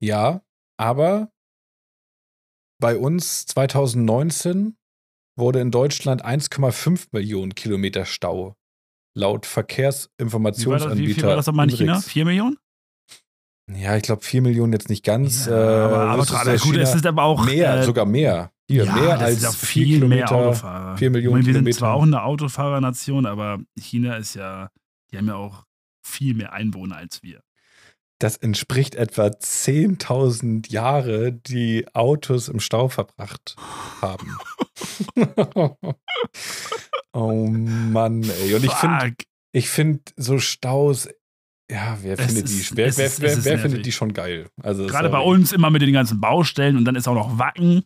Ja, 0.00 0.42
aber 0.76 1.30
bei 2.80 2.96
uns 2.96 3.46
2019 3.46 4.76
wurde 5.38 5.60
in 5.60 5.70
Deutschland 5.70 6.24
1,5 6.24 7.08
Millionen 7.12 7.54
Kilometer 7.54 8.04
Stau. 8.04 8.56
Laut 9.16 9.24
Wie 9.24 9.30
war 9.30 9.38
das, 9.38 9.50
Verkehrsinformationsanbieter. 9.50 11.08
wie 11.08 11.14
viel 11.14 11.22
war 11.22 11.36
das 11.36 11.46
nochmal 11.46 11.70
in 11.70 11.76
China? 11.76 11.92
Inrix. 11.92 12.08
4 12.08 12.24
Millionen? 12.24 12.58
Ja, 13.72 13.96
ich 13.96 14.02
glaube 14.02 14.22
4 14.22 14.42
Millionen 14.42 14.72
jetzt 14.72 14.90
nicht 14.90 15.04
ganz. 15.04 15.46
Ja, 15.46 15.52
äh, 15.52 16.10
aber, 16.12 16.24
du, 16.24 16.34
aber 16.34 16.52
dass 16.52 16.62
gut, 16.62 16.76
es 16.76 16.94
ist 16.94 17.06
aber 17.06 17.22
auch. 17.22 17.44
mehr, 17.44 17.78
äh, 17.78 17.82
sogar 17.84 18.04
mehr. 18.04 18.50
Hier, 18.68 18.84
ja, 18.84 18.94
mehr 18.94 19.18
als 19.18 19.38
ist 19.38 19.46
auch 19.46 19.54
4 19.54 19.68
viel 19.68 19.86
mehr 19.86 20.24
Kilometer. 20.26 20.36
Autofahrer. 20.36 20.96
4 20.96 21.10
Millionen 21.10 21.32
meine, 21.34 21.46
wir 21.46 21.52
sind 21.52 21.62
Kilometer. 21.62 21.78
zwar 21.78 21.94
auch 21.94 22.02
eine 22.02 22.22
Autofahrernation, 22.22 23.26
aber 23.26 23.60
China 23.78 24.16
ist 24.16 24.34
ja, 24.34 24.70
die 25.10 25.18
haben 25.18 25.28
ja 25.28 25.36
auch 25.36 25.64
viel 26.02 26.34
mehr 26.34 26.52
Einwohner 26.52 26.96
als 26.96 27.22
wir. 27.22 27.40
Das 28.20 28.36
entspricht 28.36 28.94
etwa 28.94 29.26
10.000 29.26 30.70
Jahre, 30.70 31.32
die 31.32 31.86
Autos 31.94 32.48
im 32.48 32.60
Stau 32.60 32.88
verbracht 32.88 33.56
haben. 34.00 34.38
oh 37.12 37.46
Mann, 37.46 38.22
ey. 38.22 38.54
Und 38.54 38.64
ich 38.64 38.72
finde, 38.72 39.14
ich 39.52 39.68
finde 39.68 40.00
so 40.16 40.38
Staus, 40.38 41.08
ja, 41.70 41.98
wer 42.02 42.18
Es 42.18 42.26
findet 42.26 42.44
ist- 42.44 42.70
die, 42.70 42.76
wer, 42.76 42.96
wer, 42.96 43.06
ist- 43.06 43.20
wer, 43.44 43.58
findet 43.58 43.86
die 43.86 43.92
schon 43.92 44.12
geil? 44.12 44.48
Also, 44.62 44.86
Gerade 44.86 45.08
bei 45.08 45.18
uns 45.20 45.52
immer 45.52 45.70
mit 45.70 45.82
den 45.82 45.92
ganzen 45.92 46.20
Baustellen 46.20 46.76
und 46.76 46.84
dann 46.84 46.94
ist 46.96 47.08
auch 47.08 47.14
noch 47.14 47.38
Wacken. 47.38 47.84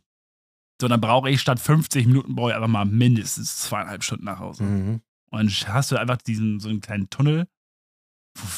So, 0.80 0.86
dann 0.88 1.00
brauche 1.00 1.28
ich 1.30 1.40
statt 1.40 1.58
50 1.60 2.06
Minuten 2.06 2.34
brauche 2.36 2.50
ich 2.50 2.54
einfach 2.56 2.68
mal 2.68 2.84
mindestens 2.84 3.58
zweieinhalb 3.58 4.04
Stunden 4.04 4.24
nach 4.24 4.38
Hause. 4.38 4.62
Mhm. 4.62 5.00
Und 5.30 5.38
dann 5.66 5.74
hast 5.74 5.90
du 5.92 5.96
einfach 5.96 6.18
diesen 6.18 6.60
so 6.60 6.68
einen 6.68 6.80
kleinen 6.80 7.10
Tunnel. 7.10 7.46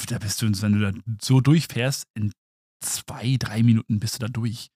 Da 0.09 0.19
bist 0.19 0.43
du, 0.43 0.47
wenn 0.63 0.73
du 0.79 0.93
da 0.93 0.99
so 1.23 1.41
durchfährst, 1.41 2.07
in 2.15 2.33
zwei, 2.85 3.37
drei 3.39 3.63
Minuten 3.63 3.99
bist 4.01 4.17
du 4.17 4.19
da 4.19 4.29
durch. 4.29 4.69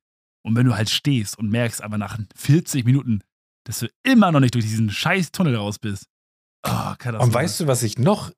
Und 0.47 0.57
wenn 0.57 0.67
du 0.67 0.75
halt 0.75 0.91
stehst 0.91 1.39
und 1.39 1.51
merkst, 1.51 1.83
aber 1.83 1.99
nach 1.99 2.19
40 2.37 2.85
Minuten, 2.85 3.21
dass 3.67 3.81
du 3.81 3.89
immer 4.07 4.33
noch 4.33 4.41
nicht 4.41 4.55
durch 4.55 4.65
diesen 4.65 4.91
scheiß 4.91 5.33
Tunnel 5.33 5.57
raus 5.57 5.79
bist. 5.79 6.07
Oh. 6.67 6.95
Und 7.19 7.33
weißt 7.35 7.61
du, 7.61 7.67
was 7.67 7.83
ich 7.83 7.99
noch 7.99 8.33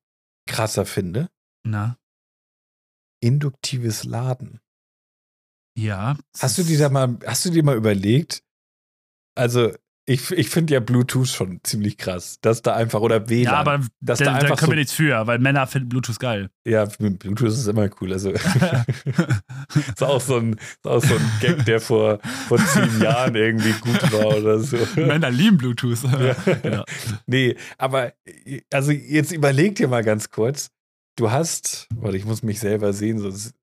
krasser 0.48 0.84
finde? 0.86 1.28
Na, 1.66 1.98
Induktives 3.20 4.04
Laden. 4.04 4.60
ja. 5.76 6.16
Hast 6.38 6.58
du 6.58 6.62
dir 6.62 6.78
da 6.78 6.88
mal, 6.90 7.18
hast 7.26 7.44
du 7.44 7.50
dir 7.50 7.62
mal 7.64 7.76
überlegt? 7.76 8.42
Also, 9.36 9.72
ich, 10.08 10.30
ich 10.30 10.48
finde 10.50 10.74
ja 10.74 10.80
Bluetooth 10.80 11.26
schon 11.26 11.58
ziemlich 11.64 11.98
krass, 11.98 12.38
dass 12.40 12.62
da 12.62 12.76
einfach, 12.76 13.00
oder 13.00 13.28
WLAN, 13.28 13.42
Ja, 13.42 13.52
aber 13.54 13.80
dass 14.00 14.20
da, 14.20 14.26
da 14.26 14.30
da 14.32 14.36
einfach 14.36 14.56
können 14.58 14.66
so, 14.66 14.72
wir 14.72 14.76
nichts 14.76 14.92
für, 14.92 15.26
weil 15.26 15.40
Männer 15.40 15.66
finden 15.66 15.88
Bluetooth 15.88 16.20
geil. 16.20 16.48
ja, 16.64 16.84
Bluetooth 16.84 17.48
ist 17.48 17.66
immer 17.66 17.88
cool, 18.00 18.12
also 18.12 18.30
ist 19.74 20.02
auch 20.02 20.20
so 20.20 20.36
ein, 20.36 20.52
ist 20.54 20.86
auch 20.86 21.02
so 21.02 21.14
ein 21.16 21.30
Gag, 21.40 21.64
der 21.64 21.80
vor, 21.80 22.20
vor 22.46 22.58
zehn 22.58 23.00
Jahren 23.02 23.34
irgendwie 23.34 23.72
gut 23.72 24.12
war 24.12 24.36
oder 24.38 24.60
so. 24.60 24.78
Männer 24.94 25.30
lieben 25.30 25.58
Bluetooth. 25.58 26.04
Ja. 26.04 26.36
Genau. 26.62 26.84
Nee, 27.26 27.56
aber 27.76 28.12
also 28.72 28.92
jetzt 28.92 29.32
überleg 29.32 29.74
dir 29.74 29.88
mal 29.88 30.04
ganz 30.04 30.30
kurz. 30.30 30.70
Du 31.16 31.30
hast, 31.30 31.88
warte, 31.94 32.16
ich 32.16 32.24
muss 32.24 32.42
mich 32.42 32.60
selber 32.60 32.92
sehen, 32.92 33.18
sonst. 33.18 33.54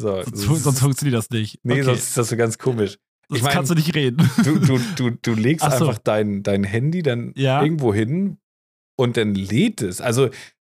So, 0.00 0.22
Sonst, 0.32 0.62
sonst 0.64 0.80
funktioniert 0.80 1.18
das 1.18 1.30
nicht. 1.30 1.60
nee, 1.64 1.74
okay. 1.74 1.82
sonst 1.82 2.02
ist 2.08 2.16
das 2.16 2.28
so 2.30 2.36
ganz 2.36 2.56
komisch. 2.58 2.98
sonst 3.28 3.38
ich 3.38 3.42
mein- 3.44 3.52
kannst 3.52 3.70
du 3.70 3.74
nicht 3.74 3.94
reden. 3.94 4.28
Du, 4.42 4.58
du, 4.58 4.78
du, 4.96 5.10
du 5.10 5.34
legst 5.34 5.64
so. 5.64 5.70
einfach 5.70 5.98
dein, 5.98 6.42
dein 6.42 6.64
Handy 6.64 7.02
dann 7.02 7.32
Ja. 7.36 7.62
irgendwo 7.62 7.92
hin 7.92 8.38
und 8.98 9.16
dann 9.18 9.34
lädt 9.34 9.82
es. 9.82 10.00
Also 10.00 10.30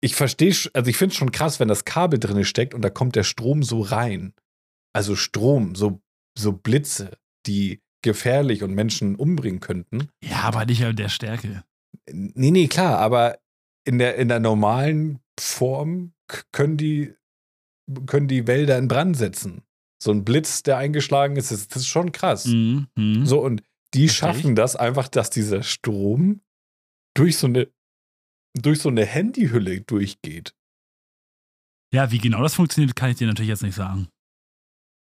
ich 0.02 0.16
verstehe, 0.16 0.52
also 0.74 0.90
ich 0.90 0.96
finde 0.96 1.12
es 1.12 1.16
schon 1.16 1.30
krass, 1.32 1.60
wenn 1.60 1.68
das 1.68 1.84
Kabel 1.84 2.18
drin 2.18 2.44
steckt 2.44 2.74
und 2.74 2.82
da 2.82 2.90
kommt 2.90 3.14
der 3.16 3.22
Strom 3.22 3.62
so 3.62 3.80
rein. 3.80 4.34
Also 4.92 5.14
Strom, 5.16 5.74
so, 5.76 6.02
so 6.36 6.52
Blitze, 6.52 7.16
die 7.46 7.80
gefährlich 8.02 8.62
und 8.64 8.74
Menschen 8.74 9.14
umbringen 9.16 9.60
könnten. 9.60 10.08
Ja, 10.22 10.42
aber 10.42 10.66
nicht 10.66 10.80
in 10.82 10.96
der 10.96 11.08
Stärke. 11.08 11.64
Nee, 12.10 12.50
nee, 12.50 12.66
klar, 12.68 12.98
aber 12.98 13.38
in 13.86 13.98
der, 13.98 14.16
in 14.16 14.28
der 14.28 14.40
normalen 14.40 15.20
Form 15.40 16.12
können 16.52 16.76
die, 16.76 17.14
können 18.06 18.28
die 18.28 18.46
Wälder 18.46 18.78
in 18.78 18.88
Brand 18.88 19.16
setzen. 19.16 19.62
So 20.02 20.10
ein 20.10 20.24
Blitz, 20.24 20.62
der 20.62 20.76
eingeschlagen 20.76 21.36
ist, 21.36 21.50
das, 21.50 21.66
ist 21.74 21.86
schon 21.86 22.12
krass. 22.12 22.46
Mhm. 22.46 22.88
mhm. 22.96 23.26
So, 23.26 23.40
und 23.40 23.62
die 23.94 24.08
Versteh 24.08 24.26
ich. 24.26 24.34
schaffen 24.34 24.54
das 24.56 24.76
einfach, 24.76 25.08
dass 25.08 25.30
dieser 25.30 25.62
Strom 25.62 26.40
durch 27.14 27.38
so 27.38 27.46
eine, 27.46 27.68
durch 28.54 28.80
so 28.80 28.88
eine 28.88 29.06
Handyhülle 29.06 29.80
durchgeht. 29.80 30.54
Ja, 31.92 32.10
wie 32.10 32.18
genau 32.18 32.42
das 32.42 32.54
funktioniert, 32.54 32.96
kann 32.96 33.10
ich 33.10 33.16
dir 33.16 33.28
natürlich 33.28 33.50
jetzt 33.50 33.62
nicht 33.62 33.76
sagen. 33.76 34.08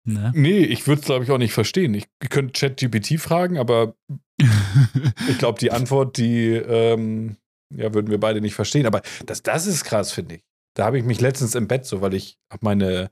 Ne? 0.07 0.31
Nee, 0.37 0.61
ich 0.61 0.87
würde 0.87 1.01
es, 1.01 1.07
glaube 1.07 1.25
ich, 1.25 1.31
auch 1.31 1.39
nicht 1.39 1.53
verstehen. 1.53 1.95
Ich, 1.95 2.07
ich 2.23 2.29
könnte 2.29 2.53
ChatGPT 2.53 3.19
fragen, 3.19 3.59
aber 3.59 3.97
ich 5.29 5.39
glaube, 5.39 5.59
die 5.59 5.73
Antwort, 5.73 6.17
die 6.17 6.51
ähm, 6.53 7.37
ja, 7.71 7.93
würden 7.95 8.11
wir 8.11 8.21
beide 8.21 8.41
nicht 8.41 8.55
verstehen. 8.55 8.87
Aber 8.87 9.03
das, 9.27 9.43
das 9.43 9.67
ist 9.67 9.85
krass, 9.85 10.12
finde 10.12 10.37
ich. 10.37 10.45
Da 10.75 10.85
habe 10.85 10.99
ich 10.99 11.05
mich 11.05 11.21
letztens 11.21 11.55
im 11.55 11.69
Bett 11.69 11.87
so, 11.87 12.01
weil 12.01 12.14
ich 12.14 12.39
habe 12.51 12.64
meine, 12.64 13.11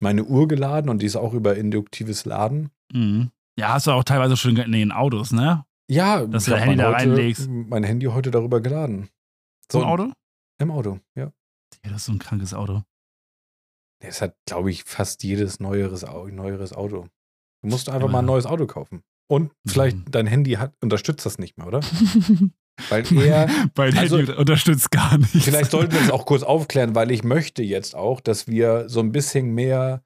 meine 0.00 0.24
Uhr 0.24 0.48
geladen 0.48 0.88
und 0.90 1.00
die 1.02 1.06
ist 1.06 1.16
auch 1.16 1.34
über 1.34 1.56
induktives 1.56 2.24
Laden. 2.24 2.70
Mhm. 2.92 3.30
Ja, 3.58 3.74
hast 3.74 3.86
du 3.86 3.90
auch 3.90 4.04
teilweise 4.04 4.36
schon 4.36 4.56
in 4.56 4.72
den 4.72 4.92
Autos, 4.92 5.30
ne? 5.32 5.64
Ja, 5.90 6.24
Dass 6.24 6.46
du 6.46 6.52
dein 6.52 6.60
Handy 6.60 6.76
mein 6.76 6.78
da 6.78 6.98
heute, 6.98 7.10
reinlegst. 7.10 7.48
Mein 7.50 7.84
Handy 7.84 8.06
heute 8.06 8.30
darüber 8.30 8.60
geladen. 8.60 9.10
So 9.70 9.80
ein 9.82 9.84
Auto? 9.84 10.10
Im 10.58 10.70
Auto, 10.70 11.00
ja. 11.14 11.24
Ja, 11.84 11.90
das 11.90 11.96
ist 12.02 12.04
so 12.06 12.12
ein 12.12 12.18
krankes 12.18 12.54
Auto. 12.54 12.82
Es 14.00 14.22
hat, 14.22 14.34
glaube 14.46 14.70
ich, 14.70 14.84
fast 14.84 15.22
jedes 15.22 15.60
neueres, 15.60 16.02
neueres 16.02 16.72
Auto. 16.72 17.06
Du 17.62 17.68
musst 17.68 17.88
einfach 17.88 18.08
Ja. 18.08 18.12
mal 18.12 18.18
ein 18.20 18.24
neues 18.24 18.46
Auto 18.46 18.66
kaufen. 18.66 19.02
Und 19.28 19.52
vielleicht 19.66 19.96
Mhm. 19.98 20.04
dein 20.10 20.26
Handy 20.26 20.52
hat, 20.52 20.72
unterstützt 20.80 21.24
das 21.26 21.38
nicht 21.38 21.58
mehr, 21.58 21.66
oder? 21.66 21.80
Weil 22.88 23.04
er, 23.18 23.48
Mein 23.76 23.96
Also- 23.98 24.16
unterstützt 24.18 24.90
gar 24.90 25.18
nichts. 25.18 25.44
vielleicht 25.44 25.70
sollten 25.70 25.92
wir 25.92 26.00
es 26.00 26.10
auch 26.10 26.26
kurz 26.26 26.42
aufklären, 26.42 26.94
weil 26.94 27.10
ich 27.10 27.22
möchte 27.22 27.62
jetzt 27.62 27.94
auch, 27.94 28.20
dass 28.20 28.46
wir 28.48 28.88
so 28.88 29.00
ein 29.00 29.12
bisschen 29.12 29.54
mehr 29.54 30.02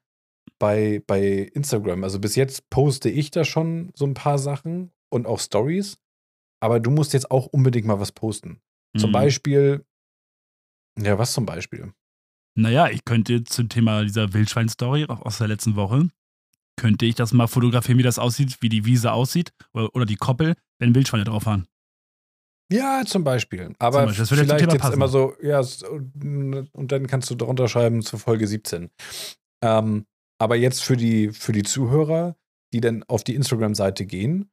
bei, 0.59 1.01
bei 1.07 1.49
Instagram, 1.53 2.03
also 2.03 2.19
bis 2.19 2.35
jetzt 2.35 2.69
poste 2.69 3.09
ich 3.09 3.31
da 3.31 3.45
schon 3.45 3.91
so 3.95 4.05
ein 4.05 4.13
paar 4.13 4.37
Sachen 4.39 4.91
und 5.09 5.27
auch 5.27 5.39
Stories, 5.39 5.97
aber 6.61 6.79
du 6.79 6.89
musst 6.91 7.13
jetzt 7.13 7.29
auch 7.31 7.45
unbedingt 7.47 7.85
mal 7.85 7.99
was 7.99 8.11
posten. 8.11 8.59
Zum 8.97 9.09
Mhm. 9.09 9.13
Beispiel, 9.13 9.85
ja, 10.99 11.17
was 11.17 11.33
zum 11.33 11.45
Beispiel? 11.45 11.93
Naja, 12.55 12.89
ich 12.89 13.05
könnte 13.05 13.43
zum 13.43 13.69
Thema 13.69 14.03
dieser 14.03 14.33
Wildschwein-Story 14.33 15.05
aus 15.07 15.37
der 15.37 15.47
letzten 15.47 15.75
Woche, 15.75 16.09
könnte 16.75 17.05
ich 17.05 17.13
das 17.15 17.33
mal 17.33 17.47
fotografieren, 17.47 17.99
wie 17.99 18.03
das 18.03 18.17
aussieht, 18.19 18.57
wie 18.61 18.69
die 18.69 18.85
Wiese 18.85 19.11
aussieht 19.11 19.51
oder, 19.73 19.93
oder 19.95 20.05
die 20.05 20.15
Koppel, 20.15 20.55
wenn 20.79 20.95
Wildschweine 20.95 21.23
drauf 21.23 21.45
waren. 21.45 21.67
Ja, 22.71 23.03
zum 23.05 23.23
Beispiel. 23.23 23.73
Aber 23.79 23.99
Zum 23.99 24.05
Beispiel, 24.07 24.21
das 24.23 24.29
vielleicht 24.29 24.61
jetzt 24.73 24.81
passen. 24.81 24.93
immer 24.93 25.07
so, 25.07 25.33
ja, 25.41 25.59
und 25.59 26.87
dann 26.91 27.07
kannst 27.07 27.29
du 27.29 27.35
darunter 27.35 27.67
schreiben 27.69 28.01
zur 28.01 28.19
Folge 28.19 28.47
17. 28.47 28.89
Ähm, 29.63 30.05
aber 30.39 30.55
jetzt 30.57 30.83
für 30.83 30.97
die, 30.97 31.29
für 31.31 31.53
die 31.53 31.63
Zuhörer, 31.63 32.35
die 32.73 32.81
dann 32.81 33.03
auf 33.03 33.23
die 33.23 33.35
Instagram-Seite 33.35 34.05
gehen, 34.05 34.51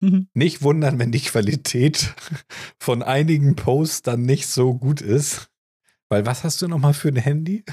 Mhm. 0.00 0.28
nicht 0.34 0.60
wundern, 0.62 0.98
wenn 0.98 1.12
die 1.12 1.20
Qualität 1.20 2.14
von 2.78 3.02
einigen 3.02 3.56
Posts 3.56 4.02
dann 4.02 4.22
nicht 4.22 4.46
so 4.48 4.74
gut 4.74 5.00
ist. 5.00 5.48
Weil 6.10 6.26
was 6.26 6.44
hast 6.44 6.60
du 6.60 6.68
nochmal 6.68 6.92
für 6.92 7.08
ein 7.08 7.16
Handy? 7.16 7.64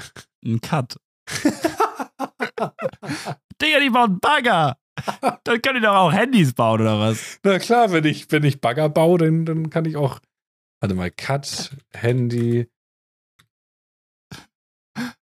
Ein 0.42 0.60
Cut. 0.62 0.98
Digga, 3.60 3.80
die 3.80 3.90
bauen 3.90 4.18
Bagger. 4.18 4.76
Dann 5.44 5.62
können 5.62 5.76
die 5.76 5.86
doch 5.86 5.94
auch 5.94 6.12
Handys 6.12 6.52
bauen, 6.52 6.80
oder 6.82 6.98
was? 7.00 7.38
Na 7.42 7.58
klar, 7.58 7.92
wenn 7.92 8.04
ich, 8.04 8.30
wenn 8.30 8.44
ich 8.44 8.60
Bagger 8.60 8.88
baue, 8.88 9.18
dann, 9.18 9.44
dann 9.46 9.70
kann 9.70 9.84
ich 9.86 9.96
auch. 9.96 10.20
Warte 10.80 10.94
mal, 10.94 11.10
Cut, 11.10 11.76
Handy, 11.92 12.68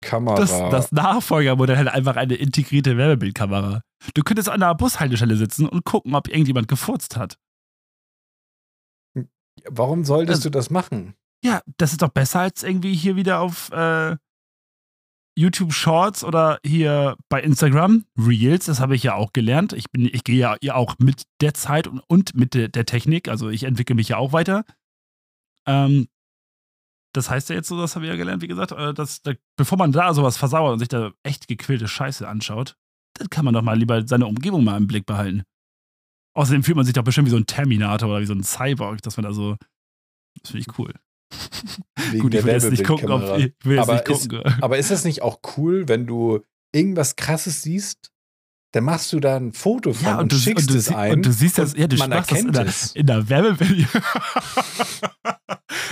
Kamera. 0.02 0.36
Das, 0.36 0.52
das 0.52 0.92
Nachfolgermodell 0.92 1.78
hat 1.78 1.88
einfach 1.88 2.16
eine 2.16 2.36
integrierte 2.36 2.98
Wärmebildkamera. 2.98 3.82
Du 4.14 4.24
könntest 4.24 4.48
an 4.50 4.62
der 4.62 4.74
Bushaltestelle 4.76 5.36
sitzen 5.36 5.68
und 5.68 5.84
gucken, 5.84 6.16
ob 6.16 6.28
irgendjemand 6.30 6.68
gefurzt 6.68 7.18
hat. 7.18 7.38
Warum 9.68 10.06
solltest 10.06 10.38
Also- 10.40 10.50
du 10.50 10.58
das 10.58 10.70
machen? 10.70 11.16
Ja, 11.44 11.62
das 11.78 11.92
ist 11.94 12.02
doch 12.02 12.10
besser 12.10 12.42
als 12.42 12.64
irgendwie 12.64 12.94
hier 12.94 13.16
wieder 13.16 13.40
auf 13.40 13.72
äh, 13.72 14.18
YouTube 15.40 15.74
Shorts 15.74 16.26
oder 16.26 16.60
hier 16.66 17.16
bei 17.30 17.42
Instagram 17.42 18.06
Reels. 18.18 18.66
Das 18.66 18.82
habe 18.82 18.96
ich 18.96 19.04
ja 19.04 19.16
auch 19.16 19.32
gelernt. 19.32 19.72
Ich, 19.72 19.90
bin, 19.90 20.06
ich 20.06 20.26
gehe 20.26 20.58
ja, 20.62 20.76
auch 20.76 20.96
mit 21.00 21.24
der 21.40 21.54
Zeit 21.54 21.88
und, 21.88 22.02
und 22.08 22.36
mit 22.36 22.54
der, 22.54 22.68
der 22.68 22.86
Technik. 22.86 23.30
Also 23.30 23.50
ich 23.50 23.64
entwickle 23.64 23.96
mich 23.96 24.10
ja 24.10 24.18
auch 24.18 24.34
weiter. 24.34 24.66
Ähm, 25.66 26.10
das 27.14 27.30
heißt 27.30 27.50
ja 27.50 27.56
jetzt 27.56 27.70
so, 27.70 27.80
das 27.80 27.96
habe 27.96 28.06
ich 28.06 28.12
ja 28.12 28.18
gelernt, 28.18 28.42
wie 28.42 28.48
gesagt, 28.48 28.74
äh, 28.74 28.94
dass, 28.94 29.22
da, 29.22 29.34
bevor 29.58 29.78
man 29.78 29.94
da 29.94 30.14
sowas 30.14 30.36
versauert 30.36 30.74
und 30.74 30.80
sich 30.80 30.90
da 30.90 31.12
echt 31.24 31.48
gequälte 31.48 31.88
Scheiße 31.88 32.28
anschaut, 32.28 32.76
dann 33.14 33.30
kann 33.30 33.46
man 33.46 33.54
doch 33.54 33.62
mal 33.62 33.78
lieber 33.78 34.06
seine 34.06 34.28
Umgebung 34.28 34.66
mal 34.66 34.78
im 34.78 34.88
Blick 34.88 35.06
behalten. 35.06 35.44
Außerdem 36.36 36.64
fühlt 36.64 36.76
man 36.76 36.86
sich 36.86 36.94
doch 36.94 37.04
bestimmt 37.04 37.28
wie 37.28 37.32
so 37.32 37.38
ein 37.38 37.48
Terminator 37.48 38.10
oder 38.10 38.22
wie 38.22 38.26
so 38.26 38.34
ein 38.34 38.44
Cyborg, 38.44 39.02
dass 39.02 39.16
man 39.16 39.24
da 39.24 39.32
so. 39.32 39.56
Das 40.42 40.52
finde 40.52 40.66
ich 40.68 40.78
cool. 40.78 40.94
Gut, 42.20 42.34
ich 42.34 42.44
will 42.44 42.54
jetzt 42.54 42.72
nicht 42.72 42.86
gucken, 42.86 43.12
ob 43.12 43.38
ich 43.38 43.54
will 43.64 43.78
jetzt 43.78 43.90
Aber 43.90 43.94
nicht 43.94 44.06
gucken. 44.06 44.42
Aber 44.62 44.78
ist 44.78 44.92
das 44.92 45.06
nicht 45.06 45.22
auch 45.22 45.40
cool, 45.58 45.88
wenn 45.88 46.08
du 46.08 46.40
irgendwas 46.74 47.16
krasses 47.16 47.62
siehst, 47.62 48.12
dann 48.72 48.84
machst 48.84 49.12
du 49.14 49.20
da 49.20 49.36
ein 49.36 49.52
Foto 49.52 49.94
von 49.94 50.06
ja, 50.06 50.14
und, 50.16 50.24
und, 50.24 50.32
du, 50.34 50.38
schickst 50.38 50.70
und, 50.70 50.78
es 50.78 50.90
ein. 50.90 51.14
und 51.14 51.26
du 51.26 51.32
siehst 51.32 51.58
das, 51.58 51.76
ja, 51.76 51.88
du 51.88 51.98
man 51.98 52.10
machst 52.10 52.32
das 52.32 52.40
in 52.40 52.54
erkennt 52.54 52.94
der, 52.94 53.02
in 53.02 53.08
der 53.08 53.30
Wärmebildung. 53.30 53.88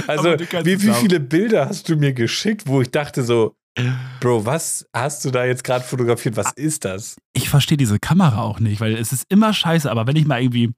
Also, 0.08 0.30
wie, 0.30 0.82
wie 0.84 0.94
viele 0.94 1.20
Bilder 1.20 1.68
hast 1.68 1.90
du 1.90 1.98
mir 1.98 2.14
geschickt, 2.14 2.68
wo 2.68 2.82
ich 2.82 2.92
dachte 2.92 3.24
so, 3.24 3.56
Bro, 4.20 4.46
was 4.46 4.86
hast 4.94 5.26
du 5.26 5.32
da 5.32 5.46
jetzt 5.46 5.64
gerade 5.64 5.84
fotografiert? 5.84 6.36
Was 6.36 6.52
ist 6.54 6.86
das? 6.86 7.18
Ich 7.34 7.50
verstehe 7.50 7.78
diese 7.78 8.00
Kamera 8.00 8.42
auch 8.42 8.60
nicht, 8.60 8.80
weil 8.80 8.96
es 8.96 9.12
ist 9.12 9.26
immer 9.30 9.54
scheiße, 9.54 9.90
aber 9.90 10.08
wenn 10.08 10.16
ich 10.16 10.26
mal 10.26 10.42
irgendwie 10.42 10.72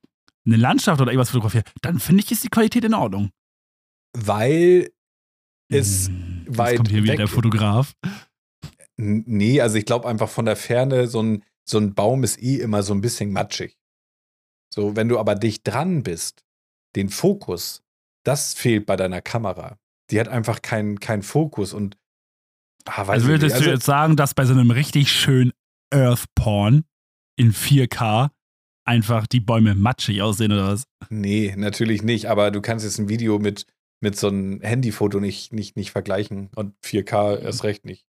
eine 0.46 0.58
Landschaft 0.58 1.00
oder 1.02 1.12
irgendwas 1.12 1.30
fotografiere, 1.30 1.64
dann 1.82 2.00
finde 2.00 2.24
ich, 2.24 2.32
ist 2.32 2.44
die 2.44 2.50
Qualität 2.50 2.84
in 2.84 2.94
Ordnung. 2.94 3.30
Weil 4.18 4.92
es 5.72 6.08
Hm, 6.08 6.44
jetzt 6.48 6.58
weit 6.58 6.78
kommt 6.78 6.90
hier 6.90 7.04
wieder 7.04 7.14
weg- 7.14 7.18
der 7.20 7.28
Fotograf. 7.28 7.94
Nee, 8.98 9.62
also 9.62 9.78
ich 9.78 9.86
glaube 9.86 10.08
einfach 10.08 10.30
von 10.30 10.46
der 10.46 10.56
Ferne, 10.56 11.08
so 11.08 11.22
ein, 11.22 11.44
so 11.64 11.78
ein 11.78 11.94
Baum 11.94 12.24
ist 12.24 12.42
eh 12.42 12.58
immer 12.58 12.84
so 12.84 12.94
ein 12.94 13.02
bisschen 13.02 13.32
matschig. 13.32 13.78
So, 14.74 14.96
wenn 14.96 15.08
du 15.08 15.18
aber 15.20 15.36
dicht 15.36 15.66
dran 15.68 16.04
bist, 16.04 16.44
den 16.96 17.10
Fokus, 17.10 17.82
das 18.26 18.54
fehlt 18.54 18.86
bei 18.86 18.96
deiner 18.96 19.22
Kamera. 19.22 19.78
Die 20.12 20.20
hat 20.20 20.28
einfach 20.28 20.62
keinen 20.62 21.00
keinen 21.00 21.22
Fokus 21.24 21.74
und 21.74 21.98
ah, 22.86 23.04
Also 23.04 23.28
würdest 23.28 23.60
du 23.62 23.66
jetzt 23.70 23.86
sagen, 23.86 24.16
dass 24.16 24.34
bei 24.34 24.46
so 24.46 24.54
einem 24.54 24.72
richtig 24.72 25.12
schönen 25.12 25.54
Earth 25.94 26.26
Porn 26.36 26.84
in 27.38 27.54
4K 27.54 28.30
einfach 28.86 29.28
die 29.28 29.40
Bäume 29.40 29.76
matschig 29.76 30.22
aussehen 30.22 30.52
oder 30.52 30.68
was? 30.74 30.84
Nee, 31.10 31.54
natürlich 31.56 32.02
nicht, 32.04 32.26
aber 32.26 32.52
du 32.52 32.60
kannst 32.62 32.84
jetzt 32.84 32.98
ein 33.00 33.08
Video 33.08 33.40
mit, 33.40 33.66
mit 34.02 34.18
so 34.18 34.28
einem 34.28 34.62
Handyfoto 34.62 35.20
nicht, 35.20 35.52
nicht, 35.54 35.76
nicht 35.76 35.92
vergleichen 35.92 36.50
und 36.56 36.74
4K 36.86 37.38
erst 37.40 37.64
recht 37.64 37.86
nicht. 37.86 38.06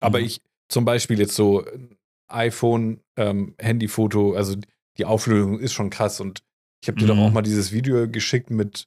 Aber 0.00 0.18
Mhm. 0.18 0.26
ich, 0.26 0.42
zum 0.68 0.84
Beispiel 0.84 1.18
jetzt 1.18 1.34
so 1.34 1.64
ein 1.64 1.96
iPhone, 2.28 3.00
ähm, 3.16 3.54
Handyfoto, 3.58 4.34
also 4.34 4.56
die 4.98 5.04
Auflösung 5.04 5.58
ist 5.58 5.72
schon 5.72 5.90
krass 5.90 6.20
und 6.20 6.42
ich 6.82 6.88
habe 6.88 6.98
dir 6.98 7.06
doch 7.06 7.16
Mhm. 7.16 7.22
auch 7.22 7.32
mal 7.32 7.42
dieses 7.42 7.72
Video 7.72 8.08
geschickt 8.08 8.50
mit, 8.50 8.86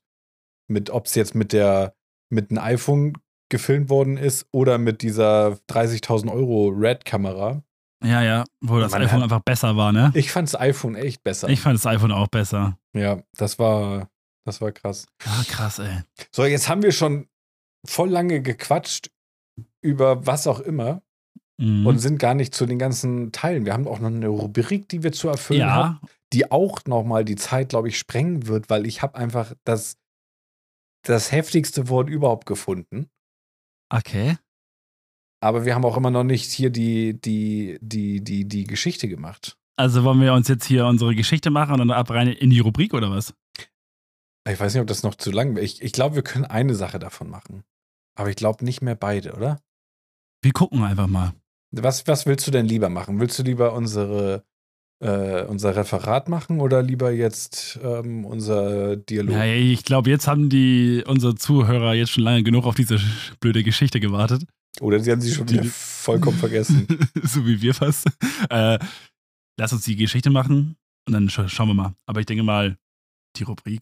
mit 0.70 0.90
ob 0.90 1.06
es 1.08 1.16
jetzt 1.16 1.36
mit 1.36 1.54
der, 1.54 1.94
mit 2.30 2.50
einem 2.52 2.60
iPhone 2.64 3.14
gefilmt 3.50 3.90
worden 3.90 4.18
ist 4.18 4.48
oder 4.52 4.78
mit 4.78 5.02
dieser 5.02 5.60
30.000 5.68 6.32
Euro 6.32 6.70
Red-Kamera. 6.70 7.64
Ja, 8.04 8.22
ja, 8.22 8.44
wo 8.62 8.80
das 8.80 8.92
Man 8.92 9.02
iPhone 9.04 9.18
hat- 9.18 9.24
einfach 9.24 9.40
besser 9.42 9.78
war, 9.78 9.92
ne? 9.92 10.12
Ich 10.16 10.32
fand 10.32 10.48
das 10.52 10.60
iPhone 10.60 10.96
echt 10.96 11.24
besser. 11.24 11.50
Ich 11.50 11.62
fand 11.62 11.76
das 11.76 11.86
iPhone 11.86 12.12
auch 12.12 12.28
besser. 12.28 12.78
ja, 12.94 13.22
das 13.38 13.60
war, 13.60 14.10
das 14.46 14.62
war 14.62 14.72
krass. 14.72 15.06
Ah, 15.26 15.44
krass, 15.48 15.80
ey. 15.80 16.02
So, 16.32 16.46
jetzt 16.46 16.70
haben 16.70 16.84
wir 16.84 16.92
schon 16.92 17.28
voll 17.86 18.10
lange 18.10 18.42
gequatscht 18.42 19.10
über 19.82 20.26
was 20.26 20.48
auch 20.48 20.60
immer 20.60 21.02
Mhm. 21.60 21.86
und 21.86 22.00
sind 22.00 22.18
gar 22.18 22.34
nicht 22.34 22.56
zu 22.56 22.66
den 22.66 22.80
ganzen 22.80 23.32
Teilen. 23.32 23.66
Wir 23.66 23.74
haben 23.74 23.88
auch 23.88 24.00
noch 24.00 24.08
eine 24.08 24.28
Rubrik, 24.28 24.90
die 24.90 25.04
wir 25.04 25.12
zu 25.12 25.28
erfüllen 25.30 25.70
haben, 25.70 26.00
ja, 26.02 26.10
die 26.34 26.52
auch 26.52 26.84
nochmal 26.86 27.24
die 27.24 27.36
Zeit, 27.36 27.70
glaube 27.70 27.90
ich, 27.90 28.00
sprengen 28.00 28.48
wird, 28.48 28.72
weil 28.72 28.88
ich 28.88 29.04
habe 29.04 29.16
einfach 29.16 29.54
das, 29.64 29.98
das 31.06 31.32
heftigste 31.32 31.90
Wort 31.90 32.10
überhaupt 32.10 32.48
gefunden. 32.48 33.08
okay. 33.94 34.38
Aber 35.42 35.64
wir 35.66 35.76
haben 35.76 35.84
auch 35.86 35.96
immer 35.98 36.10
noch 36.10 36.24
nicht 36.24 36.52
hier 36.52 36.70
die, 36.72 37.20
die, 37.22 37.78
die, 37.82 38.24
die, 38.24 38.46
die 38.46 38.64
Geschichte 38.64 39.08
gemacht. 39.10 39.58
Also 39.78 40.04
wollen 40.06 40.22
wir 40.22 40.34
uns 40.34 40.48
jetzt 40.48 40.66
hier 40.66 40.86
unsere 40.88 41.14
Geschichte 41.16 41.50
machen 41.52 41.74
und 41.74 41.80
dann 41.80 41.92
ab 41.92 42.10
rein 42.10 42.30
in 42.30 42.50
die 42.50 42.62
Rubrik 42.62 42.94
oder 42.94 43.12
was? 43.12 43.34
Ich 44.50 44.60
weiß 44.60 44.74
nicht, 44.74 44.82
ob 44.82 44.88
das 44.88 45.04
noch 45.04 45.16
zu 45.16 45.32
lang 45.32 45.56
wäre. 45.56 45.66
Ich, 45.66 45.82
ich 45.82 45.94
glaube, 45.94 46.16
wir 46.16 46.24
können 46.24 46.46
eine 46.46 46.76
Sache 46.76 47.00
davon 47.00 47.30
machen. 47.30 47.64
Aber 48.16 48.30
ich 48.30 48.36
glaube 48.36 48.64
nicht 48.66 48.82
mehr 48.82 48.96
beide, 48.96 49.34
oder? 49.34 49.60
Wir 50.44 50.52
gucken 50.52 50.84
einfach 50.84 51.08
mal. 51.08 51.34
Was, 51.72 52.06
was 52.08 52.26
willst 52.26 52.46
du 52.46 52.52
denn 52.52 52.66
lieber 52.68 52.90
machen? 52.90 53.20
Willst 53.20 53.40
du 53.40 53.44
lieber 53.44 53.74
unsere, 53.74 54.44
äh, 55.04 55.44
unser 55.46 55.76
Referat 55.76 56.28
machen 56.30 56.60
oder 56.60 56.84
lieber 56.84 57.12
jetzt 57.12 57.80
ähm, 57.82 58.26
unser 58.26 58.98
Dialog? 58.98 59.34
Ja, 59.34 59.46
ich 59.46 59.84
glaube, 59.84 60.10
jetzt 60.10 60.28
haben 60.28 60.50
die 60.50 61.04
unsere 61.08 61.36
Zuhörer 61.36 61.94
jetzt 61.94 62.12
schon 62.12 62.24
lange 62.24 62.44
genug 62.44 62.66
auf 62.66 62.76
diese 62.76 63.00
blöde 63.40 63.64
Geschichte 63.64 64.00
gewartet. 64.00 64.46
Oder 64.82 65.00
sie 65.00 65.12
haben 65.12 65.22
sie 65.22 65.32
schon 65.32 65.50
wieder 65.50 65.62
Die- 65.62 65.70
vollkommen 65.70 66.38
vergessen. 66.38 66.86
so 67.24 67.46
wie 67.48 67.62
wir 67.62 67.74
fast. 67.74 68.08
Äh, 68.50 68.78
lass 69.58 69.72
uns 69.72 69.86
die 69.86 69.96
Geschichte 69.96 70.30
machen 70.30 70.76
und 71.08 71.14
dann 71.14 71.30
scha 71.30 71.48
schauen 71.48 71.70
wir 71.70 71.74
mal. 71.76 71.94
Aber 72.08 72.20
ich 72.20 72.26
denke 72.26 72.44
mal, 72.44 72.78
die 73.38 73.44
Rubrik 73.44 73.82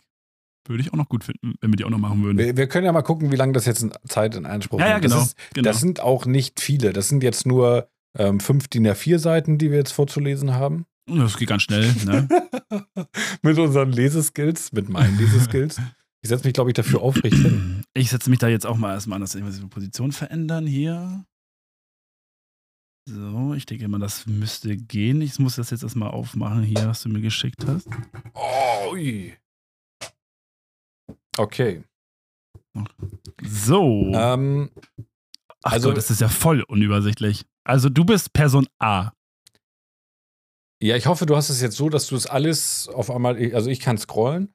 würde 0.66 0.82
ich 0.82 0.93
auch 0.93 0.97
noch 0.97 1.09
gut 1.09 1.24
finden, 1.24 1.55
wenn 1.62 1.72
wir 1.72 1.76
die 1.76 1.86
auch 1.86 1.89
noch 1.89 1.97
machen 1.97 2.24
würden. 2.24 2.38
Wir, 2.38 2.55
wir 2.55 2.68
können 2.68 2.86
ja 2.86 2.91
mal 2.91 3.01
gucken, 3.01 3.32
wie 3.32 3.36
lange 3.36 3.53
das 3.53 3.66
jetzt 3.66 3.82
in 3.82 3.91
Zeit 4.07 4.36
in 4.36 4.45
Anspruch 4.45 4.80
ja, 4.80 4.88
ja, 4.88 4.93
nimmt. 4.93 5.03
genau. 5.03 5.16
Das, 5.16 5.28
ist, 5.28 5.38
genau. 5.53 5.70
das 5.70 5.80
sind 5.80 5.99
auch 5.99 6.26
nicht 6.26 6.59
viele. 6.59 6.93
Das 6.93 7.09
sind 7.09 7.24
jetzt 7.24 7.45
nur 7.45 7.89
ähm, 8.18 8.39
fünf 8.39 8.68
DIN 8.68 8.88
A4 8.88 9.20
Seiten, 9.20 9.57
die 9.57 9.72
wir 9.72 9.78
jetzt 9.78 9.91
vorzulesen 9.91 10.53
haben. 10.53 10.86
Das 11.07 11.38
geht 11.38 11.49
ganz 11.49 11.64
schnell, 11.64 11.93
ne? 12.05 12.28
mit 13.41 13.57
unseren 13.57 13.91
Leseskills, 13.91 14.72
mit 14.72 14.89
meinen 14.89 15.18
Leseskills. 15.18 15.82
Ich 16.22 16.30
setze 16.30 16.45
mich, 16.45 16.53
glaube 16.53 16.70
ich, 16.70 16.76
dafür 16.76 17.01
aufrecht 17.01 17.36
hin. 17.36 17.84
Ich 17.93 18.09
setze 18.09 18.30
mich 18.30 18.39
da 18.39 18.47
jetzt 18.47 18.66
auch 18.66 18.78
mal 18.78 18.93
erstmal 18.93 19.18
an, 19.18 19.22
dass 19.22 19.36
ich 19.36 19.43
die 19.43 19.68
Position 19.68 20.14
verändern 20.14 20.66
hier. 20.66 21.26
So, 23.05 23.53
ich 23.53 23.66
denke 23.66 23.86
mal, 23.89 23.99
das 23.99 24.28
müsste 24.28 24.78
gehen. 24.78 25.22
Ich 25.22 25.38
muss 25.39 25.57
das 25.57 25.72
jetzt 25.72 25.84
erstmal 25.84 26.12
aufmachen 26.12 26.64
hier, 26.64 26.88
was 26.88 27.01
du 27.01 27.09
mir 27.09 27.20
geschickt 27.20 27.66
hast. 27.68 27.89
Oh, 28.34 28.93
ui. 28.93 29.34
Okay. 31.38 31.84
So. 33.44 34.12
Ähm, 34.14 34.70
Ach 35.64 35.74
also- 35.74 35.90
Gott, 35.90 35.98
das 35.98 36.10
ist 36.12 36.22
ja 36.22 36.30
voll 36.30 36.62
unübersichtlich. 36.64 37.46
Also 37.64 37.90
du 37.90 38.04
bist 38.06 38.34
Person 38.34 38.68
A. 38.80 39.12
ja, 40.82 40.96
ich 40.96 41.06
hoffe, 41.06 41.26
du 41.28 41.36
hast 41.36 41.50
es 41.50 41.62
jetzt 41.62 41.76
so, 41.78 41.90
dass 41.90 42.08
du 42.08 42.16
es 42.16 42.26
alles 42.26 42.88
auf 42.88 43.12
einmal, 43.12 43.38
also 43.54 43.70
ich 43.70 43.80
kann 43.80 43.98
scrollen. 44.00 44.54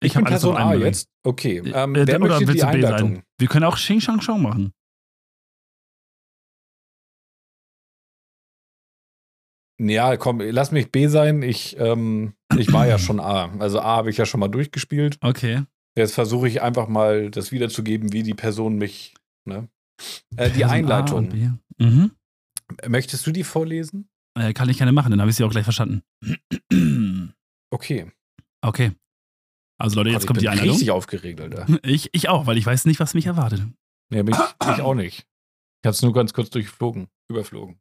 Ich, 0.00 0.14
hab 0.16 0.22
bin 0.22 0.30
Person 0.30 0.56
A 0.56 0.74
jetzt. 0.74 1.08
Okay. 1.24 1.58
Ähm, 1.58 1.94
Äh, 1.96 2.06
wer 2.06 2.20
oder 2.20 2.28
möchte 2.28 2.46
willst 2.48 2.54
die 2.54 2.66
du 2.66 2.66
B 2.66 2.84
Einleitung? 2.86 3.14
sein? 3.16 3.22
Wir 3.38 3.48
können 3.48 3.64
auch 3.64 3.76
Xing 3.76 4.00
Shang 4.00 4.20
Shang 4.20 4.42
machen. 4.42 4.72
Ja, 9.78 10.16
komm, 10.16 10.40
lass 10.40 10.70
mich 10.72 10.90
B 10.90 11.06
sein. 11.08 11.42
Ich, 11.42 11.76
ähm, 11.78 12.34
ich 12.56 12.72
war 12.72 12.86
ja 12.86 12.98
schon 12.98 13.20
A. 13.20 13.50
Also 13.58 13.80
A 13.80 13.96
habe 13.96 14.10
ich 14.10 14.16
ja 14.16 14.24
schon 14.24 14.40
mal 14.40 14.48
durchgespielt. 14.48 15.18
Okay. 15.20 15.64
Jetzt 15.96 16.14
versuche 16.14 16.48
ich 16.48 16.62
einfach 16.62 16.88
mal 16.88 17.30
das 17.30 17.52
wiederzugeben, 17.52 18.12
wie 18.12 18.22
die 18.22 18.34
Person 18.34 18.76
mich. 18.76 19.14
Ne? 19.46 19.68
Äh, 20.36 20.50
die 20.50 20.64
A 20.64 20.70
Einleitung. 20.70 21.28
B. 21.28 21.48
Mhm. 21.78 22.12
Möchtest 22.86 23.26
du 23.26 23.32
die 23.32 23.44
vorlesen? 23.44 24.08
Äh, 24.38 24.52
kann 24.52 24.68
ich 24.68 24.78
gerne 24.78 24.92
machen, 24.92 25.10
dann 25.10 25.20
habe 25.20 25.30
ich 25.30 25.36
sie 25.36 25.44
auch 25.44 25.50
gleich 25.50 25.64
verstanden. 25.64 26.02
Okay. 27.72 28.10
okay. 28.64 28.92
Also 29.76 29.96
Leute, 29.96 30.10
jetzt 30.10 30.20
Gott, 30.20 30.28
kommt 30.28 30.38
ich 30.38 30.42
die 30.42 30.46
bin 30.46 30.52
Einladung. 30.52 30.70
richtig 30.74 30.90
aufgeregt, 30.92 31.40
Alter. 31.40 31.66
Ich, 31.82 32.08
ich 32.12 32.28
auch, 32.28 32.46
weil 32.46 32.56
ich 32.56 32.64
weiß 32.64 32.86
nicht, 32.86 33.00
was 33.00 33.12
mich 33.12 33.26
erwartet. 33.26 33.60
Nee, 34.08 34.22
mich, 34.22 34.36
ich 34.62 34.80
auch 34.80 34.94
nicht. 34.94 35.26
Ich 35.82 35.86
habe 35.86 35.90
es 35.90 36.00
nur 36.02 36.12
ganz 36.12 36.32
kurz 36.32 36.48
durchflogen, 36.50 37.08
überflogen. 37.28 37.80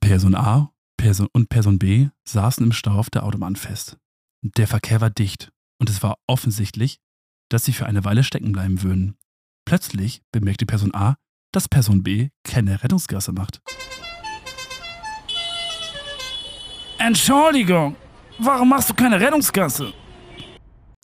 Person 0.00 0.36
A 0.36 0.72
Person 0.96 1.28
und 1.32 1.48
Person 1.48 1.78
B 1.78 2.08
saßen 2.24 2.64
im 2.64 2.72
Stau 2.72 2.92
auf 2.92 3.10
der 3.10 3.24
Autobahn 3.24 3.56
fest. 3.56 3.98
Der 4.42 4.66
Verkehr 4.66 5.00
war 5.00 5.10
dicht 5.10 5.52
und 5.78 5.90
es 5.90 6.02
war 6.02 6.18
offensichtlich, 6.26 6.98
dass 7.50 7.64
sie 7.64 7.72
für 7.72 7.86
eine 7.86 8.04
Weile 8.04 8.24
stecken 8.24 8.52
bleiben 8.52 8.82
würden. 8.82 9.16
Plötzlich 9.64 10.22
bemerkte 10.32 10.66
Person 10.66 10.94
A, 10.94 11.16
dass 11.52 11.68
Person 11.68 12.02
B 12.02 12.30
keine 12.44 12.82
Rettungsgasse 12.82 13.32
macht. 13.32 13.60
Entschuldigung, 16.98 17.96
warum 18.38 18.68
machst 18.70 18.90
du 18.90 18.94
keine 18.94 19.20
Rettungsgasse? 19.20 19.92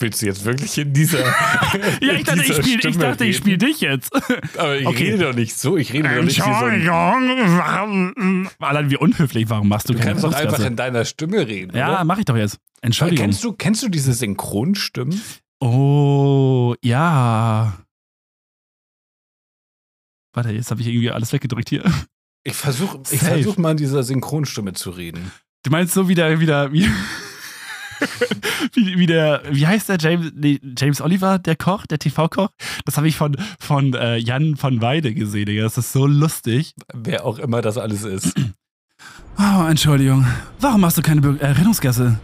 Willst 0.02 0.20
du 0.20 0.26
jetzt 0.26 0.44
wirklich 0.44 0.76
in 0.78 0.92
dieser. 0.92 1.20
Ja, 2.02 2.14
ich 2.14 2.24
dachte, 2.24 2.42
ich 2.42 2.56
spiele 2.56 3.28
ich, 3.28 3.36
spiel 3.36 3.56
dich 3.56 3.80
jetzt. 3.80 4.12
Aber 4.58 4.76
ich 4.76 4.86
Okay. 4.86 5.12
rede 5.12 5.24
doch 5.24 5.34
nicht 5.34 5.56
so. 5.56 5.76
Ich 5.76 5.92
rede 5.92 6.14
doch 6.14 6.22
nicht 6.22 6.36
so 6.36 6.44
warum. 6.44 8.48
Allein 8.58 8.90
wie 8.90 8.96
unhöflich, 8.96 9.48
warum 9.48 9.68
machst 9.68 9.88
du, 9.88 9.94
Du 9.94 9.98
keine 10.00 10.12
kannst 10.12 10.24
doch 10.24 10.34
einfach 10.34 10.64
in 10.64 10.76
deiner 10.76 11.04
Stimme 11.04 11.46
reden. 11.46 11.76
Ja, 11.76 11.94
oder? 11.94 12.04
mach 12.04 12.18
ich 12.18 12.24
doch 12.24 12.36
jetzt. 12.36 12.58
Entschuldigung. 12.80 13.26
Kennst 13.26 13.44
du, 13.44 13.52
kennst 13.52 13.82
du 13.82 13.88
diese 13.88 14.12
Synchronstimmen? 14.12 15.20
Oh, 15.60 16.74
ja. 16.82 17.78
Warte, 20.34 20.50
jetzt 20.50 20.70
habe 20.70 20.80
ich 20.80 20.88
irgendwie 20.88 21.10
alles 21.10 21.32
weggedrückt 21.32 21.68
hier. 21.68 21.84
Ich 22.44 22.54
versuche 22.54 23.00
ich 23.10 23.20
versuch 23.20 23.56
mal 23.56 23.72
in 23.72 23.76
dieser 23.76 24.02
Synchronstimme 24.02 24.72
zu 24.72 24.90
reden. 24.90 25.30
Du 25.62 25.70
meinst 25.70 25.94
so 25.94 26.08
wie 26.08 26.16
der, 26.16 26.40
wie 26.40 26.46
der, 26.46 26.72
wie, 26.72 26.88
wie, 28.74 28.98
wie 28.98 29.06
der, 29.06 29.42
wie 29.50 29.66
heißt 29.66 29.88
der 29.88 29.98
James, 29.98 30.32
nee, 30.34 30.60
James 30.76 31.00
Oliver, 31.00 31.38
der 31.38 31.56
Koch, 31.56 31.86
der 31.86 31.98
TV-Koch? 31.98 32.50
Das 32.84 32.96
habe 32.96 33.08
ich 33.08 33.16
von, 33.16 33.36
von 33.58 33.94
äh, 33.94 34.16
Jan 34.16 34.56
von 34.56 34.80
Weide 34.80 35.14
gesehen, 35.14 35.46
Digga. 35.46 35.62
Das 35.62 35.78
ist 35.78 35.92
so 35.92 36.06
lustig. 36.06 36.74
Wer 36.92 37.24
auch 37.24 37.38
immer 37.38 37.62
das 37.62 37.78
alles 37.78 38.04
ist. 38.04 38.34
Oh, 39.38 39.66
Entschuldigung. 39.66 40.26
Warum 40.60 40.82
machst 40.82 40.98
du 40.98 41.02
keine 41.02 41.22
Be 41.22 41.36
äh, 41.40 41.46
Rettungsgasse? 41.46 42.20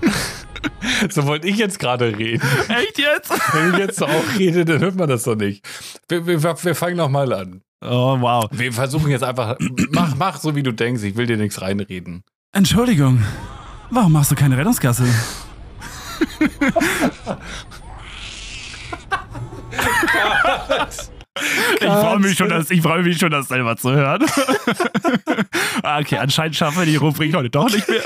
so 1.10 1.24
wollte 1.24 1.46
ich 1.46 1.56
jetzt 1.56 1.78
gerade 1.78 2.16
reden. 2.18 2.42
Echt 2.68 2.98
jetzt? 2.98 3.30
Wenn 3.52 3.72
ich 3.72 3.78
jetzt 3.78 3.98
so 3.98 4.06
auch 4.06 4.38
rede, 4.38 4.64
dann 4.64 4.80
hört 4.80 4.96
man 4.96 5.08
das 5.08 5.22
doch 5.22 5.36
nicht. 5.36 5.66
Wir, 6.08 6.26
wir, 6.26 6.42
wir 6.42 6.74
fangen 6.74 6.96
nochmal 6.96 7.32
an. 7.32 7.62
Oh, 7.80 8.16
wow. 8.20 8.46
Wir 8.50 8.72
versuchen 8.72 9.10
jetzt 9.10 9.22
einfach. 9.22 9.56
Mach, 9.90 10.16
mach 10.16 10.40
so, 10.40 10.54
wie 10.56 10.62
du 10.62 10.72
denkst. 10.72 11.02
Ich 11.02 11.16
will 11.16 11.26
dir 11.26 11.36
nichts 11.36 11.60
reinreden. 11.60 12.24
Entschuldigung. 12.52 13.22
Warum 13.90 14.12
machst 14.12 14.30
du 14.30 14.34
keine 14.34 14.56
Rettungsgasse? 14.56 15.04
Ich 21.80 21.86
freue 21.86 22.18
mich 22.18 22.36
schon, 22.36 22.66
ich 22.70 22.82
freue 22.82 23.02
mich 23.02 23.18
schon, 23.18 23.30
das 23.30 23.48
selber 23.48 23.76
zu 23.76 23.92
hören. 23.92 24.24
Ah, 25.82 26.00
okay, 26.00 26.16
anscheinend 26.16 26.56
schaffen 26.56 26.78
wir 26.78 26.86
die 26.86 26.96
Rubrik 26.96 27.34
heute 27.34 27.50
doch 27.50 27.70
nicht 27.70 27.86
mehr. 27.88 28.00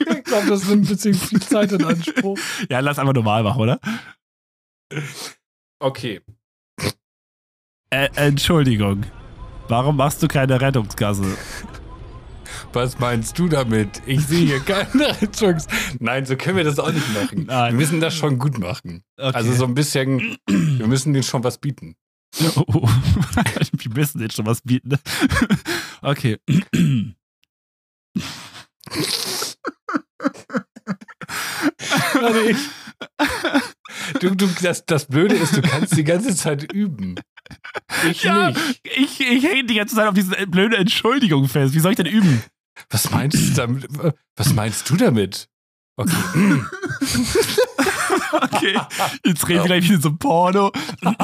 Ich 0.00 0.24
glaube, 0.24 0.48
das 0.48 0.68
nimmt 0.68 0.84
ein 0.84 0.88
bisschen 0.88 1.14
viel 1.14 1.40
Zeit 1.40 1.72
in 1.72 1.82
Anspruch. 1.84 2.36
Ja, 2.68 2.80
lass 2.80 2.98
einfach 2.98 3.14
normal 3.14 3.44
machen, 3.44 3.62
oder? 3.62 3.80
Okay. 5.78 6.20
Äh, 7.88 8.08
Entschuldigung. 8.16 9.04
Warum 9.68 9.96
machst 9.96 10.22
du 10.22 10.28
keine 10.28 10.60
Rettungsgasse? 10.60 11.24
Was 12.72 12.98
meinst 12.98 13.38
du 13.38 13.48
damit? 13.48 14.02
Ich 14.06 14.20
sehe 14.26 14.46
hier 14.46 14.60
keine 14.60 15.08
Rettungs. 15.22 15.66
Nein, 16.00 16.26
so 16.26 16.36
können 16.36 16.56
wir 16.56 16.64
das 16.64 16.78
auch 16.78 16.90
nicht 16.92 17.12
machen. 17.14 17.44
Nein. 17.46 17.72
Wir 17.72 17.78
müssen 17.80 18.00
das 18.00 18.14
schon 18.16 18.38
gut 18.38 18.58
machen. 18.58 19.02
Okay. 19.16 19.34
Also 19.34 19.52
so 19.52 19.64
ein 19.64 19.74
bisschen, 19.74 20.36
wir 20.48 20.86
müssen 20.86 21.12
denen 21.12 21.22
schon 21.22 21.44
was 21.44 21.58
bieten. 21.58 21.94
Oh, 22.56 22.64
oh. 22.66 22.88
Wir 23.72 23.90
müssen 23.94 24.20
jetzt 24.20 24.34
schon 24.36 24.46
was 24.46 24.60
bieten. 24.62 24.98
Okay. 26.06 26.36
Warte. 32.14 32.56
Du, 34.20 34.34
du, 34.34 34.46
das, 34.62 34.84
das 34.86 35.06
Blöde 35.06 35.34
ist, 35.34 35.56
du 35.56 35.62
kannst 35.62 35.96
die 35.96 36.04
ganze 36.04 36.34
Zeit 36.36 36.72
üben. 36.72 37.14
Ich 38.10 38.22
Ja, 38.22 38.48
nicht. 38.50 38.80
ich, 38.84 39.20
ich 39.20 39.44
hänge 39.44 39.64
die 39.64 39.74
ganze 39.74 39.94
Zeit 39.96 40.08
auf 40.08 40.14
diese 40.14 40.34
blöde 40.46 40.76
Entschuldigung 40.76 41.48
fest. 41.48 41.74
Wie 41.74 41.80
soll 41.80 41.92
ich 41.92 41.96
denn 41.96 42.06
üben? 42.06 42.42
Was 42.90 43.10
meinst 43.10 43.36
du 43.36 43.54
damit? 43.54 43.86
Was 44.36 44.52
meinst 44.52 44.88
du 44.90 44.96
damit? 44.96 45.48
Okay. 45.96 46.60
Okay, 48.32 48.78
jetzt 49.24 49.46
reden 49.48 49.60
wir 49.60 49.66
gleich 49.66 49.88
wieder 49.88 50.00
so 50.00 50.14
Porno. 50.16 50.72
Oh. 51.04 51.14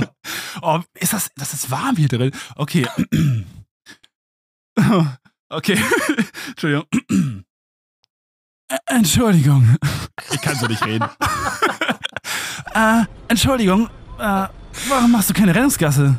Oh, 0.62 0.80
ist 0.94 1.12
das, 1.12 1.30
das 1.36 1.52
ist 1.52 1.70
warm 1.70 1.96
hier 1.96 2.08
drin. 2.08 2.30
Okay. 2.56 2.86
Okay. 5.50 5.78
Entschuldigung. 6.48 6.84
Entschuldigung. 8.86 9.76
Ich 10.32 10.40
kann 10.40 10.56
so 10.56 10.66
nicht 10.66 10.84
reden. 10.86 11.06
äh, 12.74 13.04
Entschuldigung. 13.28 13.88
Äh, 14.18 14.48
warum 14.88 15.12
machst 15.12 15.30
du 15.30 15.34
keine 15.34 15.54
Rettungsgasse? 15.54 16.18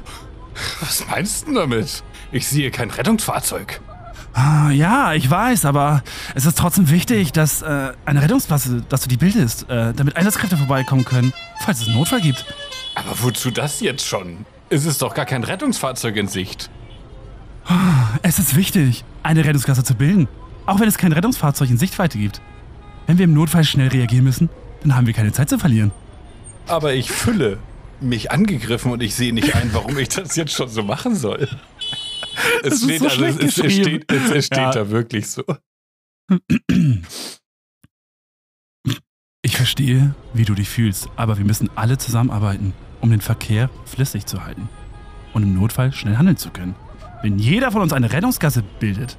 Was 0.81 1.05
meinst 1.07 1.47
du 1.47 1.53
damit? 1.53 2.03
Ich 2.31 2.47
sehe 2.47 2.71
kein 2.71 2.89
Rettungsfahrzeug. 2.89 3.81
Ah, 4.33 4.69
Ja, 4.71 5.13
ich 5.13 5.29
weiß, 5.29 5.63
aber 5.65 6.03
es 6.33 6.45
ist 6.45 6.57
trotzdem 6.57 6.89
wichtig, 6.89 7.31
dass 7.31 7.61
äh, 7.61 7.93
eine 8.05 8.21
Rettungsklasse, 8.21 8.83
dass 8.89 9.01
du 9.01 9.07
die 9.07 9.15
bildest, 9.17 9.69
äh, 9.69 9.93
damit 9.93 10.17
Einsatzkräfte 10.17 10.57
vorbeikommen 10.57 11.05
können, 11.05 11.31
falls 11.61 11.81
es 11.81 11.87
einen 11.87 11.95
Notfall 11.97 12.19
gibt. 12.21 12.45
Aber 12.95 13.11
wozu 13.23 13.49
das 13.51 13.79
jetzt 13.79 14.05
schon? 14.05 14.45
Es 14.69 14.85
ist 14.85 15.01
doch 15.01 15.13
gar 15.13 15.25
kein 15.25 15.43
Rettungsfahrzeug 15.43 16.15
in 16.17 16.27
Sicht. 16.27 16.69
Es 18.21 18.39
ist 18.39 18.55
wichtig, 18.55 19.03
eine 19.23 19.43
Rettungsklasse 19.45 19.83
zu 19.83 19.95
bilden, 19.95 20.27
auch 20.65 20.79
wenn 20.79 20.87
es 20.87 20.97
kein 20.97 21.11
Rettungsfahrzeug 21.13 21.69
in 21.69 21.77
Sichtweite 21.77 22.17
gibt. 22.17 22.41
Wenn 23.07 23.17
wir 23.17 23.25
im 23.25 23.33
Notfall 23.33 23.63
schnell 23.63 23.87
reagieren 23.87 24.23
müssen, 24.23 24.49
dann 24.81 24.95
haben 24.95 25.07
wir 25.07 25.13
keine 25.13 25.31
Zeit 25.31 25.49
zu 25.49 25.57
verlieren. 25.59 25.91
Aber 26.67 26.93
ich 26.93 27.09
fühle 27.11 27.59
mich 28.01 28.31
angegriffen 28.31 28.91
und 28.91 29.01
ich 29.01 29.15
sehe 29.15 29.33
nicht 29.33 29.55
ein, 29.55 29.69
warum 29.73 29.97
ich 29.97 30.09
das 30.09 30.35
jetzt 30.35 30.53
schon 30.53 30.67
so 30.69 30.83
machen 30.83 31.15
soll. 31.15 31.47
Es 32.63 32.83
steht, 32.83 32.99
so 32.99 33.07
also, 33.07 33.25
es, 33.25 33.57
es, 33.57 33.73
steht, 33.73 34.11
es, 34.11 34.31
es 34.31 34.45
steht 34.45 34.57
Ja. 34.57 34.71
da 34.71 34.89
wirklich 34.89 35.27
so. 35.27 35.43
Ich 39.41 39.55
verstehe, 39.57 40.15
wie 40.33 40.45
du 40.45 40.55
dich 40.55 40.69
fühlst, 40.69 41.07
aber 41.15 41.37
wir 41.37 41.45
müssen 41.45 41.69
alle 41.75 41.97
zusammenarbeiten, 41.97 42.73
um 43.01 43.11
den 43.11 43.21
Verkehr 43.21 43.69
flüssig 43.85 44.25
zu 44.25 44.43
halten 44.43 44.67
und 45.33 45.43
im 45.43 45.53
Notfall 45.53 45.93
schnell 45.93 46.17
handeln 46.17 46.37
zu 46.37 46.49
können. 46.49 46.75
Wenn 47.21 47.37
jeder 47.39 47.71
von 47.71 47.81
uns 47.81 47.93
eine 47.93 48.11
Rettungsgasse 48.11 48.63
bildet, 48.79 49.17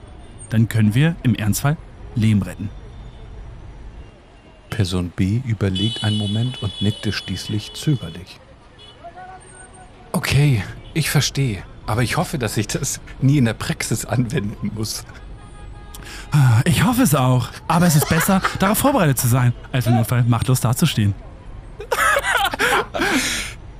dann 0.50 0.68
können 0.68 0.94
wir 0.94 1.16
im 1.22 1.34
Ernstfall 1.34 1.76
Leben 2.14 2.42
retten. 2.42 2.70
Person 4.70 5.10
B 5.14 5.40
überlegt 5.46 6.02
einen 6.02 6.18
Moment 6.18 6.62
und 6.62 6.82
nickte 6.82 7.12
schließlich 7.12 7.72
zögerlich. 7.74 8.40
Okay, 10.12 10.62
ich 10.94 11.08
verstehe. 11.10 11.62
Aber 11.86 12.02
ich 12.02 12.16
hoffe, 12.16 12.38
dass 12.38 12.56
ich 12.56 12.66
das 12.66 13.00
nie 13.20 13.38
in 13.38 13.44
der 13.44 13.54
Praxis 13.54 14.04
anwenden 14.04 14.72
muss. 14.74 15.04
Ich 16.64 16.84
hoffe 16.84 17.02
es 17.02 17.14
auch. 17.14 17.48
Aber 17.68 17.86
es 17.86 17.96
ist 17.96 18.08
besser, 18.08 18.42
darauf 18.58 18.78
vorbereitet 18.78 19.18
zu 19.18 19.28
sein, 19.28 19.52
als 19.72 19.86
im 19.86 19.94
Notfall 19.94 20.24
machtlos 20.24 20.60
dazustehen. 20.60 21.14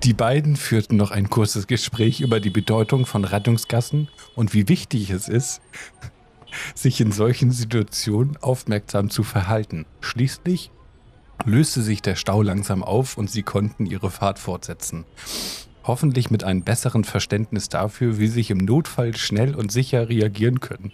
Die 0.02 0.12
beiden 0.12 0.56
führten 0.56 0.96
noch 0.96 1.10
ein 1.10 1.30
kurzes 1.30 1.66
Gespräch 1.66 2.20
über 2.20 2.38
die 2.38 2.50
Bedeutung 2.50 3.06
von 3.06 3.24
Rettungsgassen 3.24 4.08
und 4.36 4.54
wie 4.54 4.68
wichtig 4.68 5.10
es 5.10 5.28
ist, 5.28 5.60
sich 6.74 7.00
in 7.00 7.10
solchen 7.10 7.50
Situationen 7.50 8.36
aufmerksam 8.40 9.10
zu 9.10 9.24
verhalten. 9.24 9.84
Schließlich 10.00 10.70
löste 11.44 11.82
sich 11.82 12.02
der 12.02 12.14
Stau 12.14 12.42
langsam 12.42 12.84
auf 12.84 13.18
und 13.18 13.30
sie 13.30 13.42
konnten 13.42 13.84
ihre 13.84 14.10
Fahrt 14.10 14.38
fortsetzen. 14.38 15.04
Hoffentlich 15.86 16.30
mit 16.30 16.42
einem 16.42 16.62
besseren 16.62 17.04
Verständnis 17.04 17.68
dafür, 17.68 18.18
wie 18.18 18.26
sich 18.26 18.50
im 18.50 18.58
Notfall 18.58 19.16
schnell 19.16 19.54
und 19.54 19.70
sicher 19.70 20.08
reagieren 20.08 20.58
können. 20.58 20.92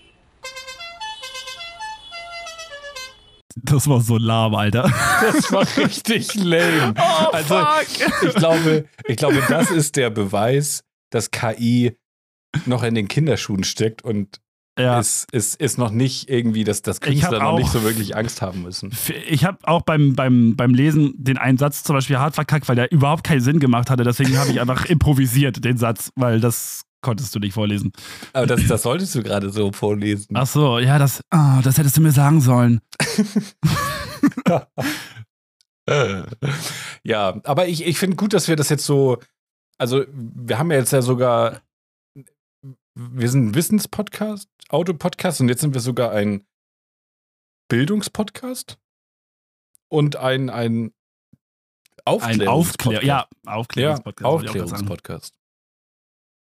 Das 3.56 3.88
war 3.88 4.00
so 4.00 4.18
lahm, 4.18 4.54
Alter. 4.54 4.84
Das 5.22 5.52
war 5.52 5.66
richtig 5.76 6.34
lame. 6.34 6.94
Oh, 6.98 7.30
also, 7.32 7.54
fuck. 7.54 8.28
ich 8.28 8.34
glaube, 8.34 8.84
ich 9.06 9.16
glaube, 9.16 9.42
das 9.48 9.70
ist 9.70 9.96
der 9.96 10.10
Beweis, 10.10 10.82
dass 11.10 11.30
KI 11.30 11.96
noch 12.66 12.82
in 12.82 12.94
den 12.94 13.08
Kinderschuhen 13.08 13.64
steckt 13.64 14.02
und 14.02 14.41
Ja. 14.78 14.98
ist, 14.98 15.30
ist, 15.32 15.60
ist 15.60 15.76
noch 15.76 15.90
nicht 15.90 16.30
irgendwie, 16.30 16.64
dass 16.64 16.80
das 16.80 17.00
Künstler 17.02 17.40
noch 17.40 17.42
auch- 17.52 17.58
nicht 17.58 17.70
so 17.70 17.82
wirklich 17.82 18.16
Angst 18.16 18.40
haben 18.40 18.62
müssen. 18.62 18.90
Ich 19.28 19.44
habe 19.44 19.58
auch 19.64 19.82
beim, 19.82 20.14
beim, 20.14 20.56
beim 20.56 20.72
Lesen 20.72 21.12
den 21.16 21.36
einen 21.36 21.58
Satz 21.58 21.82
zum 21.82 21.94
Beispiel 21.94 22.18
hart 22.18 22.34
verkackt, 22.34 22.68
weil 22.68 22.76
der 22.76 22.90
überhaupt 22.90 23.22
keinen 23.24 23.40
Sinn 23.42 23.60
gemacht 23.60 23.90
hatte. 23.90 24.02
Deswegen 24.04 24.38
habe 24.38 24.50
ich 24.50 24.60
einfach 24.62 24.86
improvisiert, 24.86 25.62
den 25.64 25.76
Satz, 25.76 26.10
weil 26.16 26.40
das 26.40 26.82
konntest 27.02 27.34
du 27.34 27.38
nicht 27.40 27.52
vorlesen. 27.52 27.92
Aber 28.32 28.46
das, 28.46 28.66
das 28.66 28.82
solltest 28.82 29.14
du 29.14 29.22
gerade 29.22 29.50
so 29.50 29.72
vorlesen. 29.72 30.28
Ach 30.34 30.46
so, 30.46 30.78
ja, 30.78 30.98
das, 30.98 31.20
ah, 31.30 31.60
das 31.62 31.76
hättest 31.76 31.96
du 31.96 32.00
mir 32.00 32.12
sagen 32.12 32.40
sollen. 32.40 32.80
Ja, 37.04 37.40
aber 37.44 37.66
ich, 37.66 37.84
ich 37.84 37.98
finde 37.98 38.16
gut, 38.16 38.32
dass 38.32 38.48
wir 38.48 38.56
das 38.56 38.68
jetzt 38.68 38.84
so. 38.86 39.18
Also, 39.78 40.04
wir 40.14 40.58
haben 40.58 40.70
ja 40.70 40.78
jetzt 40.78 40.92
ja 40.92 41.02
sogar. 41.02 41.60
Wir 42.94 43.28
sind 43.30 43.46
ein 43.48 43.54
Wissenspodcast, 43.54 44.48
Autopodcast 44.72 45.40
und 45.40 45.48
jetzt 45.48 45.60
sind 45.60 45.74
wir 45.74 45.80
sogar 45.80 46.12
ein 46.12 46.46
Bildungspodcast 47.68 48.78
und 49.88 50.16
ein, 50.16 50.50
ein 50.50 50.86
Ein 50.86 50.92
Aufklärungspodcast. 52.04 52.48
Aufklär, 52.48 53.02
ja, 53.02 53.28
ja, 53.46 53.52
Aufklärungspodcast. 53.52 54.24
sagen. 54.24 54.34
Aufklärungspodcast. 54.34 55.38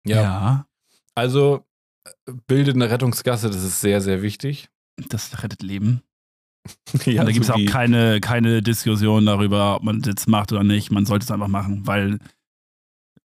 Ja. 0.06 0.22
Ja. 0.22 0.66
Also, 1.14 1.66
äh, 2.04 2.32
bildende 2.46 2.90
Rettungsgasse, 2.90 3.48
das 3.48 3.62
ist 3.62 3.80
sehr, 3.80 4.00
sehr 4.00 4.22
wichtig. 4.22 4.70
das 4.96 5.42
rettet 5.42 5.62
Leben. 5.62 6.02
ja, 7.04 7.22
Und 7.22 7.26
da 7.26 7.32
gibt 7.32 7.42
es 7.42 7.48
so 7.48 7.54
auch 7.54 7.66
keine, 7.66 8.20
keine 8.20 8.62
Diskussion 8.62 9.26
darüber, 9.26 9.76
ob 9.76 9.82
man 9.82 10.00
das 10.00 10.08
jetzt 10.08 10.28
macht 10.28 10.52
oder 10.52 10.64
nicht. 10.64 10.90
Man 10.90 11.06
sollte 11.06 11.24
es 11.24 11.30
einfach 11.30 11.48
machen, 11.48 11.86
weil 11.86 12.18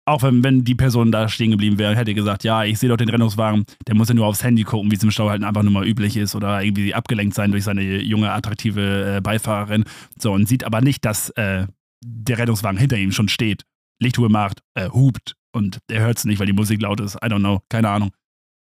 auch 0.08 0.24
wenn, 0.24 0.44
wenn 0.44 0.64
die 0.64 0.76
Person 0.76 1.12
da 1.12 1.28
stehen 1.28 1.52
geblieben 1.52 1.78
wäre, 1.78 1.96
hätte 1.96 2.14
gesagt, 2.14 2.44
ja, 2.44 2.64
ich 2.64 2.80
sehe 2.80 2.90
doch 2.90 2.98
den 2.98 3.10
Rettungswagen, 3.10 3.66
der 3.88 3.96
muss 3.96 4.08
ja 4.08 4.16
nur 4.16 4.26
aufs 4.26 4.44
Handy 4.44 4.64
gucken, 4.64 4.90
wie 4.90 4.96
es 4.96 5.04
im 5.04 5.12
Stau 5.12 5.30
halt 5.30 5.44
einfach 5.44 5.64
nur 5.64 5.72
mal 5.74 5.86
üblich 5.88 6.16
ist 6.16 6.34
oder 6.34 6.64
irgendwie 6.64 6.94
abgelenkt 6.94 7.36
sein 7.36 7.52
durch 7.52 7.66
seine 7.66 7.82
junge, 8.02 8.32
attraktive 8.32 9.18
äh, 9.18 9.22
Beifahrerin. 9.22 9.84
So, 10.18 10.32
und 10.32 10.48
sieht 10.48 10.64
aber 10.64 10.82
nicht, 10.82 11.04
dass 11.04 11.30
äh, 11.32 11.68
der 12.06 12.38
Rettungswagen 12.38 12.80
hinter 12.80 12.98
ihm 12.98 13.12
schon 13.12 13.28
steht, 13.28 13.64
Lichthupe 14.02 14.30
macht, 14.30 14.62
äh, 14.76 14.90
hupt 14.90 15.36
und 15.54 15.80
er 15.92 16.02
hört 16.06 16.18
es 16.18 16.26
nicht, 16.26 16.40
weil 16.40 16.46
die 16.48 16.54
Musik 16.54 16.82
laut 16.82 17.02
ist. 17.02 17.16
I 17.16 17.28
don't 17.28 17.40
know, 17.40 17.60
keine 17.70 17.90
Ahnung. 17.90 18.12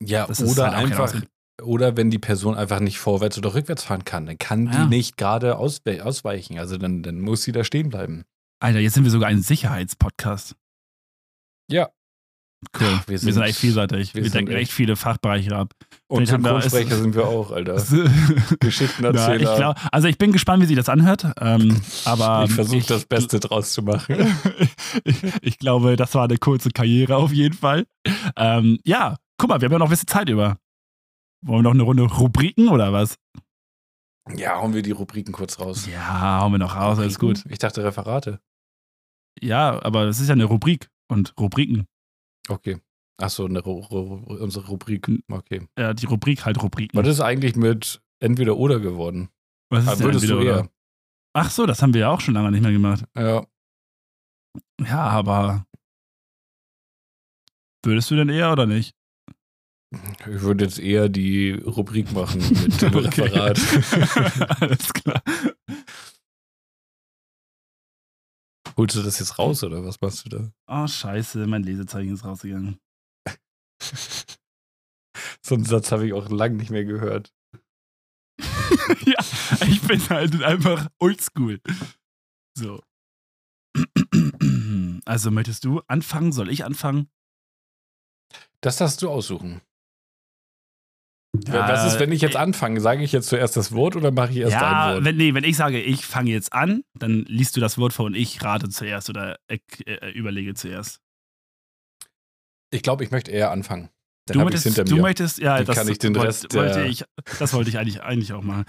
Ja, 0.02 0.28
Das 0.28 0.42
oder 0.42 0.72
halt 0.72 0.92
einfach, 0.92 1.22
oder 1.62 1.98
wenn 1.98 2.12
die 2.12 2.20
Person 2.20 2.56
einfach 2.56 2.80
nicht 2.80 3.00
vorwärts 3.00 3.38
oder 3.38 3.54
rückwärts 3.54 3.84
fahren 3.84 4.06
kann, 4.06 4.26
dann 4.26 4.38
kann 4.38 4.68
Ja. 4.68 4.84
die 4.84 4.90
nicht 4.90 5.18
gerade 5.18 5.58
auswe 5.58 6.06
ausweichen. 6.06 6.60
Also 6.60 6.78
dann, 6.78 7.04
dann 7.04 7.20
muss 7.20 7.44
sie 7.44 7.52
da 7.52 7.64
stehen 7.64 7.90
bleiben. 7.90 8.24
Alter, 8.62 8.80
jetzt 8.80 8.94
sind 8.94 9.04
wir 9.04 9.12
sogar 9.12 9.30
ein 9.30 9.42
Sicherheitspodcast. 9.42 10.56
Ja. 11.70 11.90
Cool. 12.80 12.88
Ach, 12.90 13.08
wir 13.08 13.12
wir, 13.12 13.20
sind- 13.20 13.34
sind, 13.34 13.44
echt 13.44 13.60
vielseitig. 13.60 14.16
wir 14.16 14.24
Wir, 14.24 14.32
sind 14.32 14.48
decken 14.48 14.58
echt 14.60 14.72
viele 14.72 14.96
Fachbereiche 14.96 15.56
ab. 15.56 15.74
Und 16.08 16.26
Synchronsprecher 16.26 16.96
sind 16.98 17.14
wir 17.16 17.28
auch, 17.28 17.52
Alter. 17.52 17.76
ja, 17.96 18.56
Geschichtenerzähler. 18.60 19.52
ich 19.52 19.58
glaub, 19.58 19.78
also 19.92 20.08
ich 20.08 20.18
bin 20.18 20.32
gespannt, 20.32 20.64
wie 20.64 20.68
sich 20.68 20.76
das 20.76 20.90
anhört. 20.90 21.26
Ähm, 21.40 21.80
aber 22.06 22.46
ich 22.46 22.54
versuche 22.54 22.86
das 22.88 23.06
Beste 23.06 23.40
draus 23.40 23.72
zu 23.74 23.84
machen. 23.84 24.16
ich, 25.04 25.24
ich 25.42 25.60
glaube, 25.60 25.96
das 25.96 26.16
war 26.16 26.24
eine 26.24 26.38
kurze 26.38 26.72
Karriere 26.72 27.18
auf 27.18 27.32
jeden 27.32 27.56
Fall. 27.56 27.86
Ähm, 28.36 28.80
ja, 28.84 29.18
guck 29.38 29.50
mal, 29.50 29.62
wir 29.62 29.66
haben 29.66 29.74
ja 29.74 29.80
noch 29.80 29.88
ein 29.88 29.92
bisschen 29.92 30.08
Zeit 30.08 30.30
über. 30.30 30.58
Wollen 31.46 31.60
wir 31.60 31.64
noch 31.64 31.74
eine 31.74 31.84
Runde 31.84 32.04
Rubriken 32.04 32.70
oder 32.70 32.92
was? 32.92 33.18
Ja, 34.36 34.60
hauen 34.60 34.74
wir 34.74 34.82
die 34.82 34.92
Rubriken 34.92 35.34
kurz 35.34 35.60
raus. 35.60 35.88
Ja, 35.92 36.42
hauen 36.42 36.52
wir 36.52 36.58
noch 36.58 36.76
raus, 36.76 36.98
alles 36.98 37.20
gut. 37.20 37.44
Ich 37.48 37.60
dachte 37.60 37.84
Referate. 37.84 38.40
Ja, 39.40 39.84
aber 39.84 40.06
das 40.06 40.20
ist 40.20 40.30
ja 40.30 40.34
eine 40.34 40.46
Rubrik 40.46 40.90
und 41.08 41.34
Rubriken. 41.40 41.88
Okay. 42.48 42.78
Achso, 43.18 43.46
eine 43.46 43.60
Ru 43.60 43.80
Ru 43.80 44.36
unsere 44.36 44.68
Rubrik. 44.68 45.10
Okay. 45.32 45.68
Ja, 45.78 45.94
die 45.94 46.06
Rubrik 46.06 46.46
halt 46.46 46.62
Rubriken. 46.62 46.98
Was 46.98 47.08
ist 47.08 47.22
eigentlich 47.22 47.56
mit 47.56 48.02
entweder 48.20 48.58
oder 48.58 48.80
geworden? 48.80 49.30
was 49.70 49.84
ist 49.84 49.90
Aber 49.90 50.12
denn 50.12 50.12
entweder 50.12 50.40
oder? 50.40 50.70
Ach 51.34 51.50
so, 51.50 51.66
das 51.66 51.82
haben 51.82 51.94
wir 51.94 52.02
ja 52.02 52.10
auch 52.10 52.22
schon 52.22 52.34
lange 52.34 52.52
nicht 52.52 52.62
mehr 52.62 52.72
gemacht. 52.72 53.06
Ja. 53.18 53.46
Ja, 54.82 55.00
aber 55.10 55.66
würdest 57.84 58.10
du 58.12 58.16
denn 58.16 58.30
eher 58.30 58.52
oder 58.52 58.66
nicht? 58.66 58.96
Ich 59.92 60.42
würde 60.42 60.66
jetzt 60.66 60.80
eher 60.80 61.08
die 61.08 61.52
Rubrik 61.52 62.12
machen 62.12 62.40
mit 62.64 62.82
dem 62.82 62.96
Okay. 62.96 63.22
Referat. 63.22 63.60
Alles 64.62 64.94
klar. 64.94 65.22
Holst 68.78 68.96
du 68.96 69.04
das 69.04 69.20
jetzt 69.20 69.40
raus 69.40 69.64
oder 69.64 69.86
was 69.86 70.02
machst 70.02 70.26
du 70.26 70.30
da? 70.30 70.52
Oh, 70.68 70.88
scheiße, 70.88 71.48
mein 71.48 71.64
Lesezeichen 71.64 72.14
ist 72.14 72.26
rausgegangen. 72.26 72.80
So 75.42 75.56
einen 75.56 75.66
Satz 75.66 75.92
habe 75.92 76.06
ich 76.08 76.14
auch 76.14 76.30
lange 76.30 76.56
nicht 76.56 76.72
mehr 76.72 76.86
gehört. 76.86 77.34
ja, 79.06 79.20
ich 79.68 79.82
bin 79.82 80.10
halt 80.10 80.44
einfach 80.44 80.90
oldschool. 81.00 81.62
So. 82.58 82.82
Also 85.06 85.32
möchtest 85.32 85.64
du 85.66 85.82
anfangen? 85.88 86.32
Soll 86.32 86.50
ich 86.50 86.66
anfangen? 86.66 87.10
Das 88.62 88.78
darfst 88.78 89.02
du 89.02 89.10
aussuchen. 89.10 89.62
Ja, 91.48 91.68
was 91.70 91.94
ist, 91.94 92.00
wenn 92.00 92.12
ich 92.12 92.22
jetzt 92.22 92.36
äh, 92.36 92.40
anfange? 92.40 92.80
Sage 92.82 93.04
ich 93.04 93.12
jetzt 93.12 93.28
zuerst 93.28 93.56
das 93.58 93.72
Wort 93.72 93.96
oder 93.96 94.12
mache 94.12 94.32
ich 94.32 94.38
erst 94.38 94.54
ja, 94.54 94.60
dein 94.88 94.96
Wort? 94.96 95.06
wenn, 95.06 95.18
nee, 95.18 95.34
wenn 95.34 95.44
ich 95.44 95.58
sage, 95.58 95.82
ich 95.82 96.06
fange 96.06 96.32
jetzt 96.32 96.54
an, 96.54 96.84
dann 96.98 97.26
liest 97.28 97.56
du 97.56 97.60
das 97.62 97.78
Wort 97.78 97.94
vor 97.94 98.06
und 98.06 98.16
ich 98.16 98.42
rate 98.44 98.70
zuerst 98.70 99.10
oder 99.10 99.38
äh, 99.48 99.60
äh, 99.86 100.10
überlege 100.12 100.54
zuerst. 100.54 101.00
Ich 102.72 102.82
glaube, 102.82 103.04
ich 103.04 103.12
möchte 103.12 103.32
eher 103.32 103.52
anfangen. 103.52 103.90
Dann 104.28 104.40
Du 104.40 104.44
möchtest, 104.44 104.78
du 104.78 104.96
mir. 104.96 105.02
möchtest, 105.02 105.38
ja, 105.38 105.58
Dann 105.58 105.66
das 105.66 105.76
kann 105.78 105.88
ich 105.88 106.00
den 106.00 106.16
wollt- 106.16 106.28
Rest, 106.28 106.54
wollte 106.56 106.86
ich, 106.86 107.04
das 107.40 107.54
wollte 107.54 107.70
ich 107.70 107.78
eigentlich, 107.78 108.02
eigentlich 108.02 108.34
auch 108.34 108.42
machen. 108.42 108.66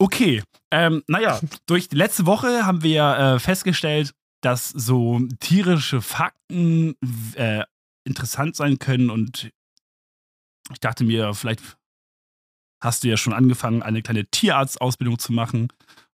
Okay, 0.00 0.42
ähm, 0.70 1.02
naja, 1.08 1.40
durch 1.66 1.88
die 1.88 1.96
letzte 1.96 2.26
Woche 2.26 2.64
haben 2.64 2.82
wir 2.82 3.02
äh, 3.18 3.38
festgestellt, 3.40 4.12
dass 4.40 4.68
so 4.70 5.20
tierische 5.40 6.00
Fakten 6.00 6.94
äh, 7.34 7.64
interessant 8.06 8.54
sein 8.54 8.78
können 8.78 9.10
und 9.10 9.50
ich 10.72 10.80
dachte 10.80 11.04
mir, 11.04 11.32
vielleicht 11.34 11.62
hast 12.82 13.04
du 13.04 13.08
ja 13.08 13.16
schon 13.16 13.32
angefangen, 13.32 13.82
eine 13.82 14.02
kleine 14.02 14.26
Tierarztausbildung 14.26 15.18
zu 15.18 15.32
machen 15.32 15.68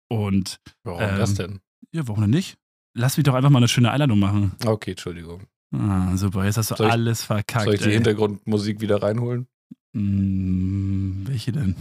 und 0.09 0.59
Warum 0.83 1.01
ähm, 1.01 1.17
das 1.17 1.33
denn? 1.33 1.59
ja, 1.91 2.07
warum 2.07 2.21
denn 2.21 2.29
nicht? 2.31 2.57
Lass 2.95 3.17
mich 3.17 3.23
doch 3.23 3.33
einfach 3.33 3.49
mal 3.49 3.57
eine 3.59 3.67
schöne 3.67 3.91
Einladung 3.91 4.19
machen. 4.19 4.53
Okay, 4.65 4.91
Entschuldigung. 4.91 5.43
Ah, 5.75 6.15
super, 6.15 6.45
jetzt 6.45 6.57
hast 6.57 6.69
du 6.71 6.75
Soll 6.75 6.87
ich- 6.87 6.93
alles 6.93 7.23
verkackt. 7.23 7.65
Soll 7.65 7.73
ich 7.73 7.81
die 7.81 7.87
ey. 7.87 7.93
Hintergrundmusik 7.95 8.79
wieder 8.81 9.01
reinholen? 9.01 9.47
Mm, 9.93 11.25
welche 11.27 11.51
denn? 11.51 11.75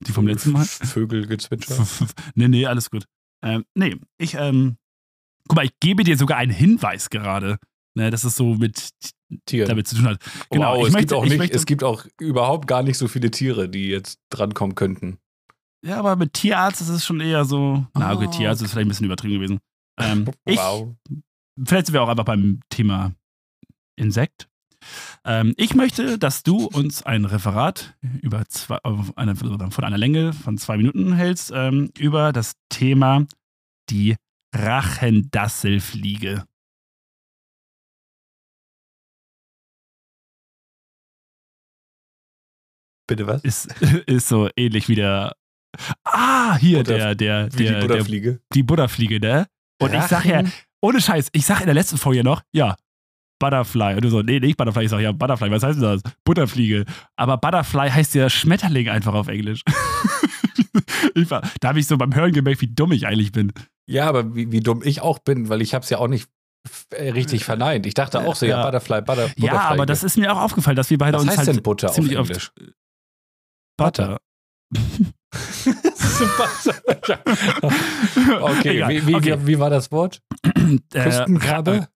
Die 0.00 0.12
vom 0.12 0.26
letzten 0.26 0.52
Mal? 0.52 0.64
Vögelgezwitscher? 0.64 1.86
nee, 2.34 2.48
nee, 2.48 2.66
alles 2.66 2.90
gut. 2.90 3.04
Ähm, 3.42 3.64
nee, 3.74 3.96
ich, 4.18 4.34
ähm, 4.34 4.76
guck 5.48 5.56
mal, 5.56 5.64
ich 5.64 5.72
gebe 5.80 6.04
dir 6.04 6.16
sogar 6.16 6.36
einen 6.38 6.52
Hinweis 6.52 7.10
gerade, 7.10 7.58
ne, 7.98 8.10
dass 8.10 8.24
es 8.24 8.36
so 8.36 8.54
mit 8.54 8.90
Tier. 9.46 9.66
damit 9.66 9.86
zu 9.86 9.96
tun 9.96 10.06
hat. 10.06 10.20
Genau, 10.50 10.76
wow, 10.76 10.80
ich 10.80 10.88
es, 10.88 10.92
möchte, 10.94 11.06
gibt 11.06 11.12
auch 11.12 11.24
ich 11.24 11.30
nicht, 11.30 11.38
möchte, 11.38 11.56
es 11.56 11.66
gibt 11.66 11.84
auch 11.84 12.06
überhaupt 12.18 12.66
gar 12.66 12.82
nicht 12.82 12.98
so 12.98 13.08
viele 13.08 13.30
Tiere, 13.30 13.68
die 13.68 13.88
jetzt 13.88 14.20
drankommen 14.30 14.74
könnten. 14.74 15.18
ja, 15.84 15.98
aber 15.98 16.16
mit 16.16 16.32
Tierarzt 16.32 16.80
ist 16.80 16.88
es 16.88 17.04
schon 17.04 17.20
eher 17.20 17.44
so, 17.44 17.84
na 17.94 18.14
Oh, 18.14 18.18
gut, 18.18 18.32
Tierarzt 18.32 18.62
ist 18.62 18.70
vielleicht 18.70 18.86
ein 18.86 18.88
bisschen 18.88 19.06
übertrieben 19.06 19.34
gewesen. 19.34 19.58
Ähm, 20.00 20.30
ich, 20.44 20.56
wow. 20.56 20.94
vielleicht 21.64 21.86
sind 21.86 21.92
wir 21.92 22.02
auch 22.02 22.08
einfach 22.08 22.24
beim 22.24 22.60
Thema 22.70 23.12
Insekt. 23.96 24.48
Ähm, 25.24 25.54
ich 25.56 25.74
möchte, 25.74 26.18
dass 26.18 26.42
du 26.42 26.66
uns 26.66 27.02
ein 27.02 27.24
Referat 27.24 27.96
über 28.22 28.44
zwei, 28.46 28.78
eine, 29.16 29.34
von 29.36 29.84
einer 29.84 29.98
Länge 29.98 30.32
von 30.32 30.56
zwei 30.56 30.76
Minuten 30.76 31.12
hältst 31.12 31.52
ähm, 31.54 31.90
über 31.98 32.32
das 32.32 32.52
Thema 32.68 33.26
die 33.90 34.16
Rachendasselfliege. 34.54 36.44
Bitte 43.08 43.26
was? 43.26 43.42
ist, 43.42 43.66
ist 44.06 44.28
so 44.28 44.48
ähnlich 44.56 44.88
wie 44.88 44.94
der. 44.94 45.34
Ah, 46.04 46.56
hier, 46.56 46.78
Butter- 46.78 46.96
der, 46.96 47.14
der, 47.16 47.48
der, 47.48 47.48
die 47.48 47.64
der, 47.64 47.80
Butterfliege. 47.80 48.40
die 48.54 48.62
Butterfliege, 48.62 49.18
ne? 49.20 49.46
Und 49.82 49.92
ich 49.94 50.02
sag 50.04 50.24
ja, 50.24 50.42
ohne 50.80 51.00
Scheiß, 51.00 51.28
ich 51.32 51.44
sag 51.44 51.60
in 51.60 51.66
der 51.66 51.74
letzten 51.74 51.98
Folge 51.98 52.22
noch, 52.24 52.42
ja, 52.52 52.76
Butterfly. 53.40 53.94
Und 53.94 54.04
du 54.04 54.10
so, 54.10 54.22
nee, 54.22 54.40
nicht 54.40 54.56
Butterfly. 54.56 54.84
Ich 54.84 54.90
sag, 54.90 55.00
ja, 55.00 55.12
Butterfly, 55.12 55.50
was 55.50 55.62
heißt 55.62 55.80
denn 55.80 56.00
das? 56.00 56.02
Butterfliege. 56.24 56.84
Aber 57.16 57.36
Butterfly 57.38 57.90
heißt 57.90 58.14
ja 58.14 58.28
Schmetterling 58.30 58.88
einfach 58.88 59.14
auf 59.14 59.28
Englisch. 59.28 59.62
war, 61.28 61.42
da 61.60 61.68
habe 61.68 61.80
ich 61.80 61.86
so 61.86 61.96
beim 61.96 62.14
Hören 62.14 62.32
gemerkt, 62.32 62.60
wie 62.60 62.68
dumm 62.68 62.92
ich 62.92 63.06
eigentlich 63.06 63.32
bin. 63.32 63.52
Ja, 63.86 64.08
aber 64.08 64.34
wie, 64.34 64.50
wie 64.52 64.60
dumm 64.60 64.82
ich 64.84 65.00
auch 65.00 65.18
bin, 65.18 65.48
weil 65.48 65.62
ich 65.62 65.74
habe 65.74 65.82
es 65.82 65.90
ja 65.90 65.98
auch 65.98 66.08
nicht 66.08 66.28
äh, 66.90 67.10
richtig 67.10 67.44
verneint. 67.44 67.86
Ich 67.86 67.94
dachte 67.94 68.20
auch 68.26 68.34
so, 68.34 68.46
ja, 68.46 68.58
Ja. 68.58 68.64
Butterfly, 68.64 69.00
Butter, 69.02 69.22
Butterfly. 69.28 69.46
Ja, 69.46 69.60
aber 69.68 69.86
das 69.86 70.02
ist 70.04 70.16
mir 70.16 70.32
auch 70.32 70.40
aufgefallen, 70.40 70.76
dass 70.76 70.90
wir 70.90 70.98
beide 70.98 71.14
Was 71.16 71.22
uns 71.22 71.30
heißt 71.30 71.38
halt 71.38 71.48
denn 71.56 71.62
Butter 71.62 71.90
auf 71.90 71.96
Englisch? 71.98 72.16
oft 72.16 72.52
Butter. 73.78 74.18
okay, 78.40 78.86
wie, 78.88 79.06
wie, 79.06 79.14
Okay. 79.14 79.38
wie, 79.40 79.46
wie 79.46 79.58
war 79.58 79.70
das 79.70 79.90
Wort? 79.92 80.20
Äh, 80.44 80.78
Küstenkrabbe? 81.02 81.88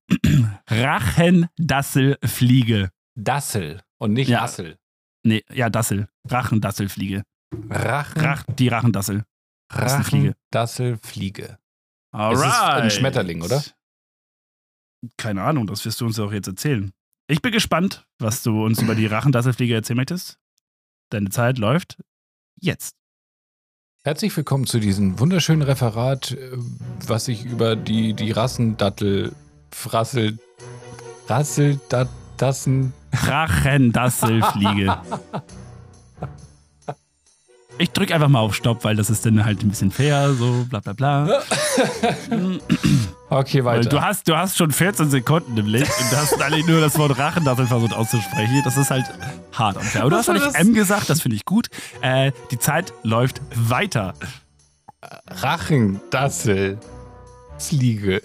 Rachendasselfliege. 0.69 2.91
Dassel 3.15 3.83
und 3.99 4.13
nicht 4.15 4.29
Ja. 4.29 4.43
Assel. 4.45 4.79
Nee, 5.25 5.45
ja, 5.53 5.69
Dassel. 5.71 6.09
Rachendasselfliege. 6.29 7.23
Rachen, 7.71 8.21
Rach, 8.23 8.43
die 8.59 8.69
Rachendassel. 8.69 9.25
Rassenfliege. 9.71 10.29
Rachen, 10.31 10.39
Dasselfliege. 10.51 11.59
Alright. 12.15 12.47
ist 12.47 12.61
ein 12.85 12.91
Schmetterling, 12.91 13.43
oder? 13.43 13.63
Keine 15.17 15.43
Ahnung, 15.43 15.67
das 15.67 15.85
wirst 15.85 16.01
du 16.01 16.07
uns 16.07 16.19
auch 16.19 16.33
jetzt 16.33 16.47
erzählen. 16.49 16.93
Ich 17.29 17.41
bin 17.43 17.53
gespannt, 17.53 18.07
was 18.19 18.43
du 18.43 18.65
uns 18.65 18.81
über 18.83 18.95
die 18.95 19.07
Rachendasselfliege 19.07 19.75
erzählen 19.75 19.97
möchtest. 19.97 20.39
Deine 21.13 21.29
Zeit 21.29 21.59
läuft 21.59 21.99
jetzt. 22.59 22.97
Herzlich 24.03 24.35
willkommen 24.35 24.67
zu 24.67 24.81
diesem 24.81 25.21
wunderschönen 25.21 25.61
Referat, 25.61 26.33
äh, 26.33 26.57
was 27.07 27.27
sich 27.27 27.45
über 27.45 27.77
die, 27.77 28.15
die 28.15 28.31
Rassendattel, 28.31 29.33
Frassel, 29.71 30.39
Rasseldassen, 31.29 32.95
Rachendasselfliege. 33.13 34.99
Ich 37.83 37.91
drück 37.91 38.13
einfach 38.13 38.29
mal 38.29 38.39
auf 38.39 38.55
Stopp, 38.55 38.85
weil 38.85 38.95
das 38.95 39.11
ist 39.11 39.27
dann 39.27 39.45
halt 39.45 39.65
ein 39.65 39.69
bisschen 39.71 39.91
fair, 39.91 40.33
so 40.35 40.65
bla 40.71 40.79
bla 40.79 40.93
bla. 40.93 41.43
Okay, 43.29 43.65
Weil 43.65 43.79
weiter. 43.79 43.89
du 43.89 44.03
hast, 44.03 44.29
du 44.29 44.37
hast 44.37 44.59
schon 44.59 44.71
14 44.71 45.09
Sekunden 45.09 45.57
im 45.57 45.65
Licht 45.67 45.91
und 46.01 46.13
du 46.13 46.17
hast 46.19 46.41
eigentlich 46.41 46.67
nur 46.67 46.83
das 46.83 46.99
Wort 46.99 47.19
Rachendassel 47.19 47.67
versucht 47.67 47.95
auszusprechen. 47.95 48.61
Das 48.63 48.77
ist 48.77 48.91
halt 48.91 49.07
hart 49.55 49.79
und 49.79 49.85
fair. 49.85 50.03
Aber 50.03 50.11
du 50.11 50.17
hast 50.17 50.29
nicht? 50.29 50.55
M 50.55 50.75
gesagt, 50.75 51.09
das 51.09 51.23
finde 51.23 51.37
ich 51.37 51.47
gut. 51.47 51.69
Äh, 52.03 52.33
die 52.51 52.59
Zeit 52.59 52.93
läuft 53.03 53.41
weiter. 53.55 54.13
Rachendassel, 55.29 56.79
Fliege. 57.59 58.21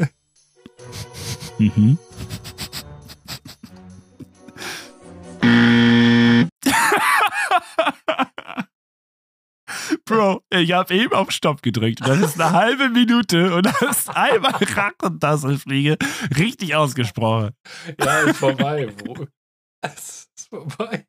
Mhm. 1.57 1.97
Bro, 10.07 10.41
ich 10.49 10.71
habe 10.71 10.93
eben 10.95 11.13
auf 11.13 11.31
Stopp 11.31 11.61
gedrückt. 11.61 11.99
Das 12.01 12.19
ist 12.19 12.39
eine 12.41 12.51
halbe 12.51 12.89
Minute 12.89 13.53
und 13.55 13.65
das 13.65 13.81
ist 13.81 14.09
einmal 14.15 14.51
Rachendasselfliege 14.53 15.97
richtig 16.37 16.75
ausgesprochen. 16.75 17.51
Ja, 17.99 18.19
ist 18.21 18.37
vorbei, 18.37 18.87
Bro. 18.87 19.27
Es 19.81 20.27
ist 20.35 20.49
vorbei. 20.49 21.05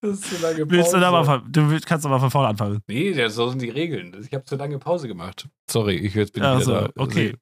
Das 0.00 0.20
ist 0.20 0.24
zu 0.28 0.42
lange 0.42 0.66
Pause. 0.66 0.70
Willst 0.70 0.92
du 0.92 0.98
mal 0.98 1.24
von, 1.24 1.50
du 1.50 1.80
kannst 1.80 2.06
aber 2.06 2.20
von 2.20 2.30
vorne 2.30 2.48
anfangen. 2.48 2.80
Nee, 2.86 3.12
das- 3.12 3.34
so 3.34 3.48
sind 3.48 3.60
die 3.62 3.70
Regeln. 3.70 4.14
Ich 4.24 4.32
habe 4.32 4.44
zu 4.44 4.56
lange 4.56 4.78
Pause 4.78 5.08
gemacht. 5.08 5.48
Sorry, 5.70 5.96
ich 5.96 6.14
jetzt 6.14 6.32
bin 6.32 6.42
ich 6.42 6.48
Also, 6.48 6.70
wieder 6.72 6.88
da. 6.94 7.02
okay. 7.02 7.34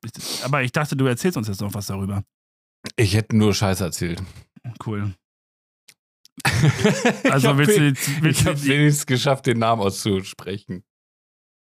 Aber 0.44 0.62
ich 0.62 0.72
dachte, 0.72 0.96
du 0.96 1.04
erzählst 1.06 1.36
uns 1.36 1.48
jetzt 1.48 1.60
noch 1.60 1.74
was 1.74 1.86
darüber. 1.86 2.22
Ich 2.96 3.14
hätte 3.14 3.36
nur 3.36 3.52
Scheiße 3.52 3.84
erzählt. 3.84 4.22
Cool. 4.86 5.12
Ich 6.44 7.32
Also 7.32 7.48
hab 7.48 7.56
willst 7.58 7.76
du 7.76 7.80
wen- 7.80 7.88
jetzt. 7.94 8.22
Willst 8.22 8.40
Ich 8.40 8.46
habe 8.46 8.64
wenigstens 8.64 9.06
geschafft, 9.06 9.46
den 9.46 9.58
Namen 9.58 9.82
auszusprechen. 9.82 10.82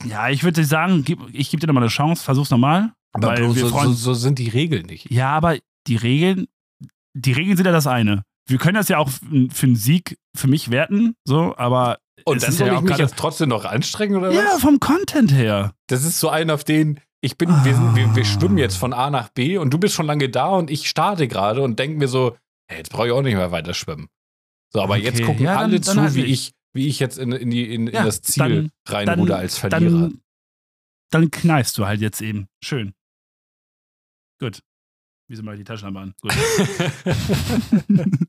ja, 0.06 0.30
ich 0.30 0.44
würde 0.44 0.64
sagen, 0.66 1.04
ich 1.34 1.50
gebe 1.52 1.62
dir 1.62 1.68
nochmal 1.68 1.84
eine 1.84 1.90
Chance, 1.92 2.24
versuch's 2.24 2.50
nochmal. 2.50 2.94
Aber 3.14 3.28
Weil 3.30 3.50
so, 3.54 3.68
so, 3.70 3.92
so 3.94 4.14
sind 4.14 4.38
die 4.40 4.50
Regeln 4.50 4.86
nicht. 4.86 5.10
Ja, 5.12 5.30
aber 5.32 5.58
die 5.88 5.96
Regeln, 5.96 6.48
die 7.16 7.32
Regeln 7.32 7.58
sind 7.58 7.66
ja 7.66 7.72
das 7.72 7.88
eine. 7.88 8.24
Wir 8.50 8.58
können 8.60 8.76
das 8.76 8.88
ja 8.90 8.98
auch 9.00 9.10
für 9.10 9.66
einen 9.66 9.76
Sieg 9.76 10.18
für 10.36 10.48
mich 10.48 10.70
werten, 10.72 11.16
so, 11.26 11.56
aber 11.58 11.98
Und 12.26 12.44
dann 12.44 12.50
ist 12.50 12.58
soll 12.58 12.68
ja 12.68 12.76
ich 12.76 12.82
mich 12.82 12.98
jetzt 12.98 13.18
trotzdem 13.18 13.50
noch 13.50 13.66
anstrengen, 13.66 14.16
oder 14.18 14.32
ja, 14.32 14.44
was? 14.54 14.62
vom 14.62 14.80
Content 14.80 15.34
her. 15.34 15.74
Das 15.88 16.04
ist 16.04 16.20
so 16.20 16.30
ein, 16.30 16.50
auf 16.50 16.64
den 16.64 17.00
ich 17.20 17.38
bin, 17.38 17.50
wir, 17.64 17.74
sind, 17.74 17.96
wir, 17.96 18.16
wir 18.16 18.26
schwimmen 18.26 18.60
jetzt 18.60 18.78
von 18.78 18.94
A 18.94 19.10
nach 19.10 19.30
B 19.30 19.58
und 19.58 19.74
du 19.74 19.80
bist 19.80 19.96
schon 19.96 20.06
lange 20.06 20.30
da 20.30 20.50
und 20.50 20.70
ich 20.70 20.88
starte 20.88 21.28
gerade 21.28 21.62
und 21.64 21.80
denke 21.80 21.98
mir 21.98 22.08
so, 22.08 22.38
hey, 22.70 22.78
jetzt 22.78 22.92
brauche 22.92 23.08
ich 23.08 23.12
auch 23.14 23.24
nicht 23.24 23.34
mehr 23.36 23.52
weiter 23.52 23.74
schwimmen. 23.74 24.08
So, 24.74 24.82
aber 24.82 24.98
jetzt 24.98 25.16
Okay, 25.16 25.26
gucken 25.26 25.46
ja, 25.46 25.54
dann- 25.56 25.64
alle 25.64 25.80
dann 25.80 25.96
zu, 25.96 26.02
halt 26.02 26.14
wie 26.16 26.24
ich, 26.26 26.54
wie 26.74 26.88
ich 26.88 27.00
jetzt 27.00 27.18
in, 27.18 27.32
in, 27.32 27.50
die, 27.50 27.74
in, 27.74 27.88
Ja, 27.88 28.00
in 28.02 28.06
das 28.06 28.22
Ziel 28.22 28.70
dann- 28.86 28.96
reinruder 29.08 29.38
als 29.38 29.58
Verlierer. 29.58 30.02
Dann, 30.10 30.22
dann 31.12 31.32
kneifst 31.32 31.78
du 31.78 31.86
halt 31.86 32.02
jetzt 32.02 32.22
eben. 32.22 32.48
Schön. 32.64 32.94
Gut. 34.40 34.62
Wieso 35.30 35.44
mache 35.44 35.56
ich 35.56 35.60
die 35.62 35.64
Taschenlampe 35.66 36.00
an? 36.00 36.14
Gut. 36.22 36.34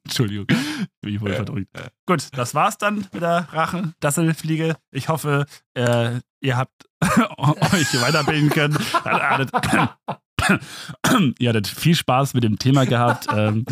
Entschuldigung. 0.04 0.46
Ich 0.50 0.88
bin 1.00 1.20
wohl 1.20 1.32
verdrückt. 1.34 1.70
Gut, 2.06 2.28
das 2.32 2.54
war's 2.54 2.78
dann 2.78 3.06
mit 3.12 3.22
der 3.22 3.48
Rachen-Dasselfliege. 3.52 4.76
Ich 4.92 5.08
hoffe, 5.08 5.46
äh, 5.74 6.20
ihr 6.40 6.56
habt 6.56 6.84
euch 7.38 8.00
weiterbilden 8.00 8.50
können. 8.50 8.76
Ihr 9.04 9.30
hattet, 9.30 9.50
ihr 11.38 11.48
hattet 11.50 11.66
viel 11.68 11.94
Spaß 11.94 12.34
mit 12.34 12.44
dem 12.44 12.58
Thema 12.58 12.84
gehabt. 12.86 13.26
Ähm, 13.32 13.64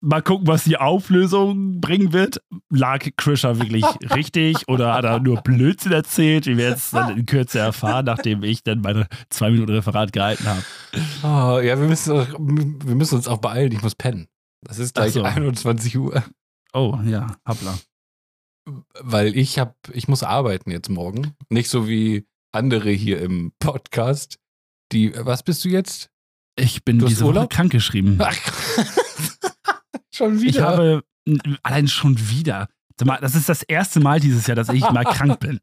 mal 0.00 0.22
gucken, 0.22 0.46
was 0.46 0.64
die 0.64 0.76
Auflösung 0.78 1.80
bringen 1.80 2.12
wird. 2.12 2.40
Lag 2.70 3.06
Krischer 3.16 3.58
wirklich 3.58 3.84
richtig 4.14 4.68
oder 4.68 4.94
hat 4.94 5.04
er 5.04 5.20
nur 5.20 5.40
Blödsinn 5.42 5.92
erzählt? 5.92 6.46
Wir 6.46 6.56
werden 6.56 6.74
es 6.76 6.90
dann 6.90 7.18
in 7.18 7.26
Kürze 7.26 7.58
erfahren, 7.58 8.04
nachdem 8.06 8.42
ich 8.42 8.62
dann 8.62 8.80
meine 8.80 9.06
zwei 9.28 9.50
Minuten 9.50 9.72
Referat 9.72 10.12
gehalten 10.12 10.44
habe. 10.46 10.62
Oh, 11.22 11.60
ja, 11.60 11.78
wir 11.78 11.88
müssen, 11.88 12.12
auch- 12.12 12.28
wir 12.38 12.94
müssen 12.94 13.16
uns 13.16 13.28
auch 13.28 13.38
beeilen. 13.38 13.72
Ich 13.72 13.82
muss 13.82 13.94
pennen. 13.94 14.26
Das 14.62 14.78
ist 14.78 14.94
gleich 14.94 15.12
so. 15.14 15.22
21 15.22 15.96
Uhr. 15.98 16.22
Oh, 16.72 16.98
ja, 17.04 17.36
hoppla. 17.48 17.78
Weil 19.00 19.36
ich 19.36 19.58
hab, 19.58 19.76
ich 19.92 20.06
muss 20.06 20.22
arbeiten 20.22 20.70
jetzt 20.70 20.88
morgen. 20.90 21.34
Nicht 21.48 21.68
so 21.70 21.88
wie 21.88 22.26
andere 22.52 22.90
hier 22.90 23.20
im 23.20 23.52
Podcast. 23.58 24.38
Die, 24.92 25.12
was 25.16 25.42
bist 25.42 25.64
du 25.64 25.68
jetzt? 25.68 26.10
Ich 26.56 26.84
bin 26.84 26.98
Du 26.98 27.06
diese 27.06 27.22
Woche 27.22 27.28
Urlaub? 27.28 27.50
krankgeschrieben. 27.50 28.18
Ach, 28.20 28.36
schon 30.20 30.40
wieder. 30.40 30.50
Ich 30.50 30.60
habe 30.60 31.02
allein 31.62 31.88
schon 31.88 32.16
wieder. 32.30 32.68
Das 32.96 33.34
ist 33.34 33.48
das 33.48 33.62
erste 33.62 34.00
Mal 34.00 34.20
dieses 34.20 34.46
Jahr, 34.46 34.56
dass 34.56 34.68
ich 34.68 34.82
mal 34.90 35.04
krank 35.16 35.40
bin. 35.40 35.58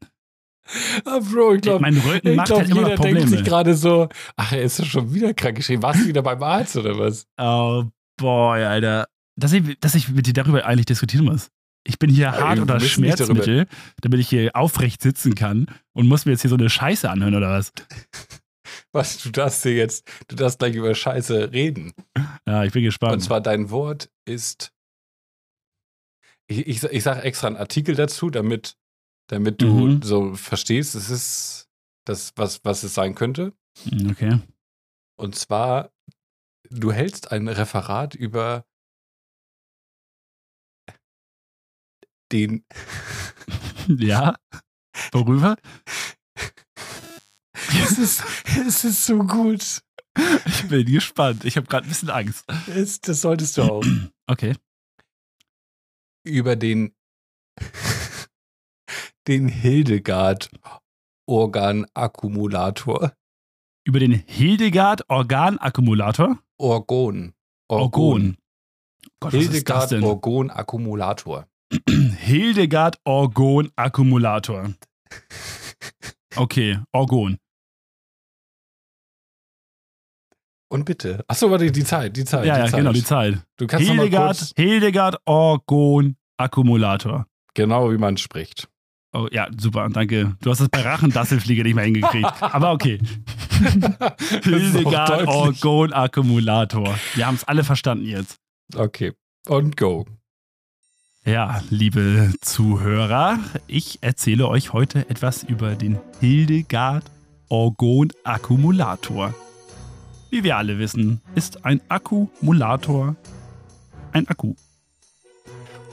ah, 1.04 1.20
Bro, 1.20 1.54
ich 1.54 1.60
glaube, 1.62 1.80
mein 1.80 1.96
Rücken 1.96 2.34
macht 2.34 2.48
glaub, 2.48 2.58
halt 2.60 2.70
immer 2.70 2.80
jeder 2.82 2.96
noch 2.96 3.02
denkt 3.04 3.20
sich 3.20 3.28
Probleme. 3.28 3.48
gerade 3.48 3.74
so, 3.74 4.08
ach, 4.36 4.52
er 4.52 4.62
ist 4.62 4.84
schon 4.86 5.14
wieder 5.14 5.32
krank 5.34 5.56
geschrieben. 5.56 5.82
Warst 5.82 6.00
du 6.00 6.06
wieder 6.06 6.22
beim 6.22 6.42
Arzt 6.42 6.76
oder 6.76 6.98
was? 6.98 7.26
Oh, 7.40 7.84
boy, 8.16 8.64
Alter. 8.64 9.06
Dass 9.36 9.52
ich, 9.52 9.78
dass 9.78 9.94
ich 9.94 10.08
mit 10.08 10.26
dir 10.26 10.32
darüber 10.32 10.66
eigentlich 10.66 10.86
diskutieren 10.86 11.24
muss. 11.26 11.48
Ich 11.84 11.98
bin 11.98 12.10
hier 12.10 12.26
Ja, 12.26 12.40
hart 12.40 12.58
unter 12.58 12.80
Schmerzmittel, 12.80 13.66
damit 14.02 14.18
ich 14.20 14.28
hier 14.28 14.50
aufrecht 14.54 15.00
sitzen 15.00 15.34
kann 15.36 15.66
und 15.94 16.08
muss 16.08 16.26
mir 16.26 16.32
jetzt 16.32 16.42
hier 16.42 16.50
so 16.50 16.56
eine 16.56 16.68
Scheiße 16.68 17.08
anhören 17.08 17.36
oder 17.36 17.50
was? 17.50 17.72
Was, 18.98 19.18
du 19.22 19.30
darfst 19.30 19.64
dir 19.64 19.74
jetzt, 19.76 20.10
du 20.26 20.34
darfst 20.34 20.58
gleich 20.58 20.74
über 20.74 20.92
Scheiße 20.92 21.52
reden. 21.52 21.92
Ja, 22.46 22.64
ich 22.64 22.72
bin 22.72 22.82
gespannt. 22.82 23.12
Und 23.12 23.20
zwar 23.20 23.40
dein 23.40 23.70
Wort 23.70 24.10
ist, 24.24 24.72
ich, 26.48 26.66
ich, 26.66 26.82
ich 26.82 27.02
sage 27.04 27.22
extra 27.22 27.46
einen 27.46 27.56
Artikel 27.56 27.94
dazu, 27.94 28.28
damit, 28.28 28.76
damit 29.28 29.62
du 29.62 29.66
Mhm. 29.68 30.02
so 30.02 30.34
verstehst, 30.34 30.96
es 30.96 31.10
ist 31.10 31.68
das, 32.06 32.32
was, 32.34 32.64
was 32.64 32.82
es 32.82 32.92
sein 32.94 33.14
könnte. 33.14 33.52
Hm, 33.84 34.10
okay. 34.10 34.40
Und 35.16 35.36
zwar, 35.36 35.92
du 36.68 36.90
hältst 36.90 37.30
ein 37.30 37.46
Referat 37.46 38.16
über 38.16 38.64
den, 42.32 42.64
Ja? 43.86 44.34
Worüber? 45.12 45.56
es 47.68 47.98
ist, 47.98 48.22
es 48.58 48.84
ist 48.84 49.06
so 49.06 49.18
gut. 49.18 49.82
Ich 50.46 50.68
bin 50.68 50.84
gespannt. 50.86 51.44
Ich 51.44 51.56
habe 51.56 51.66
gerade 51.66 51.86
ein 51.86 51.88
bisschen 51.88 52.10
Angst. 52.10 52.44
Es, 52.68 53.00
das 53.00 53.20
solltest 53.20 53.56
du 53.56 53.62
auch. 53.62 53.84
Okay. 54.30 54.54
über 56.22 56.54
den, 56.54 56.92
den 59.26 59.48
Hildegard 59.48 60.50
Organakkumulator. 61.26 63.14
Über 63.86 64.00
den 64.00 64.12
Hildegard 64.12 65.08
Organakkumulator? 65.08 66.38
Orgon. 66.58 67.32
Orgon. 67.70 68.36
Gott, 69.20 69.32
Hildegard? 69.32 69.92
Orgon 70.02 70.50
Akkumulator. 70.50 71.46
Hildegard 71.88 73.00
Orgon 73.04 73.70
Akkumulator. 73.76 74.74
Okay, 76.36 76.80
Orgon. 76.92 77.38
Und 80.68 80.84
bitte. 80.84 81.24
Achso, 81.28 81.50
warte, 81.50 81.70
die 81.72 81.84
Zeit, 81.84 82.16
die 82.16 82.24
Zeit. 82.24 82.44
Ja, 82.44 82.54
die 82.54 82.60
ja, 82.60 82.66
Zeit. 82.66 82.80
genau, 82.80 82.92
die 82.92 83.04
Zeit. 83.04 83.38
Du 83.56 83.66
kannst 83.66 83.88
Hildegard, 83.88 84.52
Hildegard 84.56 85.16
Orgon 85.24 86.16
Akkumulator. 86.36 87.26
genau 87.54 87.90
wie 87.90 87.96
man 87.98 88.16
spricht. 88.16 88.68
Oh 89.14 89.26
ja, 89.32 89.48
super, 89.56 89.88
danke. 89.88 90.36
Du 90.42 90.50
hast 90.50 90.60
es 90.60 90.68
bei 90.68 90.82
Rachendasselfliege 90.82 91.62
nicht 91.62 91.74
mehr 91.74 91.84
hingekriegt. 91.84 92.30
Aber 92.42 92.72
okay. 92.72 93.00
Das 93.58 94.44
Hildegard. 94.44 95.26
Orgon 95.26 95.92
Akkumulator. 95.94 96.94
Wir 97.14 97.26
haben 97.26 97.36
es 97.36 97.44
alle 97.44 97.64
verstanden 97.64 98.04
jetzt. 98.04 98.36
Okay. 98.76 99.14
Und 99.46 99.78
go. 99.78 100.06
Ja, 101.24 101.62
liebe 101.70 102.32
Zuhörer, 102.42 103.38
ich 103.66 103.98
erzähle 104.02 104.46
euch 104.46 104.74
heute 104.74 105.08
etwas 105.08 105.42
über 105.42 105.74
den 105.74 105.98
Hildegard 106.20 107.04
Orgon 107.48 108.12
Akkumulator. 108.24 109.34
Wie 110.30 110.44
wir 110.44 110.56
alle 110.56 110.78
wissen, 110.78 111.20
ist 111.34 111.64
ein 111.64 111.80
Akkumulator 111.88 113.16
ein 114.12 114.28
Akku. 114.28 114.54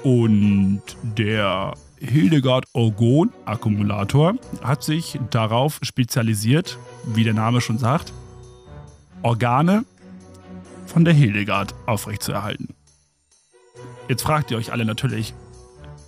Und 0.04 0.82
der 1.04 1.74
Hildegard 2.00 2.66
Orgon 2.74 3.32
Akkumulator 3.46 4.36
hat 4.64 4.84
sich 4.84 5.20
darauf 5.32 5.80
spezialisiert, 5.82 6.78
wie 7.06 7.24
der 7.24 7.34
Name 7.34 7.62
schon 7.62 7.78
sagt, 7.78 8.14
Organe 9.24 9.86
von 10.86 11.06
der 11.06 11.14
Hildegard 11.14 11.74
aufrechtzuerhalten. 11.88 12.70
Jetzt 14.08 14.22
fragt 14.22 14.52
ihr 14.52 14.58
euch 14.58 14.72
alle 14.72 14.86
natürlich, 14.86 15.34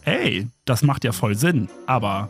hey, 0.01 0.47
das 0.65 0.83
macht 0.83 1.03
ja 1.03 1.11
voll 1.11 1.35
Sinn, 1.35 1.69
aber 1.87 2.29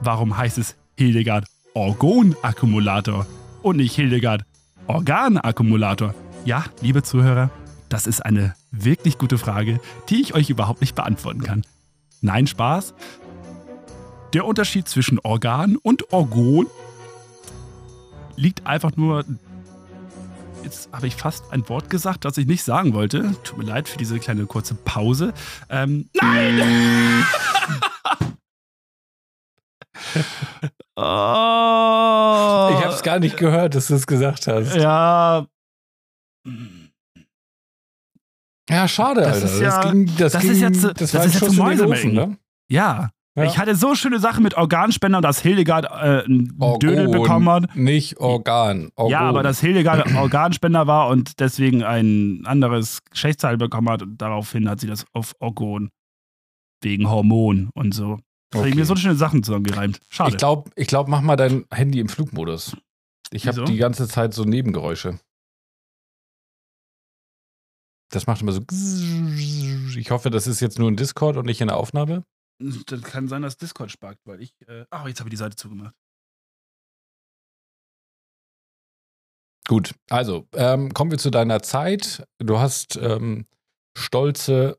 warum 0.00 0.36
heißt 0.36 0.58
es 0.58 0.76
Hildegard 0.96 1.46
Orgon 1.74 2.34
Akkumulator 2.42 3.26
und 3.62 3.76
nicht 3.76 3.94
Hildegard 3.94 4.44
Organ 4.88 5.38
Akkumulator? 5.38 6.14
Ja, 6.44 6.64
liebe 6.80 7.02
Zuhörer, 7.02 7.50
das 7.88 8.06
ist 8.06 8.24
eine 8.24 8.54
wirklich 8.70 9.18
gute 9.18 9.36
Frage, 9.36 9.80
die 10.08 10.20
ich 10.20 10.34
euch 10.34 10.48
überhaupt 10.48 10.80
nicht 10.80 10.94
beantworten 10.94 11.42
kann. 11.42 11.62
Nein, 12.20 12.46
Spaß. 12.46 12.94
Der 14.32 14.44
Unterschied 14.44 14.88
zwischen 14.88 15.18
Organ 15.18 15.76
und 15.76 16.12
Orgon 16.12 16.66
liegt 18.36 18.66
einfach 18.66 18.96
nur. 18.96 19.24
Jetzt 20.62 20.88
habe 20.92 21.06
ich 21.06 21.16
fast 21.16 21.52
ein 21.52 21.68
Wort 21.68 21.90
gesagt, 21.90 22.24
das 22.24 22.38
ich 22.38 22.46
nicht 22.46 22.62
sagen 22.62 22.92
wollte. 22.92 23.34
Tut 23.44 23.58
mir 23.58 23.64
leid 23.64 23.88
für 23.88 23.98
diese 23.98 24.18
kleine 24.18 24.46
kurze 24.46 24.74
Pause. 24.74 25.32
Ähm, 25.68 26.08
nein! 26.14 27.24
oh, 30.96 31.02
Ich 31.02 32.84
habe 32.84 32.94
es 32.94 33.02
gar 33.02 33.18
nicht 33.18 33.36
gehört, 33.36 33.74
dass 33.74 33.88
du 33.88 33.94
es 33.94 34.06
gesagt 34.06 34.46
hast. 34.46 34.74
Ja. 34.76 35.46
Ja, 38.68 38.88
schade, 38.88 39.20
Das 39.20 39.34
Alter. 39.42 39.46
ist 39.46 39.60
ja- 39.60 39.82
das 39.82 39.92
ging, 39.92 40.06
das 40.18 40.32
das 40.32 40.42
ging, 40.42 40.50
ist 40.50 40.60
jetzt- 40.60 40.84
das, 40.84 41.10
das 41.12 41.26
ist 41.26 41.40
jetzt 41.40 41.56
Mäusemelken. 41.56 42.12
Ne? 42.14 42.36
Ja. 42.68 43.10
Ja. 43.38 43.44
Ich 43.44 43.58
hatte 43.58 43.74
so 43.76 43.94
schöne 43.94 44.18
Sachen 44.18 44.42
mit 44.42 44.54
Organspender, 44.56 45.20
dass 45.20 45.40
Hildegard 45.40 45.84
äh, 45.84 46.24
einen 46.24 46.58
Dödel 46.80 47.08
bekommen 47.08 47.48
hat. 47.50 47.76
Nicht 47.76 48.16
Organ. 48.18 48.88
Orgon. 48.96 49.12
Ja, 49.12 49.20
aber 49.20 49.42
dass 49.42 49.60
Hildegard 49.60 50.06
Organspender 50.16 50.86
war 50.86 51.08
und 51.08 51.38
deswegen 51.38 51.84
ein 51.84 52.42
anderes 52.46 53.04
Geschlechtsteil 53.10 53.58
bekommen 53.58 53.90
hat 53.90 54.00
und 54.02 54.16
daraufhin 54.22 54.70
hat 54.70 54.80
sie 54.80 54.86
das 54.86 55.04
auf 55.12 55.34
Orgon 55.38 55.90
wegen 56.82 57.10
Hormon 57.10 57.68
und 57.74 57.92
so. 57.92 58.18
Da 58.56 58.60
habe 58.60 58.68
ich 58.68 58.72
Okay. 58.74 58.80
mir 58.80 58.86
so 58.86 58.96
schöne 58.96 59.16
Sachen 59.16 59.42
zusammengereimt. 59.42 60.00
Schade. 60.08 60.30
Ich 60.30 60.36
glaube, 60.38 60.70
ich 60.76 60.86
glaub, 60.88 61.08
mach 61.08 61.20
mal 61.20 61.36
dein 61.36 61.66
Handy 61.70 62.00
im 62.00 62.08
Flugmodus. 62.08 62.76
Ich 63.30 63.46
habe 63.46 63.64
die 63.64 63.76
ganze 63.76 64.08
Zeit 64.08 64.32
so 64.34 64.44
Nebengeräusche. 64.44 65.18
Das 68.10 68.26
macht 68.26 68.40
immer 68.40 68.52
so. 68.52 68.62
Ich 69.98 70.10
hoffe, 70.10 70.30
das 70.30 70.46
ist 70.46 70.60
jetzt 70.60 70.78
nur 70.78 70.88
in 70.88 70.96
Discord 70.96 71.36
und 71.36 71.44
nicht 71.46 71.60
in 71.60 71.68
der 71.68 71.76
Aufnahme. 71.76 72.24
das 72.58 73.02
kann 73.02 73.28
sein, 73.28 73.42
dass 73.42 73.56
Discord 73.56 73.90
sparkt, 73.90 74.20
weil 74.26 74.40
ich. 74.40 74.54
Äh, 74.68 74.86
ach, 74.90 75.06
jetzt 75.06 75.18
habe 75.20 75.28
ich 75.28 75.32
die 75.32 75.36
Seite 75.36 75.56
zugemacht. 75.56 75.94
Gut, 79.68 79.94
also 80.10 80.46
ähm, 80.52 80.94
kommen 80.94 81.10
wir 81.10 81.18
zu 81.18 81.30
deiner 81.30 81.60
Zeit. 81.60 82.24
Du 82.38 82.58
hast 82.60 82.96
ähm, 82.96 83.46
stolze 83.98 84.78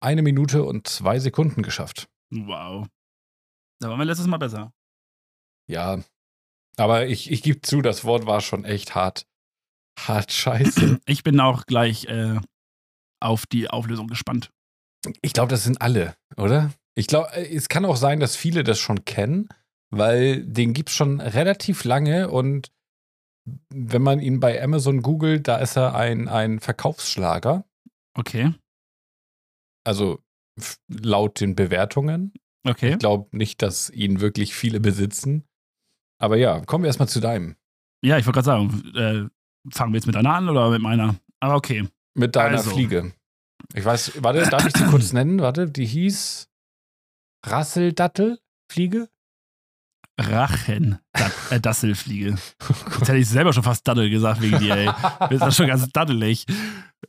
eine 0.00 0.22
Minute 0.22 0.62
und 0.62 0.86
zwei 0.86 1.18
Sekunden 1.18 1.62
geschafft. 1.62 2.08
Wow. 2.34 2.88
Da 3.80 3.88
waren 3.88 3.98
wir 3.98 4.04
letztes 4.04 4.26
Mal 4.26 4.38
besser. 4.38 4.72
Ja, 5.70 6.02
aber 6.76 7.06
ich, 7.06 7.30
ich 7.30 7.42
gebe 7.42 7.60
zu, 7.62 7.80
das 7.80 8.04
Wort 8.04 8.26
war 8.26 8.40
schon 8.40 8.64
echt 8.64 8.94
hart. 8.94 9.26
Hart 9.98 10.32
scheiße. 10.32 11.00
Ich 11.06 11.22
bin 11.22 11.38
auch 11.40 11.66
gleich 11.66 12.06
äh, 12.06 12.40
auf 13.20 13.46
die 13.46 13.70
Auflösung 13.70 14.08
gespannt. 14.08 14.50
Ich 15.22 15.32
glaube, 15.32 15.50
das 15.50 15.64
sind 15.64 15.80
alle, 15.80 16.16
oder? 16.36 16.72
Ich 16.96 17.06
glaube, 17.06 17.34
es 17.36 17.68
kann 17.68 17.84
auch 17.84 17.96
sein, 17.96 18.20
dass 18.20 18.36
viele 18.36 18.64
das 18.64 18.78
schon 18.78 19.04
kennen, 19.04 19.48
weil 19.90 20.44
den 20.44 20.72
gibt 20.72 20.88
es 20.88 20.94
schon 20.94 21.20
relativ 21.20 21.84
lange 21.84 22.30
und 22.30 22.72
wenn 23.68 24.02
man 24.02 24.20
ihn 24.20 24.40
bei 24.40 24.62
Amazon 24.62 25.02
googelt, 25.02 25.46
da 25.46 25.58
ist 25.58 25.76
er 25.76 25.94
ein, 25.94 26.28
ein 26.28 26.60
Verkaufsschlager. 26.60 27.64
Okay. 28.14 28.54
Also 29.84 30.22
laut 30.88 31.40
den 31.40 31.54
Bewertungen. 31.54 32.32
Okay. 32.66 32.92
Ich 32.92 32.98
glaube 32.98 33.36
nicht, 33.36 33.62
dass 33.62 33.90
ihn 33.90 34.20
wirklich 34.20 34.54
viele 34.54 34.80
besitzen. 34.80 35.44
Aber 36.18 36.36
ja, 36.36 36.60
kommen 36.60 36.84
wir 36.84 36.88
erstmal 36.88 37.08
zu 37.08 37.20
deinem. 37.20 37.56
Ja, 38.02 38.18
ich 38.18 38.26
wollte 38.26 38.42
gerade 38.42 38.46
sagen, 38.46 38.92
äh, 38.94 39.70
fangen 39.70 39.92
wir 39.92 39.98
jetzt 39.98 40.06
mit 40.06 40.16
einer 40.16 40.34
an 40.34 40.48
oder 40.48 40.70
mit 40.70 40.80
meiner? 40.80 41.16
Aber 41.40 41.56
okay. 41.56 41.88
Mit 42.14 42.36
deiner 42.36 42.58
Also. 42.58 42.70
Fliege. 42.70 43.12
Ich 43.74 43.84
weiß, 43.84 44.22
warte, 44.22 44.42
darf 44.48 44.66
ich 44.66 44.76
sie 44.76 44.84
kurz 44.84 45.12
nennen? 45.14 45.40
Warte, 45.40 45.70
die 45.70 45.86
hieß 45.86 46.48
Rasseldattelfliege? 47.46 49.08
Rachen, 50.20 51.00
äh, 51.50 51.60
Dasselfliege. 51.60 52.36
Jetzt 52.98 53.08
hätte 53.08 53.16
ich 53.16 53.28
selber 53.28 53.52
schon 53.52 53.64
fast 53.64 53.86
Daddel 53.88 54.10
gesagt 54.10 54.40
wegen 54.40 54.60
dir, 54.60 54.76
ey. 54.76 54.90
Das 55.38 55.56
schon 55.56 55.66
ganz 55.66 55.88
daddelig. 55.90 56.46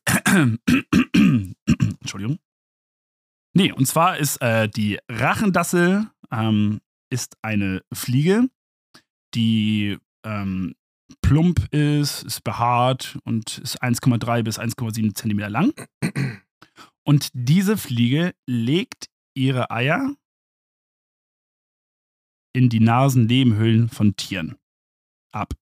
Entschuldigung. 2.01 2.39
Nee, 3.57 3.71
und 3.71 3.85
zwar 3.85 4.17
ist 4.17 4.41
äh, 4.41 4.67
die 4.67 4.99
Rachendassel 5.09 6.09
ähm, 6.29 6.81
ist 7.09 7.37
eine 7.41 7.81
Fliege, 7.93 8.49
die 9.33 9.97
ähm, 10.25 10.75
plump 11.21 11.73
ist, 11.73 12.23
ist 12.23 12.43
behaart 12.43 13.17
und 13.23 13.59
ist 13.59 13.81
1,3 13.81 14.43
bis 14.43 14.59
1,7 14.59 15.15
Zentimeter 15.15 15.49
lang. 15.49 15.73
Und 17.07 17.29
diese 17.33 17.77
Fliege 17.77 18.33
legt 18.45 19.09
ihre 19.35 19.71
Eier 19.71 20.15
in 22.53 22.69
die 22.69 22.79
Nasennebenhöhlen 22.79 23.89
von 23.89 24.15
Tieren 24.15 24.57
ab. 25.31 25.53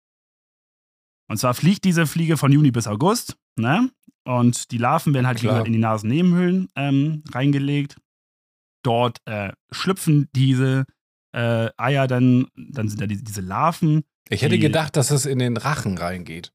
Und 1.29 1.37
zwar 1.37 1.53
fliegt 1.53 1.83
diese 1.83 2.07
Fliege 2.07 2.37
von 2.37 2.51
Juni 2.51 2.71
bis 2.71 2.87
August, 2.87 3.37
ne? 3.55 3.91
Und 4.26 4.71
die 4.71 4.78
Larven 4.78 5.13
werden 5.13 5.28
halt 5.28 5.41
gesagt, 5.41 5.67
in 5.67 5.74
die 5.74 5.80
Nasennebenhöhlen 5.80 6.69
ähm, 6.76 7.24
reingelegt. 7.32 7.97
Dort 8.84 9.17
äh, 9.26 9.51
schlüpfen 9.71 10.30
diese 10.36 10.86
äh, 11.36 11.69
Eier 11.78 12.07
dann, 12.07 12.47
dann 12.55 12.88
sind 12.89 13.01
da 13.01 13.07
die, 13.07 13.21
diese 13.24 13.41
Larven. 13.41 14.03
Ich 14.30 14.41
hätte 14.41 14.55
Die- 14.55 14.61
gedacht, 14.61 14.95
dass 14.95 15.11
es 15.11 15.26
in 15.26 15.39
den 15.39 15.57
Rachen 15.57 15.97
reingeht. 15.97 16.53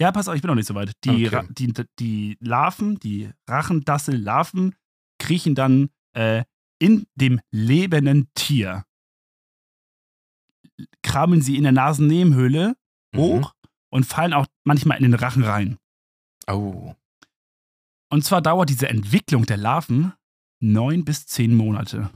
Ja, 0.00 0.12
pass 0.12 0.28
auf, 0.28 0.34
ich 0.34 0.40
bin 0.42 0.48
noch 0.48 0.54
nicht 0.54 0.66
so 0.68 0.74
weit. 0.74 0.92
Die, 1.04 1.26
Okay. 1.26 1.46
Die, 1.50 1.72
die 1.98 2.36
Larven, 2.40 2.98
die 3.00 3.30
Rachendassel-Larven, 3.48 4.74
kriechen 5.18 5.54
dann 5.54 5.90
äh, 6.16 6.44
in 6.78 7.06
dem 7.16 7.40
lebenden 7.50 8.28
Tier. 8.34 8.84
Krabbeln 11.02 11.42
sie 11.42 11.56
in 11.56 11.64
der 11.64 11.72
Nasennebenhöhle 11.72 12.76
hoch 13.16 13.54
und 13.90 14.04
fallen 14.06 14.32
auch 14.32 14.46
manchmal 14.64 14.96
in 14.98 15.02
den 15.04 15.14
Rachen 15.14 15.44
rein. 15.44 15.76
Oh. 16.46 16.94
Und 18.10 18.24
zwar 18.24 18.42
dauert 18.42 18.68
diese 18.68 18.88
Entwicklung 18.88 19.46
der 19.46 19.56
Larven 19.56 20.12
neun 20.60 21.04
bis 21.04 21.26
zehn 21.26 21.54
Monate. 21.54 22.10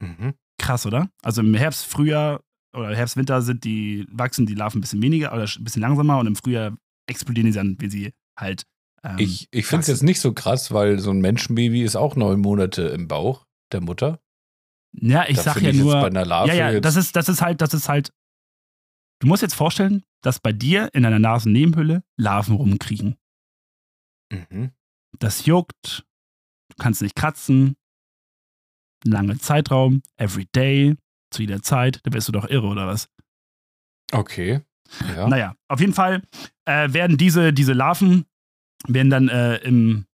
Mhm. 0.00 0.34
Krass, 0.60 0.86
oder? 0.86 1.08
Also 1.22 1.40
im 1.40 1.54
Herbst, 1.54 1.86
Frühjahr 1.86 2.40
oder 2.74 2.94
Herbst, 2.94 3.16
Winter 3.16 3.40
sind 3.42 3.64
die, 3.64 4.06
wachsen 4.10 4.46
die 4.46 4.54
Larven 4.54 4.78
ein 4.78 4.80
bisschen 4.82 5.02
weniger 5.02 5.32
oder 5.32 5.44
ein 5.44 5.64
bisschen 5.64 5.82
langsamer 5.82 6.18
und 6.18 6.26
im 6.26 6.36
Frühjahr 6.36 6.76
explodieren 7.08 7.46
die 7.46 7.52
dann, 7.56 7.80
wie 7.80 7.90
sie 7.90 8.12
halt. 8.38 8.64
Ähm, 9.02 9.16
Ich, 9.18 9.48
ich 9.50 9.66
finde 9.66 9.82
es 9.82 9.88
jetzt 9.88 10.02
nicht 10.02 10.20
so 10.20 10.32
krass, 10.32 10.72
weil 10.72 10.98
so 10.98 11.10
ein 11.10 11.20
Menschenbaby 11.20 11.82
ist 11.82 11.96
auch 11.96 12.16
neun 12.16 12.40
Monate 12.40 12.82
im 12.88 13.08
Bauch 13.08 13.46
der 13.72 13.80
Mutter. 13.80 14.20
Ja, 14.92 15.24
ich 15.28 15.36
Da 15.36 15.42
sag 15.42 15.62
ja 15.62 15.70
ich 15.70 15.76
nur. 15.76 15.94
bei 15.94 16.06
einer 16.06 16.24
Larve 16.24 16.54
ja, 16.54 16.70
ja, 16.70 16.80
das 16.80 16.96
ist, 16.96 17.14
das 17.14 17.28
ist 17.28 17.42
halt, 17.42 17.60
das 17.60 17.74
ist 17.74 17.88
halt. 17.88 18.12
Du 19.20 19.26
musst 19.26 19.42
jetzt 19.42 19.54
vorstellen, 19.54 20.04
dass 20.22 20.38
bei 20.40 20.52
dir 20.52 20.90
in 20.94 21.02
deiner 21.02 21.18
Nasennebenhöhle 21.18 22.02
Larven 22.16 22.56
rumkriechen. 22.56 23.16
Mhm. 24.30 24.72
Das 25.18 25.46
juckt, 25.46 26.06
du 26.68 26.76
kannst 26.78 27.02
nicht 27.02 27.16
kratzen, 27.16 27.76
lange 29.04 29.38
Zeitraum, 29.38 30.02
every 30.16 30.46
day, 30.54 30.96
zu 31.30 31.42
jeder 31.42 31.62
Zeit, 31.62 32.00
da 32.04 32.12
wärst 32.12 32.28
du 32.28 32.32
doch 32.32 32.48
irre, 32.48 32.66
oder 32.66 32.86
was? 32.86 33.08
Okay. 34.12 34.62
Ja. 35.14 35.28
Naja, 35.28 35.56
auf 35.68 35.80
jeden 35.80 35.92
Fall 35.92 36.22
äh, 36.64 36.92
werden 36.92 37.18
diese, 37.18 37.52
diese 37.52 37.74
Larven 37.74 38.24
werden 38.86 39.10
dann 39.10 39.28
äh, 39.28 39.56
im 39.58 40.06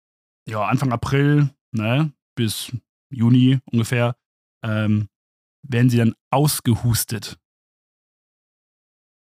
ja, 0.47 0.65
Anfang 0.65 0.91
April 0.91 1.49
ne, 1.71 2.11
bis 2.35 2.75
Juni 3.09 3.59
ungefähr, 3.71 4.17
ähm, 4.63 5.07
werden 5.63 5.89
sie 5.89 5.97
dann 5.97 6.15
ausgehustet. 6.31 7.39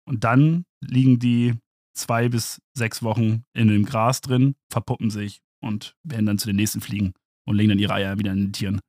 Und 0.05 0.23
dann 0.23 0.65
liegen 0.81 1.19
die 1.19 1.55
zwei 1.97 2.29
bis 2.29 2.61
sechs 2.73 3.03
Wochen 3.03 3.43
in 3.53 3.67
dem 3.67 3.85
Gras 3.85 4.21
drin, 4.21 4.55
verpuppen 4.71 5.09
sich 5.09 5.41
und 5.61 5.95
werden 6.03 6.25
dann 6.25 6.37
zu 6.37 6.47
den 6.47 6.55
nächsten 6.55 6.81
Fliegen 6.81 7.13
und 7.45 7.55
legen 7.55 7.69
dann 7.69 7.79
ihre 7.79 7.93
Eier 7.93 8.19
wieder 8.19 8.31
in 8.31 8.45
den 8.45 8.53
Tieren. 8.53 8.79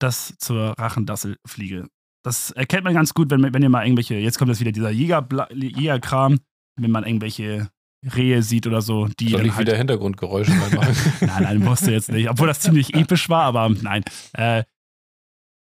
Das 0.00 0.34
zur 0.38 0.74
Rachendasselfliege. 0.78 1.88
Das 2.24 2.50
erkennt 2.50 2.84
man 2.84 2.94
ganz 2.94 3.14
gut, 3.14 3.30
wenn, 3.30 3.42
wenn 3.42 3.62
ihr 3.62 3.68
mal 3.68 3.84
irgendwelche, 3.84 4.14
jetzt 4.16 4.38
kommt 4.38 4.50
das 4.50 4.60
wieder 4.60 4.72
dieser 4.72 4.90
Jägerkram, 4.90 6.38
wenn 6.76 6.90
man 6.90 7.04
irgendwelche 7.04 7.70
Rehe 8.02 8.42
sieht 8.42 8.66
oder 8.66 8.80
so, 8.80 9.08
die 9.08 9.28
Soll 9.28 9.46
ich 9.46 9.52
halt 9.54 9.66
wieder 9.66 9.76
Hintergrundgeräusche 9.76 10.52
reinmachen? 10.52 10.96
nein, 11.20 11.42
nein, 11.42 11.58
musst 11.58 11.86
du 11.86 11.92
jetzt 11.92 12.10
nicht. 12.10 12.30
Obwohl 12.30 12.46
das 12.46 12.60
ziemlich 12.60 12.94
episch 12.94 13.28
war, 13.28 13.44
aber 13.44 13.68
nein. 13.68 14.02
Äh, 14.32 14.64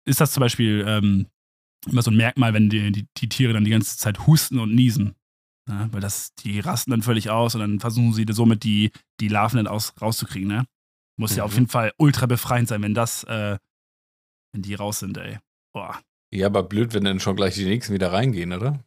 ist 0.06 0.20
das 0.20 0.32
zum 0.32 0.42
Beispiel 0.42 0.84
ähm, 0.86 1.26
immer 1.90 2.02
so 2.02 2.10
ein 2.10 2.16
Merkmal, 2.16 2.52
wenn 2.52 2.68
die, 2.68 2.92
die, 2.92 3.06
die 3.16 3.28
Tiere 3.28 3.52
dann 3.52 3.64
die 3.64 3.70
ganze 3.70 3.96
Zeit 3.96 4.26
husten 4.26 4.58
und 4.58 4.74
niesen. 4.74 5.14
Ne? 5.68 5.88
Weil 5.92 6.00
das, 6.00 6.34
die 6.34 6.60
rasten 6.60 6.90
dann 6.92 7.02
völlig 7.02 7.30
aus 7.30 7.54
und 7.54 7.60
dann 7.60 7.80
versuchen 7.80 8.12
sie 8.12 8.24
somit 8.30 8.62
die, 8.64 8.92
die 9.20 9.28
Larven 9.28 9.56
dann 9.58 9.66
aus, 9.66 9.92
rauszukriegen. 10.00 10.48
Ne? 10.48 10.64
Muss 11.18 11.34
ja 11.36 11.42
Mhm. 11.42 11.46
auf 11.46 11.54
jeden 11.54 11.68
Fall 11.68 11.92
ultra 11.98 12.26
befreiend 12.26 12.68
sein, 12.68 12.82
wenn 12.82 12.94
das, 12.94 13.24
äh, 13.24 13.58
wenn 14.52 14.62
die 14.62 14.74
raus 14.74 15.00
sind, 15.00 15.16
ey. 15.18 15.38
Boah. 15.74 16.00
ja, 16.32 16.46
aber 16.46 16.62
blöd, 16.62 16.94
wenn 16.94 17.04
dann 17.04 17.20
schon 17.20 17.36
gleich 17.36 17.54
die 17.54 17.64
nächsten 17.64 17.92
wieder 17.94 18.12
reingehen, 18.12 18.52
oder? 18.52 18.82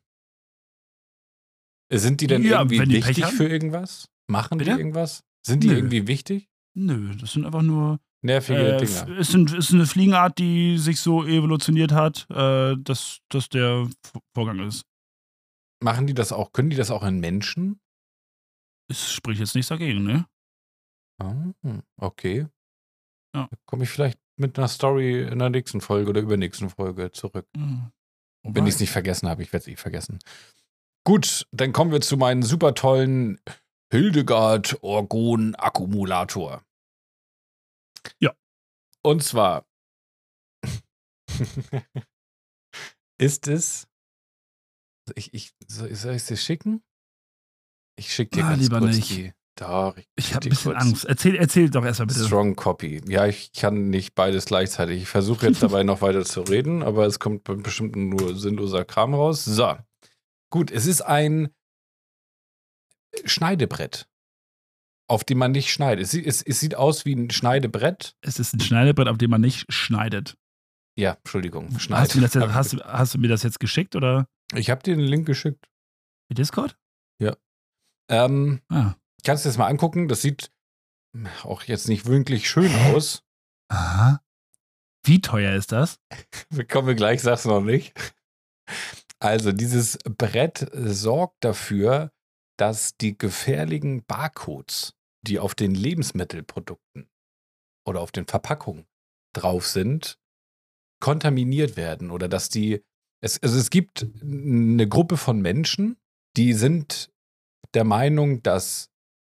Sind 1.92 2.22
die 2.22 2.28
denn 2.28 2.44
Ja, 2.44 2.60
irgendwie 2.60 2.80
die 2.86 3.06
wichtig 3.06 3.26
für 3.26 3.48
irgendwas? 3.48 4.08
Machen 4.28 4.58
Bitte? 4.60 4.72
die 4.74 4.78
irgendwas? 4.78 5.24
Sind 5.46 5.64
die 5.64 5.68
Nö. 5.70 5.76
irgendwie 5.76 6.08
wichtig? 6.08 6.48
Nö, 6.76 7.16
das 7.16 7.34
sind 7.34 7.46
einfach 7.46 7.62
nur. 7.64 8.00
Nervige 8.22 8.76
Äh, 8.76 8.86
Dinger. 8.86 9.20
es 9.20 9.30
sind, 9.30 9.54
ist 9.54 9.74
eine 9.74 9.86
Fliegenart, 9.86 10.38
die 10.40 10.78
sich 10.78 11.00
so 11.00 11.26
evolutioniert 11.26 11.94
hat, 11.94 12.28
äh, 12.30 12.76
dass 12.78 13.20
das 13.30 13.48
der 13.50 13.88
Vorgang 14.36 14.60
ist. 14.60 14.84
Machen 15.82 16.08
die 16.08 16.14
das 16.14 16.32
auch? 16.32 16.52
Können 16.52 16.70
die 16.70 16.76
das 16.76 16.92
auch 16.92 17.04
in 17.04 17.20
Menschen? 17.20 17.80
Es 18.90 19.12
spricht 19.12 19.40
jetzt 19.40 19.56
nichts 19.56 19.70
dagegen, 19.70 20.04
ne? 20.04 20.28
Ah, 21.22 21.54
okay. 21.98 22.48
Ja. 23.36 23.50
Komme 23.66 23.84
ich 23.84 23.90
vielleicht 23.90 24.20
mit 24.38 24.58
einer 24.58 24.68
Story 24.68 25.22
in 25.24 25.40
der 25.40 25.50
nächsten 25.50 25.82
Folge 25.82 26.10
oder 26.10 26.22
übernächsten 26.22 26.70
Folge 26.70 27.12
zurück. 27.12 27.48
Hm. 27.56 27.92
Wenn 28.44 28.66
ich 28.66 28.76
es 28.76 28.80
nicht 28.80 28.92
vergessen 28.92 29.28
habe, 29.28 29.44
ich 29.44 29.52
werde 29.52 29.64
es 29.64 29.68
eh 29.68 29.76
vergessen. 29.76 30.20
Gut, 31.06 31.46
dann 31.52 31.74
kommen 31.74 31.92
wir 31.92 32.02
zu 32.02 32.18
meinem 32.18 32.42
super 32.42 32.74
tollen 32.74 33.40
Hildegard 33.92 34.82
Orgon 34.82 35.56
Akkumulator. 35.56 36.64
Ja. 38.20 38.34
Und 39.04 39.24
zwar 39.24 39.66
ist 43.18 43.48
es. 43.48 43.89
Ich, 45.16 45.34
ich, 45.34 45.54
soll 45.68 45.88
ich 45.90 46.04
es 46.04 46.26
dir 46.28 46.38
schicken? 46.38 46.84
Ich 47.98 48.14
schicke 48.14 48.38
dir 48.38 48.46
Ah, 48.46 48.50
ganz 48.52 48.62
lieber 48.64 48.80
kurz 48.80 48.96
nicht. 48.96 49.10
die. 49.10 49.34
Doch, 49.56 49.98
ich, 49.98 50.08
Ich 50.16 50.34
habe 50.36 50.46
ein 50.46 50.50
bisschen. 50.52 50.74
Angst. 50.76 51.04
Erzähl, 51.06 51.36
erzähl 51.36 51.70
doch 51.70 51.84
erstmal 51.84 52.08
bitte. 52.08 52.26
Strong 52.26 52.56
Copy. 52.56 53.02
Ja, 53.08 53.26
ich 53.28 53.52
kann 53.52 53.90
nicht 53.90 54.16
beides 54.16 54.46
gleichzeitig. 54.46 55.02
Ich 55.02 55.10
versuche 55.10 55.48
jetzt 55.48 55.62
dabei 55.64 55.84
noch 55.84 56.02
weiter 56.02 56.24
zu 56.24 56.42
reden, 56.42 56.82
aber 56.82 57.06
es 57.06 57.20
kommt 57.20 57.44
bestimmt 57.44 57.96
nur 57.98 58.38
sinnloser 58.38 58.86
Kram 58.86 59.14
raus. 59.14 59.44
So. 59.44 59.76
Gut, 60.50 60.72
es 60.72 60.86
ist 60.86 61.02
ein 61.02 61.50
Schneidebrett, 63.26 64.08
auf 65.10 65.24
dem 65.24 65.40
man 65.40 65.52
nicht 65.52 65.72
schneidet. 65.72 66.06
Es, 66.06 66.12
sieht- 66.12 66.26
es, 66.26 66.42
es 66.42 66.60
sieht 66.60 66.76
aus 66.76 67.06
wie 67.06 67.14
ein 67.16 67.30
Schneidebrett. 67.30 68.16
Es 68.22 68.40
ist 68.40 68.54
ein 68.54 68.60
Schneidebrett, 68.60 69.08
auf 69.08 69.18
dem 69.18 69.32
man 69.32 69.42
nicht 69.42 69.66
schneidet. 69.72 70.38
Ja, 70.98 71.14
Entschuldigung. 71.14 71.70
Hast 71.92 72.16
du, 72.16 72.20
jetzt, 72.20 72.36
hast, 72.36 72.76
hast 72.84 73.14
du 73.14 73.20
mir 73.20 73.28
das 73.30 73.44
jetzt 73.44 73.60
geschickt 73.60 73.96
oder 73.96 74.28
Ich 74.56 74.70
habe 74.70 74.82
dir 74.84 74.96
den 74.96 75.06
Link 75.06 75.26
geschickt. 75.26 75.70
die 76.32 76.36
Discord? 76.36 76.78
Ähm, 78.12 78.60
Ah. 78.70 78.96
kannst 79.24 79.46
du 79.46 79.50
das 79.50 79.60
mal 79.60 79.68
angucken? 79.68 80.08
Das 80.08 80.24
sieht 80.24 80.52
auch 81.44 81.62
jetzt 81.66 81.88
nicht 81.88 82.08
wirklich 82.08 82.50
schön 82.50 82.72
Hä? 82.72 82.96
aus. 82.96 83.24
Aha. 83.72 84.24
Wie 85.06 85.22
teuer 85.22 85.54
ist 85.56 85.72
das? 85.72 86.00
Kommen 86.72 86.88
wir 86.88 86.96
gleich, 86.96 87.22
sag's 87.22 87.46
noch 87.46 87.62
nicht. 87.62 87.94
Also, 89.20 89.52
dieses 89.52 90.00
Brett 90.06 90.72
sorgt 90.74 91.44
dafür, 91.44 92.12
dass 92.58 92.98
die 92.98 93.16
gefährlichen 93.16 94.04
Barcodes, 94.06 94.96
die 95.22 95.38
auf 95.38 95.54
den 95.54 95.76
Lebensmittelprodukten 95.76 97.12
oder 97.88 98.02
auf 98.02 98.12
den 98.12 98.26
Verpackungen 98.26 98.88
drauf 99.36 99.68
sind, 99.68 100.20
kontaminiert 101.00 101.78
werden 101.78 102.10
oder 102.10 102.28
dass 102.28 102.50
die. 102.50 102.84
Es, 103.22 103.42
also 103.42 103.58
es 103.58 103.70
gibt 103.70 104.08
eine 104.22 104.88
Gruppe 104.88 105.18
von 105.18 105.42
Menschen, 105.42 105.98
die 106.38 106.54
sind 106.54 107.12
der 107.74 107.84
Meinung, 107.84 108.42
dass 108.44 108.90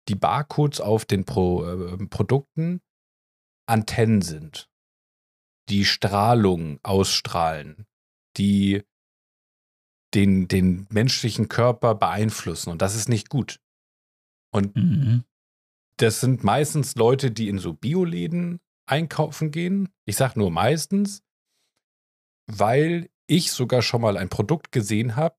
die 0.07 0.15
Barcodes 0.15 0.81
auf 0.81 1.05
den 1.05 1.25
Pro, 1.25 1.65
äh, 1.65 2.05
Produkten 2.07 2.81
Antennen 3.67 4.21
sind 4.21 4.67
die 5.69 5.85
Strahlung 5.85 6.79
ausstrahlen, 6.83 7.85
die 8.37 8.83
den, 10.13 10.47
den 10.49 10.87
menschlichen 10.91 11.47
Körper 11.47 11.95
beeinflussen. 11.95 12.71
Und 12.71 12.81
das 12.81 12.95
ist 12.95 13.07
nicht 13.07 13.29
gut. 13.29 13.61
Und 14.53 14.75
Mhm. 14.75 15.23
das 15.97 16.19
sind 16.19 16.43
meistens 16.43 16.95
Leute, 16.95 17.31
die 17.31 17.47
in 17.47 17.59
so 17.59 17.73
Bioläden 17.73 18.59
einkaufen 18.85 19.51
gehen. 19.51 19.87
Ich 20.05 20.17
sage 20.17 20.37
nur 20.37 20.51
meistens, 20.51 21.23
weil 22.47 23.09
ich 23.31 23.51
sogar 23.51 23.81
schon 23.81 24.01
mal 24.01 24.17
ein 24.17 24.29
Produkt 24.29 24.71
gesehen 24.71 25.15
habe, 25.15 25.37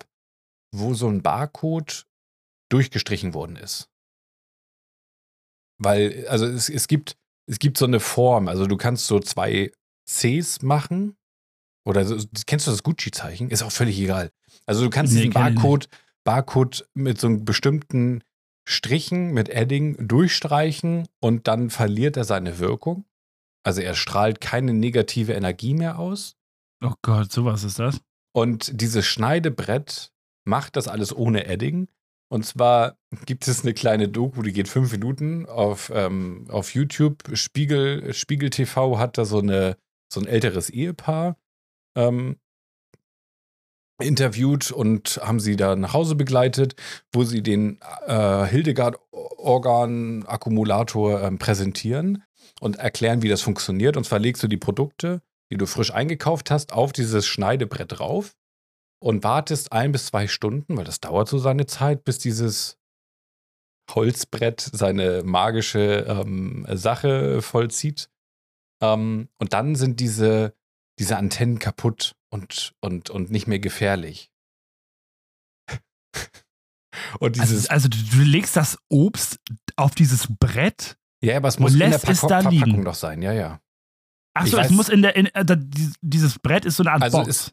wo 0.74 0.94
so 0.94 1.08
ein 1.08 1.22
Barcode 1.22 2.06
durchgestrichen 2.70 3.34
worden 3.34 3.56
ist. 3.56 3.90
Weil, 5.78 6.26
also 6.28 6.46
es, 6.46 6.68
es 6.68 6.88
gibt, 6.88 7.16
es 7.46 7.58
gibt 7.58 7.76
so 7.76 7.84
eine 7.84 8.00
Form, 8.00 8.48
also 8.48 8.66
du 8.66 8.76
kannst 8.76 9.06
so 9.06 9.20
zwei 9.20 9.72
Cs 10.06 10.62
machen. 10.62 11.16
Oder 11.84 12.04
so, 12.04 12.16
kennst 12.46 12.66
du 12.66 12.70
das 12.70 12.84
Gucci-Zeichen? 12.84 13.50
Ist 13.50 13.62
auch 13.62 13.72
völlig 13.72 13.98
egal. 13.98 14.30
Also 14.66 14.84
du 14.84 14.90
kannst 14.90 15.12
Nee, 15.12 15.22
diesen 15.22 15.32
Barcode, 15.32 15.88
Barcode 16.24 16.88
mit 16.94 17.20
so 17.20 17.26
einem 17.26 17.44
bestimmten 17.44 18.22
Strichen 18.64 19.32
mit 19.32 19.48
Edding 19.48 20.06
durchstreichen 20.06 21.08
und 21.20 21.48
dann 21.48 21.70
verliert 21.70 22.16
er 22.16 22.24
seine 22.24 22.60
Wirkung. 22.60 23.04
Also 23.64 23.80
er 23.80 23.94
strahlt 23.94 24.40
keine 24.40 24.72
negative 24.72 25.32
Energie 25.32 25.74
mehr 25.74 25.98
aus. 25.98 26.36
Oh 26.82 26.94
Gott, 27.02 27.30
sowas 27.30 27.64
ist 27.64 27.78
das. 27.78 28.00
Und 28.34 28.80
dieses 28.80 29.04
Schneidebrett 29.06 30.10
macht 30.44 30.76
das 30.76 30.88
alles 30.88 31.14
ohne 31.14 31.46
Edding. 31.46 31.88
Und 32.28 32.44
zwar 32.44 32.96
gibt 33.26 33.46
es 33.46 33.62
eine 33.62 33.74
kleine 33.74 34.08
Doku, 34.08 34.42
die 34.42 34.52
geht 34.52 34.66
fünf 34.68 34.90
Minuten 34.90 35.46
auf, 35.46 35.92
ähm, 35.94 36.46
auf 36.48 36.74
YouTube. 36.74 37.22
Spiegel, 37.34 38.12
Spiegel 38.14 38.50
TV 38.50 38.98
hat 38.98 39.16
da 39.18 39.24
so, 39.24 39.38
eine, 39.38 39.76
so 40.12 40.20
ein 40.20 40.26
älteres 40.26 40.68
Ehepaar 40.70 41.36
ähm, 41.94 42.40
interviewt 44.00 44.72
und 44.72 45.20
haben 45.22 45.40
sie 45.40 45.56
da 45.56 45.76
nach 45.76 45.92
Hause 45.92 46.14
begleitet, 46.16 46.74
wo 47.12 47.22
sie 47.22 47.42
den 47.42 47.78
äh, 48.06 48.46
Hildegard-Organ-Akkumulator 48.46 51.22
ähm, 51.22 51.38
präsentieren 51.38 52.24
und 52.60 52.76
erklären, 52.76 53.22
wie 53.22 53.28
das 53.28 53.42
funktioniert. 53.42 53.96
Und 53.96 54.04
zwar 54.04 54.18
legst 54.18 54.42
du 54.42 54.48
die 54.48 54.56
Produkte, 54.56 55.22
die 55.52 55.58
du 55.58 55.66
frisch 55.66 55.92
eingekauft 55.92 56.50
hast, 56.50 56.72
auf 56.72 56.92
dieses 56.92 57.26
Schneidebrett 57.26 57.98
drauf 57.98 58.34
und 59.02 59.22
wartest 59.22 59.70
ein 59.70 59.92
bis 59.92 60.06
zwei 60.06 60.26
Stunden, 60.26 60.78
weil 60.78 60.86
das 60.86 61.00
dauert 61.00 61.28
so 61.28 61.36
seine 61.36 61.66
Zeit, 61.66 62.04
bis 62.04 62.18
dieses 62.18 62.78
Holzbrett 63.90 64.62
seine 64.72 65.22
magische 65.24 66.06
ähm, 66.08 66.66
Sache 66.70 67.42
vollzieht. 67.42 68.08
Ähm, 68.82 69.28
und 69.38 69.52
dann 69.52 69.76
sind 69.76 70.00
diese, 70.00 70.54
diese 70.98 71.18
Antennen 71.18 71.58
kaputt 71.58 72.16
und, 72.30 72.72
und, 72.80 73.10
und 73.10 73.30
nicht 73.30 73.46
mehr 73.46 73.58
gefährlich. 73.58 74.32
und 77.20 77.36
dieses, 77.36 77.68
Also, 77.68 77.88
also 77.90 78.16
du, 78.16 78.22
legst 78.22 78.56
das 78.56 78.78
Obst 78.88 79.38
auf 79.76 79.94
dieses 79.94 80.28
Brett. 80.40 80.96
ja, 81.22 81.36
aber 81.36 81.48
es 81.48 81.56
und 81.56 81.64
muss 81.64 81.74
in 81.74 81.80
der 81.80 81.98
Verpackung 81.98 82.52
liegen. 82.52 82.84
doch 82.86 82.94
sein, 82.94 83.20
ja, 83.20 83.34
ja. 83.34 83.60
Achso, 84.34 84.56
es 84.58 84.70
muss 84.70 84.88
in 84.88 85.02
der, 85.02 85.14
in, 85.16 85.26
äh, 85.26 85.44
da- 85.44 85.56
dies- 85.56 85.94
dieses 86.00 86.38
Brett 86.38 86.64
ist 86.64 86.76
so 86.76 86.82
eine 86.82 86.92
Art 86.92 87.02
Also 87.02 87.18
Box. 87.18 87.28
es- 87.28 87.52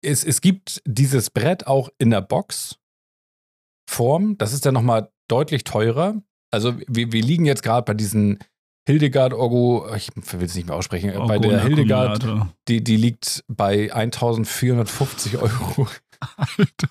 Es, 0.00 0.24
es 0.24 0.40
gibt 0.40 0.80
dieses 0.86 1.28
Brett 1.30 1.66
auch 1.66 1.88
in 1.98 2.10
der 2.10 2.20
Box-Form. 2.22 2.78
Das 4.38 4.52
ist 4.52 4.64
dann 4.64 4.74
nochmal 4.74 5.10
deutlich 5.28 5.64
teurer. 5.64 6.22
Also 6.52 6.78
wir, 6.86 7.12
wir 7.12 7.22
liegen 7.22 7.44
jetzt 7.44 7.62
gerade 7.62 7.84
bei 7.84 7.94
diesen 7.94 8.38
Hildegard 8.88 9.34
Orgo, 9.34 9.86
ich 9.96 10.08
will 10.16 10.44
es 10.44 10.54
nicht 10.54 10.66
mehr 10.68 10.76
aussprechen, 10.76 11.10
Orgo 11.14 11.26
bei 11.26 11.38
der 11.38 11.62
Hildegard, 11.62 12.24
die, 12.68 12.82
die 12.82 12.96
liegt 12.96 13.44
bei 13.48 13.92
1450 13.92 15.36
Euro. 15.36 15.88
Alter. 16.36 16.88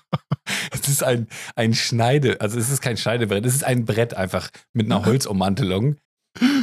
Es 0.70 0.88
ist 0.88 1.02
ein, 1.02 1.26
ein 1.56 1.74
Schneide, 1.74 2.40
also 2.40 2.58
es 2.58 2.70
ist 2.70 2.80
kein 2.80 2.96
Schneidebrett, 2.96 3.44
es 3.44 3.54
ist 3.54 3.64
ein 3.64 3.84
Brett 3.84 4.14
einfach 4.14 4.50
mit 4.72 4.86
einer 4.86 5.04
Holzummantelung. 5.06 5.96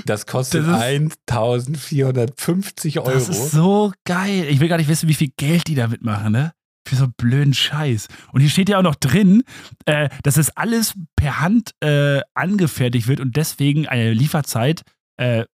Das 0.06 0.26
kostet 0.26 0.68
das 0.68 0.82
1450 0.82 3.00
Euro. 3.00 3.12
Das 3.12 3.30
ist 3.30 3.52
so 3.52 3.94
geil. 4.06 4.48
Ich 4.50 4.60
will 4.60 4.68
gar 4.68 4.78
nicht 4.78 4.90
wissen, 4.90 5.10
wie 5.10 5.14
viel 5.14 5.32
Geld 5.38 5.68
die 5.68 5.76
damit 5.76 6.04
machen, 6.04 6.32
ne? 6.32 6.54
Für 6.88 6.96
so 6.96 7.08
blöden 7.08 7.54
Scheiß. 7.54 8.08
Und 8.32 8.42
hier 8.42 8.50
steht 8.50 8.70
ja 8.70 8.78
auch 8.78 8.84
noch 8.84 8.96
drin, 8.96 9.44
äh, 9.86 10.10
dass 10.24 10.38
es 10.38 10.56
alles 10.56 10.94
per 11.16 11.40
Hand 11.40 11.72
äh, 11.82 12.22
angefertigt 12.36 13.08
wird 13.08 13.20
und 13.20 13.36
deswegen 13.36 13.88
eine 13.88 14.14
Lieferzeit 14.14 14.84
äh, 15.18 15.46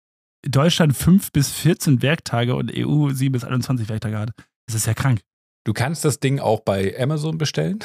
Deutschland 0.42 0.96
5 0.96 1.32
bis 1.32 1.52
14 1.52 2.02
Werktage 2.02 2.56
und 2.56 2.72
EU 2.74 3.10
7 3.10 3.32
bis 3.32 3.44
21 3.44 3.88
Werktage 3.88 4.18
hat. 4.18 4.30
Das 4.66 4.74
ist 4.74 4.86
ja 4.86 4.94
krank. 4.94 5.20
Du 5.64 5.72
kannst 5.72 6.04
das 6.04 6.20
Ding 6.20 6.40
auch 6.40 6.60
bei 6.60 6.98
Amazon 6.98 7.38
bestellen. 7.38 7.78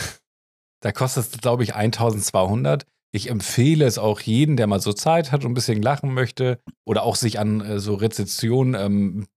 Da 0.81 0.91
kostet 0.91 1.25
es, 1.25 1.41
glaube 1.41 1.63
ich, 1.63 1.75
1200. 1.75 2.85
Ich 3.15 3.29
empfehle 3.29 3.85
es 3.85 3.97
auch 3.97 4.19
jedem, 4.19 4.57
der 4.57 4.67
mal 4.67 4.81
so 4.81 4.91
Zeit 4.91 5.31
hat 5.31 5.45
und 5.45 5.51
ein 5.51 5.53
bisschen 5.53 5.81
lachen 5.81 6.13
möchte 6.13 6.59
oder 6.85 7.03
auch 7.03 7.15
sich 7.15 7.39
an 7.39 7.61
äh, 7.61 7.79
so 7.79 7.95
Rezessionen 7.95 8.73
ähm, 8.73 9.27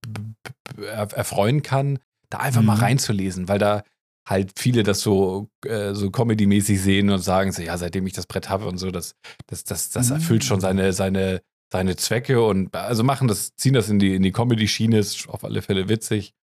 erfreuen 0.75 1.61
kann, 1.63 1.99
da 2.29 2.39
einfach 2.39 2.59
mhm. 2.59 2.67
mal 2.67 2.77
reinzulesen, 2.77 3.47
weil 3.47 3.57
da 3.57 3.83
halt 4.27 4.59
viele 4.59 4.83
das 4.83 4.99
so, 4.99 5.47
äh, 5.65 5.93
so 5.93 6.11
Comedy-mäßig 6.11 6.81
sehen 6.81 7.09
und 7.09 7.19
sagen 7.19 7.53
so, 7.53 7.61
ja, 7.61 7.77
seitdem 7.77 8.05
ich 8.05 8.11
das 8.11 8.27
Brett 8.27 8.49
habe 8.49 8.67
und 8.67 8.79
so, 8.79 8.91
das, 8.91 9.15
das, 9.47 9.63
das, 9.63 9.91
das 9.91 10.11
erfüllt 10.11 10.43
schon 10.43 10.59
seine, 10.59 10.91
seine, 10.91 11.41
seine 11.71 11.95
Zwecke 11.95 12.43
und 12.43 12.75
also 12.75 13.05
machen 13.05 13.29
das, 13.29 13.55
ziehen 13.55 13.75
das 13.75 13.87
in 13.87 13.99
die, 13.99 14.13
in 14.13 14.23
die 14.23 14.33
Comedy-Schiene, 14.33 14.99
ist 14.99 15.29
auf 15.29 15.45
alle 15.45 15.61
Fälle 15.61 15.87
witzig. 15.87 16.33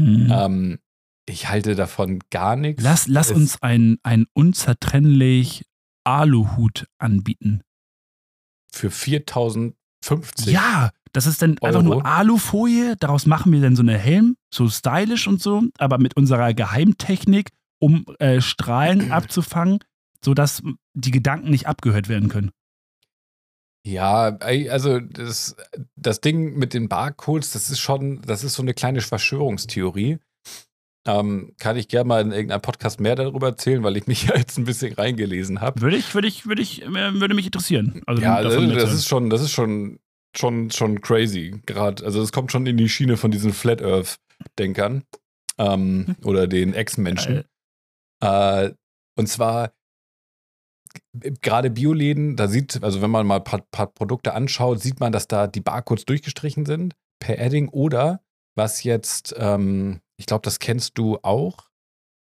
Mhm. 0.00 0.28
Ähm, 0.30 0.78
ich 1.26 1.48
halte 1.48 1.74
davon 1.74 2.20
gar 2.30 2.54
nichts. 2.54 2.84
Lass, 2.84 3.08
lass 3.08 3.32
uns 3.32 3.60
ein, 3.62 3.98
ein 4.04 4.26
unzertrennlich 4.32 5.64
Aluhut 6.04 6.86
anbieten. 6.98 7.62
Für 8.72 8.90
4050. 8.90 10.46
Ja, 10.46 10.90
das 11.12 11.26
ist 11.26 11.42
dann 11.42 11.56
Euro. 11.60 11.66
einfach 11.66 11.82
nur 11.82 12.06
Alufolie. 12.06 12.96
Daraus 12.96 13.26
machen 13.26 13.52
wir 13.52 13.60
dann 13.60 13.76
so 13.76 13.82
eine 13.82 13.96
Helm, 13.96 14.36
so 14.52 14.68
stylisch 14.68 15.28
und 15.28 15.40
so, 15.40 15.62
aber 15.78 15.98
mit 15.98 16.16
unserer 16.16 16.52
Geheimtechnik, 16.54 17.50
um 17.78 18.04
äh, 18.18 18.40
Strahlen 18.40 19.12
abzufangen, 19.12 19.78
sodass 20.24 20.62
die 20.94 21.10
Gedanken 21.10 21.50
nicht 21.50 21.66
abgehört 21.66 22.08
werden 22.08 22.28
können. 22.28 22.50
Ja, 23.86 24.38
also 24.38 24.98
das, 24.98 25.56
das 25.94 26.20
Ding 26.22 26.56
mit 26.56 26.72
den 26.72 26.88
Barcodes, 26.88 27.52
das 27.52 27.68
ist 27.70 27.80
schon, 27.80 28.22
das 28.22 28.42
ist 28.42 28.54
so 28.54 28.62
eine 28.62 28.72
kleine 28.72 29.02
Verschwörungstheorie. 29.02 30.18
Ähm, 31.06 31.52
kann 31.58 31.76
ich 31.76 31.88
gerne 31.88 32.08
mal 32.08 32.22
in 32.22 32.32
irgendeinem 32.32 32.62
Podcast 32.62 32.98
mehr 32.98 33.14
darüber 33.14 33.48
erzählen, 33.48 33.82
weil 33.82 33.96
ich 33.96 34.06
mich 34.06 34.24
ja 34.28 34.36
jetzt 34.36 34.58
ein 34.58 34.64
bisschen 34.64 34.94
reingelesen 34.94 35.60
habe. 35.60 35.80
Würde 35.82 35.96
ich, 35.96 36.14
würde 36.14 36.28
ich, 36.28 36.46
würde 36.46 36.62
ich, 36.62 36.82
äh, 36.82 36.88
würde 36.88 37.34
mich 37.34 37.46
interessieren. 37.46 38.02
Also 38.06 38.22
ja, 38.22 38.42
das, 38.42 38.54
das 38.54 38.94
ist 38.94 39.08
schon, 39.08 39.28
das 39.28 39.42
ist 39.42 39.52
schon, 39.52 39.98
schon, 40.36 40.70
schon 40.70 41.00
crazy. 41.02 41.60
Gerade, 41.66 42.04
also 42.04 42.22
es 42.22 42.32
kommt 42.32 42.52
schon 42.52 42.66
in 42.66 42.76
die 42.76 42.88
Schiene 42.88 43.16
von 43.16 43.30
diesen 43.30 43.52
Flat 43.52 43.82
Earth-Denkern 43.82 45.04
ähm, 45.58 46.16
oder 46.24 46.46
den 46.46 46.72
Ex-Menschen. 46.72 47.44
Äh, 48.22 48.70
und 49.16 49.28
zwar 49.28 49.72
gerade 51.42 51.70
Bioläden, 51.70 52.36
da 52.36 52.48
sieht, 52.48 52.82
also 52.82 53.02
wenn 53.02 53.10
man 53.10 53.26
mal 53.26 53.36
ein 53.36 53.44
paar, 53.44 53.60
paar 53.70 53.88
Produkte 53.88 54.34
anschaut, 54.34 54.80
sieht 54.80 55.00
man, 55.00 55.12
dass 55.12 55.28
da 55.28 55.46
die 55.46 55.60
Barcodes 55.60 56.04
durchgestrichen 56.06 56.66
sind 56.66 56.94
per 57.18 57.38
Adding 57.38 57.68
oder 57.68 58.20
was 58.56 58.84
jetzt 58.84 59.34
ähm, 59.38 60.00
ich 60.16 60.26
glaube, 60.26 60.42
das 60.42 60.58
kennst 60.58 60.98
du 60.98 61.18
auch. 61.22 61.70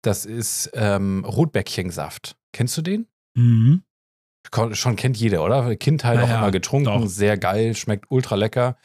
Das 0.01 0.25
ist 0.25 0.71
ähm, 0.73 1.25
Rotbäckchensaft. 1.25 2.35
Kennst 2.51 2.77
du 2.77 2.81
den? 2.81 3.07
Mhm. 3.35 3.83
Schon 4.73 4.95
kennt 4.95 5.17
jeder, 5.17 5.43
oder? 5.43 5.75
Kindheit 5.75 6.17
naja, 6.17 6.35
auch 6.35 6.39
immer 6.39 6.51
getrunken, 6.51 7.01
doch. 7.01 7.07
sehr 7.07 7.37
geil, 7.37 7.75
schmeckt 7.75 8.05
ultra 8.09 8.35
lecker. 8.35 8.77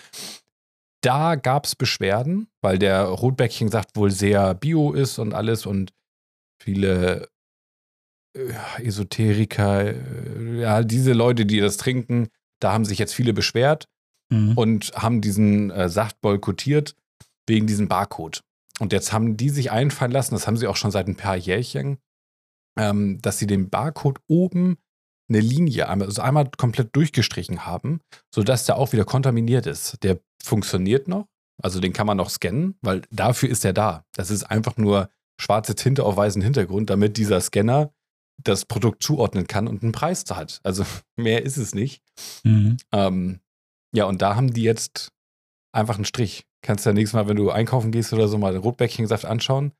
Da 1.02 1.34
gab 1.34 1.66
es 1.66 1.76
Beschwerden, 1.76 2.48
weil 2.62 2.78
der 2.78 3.04
Rotbäckchensaft 3.04 3.96
wohl 3.96 4.10
sehr 4.10 4.54
bio 4.54 4.92
ist 4.92 5.18
und 5.18 5.34
alles 5.34 5.66
und 5.66 5.92
viele 6.62 7.28
äh, 8.36 8.82
Esoteriker, 8.82 9.94
äh, 9.94 10.60
ja, 10.60 10.82
diese 10.82 11.12
Leute, 11.12 11.46
die 11.46 11.60
das 11.60 11.76
trinken, 11.76 12.28
da 12.60 12.72
haben 12.72 12.84
sich 12.84 12.98
jetzt 12.98 13.14
viele 13.14 13.32
beschwert 13.32 13.88
mhm. 14.30 14.56
und 14.56 14.92
haben 14.94 15.20
diesen 15.20 15.70
äh, 15.70 15.88
Saft 15.88 16.20
boykottiert 16.20 16.94
wegen 17.46 17.66
diesem 17.66 17.88
Barcode. 17.88 18.42
Und 18.80 18.92
jetzt 18.92 19.12
haben 19.12 19.36
die 19.36 19.50
sich 19.50 19.70
einfallen 19.70 20.10
lassen, 20.10 20.34
das 20.34 20.46
haben 20.46 20.56
sie 20.56 20.66
auch 20.66 20.76
schon 20.76 20.90
seit 20.90 21.06
ein 21.06 21.16
paar 21.16 21.36
Jährchen, 21.36 21.98
ähm, 22.78 23.20
dass 23.20 23.38
sie 23.38 23.46
den 23.46 23.68
Barcode 23.68 24.20
oben 24.26 24.78
eine 25.28 25.40
Linie, 25.40 25.88
also 25.88 26.22
einmal 26.22 26.50
komplett 26.56 26.96
durchgestrichen 26.96 27.66
haben, 27.66 28.00
sodass 28.34 28.64
der 28.64 28.76
auch 28.76 28.92
wieder 28.92 29.04
kontaminiert 29.04 29.66
ist. 29.66 30.02
Der 30.02 30.18
funktioniert 30.42 31.06
noch, 31.06 31.28
also 31.62 31.78
den 31.78 31.92
kann 31.92 32.06
man 32.06 32.16
noch 32.16 32.30
scannen, 32.30 32.76
weil 32.80 33.02
dafür 33.10 33.48
ist 33.48 33.64
er 33.64 33.72
da. 33.72 34.04
Das 34.12 34.30
ist 34.30 34.44
einfach 34.44 34.76
nur 34.76 35.08
schwarze 35.40 35.74
Tinte 35.74 36.04
auf 36.04 36.16
weißem 36.16 36.42
Hintergrund, 36.42 36.90
damit 36.90 37.16
dieser 37.16 37.40
Scanner 37.40 37.92
das 38.42 38.64
Produkt 38.64 39.02
zuordnen 39.02 39.46
kann 39.46 39.68
und 39.68 39.82
einen 39.82 39.92
Preis 39.92 40.24
hat. 40.30 40.60
Also 40.62 40.84
mehr 41.16 41.44
ist 41.44 41.58
es 41.58 41.74
nicht. 41.74 42.02
Mhm. 42.42 42.78
Ähm, 42.92 43.40
ja, 43.94 44.04
und 44.04 44.22
da 44.22 44.36
haben 44.36 44.52
die 44.52 44.62
jetzt 44.62 45.12
einfach 45.72 45.96
einen 45.96 46.04
Strich. 46.04 46.46
Kannst 46.62 46.84
du 46.84 46.90
ja 46.90 46.94
nächstes 46.94 47.14
Mal, 47.14 47.28
wenn 47.28 47.36
du 47.36 47.50
einkaufen 47.50 47.90
gehst 47.90 48.12
oder 48.12 48.28
so, 48.28 48.38
mal 48.38 48.52
den 48.52 48.62
Rotbäckchensaft 48.62 49.24
anschauen. 49.24 49.72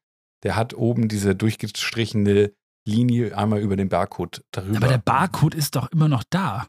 Der 0.43 0.57
hat 0.57 0.75
oben 0.75 1.09
diese 1.09 1.35
durchgestrichene 1.35 2.53
Linie 2.87 3.37
einmal 3.37 3.61
über 3.61 3.77
den 3.77 3.89
Barcode 3.89 4.43
darüber. 4.53 4.79
Aber 4.79 4.89
der 4.89 4.99
Barcode 4.99 5.55
ist 5.55 5.77
doch 5.77 5.91
immer 5.93 6.09
noch 6.09 6.25
da. 6.31 6.67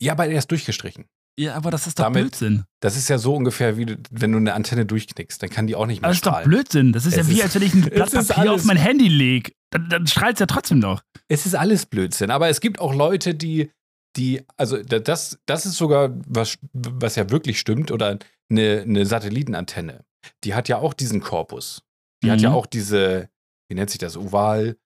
Ja, 0.00 0.12
aber 0.12 0.26
er 0.26 0.38
ist 0.38 0.50
durchgestrichen. 0.50 1.06
Ja, 1.38 1.54
aber 1.54 1.70
das 1.70 1.86
ist 1.86 2.00
doch 2.00 2.04
Damit, 2.04 2.22
Blödsinn. 2.22 2.64
Das 2.80 2.96
ist 2.96 3.08
ja 3.08 3.16
so 3.16 3.34
ungefähr 3.34 3.76
wie 3.76 3.96
wenn 4.10 4.32
du 4.32 4.38
eine 4.38 4.54
Antenne 4.54 4.84
durchknickst, 4.86 5.40
dann 5.40 5.50
kann 5.50 5.68
die 5.68 5.76
auch 5.76 5.86
nicht 5.86 6.02
mehr 6.02 6.10
Das 6.10 6.16
ist 6.16 6.26
doch 6.26 6.42
Blödsinn. 6.42 6.92
Das 6.92 7.06
ist 7.06 7.16
es 7.16 7.28
ja 7.28 7.32
wie, 7.32 7.42
als 7.44 7.54
wenn 7.54 7.62
ich 7.62 7.74
ein 7.74 7.82
Blatt 7.90 8.10
Papier 8.10 8.52
auf 8.52 8.64
mein 8.64 8.76
Handy 8.76 9.06
lege. 9.06 9.52
Dann, 9.70 9.88
dann 9.88 10.06
strahlt 10.08 10.34
es 10.34 10.40
ja 10.40 10.46
trotzdem 10.46 10.80
noch. 10.80 11.02
Es 11.28 11.46
ist 11.46 11.54
alles 11.54 11.86
Blödsinn. 11.86 12.32
Aber 12.32 12.48
es 12.48 12.60
gibt 12.60 12.80
auch 12.80 12.92
Leute, 12.92 13.36
die, 13.36 13.70
die, 14.16 14.42
also 14.56 14.82
das, 14.82 15.38
das 15.46 15.64
ist 15.64 15.76
sogar 15.76 16.10
was, 16.26 16.58
was 16.72 17.14
ja 17.14 17.30
wirklich 17.30 17.60
stimmt 17.60 17.92
oder 17.92 18.18
eine, 18.50 18.82
eine 18.82 19.06
Satellitenantenne. 19.06 20.04
Die 20.44 20.54
hat 20.54 20.68
ja 20.68 20.78
auch 20.78 20.94
diesen 20.94 21.20
Korpus. 21.20 21.82
Die 22.22 22.28
mhm. 22.28 22.32
hat 22.32 22.40
ja 22.40 22.50
mhm. 22.50 22.56
auch 22.56 22.66
diese, 22.66 23.28
wie 23.68 23.74
nennt 23.74 23.90
sich 23.90 23.98
das, 23.98 24.16
Oval 24.16 24.76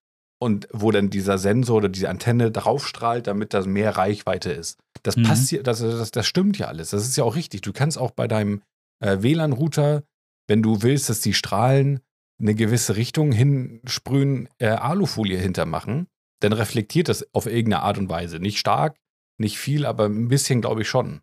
und 0.41 0.69
wo 0.73 0.91
dann 0.91 1.11
dieser 1.11 1.39
Sensor 1.39 1.77
oder 1.77 1.89
diese 1.89 2.09
Antenne 2.09 2.51
draufstrahlt, 2.51 3.27
damit 3.27 3.55
das 3.55 3.67
mehr 3.67 3.97
Reichweite 3.97 4.53
ist. 4.53 4.79
Das 5.03 5.17
mhm. 5.17 5.25
passiert, 5.25 5.67
das, 5.67 5.81
das, 5.81 6.11
das 6.11 6.27
stimmt 6.27 6.59
ja 6.59 6.67
alles. 6.67 6.91
Das 6.91 7.05
ist 7.05 7.17
ja 7.17 7.25
auch 7.25 7.37
richtig. 7.37 7.63
Du 7.63 7.73
kannst 7.73 7.99
auch 7.99 8.11
bei 8.11 8.29
deinem 8.29 8.63
äh, 9.01 9.23
WLAN-Router, 9.23 10.03
wenn 10.49 10.63
du 10.63 10.83
willst, 10.83 11.09
dass 11.09 11.21
die 11.21 11.35
Strahlen 11.35 12.01
eine 12.41 12.55
gewisse 12.55 12.97
Richtung 12.97 13.33
hinsprühen, 13.33 14.49
äh, 14.59 14.67
Alufolie 14.67 15.39
hintermachen, 15.39 16.09
dann 16.41 16.53
reflektiert 16.53 17.09
das 17.09 17.33
auf 17.33 17.47
irgendeine 17.47 17.83
Art 17.85 17.99
und 17.99 18.09
Weise. 18.09 18.41
Nicht 18.41 18.59
stark, 18.59 18.99
nicht 19.39 19.59
viel, 19.59 19.87
aber 19.87 20.07
ein 20.07 20.29
bisschen, 20.29 20.61
glaube 20.61 20.83
ich, 20.83 20.89
schon. 20.89 21.21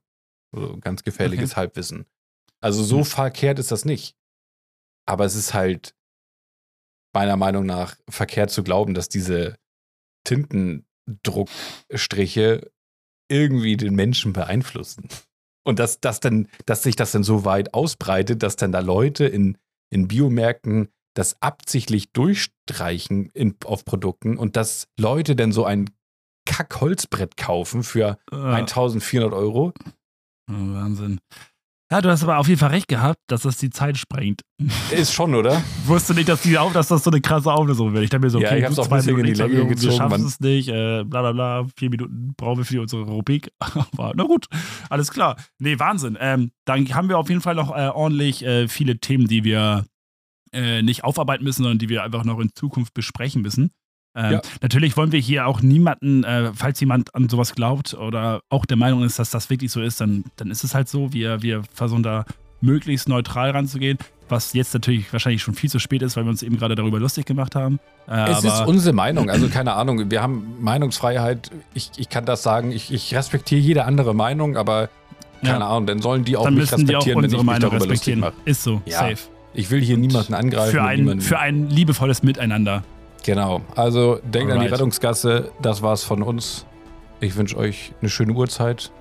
Also 0.56 0.78
ganz 0.78 1.04
gefährliches 1.04 1.52
okay. 1.52 1.60
Halbwissen. 1.60 2.06
Also 2.62 2.84
so 2.84 3.00
mhm. 3.00 3.06
verkehrt 3.06 3.58
ist 3.60 3.72
das 3.72 3.86
nicht. 3.86 4.16
Aber 5.06 5.24
es 5.26 5.36
ist 5.36 5.54
halt 5.54 5.94
meiner 7.14 7.38
Meinung 7.38 7.66
nach 7.66 7.96
verkehrt 8.10 8.52
zu 8.52 8.64
glauben, 8.64 8.94
dass 8.94 9.10
diese 9.10 9.58
Tintendruckstriche 10.26 12.72
irgendwie 13.30 13.78
den 13.78 13.96
Menschen 13.96 14.34
beeinflussen. 14.34 15.08
Und 15.66 15.80
dass, 15.80 16.00
dass, 16.00 16.20
dann, 16.20 16.48
dass 16.66 16.84
sich 16.84 16.96
das 16.96 17.12
dann 17.12 17.24
so 17.24 17.46
weit 17.46 17.74
ausbreitet, 17.74 18.44
dass 18.44 18.56
dann 18.56 18.72
da 18.72 18.80
Leute 18.80 19.26
in, 19.26 19.58
in 19.90 20.08
Biomärkten 20.08 20.90
das 21.16 21.42
absichtlich 21.42 22.12
durchstreichen 22.12 23.32
in, 23.34 23.56
auf 23.66 23.86
Produkten 23.86 24.38
und 24.38 24.56
dass 24.56 24.88
Leute 24.98 25.36
dann 25.36 25.52
so 25.52 25.66
ein 25.66 25.90
Kack-Holzbrett 26.46 27.38
kaufen 27.38 27.84
für 27.84 28.20
äh. 28.32 28.36
1400 28.36 29.34
Euro. 29.34 29.74
Wahnsinn. 30.48 31.20
Ja, 31.92 32.02
du 32.02 32.10
hast 32.10 32.22
aber 32.22 32.38
auf 32.38 32.48
jeden 32.48 32.60
Fall 32.60 32.70
recht 32.70 32.88
gehabt, 32.88 33.20
dass 33.28 33.42
das 33.42 33.58
die 33.58 33.72
Zeit 33.72 33.98
sprengt. 33.98 34.42
Ist 34.92 35.12
schon, 35.12 35.34
oder? 35.34 35.64
Wusste 35.86 36.14
nicht, 36.14 36.30
dass, 36.30 36.44
die 36.44 36.56
auf, 36.56 36.72
dass 36.72 36.88
das 36.88 37.04
so 37.04 37.10
eine 37.10 37.20
krasse 37.20 37.52
Auflösung 37.52 37.94
wird. 37.94 38.04
Ich 38.04 38.12
dachte 38.12 38.24
mir 38.26 38.30
so, 38.30 38.38
okay, 38.38 38.52
ja, 38.52 38.58
ich 38.58 38.66
hab's 38.66 38.78
auch 38.78 38.92
ein 38.92 38.98
bisschen 38.98 39.18
in 39.18 39.26
die 39.26 39.34
Länge 39.34 39.66
gezogen. 39.66 39.82
Wir 39.82 39.98
schaffen 39.98 40.24
es 40.24 40.40
nicht, 40.40 40.68
äh, 40.70 41.04
bla 41.04 41.22
bla 41.22 41.32
bla, 41.32 41.68
vier 41.76 41.90
Minuten 41.90 42.36
brauchen 42.38 42.60
wir 42.60 42.66
für 42.66 42.82
unsere 42.82 43.04
Rubrik. 43.04 43.52
Aber 43.60 44.14
na 44.16 44.24
gut, 44.24 44.46
alles 44.92 45.10
klar. 45.10 45.36
Nee, 45.58 45.80
Wahnsinn. 45.80 46.16
Ähm, 46.20 46.52
dann 46.66 46.88
haben 46.94 47.10
wir 47.10 47.18
auf 47.18 47.30
jeden 47.30 47.42
Fall 47.42 47.56
noch 47.56 47.76
äh, 47.76 47.88
ordentlich 47.88 48.46
äh, 48.46 48.68
viele 48.68 49.00
Themen, 49.00 49.28
die 49.28 49.44
wir 49.44 49.86
äh, 50.54 50.84
nicht 50.84 51.04
aufarbeiten 51.04 51.44
müssen, 51.44 51.64
sondern 51.64 51.80
die 51.80 51.90
wir 51.90 52.04
einfach 52.04 52.24
noch 52.24 52.40
in 52.40 52.52
Zukunft 52.54 52.94
besprechen 52.94 53.42
müssen. 53.42 53.72
Ähm, 54.20 54.32
Ja. 54.34 54.42
Natürlich 54.62 54.98
wollen 54.98 55.12
wir 55.12 55.20
hier 55.20 55.48
auch 55.48 55.62
niemanden, 55.62 56.24
äh, 56.24 56.52
falls 56.54 56.80
jemand 56.80 57.16
an 57.16 57.30
sowas 57.30 57.56
glaubt 57.56 57.94
oder 57.94 58.42
auch 58.50 58.66
der 58.66 58.78
Meinung 58.78 59.04
ist, 59.04 59.18
dass 59.20 59.30
das 59.30 59.50
wirklich 59.50 59.72
so 59.72 59.82
ist, 59.82 60.02
dann, 60.02 60.26
dann 60.36 60.52
ist 60.52 60.64
es 60.64 60.76
halt 60.76 60.90
so. 60.90 61.14
Wir, 61.14 61.42
wir 61.42 61.64
versuchen 61.74 62.04
da 62.04 62.26
möglichst 62.62 63.08
neutral 63.08 63.52
ranzugehen, 63.52 63.98
was 64.28 64.52
jetzt 64.54 64.74
natürlich 64.74 65.12
wahrscheinlich 65.14 65.42
schon 65.42 65.54
viel 65.56 65.70
zu 65.70 65.80
spät 65.80 66.02
ist, 66.02 66.18
weil 66.18 66.26
wir 66.26 66.30
uns 66.30 66.44
eben 66.44 66.58
gerade 66.58 66.76
darüber 66.76 67.00
lustig 67.00 67.26
gemacht 67.26 67.56
haben. 67.56 67.80
Äh, 68.08 68.30
Es 68.32 68.44
ist 68.44 68.62
unsere 68.68 68.94
Meinung, 68.94 69.30
also 69.30 69.48
keine 69.48 69.74
Ahnung. 69.74 70.12
Wir 70.12 70.22
haben 70.22 70.44
Meinungsfreiheit. 70.60 71.50
Ich, 71.74 71.92
ich 71.98 72.10
kann 72.10 72.26
das 72.26 72.44
sagen. 72.44 72.72
Ich, 72.74 72.92
ich 72.94 73.16
respektiere 73.16 73.62
jede 73.62 73.86
andere 73.86 74.14
Meinung, 74.14 74.58
aber 74.58 74.90
keine 75.42 75.60
Ja. 75.60 75.70
Ahnung, 75.70 75.88
dann 75.88 76.02
sollen 76.02 76.26
die 76.26 76.36
auch 76.36 76.44
dann 76.44 76.56
mich 76.56 76.70
müssen 76.70 76.86
die 76.86 76.96
auch 76.96 77.00
respektieren, 77.00 77.24
wenn 77.24 77.30
ich 77.32 77.38
unsere 77.38 77.54
mich 77.54 77.62
Meinung 77.62 77.78
respektieren. 77.78 78.26
Ist 78.44 78.64
so, 78.64 78.82
Ja. 78.86 79.00
safe. 79.00 79.18
Ich 79.54 79.72
will 79.72 79.82
hier 79.82 79.98
niemanden 79.98 80.34
angreifen. 80.34 80.72
Für 80.72 80.84
ein, 80.84 81.22
für 81.22 81.40
ein 81.40 81.70
liebevolles 81.70 82.22
Miteinander. 82.24 82.84
Genau. 83.24 83.62
Also 83.76 84.16
denkt 84.24 84.52
an 84.52 84.60
die 84.60 84.66
Alright. 84.66 84.74
Rettungsgasse. 84.74 85.52
Das 85.62 85.82
war's 85.82 86.04
von 86.04 86.24
uns. 86.24 86.66
Ich 87.20 87.36
wünsche 87.36 87.58
euch 87.58 87.94
eine 88.02 88.10
schöne 88.10 88.34
Uhrzeit. 88.34 88.92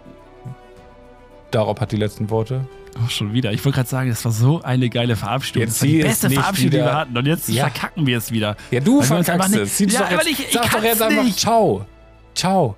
Darauf 1.50 1.80
hat 1.80 1.92
die 1.92 1.96
letzten 1.96 2.28
Worte. 2.30 2.66
Oh, 3.04 3.08
schon 3.08 3.32
wieder. 3.32 3.52
Ich 3.52 3.64
wollte 3.64 3.76
gerade 3.76 3.88
sagen, 3.88 4.10
das 4.10 4.24
war 4.24 4.32
so 4.32 4.60
eine 4.62 4.88
geile 4.90 5.14
Verabschiedung. 5.16 5.62
Jetzt 5.62 5.76
das 5.76 5.82
war 5.82 5.88
die 5.88 6.02
beste 6.02 6.30
Verabschiedung, 6.30 6.70
die 6.72 6.76
wieder- 6.78 6.86
wir 6.86 6.94
hatten. 6.94 7.16
Und 7.16 7.26
jetzt 7.26 7.48
Ja. 7.48 7.68
verkacken 7.68 8.06
wir 8.06 8.18
es 8.18 8.32
wieder. 8.32 8.56
Ja, 8.70 8.80
du 8.80 9.02
verkackst 9.02 9.54
es. 9.54 9.76
Zieh's 9.76 9.92
Ja, 9.94 10.00
doch 10.00 10.10
jetzt, 10.10 10.26
ich- 10.26 10.40
ich 10.46 10.52
sag 10.52 10.70
doch 10.70 10.82
jetzt 10.82 11.00
einfach 11.02 11.22
nicht. 11.22 11.38
Ciao. 11.38 11.86
Ciao. 12.34 12.76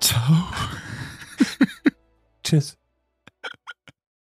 Ciao. 0.00 0.44
Tschüss. 2.44 2.77